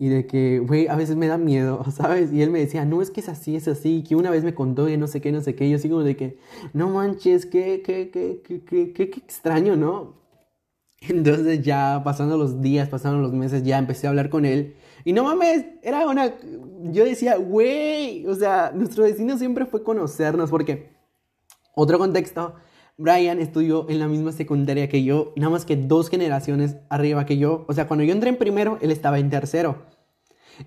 Y 0.00 0.08
de 0.08 0.26
que, 0.26 0.60
güey, 0.60 0.88
a 0.88 0.96
veces 0.96 1.16
me 1.16 1.26
da 1.26 1.36
miedo, 1.36 1.84
¿sabes? 1.94 2.32
Y 2.32 2.40
él 2.40 2.50
me 2.50 2.58
decía, 2.58 2.86
no, 2.86 3.02
es 3.02 3.10
que 3.10 3.20
es 3.20 3.28
así, 3.28 3.54
es 3.54 3.68
así. 3.68 4.02
Que 4.02 4.16
una 4.16 4.30
vez 4.30 4.42
me 4.42 4.54
contó 4.54 4.88
y 4.88 4.96
no 4.96 5.06
sé 5.06 5.20
qué, 5.20 5.30
no 5.30 5.42
sé 5.42 5.54
qué. 5.54 5.66
Y 5.66 5.72
yo 5.72 5.78
sigo 5.78 6.02
de 6.02 6.16
que, 6.16 6.38
no 6.72 6.88
manches, 6.88 7.44
qué, 7.44 7.82
qué, 7.84 8.10
qué, 8.10 8.40
qué, 8.42 8.64
qué, 8.64 8.94
qué 8.94 9.20
extraño, 9.20 9.76
¿no? 9.76 10.14
Entonces 11.02 11.60
ya 11.62 12.00
pasando 12.02 12.38
los 12.38 12.62
días, 12.62 12.88
pasando 12.88 13.20
los 13.20 13.34
meses, 13.34 13.62
ya 13.62 13.76
empecé 13.76 14.06
a 14.06 14.10
hablar 14.10 14.30
con 14.30 14.46
él. 14.46 14.74
Y 15.04 15.12
no 15.12 15.24
mames, 15.24 15.66
era 15.82 16.08
una... 16.08 16.34
Yo 16.84 17.04
decía, 17.04 17.36
güey, 17.36 18.26
o 18.26 18.34
sea, 18.34 18.72
nuestro 18.74 19.04
destino 19.04 19.36
siempre 19.36 19.66
fue 19.66 19.84
conocernos 19.84 20.48
porque... 20.48 20.88
Otro 21.74 21.98
contexto, 21.98 22.54
Brian 23.00 23.40
estudió 23.40 23.88
en 23.88 23.98
la 23.98 24.08
misma 24.08 24.30
secundaria 24.30 24.86
que 24.90 25.02
yo, 25.02 25.32
nada 25.34 25.50
más 25.50 25.64
que 25.64 25.74
dos 25.74 26.10
generaciones 26.10 26.76
arriba 26.90 27.24
que 27.24 27.38
yo. 27.38 27.64
O 27.66 27.72
sea, 27.72 27.88
cuando 27.88 28.04
yo 28.04 28.12
entré 28.12 28.28
en 28.28 28.36
primero, 28.36 28.76
él 28.82 28.90
estaba 28.90 29.18
en 29.18 29.30
tercero. 29.30 29.86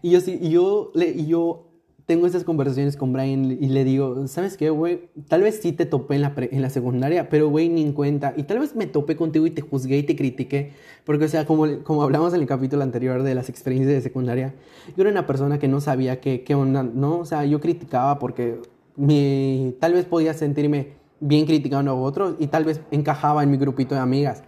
Y 0.01 0.09
yo, 0.09 0.19
y 0.25 0.49
yo, 0.49 0.91
y 0.95 1.27
yo 1.27 1.69
tengo 2.07 2.25
esas 2.25 2.43
conversaciones 2.43 2.97
con 2.97 3.13
Brian 3.13 3.45
y 3.51 3.67
le 3.67 3.83
digo, 3.83 4.27
¿sabes 4.27 4.57
qué, 4.57 4.71
güey? 4.71 5.11
Tal 5.27 5.43
vez 5.43 5.59
sí 5.61 5.73
te 5.73 5.85
topé 5.85 6.15
en 6.15 6.23
la, 6.23 6.33
en 6.35 6.63
la 6.63 6.71
secundaria, 6.71 7.29
pero, 7.29 7.49
güey, 7.49 7.69
ni 7.69 7.83
en 7.83 7.93
cuenta. 7.93 8.33
Y 8.35 8.43
tal 8.43 8.57
vez 8.57 8.75
me 8.75 8.87
topé 8.87 9.15
contigo 9.15 9.45
y 9.45 9.51
te 9.51 9.61
juzgué 9.61 9.99
y 9.99 10.03
te 10.03 10.15
critiqué. 10.15 10.71
Porque, 11.05 11.25
o 11.25 11.29
sea, 11.29 11.45
como, 11.45 11.83
como 11.83 12.01
hablamos 12.01 12.33
en 12.33 12.41
el 12.41 12.47
capítulo 12.47 12.81
anterior 12.81 13.21
de 13.21 13.35
las 13.35 13.47
experiencias 13.47 13.93
de 13.93 14.01
secundaria, 14.01 14.55
yo 14.97 15.03
era 15.03 15.11
una 15.11 15.27
persona 15.27 15.59
que 15.59 15.67
no 15.67 15.81
sabía 15.81 16.19
qué, 16.19 16.43
qué 16.43 16.55
onda, 16.55 16.81
¿no? 16.81 17.19
O 17.19 17.25
sea, 17.25 17.45
yo 17.45 17.61
criticaba 17.61 18.17
porque 18.17 18.59
me, 18.95 19.75
tal 19.79 19.93
vez 19.93 20.05
podía 20.05 20.33
sentirme 20.33 21.02
bien 21.23 21.45
criticando 21.45 21.91
a 21.91 21.95
otros 21.95 22.35
y 22.37 22.47
tal 22.47 22.65
vez 22.65 22.81
encajaba 22.91 23.43
en 23.43 23.51
mi 23.51 23.57
grupito 23.57 23.95
de 23.95 24.01
amigas. 24.01 24.43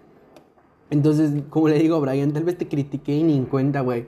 Entonces, 0.89 1.32
como 1.49 1.69
le 1.69 1.80
digo 1.80 1.99
Brian, 2.01 2.34
tal 2.34 2.43
vez 2.43 2.57
te 2.57 2.67
critiqué 2.67 3.15
y 3.15 3.23
ni 3.23 3.36
en 3.38 3.45
cuenta, 3.45 3.82
güey. 3.82 4.07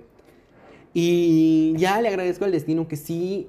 Y 0.94 1.74
ya 1.78 2.02
le 2.02 2.10
agradezco 2.10 2.46
al 2.46 2.52
destino 2.52 2.88
que 2.88 2.98
sí 2.98 3.48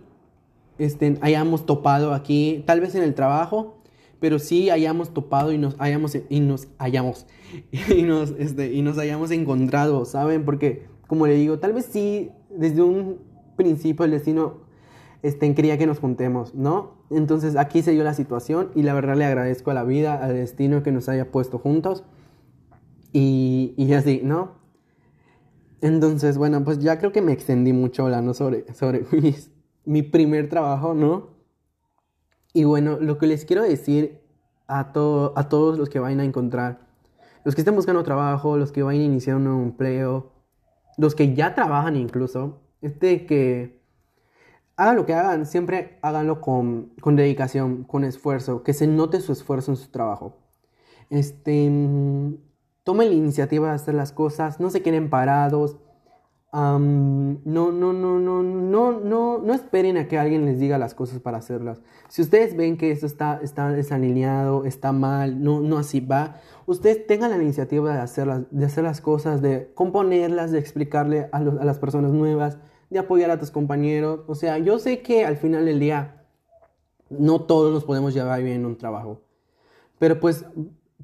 este, 0.79 1.19
hayamos 1.21 1.67
topado 1.67 2.15
aquí, 2.15 2.63
tal 2.67 2.81
vez 2.81 2.95
en 2.95 3.03
el 3.03 3.15
trabajo, 3.15 3.79
pero 4.21 4.39
sí 4.39 4.71
hayamos 4.71 5.13
topado 5.13 5.53
y 5.53 5.59
nos 5.59 5.75
hayamos, 5.79 6.17
y 6.29 6.41
nos 6.41 6.69
hayamos, 6.79 7.27
y 7.97 8.03
nos, 8.03 8.31
este, 8.39 8.73
y 8.73 8.83
nos 8.83 8.99
hayamos 8.99 9.31
encontrado, 9.31 10.05
¿saben? 10.05 10.45
Porque, 10.45 10.87
como 11.07 11.27
le 11.27 11.35
digo, 11.35 11.59
tal 11.59 11.73
vez 11.73 11.87
sí, 11.87 12.31
desde 12.51 12.83
un 12.83 13.19
principio 13.57 14.05
el 14.05 14.13
destino 14.13 14.59
este, 15.23 15.53
quería 15.55 15.77
que 15.79 15.87
nos 15.87 15.99
juntemos, 15.99 16.55
¿no? 16.55 16.98
Entonces 17.11 17.57
aquí 17.57 17.83
se 17.83 17.93
dio 17.93 18.05
la 18.05 18.15
situación 18.15 18.71
y 18.75 18.83
la 18.83 18.95
verdad 18.95 19.17
le 19.17 19.25
agradezco 19.25 19.71
a 19.71 19.75
la 19.75 19.85
vida, 19.85 20.23
al 20.23 20.35
destino 20.35 20.83
que 20.83 20.93
nos 20.93 21.09
haya 21.09 21.31
puesto 21.31 21.59
juntos. 21.59 22.05
Y, 23.13 23.75
y 23.77 23.93
así, 23.95 24.21
¿no? 24.23 24.59
Entonces, 25.81 26.37
bueno, 26.37 26.65
pues 26.65 26.81
ya 26.81 26.99
creo 26.99 27.13
que 27.13 27.23
me 27.23 27.33
extendí 27.33 27.73
mucho 27.73 28.05
hablando 28.05 28.35
sobre, 28.35 28.73
sobre 28.75 29.07
mi 29.85 30.03
primer 30.03 30.49
trabajo, 30.49 30.95
¿no? 30.95 31.39
Y 32.53 32.65
bueno, 32.65 32.99
lo 33.01 33.19
que 33.19 33.27
les 33.27 33.45
quiero 33.45 33.63
decir 33.63 34.21
a, 34.67 34.93
todo, 34.93 35.33
a 35.37 35.49
todos 35.49 35.79
los 35.79 35.89
que 35.89 36.01
vayan 36.01 36.21
a 36.21 36.25
encontrar, 36.25 36.89
los 37.45 37.55
que 37.55 37.61
estén 37.61 37.75
buscando 37.75 38.03
trabajo, 38.03 38.57
los 38.59 38.73
que 38.73 38.83
vayan 38.83 39.03
a 39.03 39.07
iniciar 39.07 39.37
un 39.37 39.45
nuevo 39.45 39.63
empleo, 39.63 40.33
los 40.97 41.15
que 41.15 41.35
ya 41.35 41.55
trabajan 41.55 41.97
incluso, 41.97 42.61
es 42.83 42.99
de 42.99 43.27
que 43.27 43.78
hagan 44.79 44.97
lo 44.97 45.05
que 45.07 45.13
hagan, 45.13 45.45
siempre 45.45 45.99
háganlo 46.03 46.41
con, 46.41 46.93
con 47.01 47.17
dedicación, 47.17 47.83
con 47.83 48.05
esfuerzo, 48.05 48.63
que 48.63 48.73
se 48.73 48.87
note 48.87 49.21
su 49.21 49.33
esfuerzo 49.33 49.73
en 49.73 49.77
su 49.77 49.91
trabajo. 49.91 50.37
Este, 51.11 51.65
tomen 52.85 53.09
la 53.09 53.15
iniciativa 53.15 53.69
de 53.69 53.75
hacer 53.75 53.95
las 53.95 54.13
cosas, 54.13 54.61
no 54.61 54.71
se 54.71 54.81
queden 54.81 55.11
parados. 55.11 55.79
no, 56.53 56.79
no, 56.79 57.73
no, 57.73 57.93
no, 57.93 58.19
no, 58.21 58.93
no, 59.01 59.39
no 59.39 59.53
esperen 59.53 59.97
a 59.97 60.07
que 60.07 60.17
alguien 60.17 60.45
les 60.45 60.61
diga 60.61 60.79
las 60.79 60.95
cosas 60.95 61.19
para 61.19 61.39
hacerlas. 61.39 61.83
Si 62.09 62.23
ustedes 62.23 62.57
ven 62.57 62.77
que 62.77 62.93
esto 62.93 63.07
está, 63.07 63.41
está 63.43 63.71
desalineado, 63.71 64.65
está 64.65 64.93
mal, 64.93 65.43
no, 65.43 65.61
no 65.61 65.79
así 65.79 65.99
va, 65.99 66.37
ustedes 66.67 67.05
tengan 67.05 67.31
la 67.33 67.43
iniciativa 67.43 67.95
de, 67.95 68.01
hacerlas, 68.01 68.43
de 68.53 68.65
hacer 68.65 68.85
las 68.85 69.01
cosas, 69.01 69.43
de 69.43 69.73
componerlas, 69.75 70.53
de 70.53 70.61
explicarle 70.61 71.29
a, 71.33 71.39
a 71.39 71.65
las 71.65 71.81
personas 71.81 72.13
nuevas, 72.13 72.59
de 72.91 72.99
apoyar 72.99 73.31
a 73.31 73.39
tus 73.39 73.51
compañeros. 73.51 74.21
O 74.27 74.35
sea, 74.35 74.59
yo 74.59 74.79
sé 74.79 75.03
que 75.03 75.25
al 75.25 75.37
final 75.37 75.65
del 75.67 75.81
día 75.81 76.25
no 77.11 77.43
todos 77.43 77.73
nos 77.73 77.85
podemos 77.85 78.15
llevar 78.15 78.43
bien 78.43 78.57
en 78.57 78.67
un 78.67 78.77
trabajo. 78.77 79.23
Pero 79.99 80.21
pues 80.21 80.45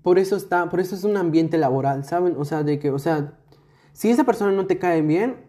por 0.03 0.19
eso 0.19 0.37
está, 0.37 0.69
por 0.71 0.81
eso 0.81 0.95
es 0.95 1.05
un 1.05 1.17
ambiente 1.17 1.59
laboral, 1.59 2.05
¿saben? 2.05 2.35
O 2.39 2.45
sea, 2.45 2.63
de 2.63 2.79
que, 2.79 2.91
o 2.91 2.99
sea, 2.99 3.39
si 3.93 4.11
esa 4.11 4.25
persona 4.25 4.53
no 4.53 4.67
te 4.67 4.79
cae 4.79 5.03
bien, 5.03 5.44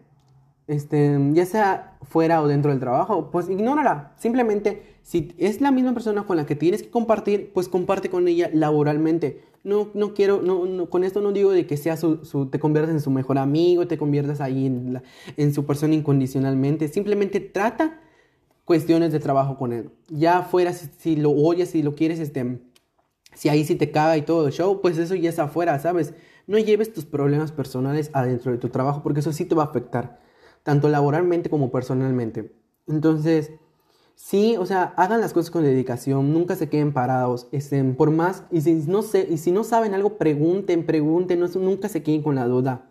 este, 0.68 1.18
ya 1.32 1.46
sea 1.46 1.98
fuera 2.02 2.42
o 2.42 2.48
dentro 2.48 2.70
del 2.70 2.80
trabajo, 2.80 3.30
pues 3.30 3.48
ignórala. 3.48 4.12
Simplemente, 4.16 4.82
si 5.02 5.34
es 5.38 5.60
la 5.60 5.70
misma 5.70 5.94
persona 5.94 6.24
con 6.24 6.36
la 6.36 6.46
que 6.46 6.56
tienes 6.56 6.82
que 6.82 6.90
compartir, 6.90 7.52
pues 7.52 7.68
comparte 7.68 8.10
con 8.10 8.28
ella 8.28 8.50
laboralmente. 8.52 9.42
No, 9.64 9.88
no 9.94 10.14
quiero, 10.14 10.42
no, 10.42 10.88
con 10.90 11.04
esto 11.04 11.20
no 11.20 11.32
digo 11.32 11.50
de 11.50 11.66
que 11.66 11.76
sea 11.76 11.96
su, 11.96 12.48
te 12.50 12.58
conviertas 12.58 12.94
en 12.94 13.00
su 13.00 13.10
mejor 13.10 13.38
amigo, 13.38 13.86
te 13.86 13.98
conviertas 13.98 14.40
ahí 14.40 14.66
en, 14.66 15.02
en 15.36 15.54
su 15.54 15.66
persona 15.66 15.94
incondicionalmente. 15.94 16.88
Simplemente 16.88 17.40
trata 17.40 18.00
cuestiones 18.64 19.12
de 19.12 19.20
trabajo 19.20 19.56
con 19.56 19.72
él. 19.72 19.90
Ya 20.08 20.42
fuera, 20.42 20.72
si, 20.72 20.88
si 20.98 21.16
lo 21.16 21.30
oyes, 21.30 21.70
si 21.70 21.82
lo 21.82 21.94
quieres, 21.94 22.20
este, 22.20 22.60
si 23.36 23.48
ahí 23.48 23.64
sí 23.64 23.76
te 23.76 23.90
caga 23.90 24.16
y 24.16 24.22
todo 24.22 24.46
el 24.46 24.52
show, 24.52 24.80
pues 24.80 24.98
eso 24.98 25.14
ya 25.14 25.30
es 25.30 25.38
afuera, 25.38 25.78
¿sabes? 25.78 26.14
No 26.46 26.58
lleves 26.58 26.92
tus 26.92 27.04
problemas 27.04 27.52
personales 27.52 28.10
adentro 28.12 28.50
de 28.52 28.58
tu 28.58 28.68
trabajo 28.70 29.02
porque 29.02 29.20
eso 29.20 29.32
sí 29.32 29.44
te 29.44 29.54
va 29.54 29.64
a 29.64 29.66
afectar, 29.66 30.20
tanto 30.66 30.88
laboralmente 30.88 31.48
como 31.48 31.70
personalmente. 31.70 32.52
Entonces, 32.88 33.52
sí, 34.16 34.56
o 34.58 34.66
sea, 34.66 34.94
hagan 34.96 35.20
las 35.20 35.32
cosas 35.32 35.52
con 35.52 35.62
dedicación, 35.62 36.32
nunca 36.32 36.56
se 36.56 36.68
queden 36.68 36.92
parados, 36.92 37.46
estén 37.52 37.94
por 37.94 38.10
más, 38.10 38.42
y 38.50 38.62
si 38.62 38.74
no, 38.74 39.02
sé, 39.02 39.28
y 39.30 39.38
si 39.38 39.52
no 39.52 39.62
saben 39.62 39.94
algo, 39.94 40.18
pregunten, 40.18 40.84
pregunten, 40.84 41.38
no, 41.38 41.46
nunca 41.46 41.88
se 41.88 42.02
queden 42.02 42.20
con 42.20 42.34
la 42.34 42.48
duda. 42.48 42.90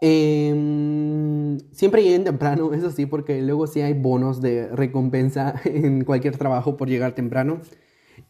Em, 0.00 1.58
siempre 1.72 2.04
lleguen 2.04 2.22
temprano, 2.22 2.72
eso 2.74 2.92
sí, 2.92 3.04
porque 3.06 3.42
luego 3.42 3.66
sí 3.66 3.80
hay 3.80 3.94
bonos 3.94 4.40
de 4.40 4.68
recompensa 4.68 5.60
en 5.64 6.04
cualquier 6.04 6.36
trabajo 6.36 6.76
por 6.76 6.88
llegar 6.88 7.16
temprano. 7.16 7.62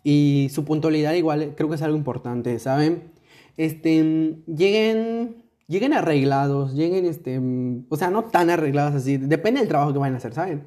Y 0.03 0.49
su 0.51 0.65
puntualidad 0.65 1.13
igual 1.13 1.53
creo 1.57 1.69
que 1.69 1.75
es 1.75 1.83
algo 1.83 1.99
importante, 1.99 2.59
¿saben? 2.59 3.13
Este, 3.59 4.39
lleguen, 4.47 5.45
lleguen 5.69 5.93
arreglados, 5.93 6.75
lleguen, 6.75 7.07
este, 7.07 7.41
o 7.89 7.97
sea, 7.97 8.11
no 8.11 8.25
tan 8.25 8.51
arreglados 8.51 8.95
así, 8.95 9.17
depende 9.17 9.61
del 9.61 9.69
trabajo 9.69 9.93
que 9.93 9.99
vayan 9.99 10.15
a 10.15 10.19
hacer, 10.19 10.35
¿saben? 10.35 10.65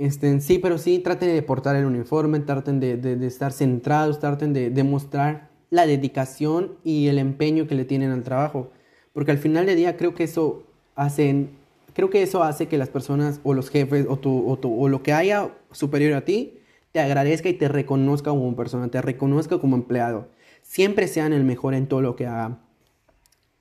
Este, 0.00 0.40
sí, 0.40 0.58
pero 0.58 0.78
sí, 0.78 0.98
traten 1.00 1.28
de 1.34 1.42
portar 1.42 1.76
el 1.76 1.84
uniforme, 1.84 2.40
traten 2.40 2.80
de, 2.80 2.96
de, 2.96 3.26
estar 3.26 3.52
centrados, 3.52 4.18
traten 4.18 4.54
de 4.54 4.70
demostrar 4.70 5.50
la 5.68 5.86
dedicación 5.86 6.78
y 6.84 7.08
el 7.08 7.18
empeño 7.18 7.66
que 7.66 7.74
le 7.74 7.84
tienen 7.84 8.10
al 8.10 8.22
trabajo. 8.22 8.70
Porque 9.12 9.30
al 9.30 9.36
final 9.36 9.66
del 9.66 9.76
día 9.76 9.98
creo 9.98 10.14
que 10.14 10.24
eso 10.24 10.62
hacen, 10.94 11.50
creo 11.92 12.08
que 12.08 12.22
eso 12.22 12.42
hace 12.42 12.66
que 12.66 12.78
las 12.78 12.88
personas 12.88 13.40
o 13.44 13.52
los 13.52 13.68
jefes 13.68 14.06
o, 14.08 14.16
tu, 14.16 14.48
o, 14.48 14.58
tu, 14.58 14.82
o 14.82 14.88
lo 14.88 15.02
que 15.02 15.12
haya 15.12 15.50
superior 15.70 16.14
a 16.14 16.24
ti 16.24 16.60
te 16.92 17.00
agradezca 17.00 17.50
y 17.50 17.54
te 17.54 17.68
reconozca 17.68 18.30
como 18.30 18.56
persona, 18.56 18.88
te 18.88 19.02
reconozca 19.02 19.58
como 19.58 19.76
empleado. 19.76 20.28
Siempre 20.62 21.08
sean 21.08 21.34
el 21.34 21.44
mejor 21.44 21.74
en 21.74 21.86
todo 21.86 22.00
lo 22.00 22.16
que 22.16 22.26
hagan. 22.26 22.69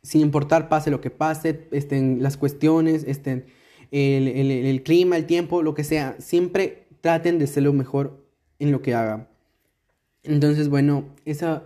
Sin 0.02 0.22
importar 0.22 0.70
pase 0.70 0.92
lo 0.92 1.02
que 1.02 1.10
pase, 1.10 1.68
estén 1.72 2.24
las 2.24 2.38
cuestiones, 2.38 3.04
estén 3.04 3.46
el, 3.92 4.28
el, 4.28 4.84
clima, 4.84 5.18
el 5.18 5.26
tiempo, 5.26 5.62
lo 5.62 5.74
que 5.74 5.84
sea. 5.84 6.16
Siempre 6.20 6.88
traten 7.02 7.40
de 7.40 7.48
ser 7.48 7.64
lo 7.64 7.74
mejor 7.74 8.26
en 8.60 8.72
lo 8.72 8.82
que 8.82 8.94
hagan. 8.94 9.28
Entonces, 10.24 10.70
bueno, 10.70 11.06
esa, 11.26 11.64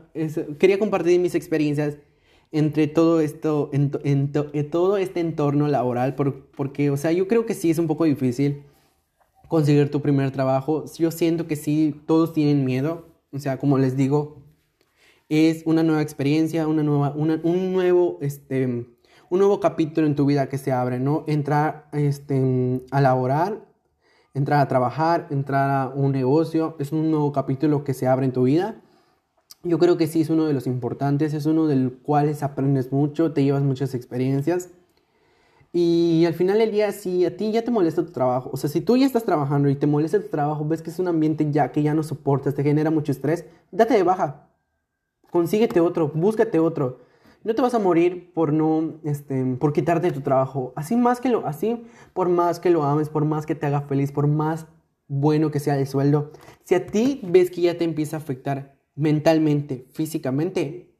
quería 0.59 0.79
compartir 0.79 1.19
mis 1.19 1.36
experiencias 1.36 1.97
entre 2.51 2.88
todo 2.88 3.19
esto, 3.19 3.71
en, 3.73 3.91
en, 4.03 4.69
todo 4.69 4.97
este 4.97 5.19
entorno 5.19 5.67
laboral, 5.67 6.15
porque, 6.15 6.91
o 6.91 6.97
sea, 6.97 7.11
yo 7.11 7.27
creo 7.27 7.47
que 7.47 7.55
sí 7.55 7.71
es 7.71 7.79
un 7.79 7.88
poco 7.88 8.03
difícil 8.03 8.63
conseguir 9.47 9.89
tu 9.89 10.01
primer 10.01 10.31
trabajo. 10.31 10.86
Yo 10.97 11.09
siento 11.09 11.47
que 11.47 11.55
sí, 11.55 11.99
todos 12.05 12.34
tienen 12.34 12.63
miedo. 12.63 13.07
O 13.31 13.39
sea, 13.39 13.57
como 13.57 13.79
les 13.79 13.97
digo, 13.97 14.43
es 15.30 15.63
una 15.65 15.84
nueva 15.84 16.01
experiencia, 16.01 16.67
una 16.67 16.84
nueva, 16.84 17.13
un 17.15 17.74
nuevo, 17.74 18.17
este, 18.21 18.65
un 18.65 19.39
nuevo 19.39 19.59
capítulo 19.59 20.07
en 20.07 20.15
tu 20.15 20.26
vida 20.26 20.47
que 20.49 20.57
se 20.57 20.71
abre, 20.71 20.99
¿no? 20.99 21.24
Entrar 21.28 21.88
este, 21.93 22.86
a 22.91 23.01
laborar, 23.01 23.65
entrar 24.34 24.59
a 24.59 24.67
trabajar, 24.67 25.28
entrar 25.32 25.69
a 25.69 25.89
un 25.89 26.11
negocio, 26.11 26.76
es 26.80 26.91
un 26.91 27.09
nuevo 27.11 27.32
capítulo 27.32 27.84
que 27.84 27.93
se 27.93 28.07
abre 28.07 28.26
en 28.26 28.34
tu 28.34 28.43
vida. 28.43 28.82
Yo 29.63 29.80
creo 29.80 29.97
que 29.97 30.07
sí 30.07 30.21
es 30.21 30.30
uno 30.30 30.45
de 30.45 30.53
los 30.53 30.67
importantes, 30.67 31.34
es 31.34 31.45
uno 31.45 31.67
del 31.67 31.93
cuales 32.03 32.43
aprendes 32.43 32.91
mucho, 32.91 33.32
te 33.34 33.43
llevas 33.43 33.63
muchas 33.63 33.93
experiencias. 33.95 34.69
Y 35.71 36.26
al 36.28 36.36
final 36.36 36.59
del 36.59 36.71
día, 36.71 36.91
si 36.91 37.26
a 37.26 37.36
ti 37.36 37.51
ya 37.51 37.63
te 37.63 37.71
molesta 37.71 38.05
tu 38.05 38.11
trabajo, 38.11 38.51
o 38.53 38.57
sea, 38.57 38.69
si 38.69 38.82
tú 38.82 38.95
ya 38.97 39.07
estás 39.07 39.24
trabajando 39.24 39.69
y 39.69 39.76
te 39.76 39.88
molesta 39.88 40.21
tu 40.21 40.28
trabajo, 40.28 40.67
ves 40.67 40.84
que 40.84 40.91
es 40.91 40.99
un 40.99 41.07
ambiente 41.07 41.49
ya 41.49 41.71
que 41.71 41.82
ya 41.82 41.95
no 41.95 42.03
soportas, 42.03 42.53
te 42.53 42.61
genera 42.61 42.91
mucho 42.91 43.11
estrés, 43.11 43.45
date 43.71 43.95
de 43.95 44.03
baja. 44.03 44.53
Consíguete 45.34 45.79
otro, 45.79 46.09
búscate 46.09 46.59
otro. 46.59 46.99
No 47.43 47.55
te 47.55 47.63
vas 47.63 47.73
a 47.73 47.79
morir 47.79 48.31
por 48.36 48.53
no, 48.53 48.99
este, 49.03 49.43
por 49.55 49.73
quitarte 49.73 50.11
tu 50.11 50.21
trabajo. 50.21 50.73
Así 50.75 50.95
más 50.95 51.19
que 51.19 51.29
lo, 51.29 51.47
así, 51.47 51.88
por 52.13 52.29
más 52.29 52.59
que 52.59 52.69
lo 52.69 52.84
ames, 52.84 53.09
por 53.09 53.25
más 53.25 53.47
que 53.47 53.55
te 53.55 53.65
haga 53.65 53.81
feliz, 53.81 54.11
por 54.11 54.27
más 54.27 54.67
bueno 55.07 55.49
que 55.49 55.59
sea 55.59 55.79
el 55.79 55.88
sueldo. 55.88 56.31
Si 56.65 56.75
a 56.75 56.86
ti 56.86 57.19
ves 57.23 57.49
que 57.49 57.61
ya 57.61 57.79
te 57.79 57.84
empieza 57.84 58.15
a 58.15 58.19
afectar 58.19 58.77
mentalmente, 58.93 59.88
físicamente, 59.91 60.93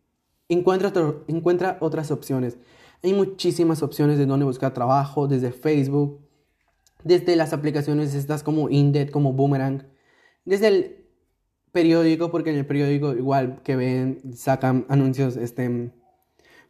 encuentra, 0.50 1.78
otras 1.80 2.10
opciones. 2.10 2.58
Hay 3.04 3.14
muchísimas 3.14 3.84
opciones 3.84 4.18
de 4.18 4.26
dónde 4.26 4.46
buscar 4.46 4.74
trabajo, 4.74 5.28
desde 5.28 5.52
Facebook, 5.52 6.22
desde 7.04 7.36
las 7.36 7.54
aplicaciones 7.54 8.16
estas 8.16 8.42
como 8.42 8.72
Indeed, 8.72 9.12
como 9.12 9.34
Boomerang, 9.34 9.86
desde 10.44 10.68
el 10.70 11.03
periódico, 11.74 12.32
porque 12.32 12.52
en 12.52 12.58
el 12.58 12.66
periódico 12.66 13.14
igual 13.14 13.62
que 13.64 13.76
ven, 13.76 14.22
sacan 14.34 14.86
anuncios 14.88 15.36
este, 15.36 15.92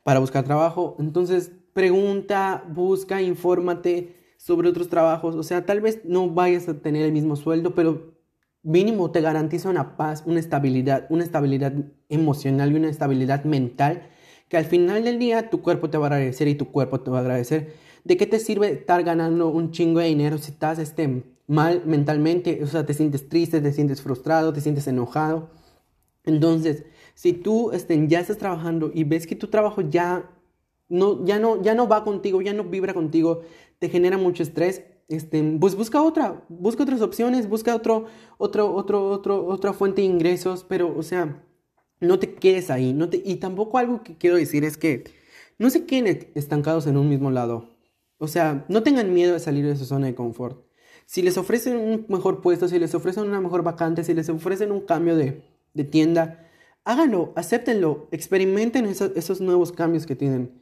para 0.01 0.19
buscar 0.19 0.43
trabajo. 0.45 0.95
Entonces, 0.97 1.51
pregunta, 1.73 2.63
busca, 2.67 3.21
infórmate 3.21 4.15
sobre 4.37 4.69
otros 4.69 4.89
trabajos. 4.89 5.35
O 5.35 5.43
sea, 5.43 5.65
tal 5.65 5.81
vez 5.81 6.01
no 6.05 6.29
vayas 6.29 6.67
a 6.67 6.81
tener 6.81 7.03
el 7.05 7.11
mismo 7.11 7.35
sueldo, 7.35 7.75
pero 7.75 8.15
mínimo 8.63 9.11
te 9.11 9.21
garantiza 9.21 9.69
una 9.69 9.97
paz, 9.97 10.23
una 10.25 10.39
estabilidad, 10.39 11.05
una 11.09 11.23
estabilidad 11.23 11.73
emocional 12.09 12.71
y 12.71 12.75
una 12.75 12.89
estabilidad 12.89 13.43
mental 13.43 14.09
que 14.47 14.57
al 14.57 14.65
final 14.65 15.03
del 15.03 15.19
día 15.19 15.49
tu 15.49 15.61
cuerpo 15.61 15.89
te 15.89 15.97
va 15.97 16.05
a 16.05 16.07
agradecer 16.07 16.47
y 16.47 16.55
tu 16.55 16.71
cuerpo 16.71 17.01
te 17.01 17.11
va 17.11 17.17
a 17.17 17.21
agradecer. 17.21 17.73
¿De 18.03 18.17
qué 18.17 18.25
te 18.25 18.39
sirve 18.39 18.71
estar 18.71 19.03
ganando 19.03 19.49
un 19.49 19.71
chingo 19.71 19.99
de 19.99 20.07
dinero 20.07 20.37
si 20.37 20.51
estás 20.51 20.79
este, 20.79 21.23
mal 21.47 21.83
mentalmente? 21.85 22.63
O 22.63 22.67
sea, 22.67 22.85
te 22.85 22.93
sientes 22.93 23.29
triste, 23.29 23.61
te 23.61 23.73
sientes 23.73 24.01
frustrado, 24.01 24.53
te 24.53 24.61
sientes 24.61 24.87
enojado. 24.87 25.49
Entonces, 26.23 26.85
si 27.15 27.33
tú 27.33 27.71
este, 27.71 28.07
ya 28.07 28.19
estás 28.19 28.37
trabajando 28.37 28.91
y 28.93 29.03
ves 29.03 29.27
que 29.27 29.35
tu 29.35 29.47
trabajo 29.47 29.81
ya 29.81 30.29
no, 30.89 31.25
ya, 31.25 31.39
no, 31.39 31.61
ya 31.61 31.75
no 31.75 31.87
va 31.87 32.03
contigo, 32.03 32.41
ya 32.41 32.53
no 32.53 32.65
vibra 32.65 32.93
contigo, 32.93 33.41
te 33.79 33.89
genera 33.89 34.17
mucho 34.17 34.43
estrés, 34.43 34.83
este, 35.07 35.43
pues 35.59 35.75
busca 35.75 36.01
otra, 36.01 36.45
busca 36.49 36.83
otras 36.83 37.01
opciones, 37.01 37.49
busca 37.49 37.75
otro, 37.75 38.05
otro, 38.37 38.73
otro, 38.73 39.09
otro, 39.09 39.45
otra 39.45 39.73
fuente 39.73 40.01
de 40.01 40.07
ingresos, 40.07 40.63
pero, 40.63 40.95
o 40.95 41.03
sea, 41.03 41.43
no 41.99 42.19
te 42.19 42.35
quedes 42.35 42.69
ahí. 42.69 42.93
No 42.93 43.09
te, 43.09 43.21
y 43.23 43.35
tampoco 43.37 43.77
algo 43.77 44.03
que 44.03 44.17
quiero 44.17 44.35
decir 44.35 44.63
es 44.63 44.77
que 44.77 45.05
no 45.57 45.69
se 45.69 45.85
queden 45.85 46.31
estancados 46.35 46.87
en 46.87 46.97
un 46.97 47.09
mismo 47.09 47.31
lado. 47.31 47.77
O 48.17 48.27
sea, 48.27 48.65
no 48.69 48.83
tengan 48.83 49.13
miedo 49.13 49.33
de 49.33 49.39
salir 49.39 49.65
de 49.65 49.75
su 49.75 49.85
zona 49.85 50.07
de 50.07 50.15
confort. 50.15 50.65
Si 51.05 51.21
les 51.21 51.37
ofrecen 51.37 51.77
un 51.77 52.05
mejor 52.09 52.41
puesto, 52.41 52.67
si 52.67 52.79
les 52.79 52.95
ofrecen 52.95 53.25
una 53.25 53.41
mejor 53.41 53.63
vacante, 53.63 54.03
si 54.03 54.13
les 54.13 54.29
ofrecen 54.29 54.71
un 54.71 54.81
cambio 54.81 55.15
de, 55.15 55.43
de 55.73 55.83
tienda, 55.83 56.47
háganlo, 56.83 57.33
acéptenlo, 57.35 58.07
experimenten 58.11 58.85
esos, 58.85 59.11
esos 59.15 59.41
nuevos 59.41 59.71
cambios 59.71 60.05
que 60.05 60.15
tienen. 60.15 60.61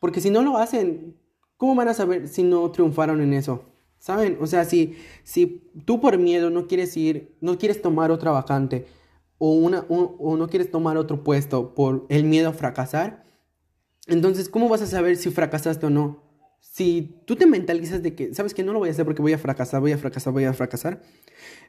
Porque 0.00 0.20
si 0.20 0.30
no 0.30 0.42
lo 0.42 0.58
hacen, 0.58 1.16
¿cómo 1.56 1.74
van 1.74 1.88
a 1.88 1.94
saber 1.94 2.28
si 2.28 2.42
no 2.42 2.70
triunfaron 2.70 3.20
en 3.20 3.32
eso? 3.32 3.64
¿Saben? 3.98 4.36
O 4.40 4.46
sea, 4.46 4.64
si, 4.64 4.96
si 5.22 5.70
tú 5.84 6.00
por 6.00 6.18
miedo 6.18 6.50
no 6.50 6.66
quieres 6.66 6.96
ir, 6.96 7.36
no 7.40 7.58
quieres 7.58 7.80
tomar 7.80 8.10
otra 8.10 8.30
vacante, 8.30 8.86
o, 9.38 9.52
una, 9.52 9.86
o 9.88 10.36
no 10.36 10.48
quieres 10.48 10.70
tomar 10.70 10.96
otro 10.96 11.24
puesto 11.24 11.74
por 11.74 12.06
el 12.08 12.24
miedo 12.24 12.50
a 12.50 12.52
fracasar, 12.52 13.24
entonces, 14.06 14.48
¿cómo 14.48 14.68
vas 14.68 14.82
a 14.82 14.86
saber 14.86 15.16
si 15.16 15.30
fracasaste 15.30 15.86
o 15.86 15.90
no? 15.90 16.23
Si 16.72 17.20
tú 17.24 17.36
te 17.36 17.46
mentalizas 17.46 18.02
de 18.02 18.14
que, 18.14 18.34
sabes 18.34 18.52
que 18.52 18.64
no 18.64 18.72
lo 18.72 18.80
voy 18.80 18.88
a 18.88 18.92
hacer 18.92 19.04
porque 19.04 19.22
voy 19.22 19.32
a 19.32 19.38
fracasar, 19.38 19.80
voy 19.80 19.92
a 19.92 19.98
fracasar, 19.98 20.32
voy 20.32 20.44
a 20.44 20.52
fracasar, 20.52 21.02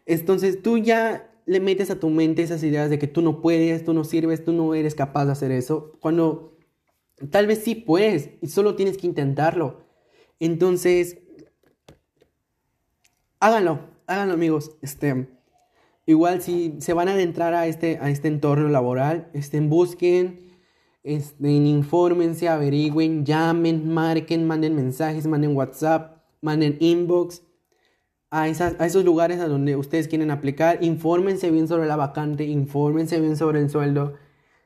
entonces 0.05 0.61
tú 0.63 0.77
ya 0.77 1.31
le 1.45 1.59
metes 1.59 1.91
a 1.91 1.99
tu 1.99 2.09
mente 2.09 2.41
esas 2.41 2.63
ideas 2.63 2.89
de 2.89 2.97
que 2.97 3.07
tú 3.07 3.21
no 3.21 3.41
puedes, 3.41 3.85
tú 3.85 3.93
no 3.93 4.03
sirves, 4.03 4.43
tú 4.43 4.51
no 4.51 4.73
eres 4.73 4.95
capaz 4.95 5.25
de 5.25 5.33
hacer 5.33 5.51
eso, 5.51 5.93
cuando 5.99 6.57
tal 7.29 7.45
vez 7.45 7.59
sí 7.63 7.75
puedes 7.75 8.31
y 8.41 8.47
solo 8.47 8.75
tienes 8.75 8.97
que 8.97 9.05
intentarlo. 9.05 9.85
Entonces, 10.39 11.19
háganlo, 13.39 13.81
háganlo 14.07 14.33
amigos. 14.33 14.75
Este, 14.81 15.27
Igual 16.07 16.41
si 16.41 16.75
se 16.79 16.93
van 16.93 17.07
a 17.07 17.13
adentrar 17.13 17.55
a 17.55 17.65
este, 17.65 17.97
a 17.99 18.09
este 18.09 18.27
entorno 18.27 18.69
laboral, 18.69 19.27
estén, 19.33 19.69
busquen, 19.69 20.44
estén, 21.05 21.67
infórmense, 21.67 22.49
averigüen, 22.49 23.23
llamen, 23.23 23.93
marquen, 23.93 24.45
manden 24.47 24.75
mensajes, 24.75 25.27
manden 25.27 25.55
WhatsApp, 25.55 26.17
manden 26.41 26.77
inbox 26.79 27.43
a, 28.31 28.47
esas, 28.47 28.75
a 28.79 28.87
esos 28.87 29.05
lugares 29.05 29.39
a 29.39 29.47
donde 29.47 29.75
ustedes 29.75 30.07
quieren 30.07 30.31
aplicar, 30.31 30.83
infórmense 30.83 31.51
bien 31.51 31.67
sobre 31.67 31.85
la 31.85 31.95
vacante, 31.95 32.43
infórmense 32.45 33.21
bien 33.21 33.37
sobre 33.37 33.59
el 33.59 33.69
sueldo, 33.69 34.15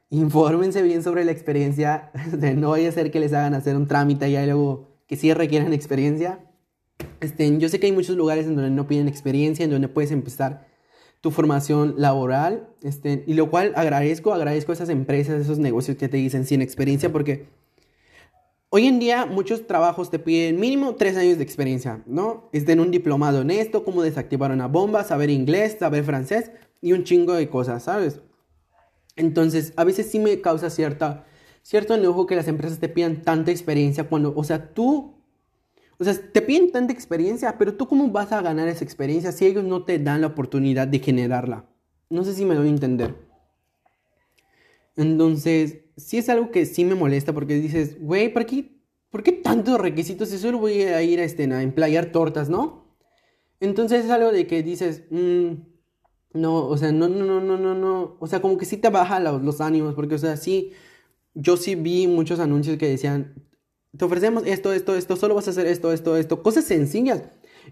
infórmense 0.10 0.82
bien 0.82 1.04
sobre 1.04 1.26
la 1.26 1.32
experiencia, 1.32 2.10
no 2.56 2.70
vaya 2.70 2.88
a 2.88 2.94
ser 2.94 3.12
que 3.12 3.20
les 3.20 3.34
hagan 3.34 3.54
hacer 3.54 3.76
un 3.76 3.88
trámite 3.88 4.30
y 4.30 4.46
luego 4.46 4.88
que 5.08 5.18
sí 5.18 5.34
requieran 5.34 5.74
experiencia. 5.74 6.40
Este, 7.20 7.58
yo 7.58 7.68
sé 7.68 7.82
que 7.82 7.88
hay 7.88 7.92
muchos 7.92 8.16
lugares 8.16 8.46
en 8.46 8.56
donde 8.56 8.72
no 8.72 8.88
piden 8.88 9.10
experiencia, 9.10 9.66
en 9.66 9.72
donde 9.72 9.90
puedes 9.90 10.12
empezar 10.12 10.68
tu 11.22 11.32
formación 11.32 11.96
laboral, 11.98 12.70
este, 12.82 13.24
y 13.28 13.34
lo 13.34 13.50
cual 13.50 13.74
agradezco, 13.76 14.34
agradezco 14.34 14.72
a 14.72 14.76
esas 14.76 14.90
empresas, 14.90 15.42
esos 15.42 15.60
negocios 15.60 15.98
que 15.98 16.08
te 16.08 16.18
dicen 16.18 16.46
sin 16.46 16.62
experiencia, 16.62 17.12
porque 17.12 17.48
hoy 18.70 18.88
en 18.88 19.00
día 19.00 19.26
muchos 19.26 19.68
trabajos 19.68 20.10
te 20.10 20.20
piden 20.20 20.60
mínimo 20.60 20.96
tres 20.96 21.18
años 21.18 21.38
de 21.38 21.44
experiencia, 21.44 22.02
¿no? 22.06 22.50
Estén 22.54 22.80
un 22.80 22.92
diplomado 22.92 23.42
en 23.42 23.52
esto, 23.52 23.84
cómo 23.84 24.02
desactivar 24.02 24.52
una 24.52 24.68
bomba, 24.68 25.04
saber 25.04 25.30
inglés, 25.30 25.78
saber 25.80 26.06
francés 26.06 26.52
y 26.82 26.94
un 26.94 27.04
chingo 27.04 27.34
de 27.34 27.50
cosas, 27.50 27.84
¿sabes? 27.84 28.22
Entonces, 29.18 29.74
a 29.76 29.84
veces 29.84 30.10
sí 30.10 30.20
me 30.20 30.40
causa 30.40 30.70
cierta, 30.70 31.26
cierto 31.62 31.96
enojo 31.96 32.26
que 32.26 32.38
las 32.38 32.48
empresas 32.48 32.80
te 32.80 32.88
pidan 32.88 33.24
tanta 33.24 33.52
experiencia 33.52 34.06
cuando, 34.06 34.34
o 34.34 34.44
sea, 34.46 34.74
tú 34.74 35.19
o 36.00 36.04
sea, 36.04 36.14
te 36.14 36.42
piden 36.42 36.72
tanta 36.72 36.94
experiencia, 36.94 37.58
pero 37.58 37.74
tú 37.76 37.88
cómo 37.88 38.10
vas 38.10 38.32
a 38.32 38.42
ganar 38.42 38.70
esa 38.70 38.86
experiencia 38.86 39.34
si 39.34 39.46
ellos 39.46 39.66
no 39.66 39.84
te 39.84 40.00
dan 40.00 40.22
la 40.22 40.28
oportunidad 40.28 40.88
de 40.88 41.00
generarla. 41.00 41.66
No 42.10 42.24
sé 42.24 42.34
si 42.34 42.46
me 42.46 42.56
doy 42.56 42.68
a 42.68 42.72
entender. 42.72 43.16
Entonces, 44.96 45.82
sí 45.98 46.18
es 46.18 46.30
algo 46.30 46.52
que 46.52 46.66
sí 46.66 46.86
me 46.86 46.96
molesta 46.96 47.34
porque 47.34 47.56
dices, 47.56 48.00
güey, 48.00 48.32
¿por 48.34 48.46
qué, 48.46 48.80
¿por 49.10 49.24
qué 49.24 49.34
tantos 49.34 49.80
requisitos 49.80 50.30
si 50.30 50.38
solo 50.38 50.58
voy 50.60 50.82
a 50.84 51.02
ir 51.02 51.20
a, 51.20 51.24
este, 51.24 51.44
a 51.54 51.62
emplayar 51.62 52.14
tortas, 52.14 52.50
no? 52.50 52.96
Entonces 53.60 54.06
es 54.06 54.12
algo 54.12 54.32
de 54.32 54.48
que 54.48 54.64
dices, 54.64 55.04
mm, 55.10 55.52
no, 56.34 56.66
o 56.66 56.78
sea, 56.78 56.94
no, 56.94 57.10
no, 57.10 57.26
no, 57.26 57.42
no, 57.42 57.58
no, 57.58 57.76
no. 57.76 58.18
O 58.22 58.28
sea, 58.28 58.42
como 58.42 58.58
que 58.58 58.66
sí 58.66 58.78
te 58.78 58.90
baja 58.90 59.20
los, 59.20 59.42
los 59.44 59.60
ánimos 59.60 59.96
porque, 59.96 60.16
o 60.16 60.20
sea, 60.20 60.38
sí, 60.38 60.72
yo 61.34 61.58
sí 61.58 61.76
vi 61.76 62.08
muchos 62.08 62.40
anuncios 62.40 62.78
que 62.78 62.88
decían, 62.88 63.34
te 63.98 64.06
ofrecemos 64.06 64.46
esto, 64.46 64.74
esto, 64.74 64.96
esto, 64.96 65.16
solo 65.16 65.36
vas 65.36 65.48
a 65.48 65.52
hacer 65.52 65.68
esto, 65.68 65.92
esto, 65.92 66.18
esto, 66.18 66.44
cosas 66.44 66.66
sencillas. 66.66 67.24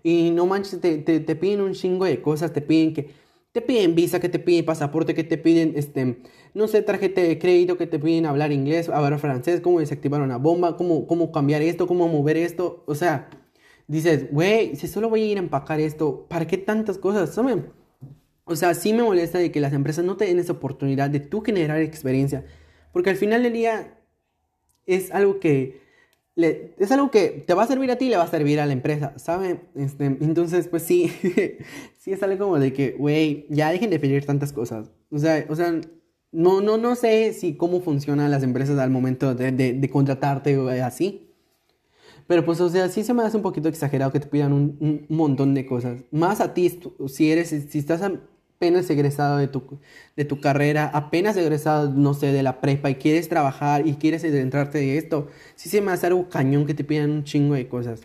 Y 0.04 0.32
no 0.32 0.46
manches, 0.46 0.80
te, 0.82 0.98
te, 1.00 1.20
te, 1.20 1.36
piden 1.36 1.62
un 1.62 1.74
chingo 1.74 2.06
de 2.06 2.22
cosas, 2.22 2.54
te 2.54 2.62
piden 2.62 2.94
que, 2.94 3.12
te 3.52 3.62
piden 3.62 3.96
visa, 3.96 4.20
que 4.20 4.30
te 4.30 4.40
piden 4.40 4.66
pasaporte, 4.66 5.14
que 5.16 5.24
te 5.24 5.38
piden, 5.38 5.74
este, 5.76 6.22
no 6.54 6.68
sé, 6.68 6.82
tarjeta 6.82 7.22
de 7.22 7.40
crédito, 7.40 7.78
que 7.78 7.88
te 7.88 8.00
piden 8.00 8.26
hablar 8.26 8.52
inglés, 8.52 8.90
hablar 8.90 9.18
francés, 9.20 9.62
cómo 9.62 9.80
desactivar 9.80 10.22
una 10.22 10.38
bomba, 10.38 10.78
cómo, 10.78 11.08
cómo 11.08 11.32
cambiar 11.32 11.62
esto, 11.62 11.88
cómo 11.88 12.08
mover 12.08 12.38
esto. 12.38 12.84
O 12.88 12.96
sea, 12.96 13.30
dices, 13.88 14.32
güey, 14.32 14.76
si 14.76 14.88
solo 14.88 15.10
voy 15.10 15.24
a 15.24 15.26
ir 15.26 15.38
a 15.38 15.42
empacar 15.42 15.80
esto, 15.80 16.28
¿para 16.30 16.46
qué 16.46 16.58
tantas 16.58 16.98
cosas? 16.98 17.36
O 18.46 18.56
sea, 18.56 18.74
sí 18.76 18.94
me 18.94 19.04
molesta 19.04 19.40
de 19.40 19.52
que 19.52 19.60
las 19.60 19.74
empresas 19.74 20.06
no 20.06 20.18
te 20.18 20.26
den 20.26 20.40
esa 20.40 20.54
oportunidad 20.54 21.10
de 21.10 21.20
tú 21.20 21.42
generar 21.42 21.82
experiencia. 21.82 22.46
Porque 22.94 23.10
al 23.10 23.18
final 23.18 23.44
del 23.44 23.54
día 23.54 24.00
es 24.86 25.12
algo 25.12 25.40
que 25.40 25.87
es 26.38 26.92
algo 26.92 27.10
que 27.10 27.44
te 27.46 27.54
va 27.54 27.64
a 27.64 27.68
servir 27.68 27.90
a 27.92 27.98
ti 27.98 28.06
y 28.06 28.10
le 28.10 28.18
va 28.18 28.24
a 28.24 28.28
servir 28.28 28.60
a 28.60 28.66
la 28.66 28.74
empresa, 28.74 29.14
¿saben? 29.18 29.62
Este, 29.76 30.06
entonces, 30.06 30.68
pues 30.68 30.84
sí, 30.84 31.12
sí 31.98 32.12
es 32.12 32.22
algo 32.22 32.46
como 32.46 32.60
de 32.60 32.74
que, 32.74 32.92
güey, 32.92 33.48
ya 33.50 33.72
dejen 33.72 33.90
de 33.90 34.00
pedir 34.00 34.26
tantas 34.26 34.54
cosas. 34.54 34.92
O 35.10 35.18
sea, 35.18 35.46
o 35.50 35.56
sea, 35.56 35.82
no, 36.32 36.62
no, 36.62 36.78
no 36.78 36.96
sé 36.96 37.34
si 37.34 37.56
cómo 37.56 37.82
funcionan 37.82 38.30
las 38.30 38.44
empresas 38.44 38.78
al 38.78 38.92
momento 38.92 39.34
de, 39.34 39.52
de, 39.52 39.74
de 39.74 39.90
contratarte 39.90 40.58
o 40.58 40.70
así. 40.70 41.34
Pero 42.28 42.46
pues, 42.46 42.60
o 42.62 42.70
sea, 42.70 42.90
sí 42.90 43.04
se 43.04 43.14
me 43.14 43.24
hace 43.24 43.38
un 43.38 43.44
poquito 43.44 43.70
exagerado 43.70 44.12
que 44.12 44.20
te 44.20 44.28
pidan 44.28 44.54
un, 44.54 44.78
un 45.10 45.18
montón 45.18 45.54
de 45.54 45.66
cosas. 45.66 46.04
Más 46.12 46.42
a 46.42 46.54
ti, 46.54 46.80
si 47.08 47.32
eres, 47.32 47.50
si 47.50 47.80
estás 47.80 48.02
apenas 48.58 48.90
egresado 48.90 49.38
de 49.38 49.48
tu, 49.48 49.80
de 50.16 50.26
tu 50.26 50.42
carrera, 50.42 50.90
apenas 50.92 51.38
egresado, 51.38 51.92
no 51.92 52.16
sé, 52.16 52.32
de 52.32 52.42
la 52.42 52.60
prepa 52.60 52.90
y 52.90 52.96
quieres 52.96 53.30
trabajar 53.30 53.86
y 53.88 53.94
quieres 53.94 54.24
adentrarte 54.24 54.80
de 54.80 54.98
esto, 54.98 55.28
sí 55.56 55.70
se 55.70 55.80
me 55.80 55.92
hace 55.92 56.08
algo 56.08 56.28
cañón 56.28 56.66
que 56.66 56.74
te 56.74 56.84
pidan 56.84 57.12
un 57.12 57.24
chingo 57.24 57.54
de 57.54 57.68
cosas. 57.68 58.02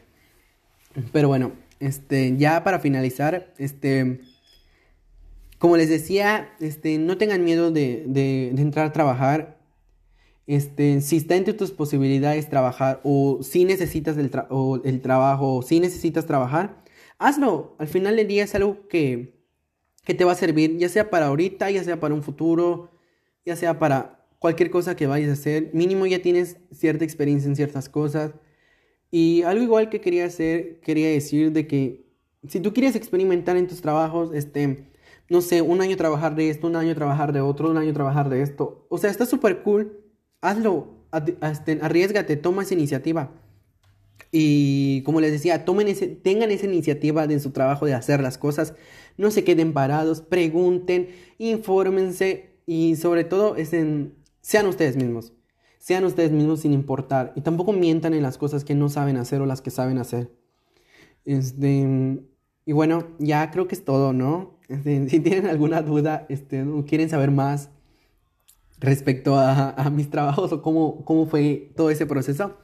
Pero 1.10 1.28
bueno, 1.28 1.52
este, 1.80 2.36
ya 2.36 2.62
para 2.64 2.80
finalizar, 2.80 3.54
este, 3.56 4.20
como 5.58 5.78
les 5.78 5.88
decía, 5.88 6.50
este, 6.60 6.98
no 6.98 7.16
tengan 7.16 7.44
miedo 7.44 7.70
de, 7.70 8.04
de, 8.06 8.48
entrar 8.48 8.86
a 8.86 8.92
trabajar. 8.92 9.58
Este, 10.46 11.00
si 11.00 11.16
está 11.16 11.36
entre 11.36 11.54
tus 11.54 11.70
posibilidades 11.70 12.50
trabajar 12.50 13.00
o 13.04 13.38
si 13.42 13.64
necesitas 13.64 14.18
el, 14.18 14.30
el 14.84 15.00
trabajo 15.00 15.56
o 15.56 15.62
si 15.62 15.80
necesitas 15.80 16.26
trabajar, 16.26 16.82
hazlo. 17.18 17.74
Al 17.78 17.88
final 17.88 18.16
del 18.16 18.28
día 18.28 18.44
es 18.44 18.54
algo 18.54 18.86
que, 18.88 19.41
que 20.04 20.14
te 20.14 20.24
va 20.24 20.32
a 20.32 20.36
servir, 20.36 20.76
ya 20.78 20.88
sea 20.88 21.10
para 21.10 21.26
ahorita, 21.26 21.70
ya 21.70 21.84
sea 21.84 22.00
para 22.00 22.14
un 22.14 22.22
futuro, 22.22 22.90
ya 23.44 23.56
sea 23.56 23.78
para 23.78 24.26
cualquier 24.38 24.70
cosa 24.70 24.96
que 24.96 25.06
vayas 25.06 25.30
a 25.30 25.34
hacer. 25.34 25.70
Mínimo 25.72 26.06
ya 26.06 26.20
tienes 26.20 26.56
cierta 26.72 27.04
experiencia 27.04 27.48
en 27.48 27.56
ciertas 27.56 27.88
cosas. 27.88 28.32
Y 29.10 29.42
algo 29.42 29.62
igual 29.62 29.90
que 29.90 30.00
quería 30.00 30.24
hacer, 30.24 30.80
quería 30.80 31.08
decir 31.08 31.52
de 31.52 31.66
que 31.66 32.06
si 32.48 32.60
tú 32.60 32.72
quieres 32.72 32.96
experimentar 32.96 33.56
en 33.56 33.68
tus 33.68 33.80
trabajos, 33.80 34.34
este, 34.34 34.90
no 35.28 35.40
sé, 35.40 35.62
un 35.62 35.80
año 35.80 35.96
trabajar 35.96 36.34
de 36.34 36.50
esto, 36.50 36.66
un 36.66 36.76
año 36.76 36.94
trabajar 36.94 37.32
de 37.32 37.40
otro, 37.40 37.70
un 37.70 37.76
año 37.76 37.92
trabajar 37.92 38.28
de 38.28 38.42
esto, 38.42 38.86
o 38.88 38.98
sea, 38.98 39.10
está 39.10 39.26
súper 39.26 39.62
cool, 39.62 40.00
hazlo, 40.40 40.88
este, 41.42 41.78
arriesgate, 41.82 42.36
toma 42.36 42.62
esa 42.62 42.74
iniciativa. 42.74 43.30
Y 44.31 45.03
como 45.03 45.20
les 45.20 45.32
decía, 45.32 45.65
tomen 45.65 45.89
ese, 45.89 46.07
tengan 46.09 46.51
esa 46.51 46.66
iniciativa 46.66 47.27
de 47.27 47.40
su 47.40 47.51
trabajo 47.51 47.86
de 47.86 47.94
hacer 47.94 48.23
las 48.23 48.39
cosas, 48.39 48.74
no 49.16 49.31
se 49.31 49.44
queden 49.44 49.73
parados, 49.73 50.20
pregunten, 50.20 51.09
infórmense 51.39 52.51
y 52.66 52.97
sobre 52.97 53.24
todo 53.24 53.57
sean 54.40 54.66
ustedes 54.66 54.97
mismos. 54.97 55.32
Sean 55.78 56.05
ustedes 56.05 56.31
mismos 56.31 56.61
sin 56.61 56.73
importar. 56.73 57.32
Y 57.35 57.40
tampoco 57.40 57.73
mientan 57.73 58.15
en 58.15 58.23
las 58.23 58.39
cosas 58.39 58.65
que 58.65 58.74
no 58.74 58.89
saben 58.89 59.16
hacer 59.16 59.40
o 59.40 59.47
las 59.47 59.61
que 59.61 59.70
saben 59.70 59.99
hacer. 59.99 60.31
Este, 61.24 62.23
y 62.65 62.73
bueno, 62.73 63.09
ya 63.19 63.51
creo 63.51 63.66
que 63.66 63.74
es 63.74 63.85
todo, 63.85 64.12
¿no? 64.12 64.59
Este, 64.69 65.09
si 65.11 65.20
tienen 65.20 65.47
alguna 65.47 65.82
duda, 65.82 66.27
este, 66.28 66.65
quieren 66.86 67.09
saber 67.09 67.31
más 67.31 67.70
respecto 68.78 69.36
a, 69.36 69.90
mis 69.93 70.11
trabajos 70.11 70.53
o 70.53 70.62
cómo, 70.62 71.05
cómo 71.05 71.27
fue 71.27 71.73
todo 71.77 71.90
ese 71.90 72.07
proceso, 72.07 72.57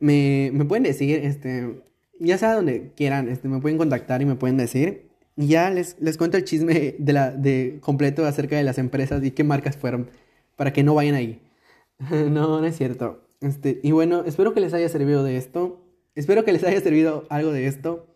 me, 0.00 0.50
me 0.52 0.64
pueden 0.64 0.82
decir, 0.82 1.20
este, 1.22 1.82
ya 2.18 2.38
sea 2.38 2.54
donde 2.54 2.92
quieran, 2.96 3.28
este, 3.28 3.48
me 3.48 3.60
pueden 3.60 3.78
contactar 3.78 4.22
y 4.22 4.24
me 4.26 4.34
pueden 4.34 4.56
decir. 4.56 5.10
Ya 5.36 5.70
les, 5.70 5.96
les 6.00 6.18
cuento 6.18 6.36
el 6.36 6.44
chisme 6.44 6.96
de 6.98 7.12
la, 7.12 7.30
de 7.30 7.78
completo 7.80 8.26
acerca 8.26 8.56
de 8.56 8.62
las 8.62 8.78
empresas 8.78 9.24
y 9.24 9.30
qué 9.30 9.44
marcas 9.44 9.76
fueron, 9.76 10.10
para 10.56 10.72
que 10.72 10.82
no 10.82 10.94
vayan 10.94 11.14
ahí. 11.14 11.40
no, 12.10 12.60
no 12.60 12.64
es 12.64 12.76
cierto. 12.76 13.22
Este, 13.40 13.80
y 13.82 13.92
bueno, 13.92 14.24
espero 14.26 14.52
que 14.52 14.60
les 14.60 14.74
haya 14.74 14.88
servido 14.88 15.24
de 15.24 15.36
esto. 15.36 15.82
Espero 16.14 16.44
que 16.44 16.52
les 16.52 16.64
haya 16.64 16.80
servido 16.80 17.26
algo 17.30 17.52
de 17.52 17.66
esto. 17.66 18.06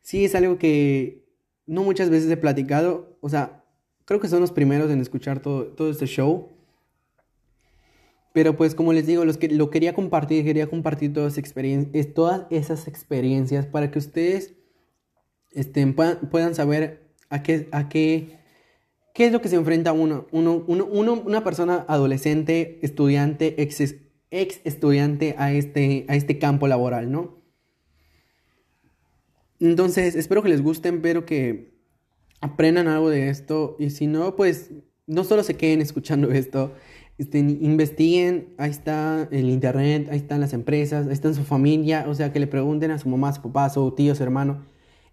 Sí, 0.00 0.24
es 0.24 0.34
algo 0.34 0.58
que 0.58 1.24
no 1.66 1.84
muchas 1.84 2.10
veces 2.10 2.30
he 2.30 2.36
platicado. 2.36 3.18
O 3.20 3.28
sea, 3.28 3.64
creo 4.04 4.20
que 4.20 4.28
son 4.28 4.40
los 4.40 4.52
primeros 4.52 4.90
en 4.90 5.00
escuchar 5.00 5.40
todo, 5.40 5.66
todo 5.66 5.90
este 5.90 6.06
show. 6.06 6.48
Pero 8.32 8.56
pues 8.56 8.74
como 8.74 8.92
les 8.92 9.06
digo, 9.06 9.24
los 9.24 9.38
que, 9.38 9.48
lo 9.48 9.70
quería 9.70 9.94
compartir, 9.94 10.44
quería 10.44 10.66
compartir 10.68 11.12
todas, 11.12 11.40
todas 12.14 12.46
esas 12.50 12.86
experiencias 12.86 13.66
para 13.66 13.90
que 13.90 13.98
ustedes 13.98 14.54
estén, 15.52 15.94
puedan, 15.94 16.54
saber 16.54 17.10
a 17.30 17.42
qué, 17.42 17.68
a 17.72 17.88
qué, 17.88 18.38
qué 19.14 19.26
es 19.26 19.32
lo 19.32 19.40
que 19.40 19.48
se 19.48 19.56
enfrenta 19.56 19.92
uno, 19.92 20.26
uno, 20.30 20.64
uno, 20.66 20.84
uno 20.84 21.14
una 21.14 21.42
persona 21.42 21.84
adolescente, 21.88 22.78
estudiante, 22.82 23.60
ex, 23.62 23.94
ex 24.30 24.60
estudiante 24.64 25.34
a 25.38 25.52
este, 25.52 26.04
a 26.08 26.14
este 26.14 26.38
campo 26.38 26.68
laboral, 26.68 27.10
¿no? 27.10 27.38
Entonces, 29.60 30.14
espero 30.14 30.42
que 30.42 30.50
les 30.50 30.62
guste, 30.62 30.88
espero 30.88 31.24
que 31.24 31.78
aprendan 32.40 32.86
algo 32.88 33.10
de 33.10 33.28
esto 33.28 33.76
y 33.78 33.90
si 33.90 34.06
no, 34.06 34.36
pues 34.36 34.70
no 35.06 35.24
solo 35.24 35.42
se 35.42 35.56
queden 35.56 35.80
escuchando 35.80 36.30
esto, 36.30 36.74
estén, 37.18 37.50
investiguen, 37.62 38.54
ahí 38.58 38.70
está 38.70 39.28
el 39.30 39.50
internet, 39.50 40.08
ahí 40.10 40.18
están 40.18 40.40
las 40.40 40.52
empresas, 40.52 41.06
ahí 41.06 41.12
está 41.12 41.32
su 41.34 41.44
familia, 41.44 42.06
o 42.08 42.14
sea, 42.14 42.32
que 42.32 42.40
le 42.40 42.46
pregunten 42.46 42.90
a 42.90 42.98
su 42.98 43.08
mamá, 43.08 43.32
su 43.32 43.42
papá, 43.42 43.68
su 43.70 43.90
tío, 43.92 44.14
su 44.14 44.22
hermano, 44.22 44.64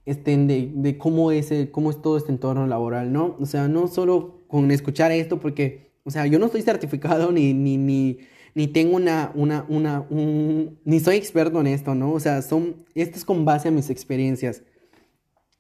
estén 0.06 0.48
de, 0.48 0.72
de 0.74 0.98
cómo, 0.98 1.32
es, 1.32 1.52
cómo 1.72 1.90
es 1.90 2.02
todo 2.02 2.18
este 2.18 2.32
entorno 2.32 2.68
laboral, 2.68 3.12
¿no? 3.12 3.36
O 3.40 3.46
sea, 3.46 3.68
no 3.68 3.88
solo 3.88 4.46
con 4.48 4.72
escuchar 4.72 5.12
esto, 5.12 5.40
porque, 5.40 5.92
o 6.04 6.12
sea, 6.12 6.28
yo 6.28 6.40
no 6.40 6.46
estoy 6.46 6.62
certificado 6.62 7.32
ni, 7.32 7.54
ni, 7.54 7.78
ni 7.78 8.20
ni 8.56 8.68
tengo 8.68 8.96
una, 8.96 9.32
una, 9.36 9.66
una, 9.68 10.08
un, 10.10 10.80
ni 10.86 11.02
soy 11.02 11.18
experto 11.18 11.60
en 11.60 11.68
esto, 11.68 11.94
¿no? 11.94 12.14
O 12.14 12.20
sea, 12.22 12.42
son, 12.42 12.86
esto 12.96 13.18
es 13.18 13.26
con 13.26 13.44
base 13.44 13.68
a 13.68 13.72
mis 13.72 13.90
experiencias. 13.90 14.64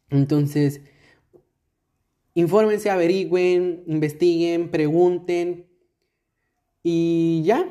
Entonces, 0.09 0.81
infórmense, 2.33 2.89
averigüen, 2.89 3.83
investiguen, 3.85 4.71
pregunten 4.71 5.65
y 6.87 7.41
ya. 7.43 7.67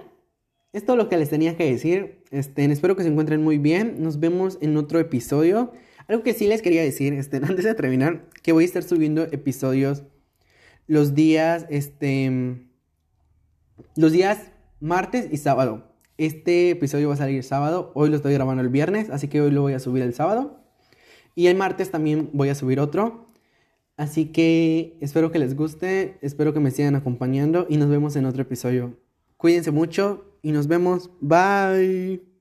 Es 0.72 0.84
todo 0.84 0.96
lo 0.96 1.08
que 1.08 1.16
les 1.16 1.30
tenía 1.30 1.56
que 1.56 1.70
decir. 1.70 2.24
Este, 2.32 2.64
espero 2.64 2.96
que 2.96 3.04
se 3.04 3.08
encuentren 3.08 3.44
muy 3.44 3.58
bien. 3.58 4.02
Nos 4.02 4.18
vemos 4.18 4.58
en 4.60 4.76
otro 4.76 4.98
episodio. 4.98 5.70
Algo 6.08 6.24
que 6.24 6.34
sí 6.34 6.48
les 6.48 6.62
quería 6.62 6.82
decir, 6.82 7.12
este, 7.12 7.36
antes 7.42 7.64
de 7.64 7.74
terminar, 7.74 8.28
que 8.42 8.50
voy 8.50 8.64
a 8.64 8.66
estar 8.66 8.82
subiendo 8.82 9.22
episodios 9.22 10.02
los 10.88 11.14
días, 11.14 11.64
este, 11.70 12.66
los 13.94 14.10
días 14.10 14.50
martes 14.80 15.28
y 15.30 15.36
sábado. 15.36 15.94
Este 16.18 16.70
episodio 16.70 17.06
va 17.06 17.14
a 17.14 17.18
salir 17.18 17.44
sábado, 17.44 17.92
hoy 17.94 18.10
lo 18.10 18.16
estoy 18.16 18.34
grabando 18.34 18.62
el 18.62 18.68
viernes, 18.68 19.10
así 19.10 19.28
que 19.28 19.40
hoy 19.40 19.52
lo 19.52 19.62
voy 19.62 19.74
a 19.74 19.78
subir 19.78 20.02
el 20.02 20.12
sábado. 20.12 20.60
Y 21.36 21.46
el 21.46 21.56
martes 21.56 21.92
también 21.92 22.30
voy 22.32 22.48
a 22.48 22.56
subir 22.56 22.80
otro. 22.80 23.32
Así 23.96 24.26
que 24.26 24.98
espero 25.00 25.30
que 25.30 25.38
les 25.38 25.54
guste, 25.54 26.18
espero 26.20 26.52
que 26.52 26.58
me 26.58 26.72
sigan 26.72 26.96
acompañando 26.96 27.66
y 27.68 27.76
nos 27.76 27.88
vemos 27.88 28.16
en 28.16 28.26
otro 28.26 28.42
episodio. 28.42 29.03
Cuídense 29.44 29.70
mucho 29.70 30.24
y 30.40 30.52
nos 30.52 30.68
vemos. 30.68 31.10
Bye. 31.20 32.33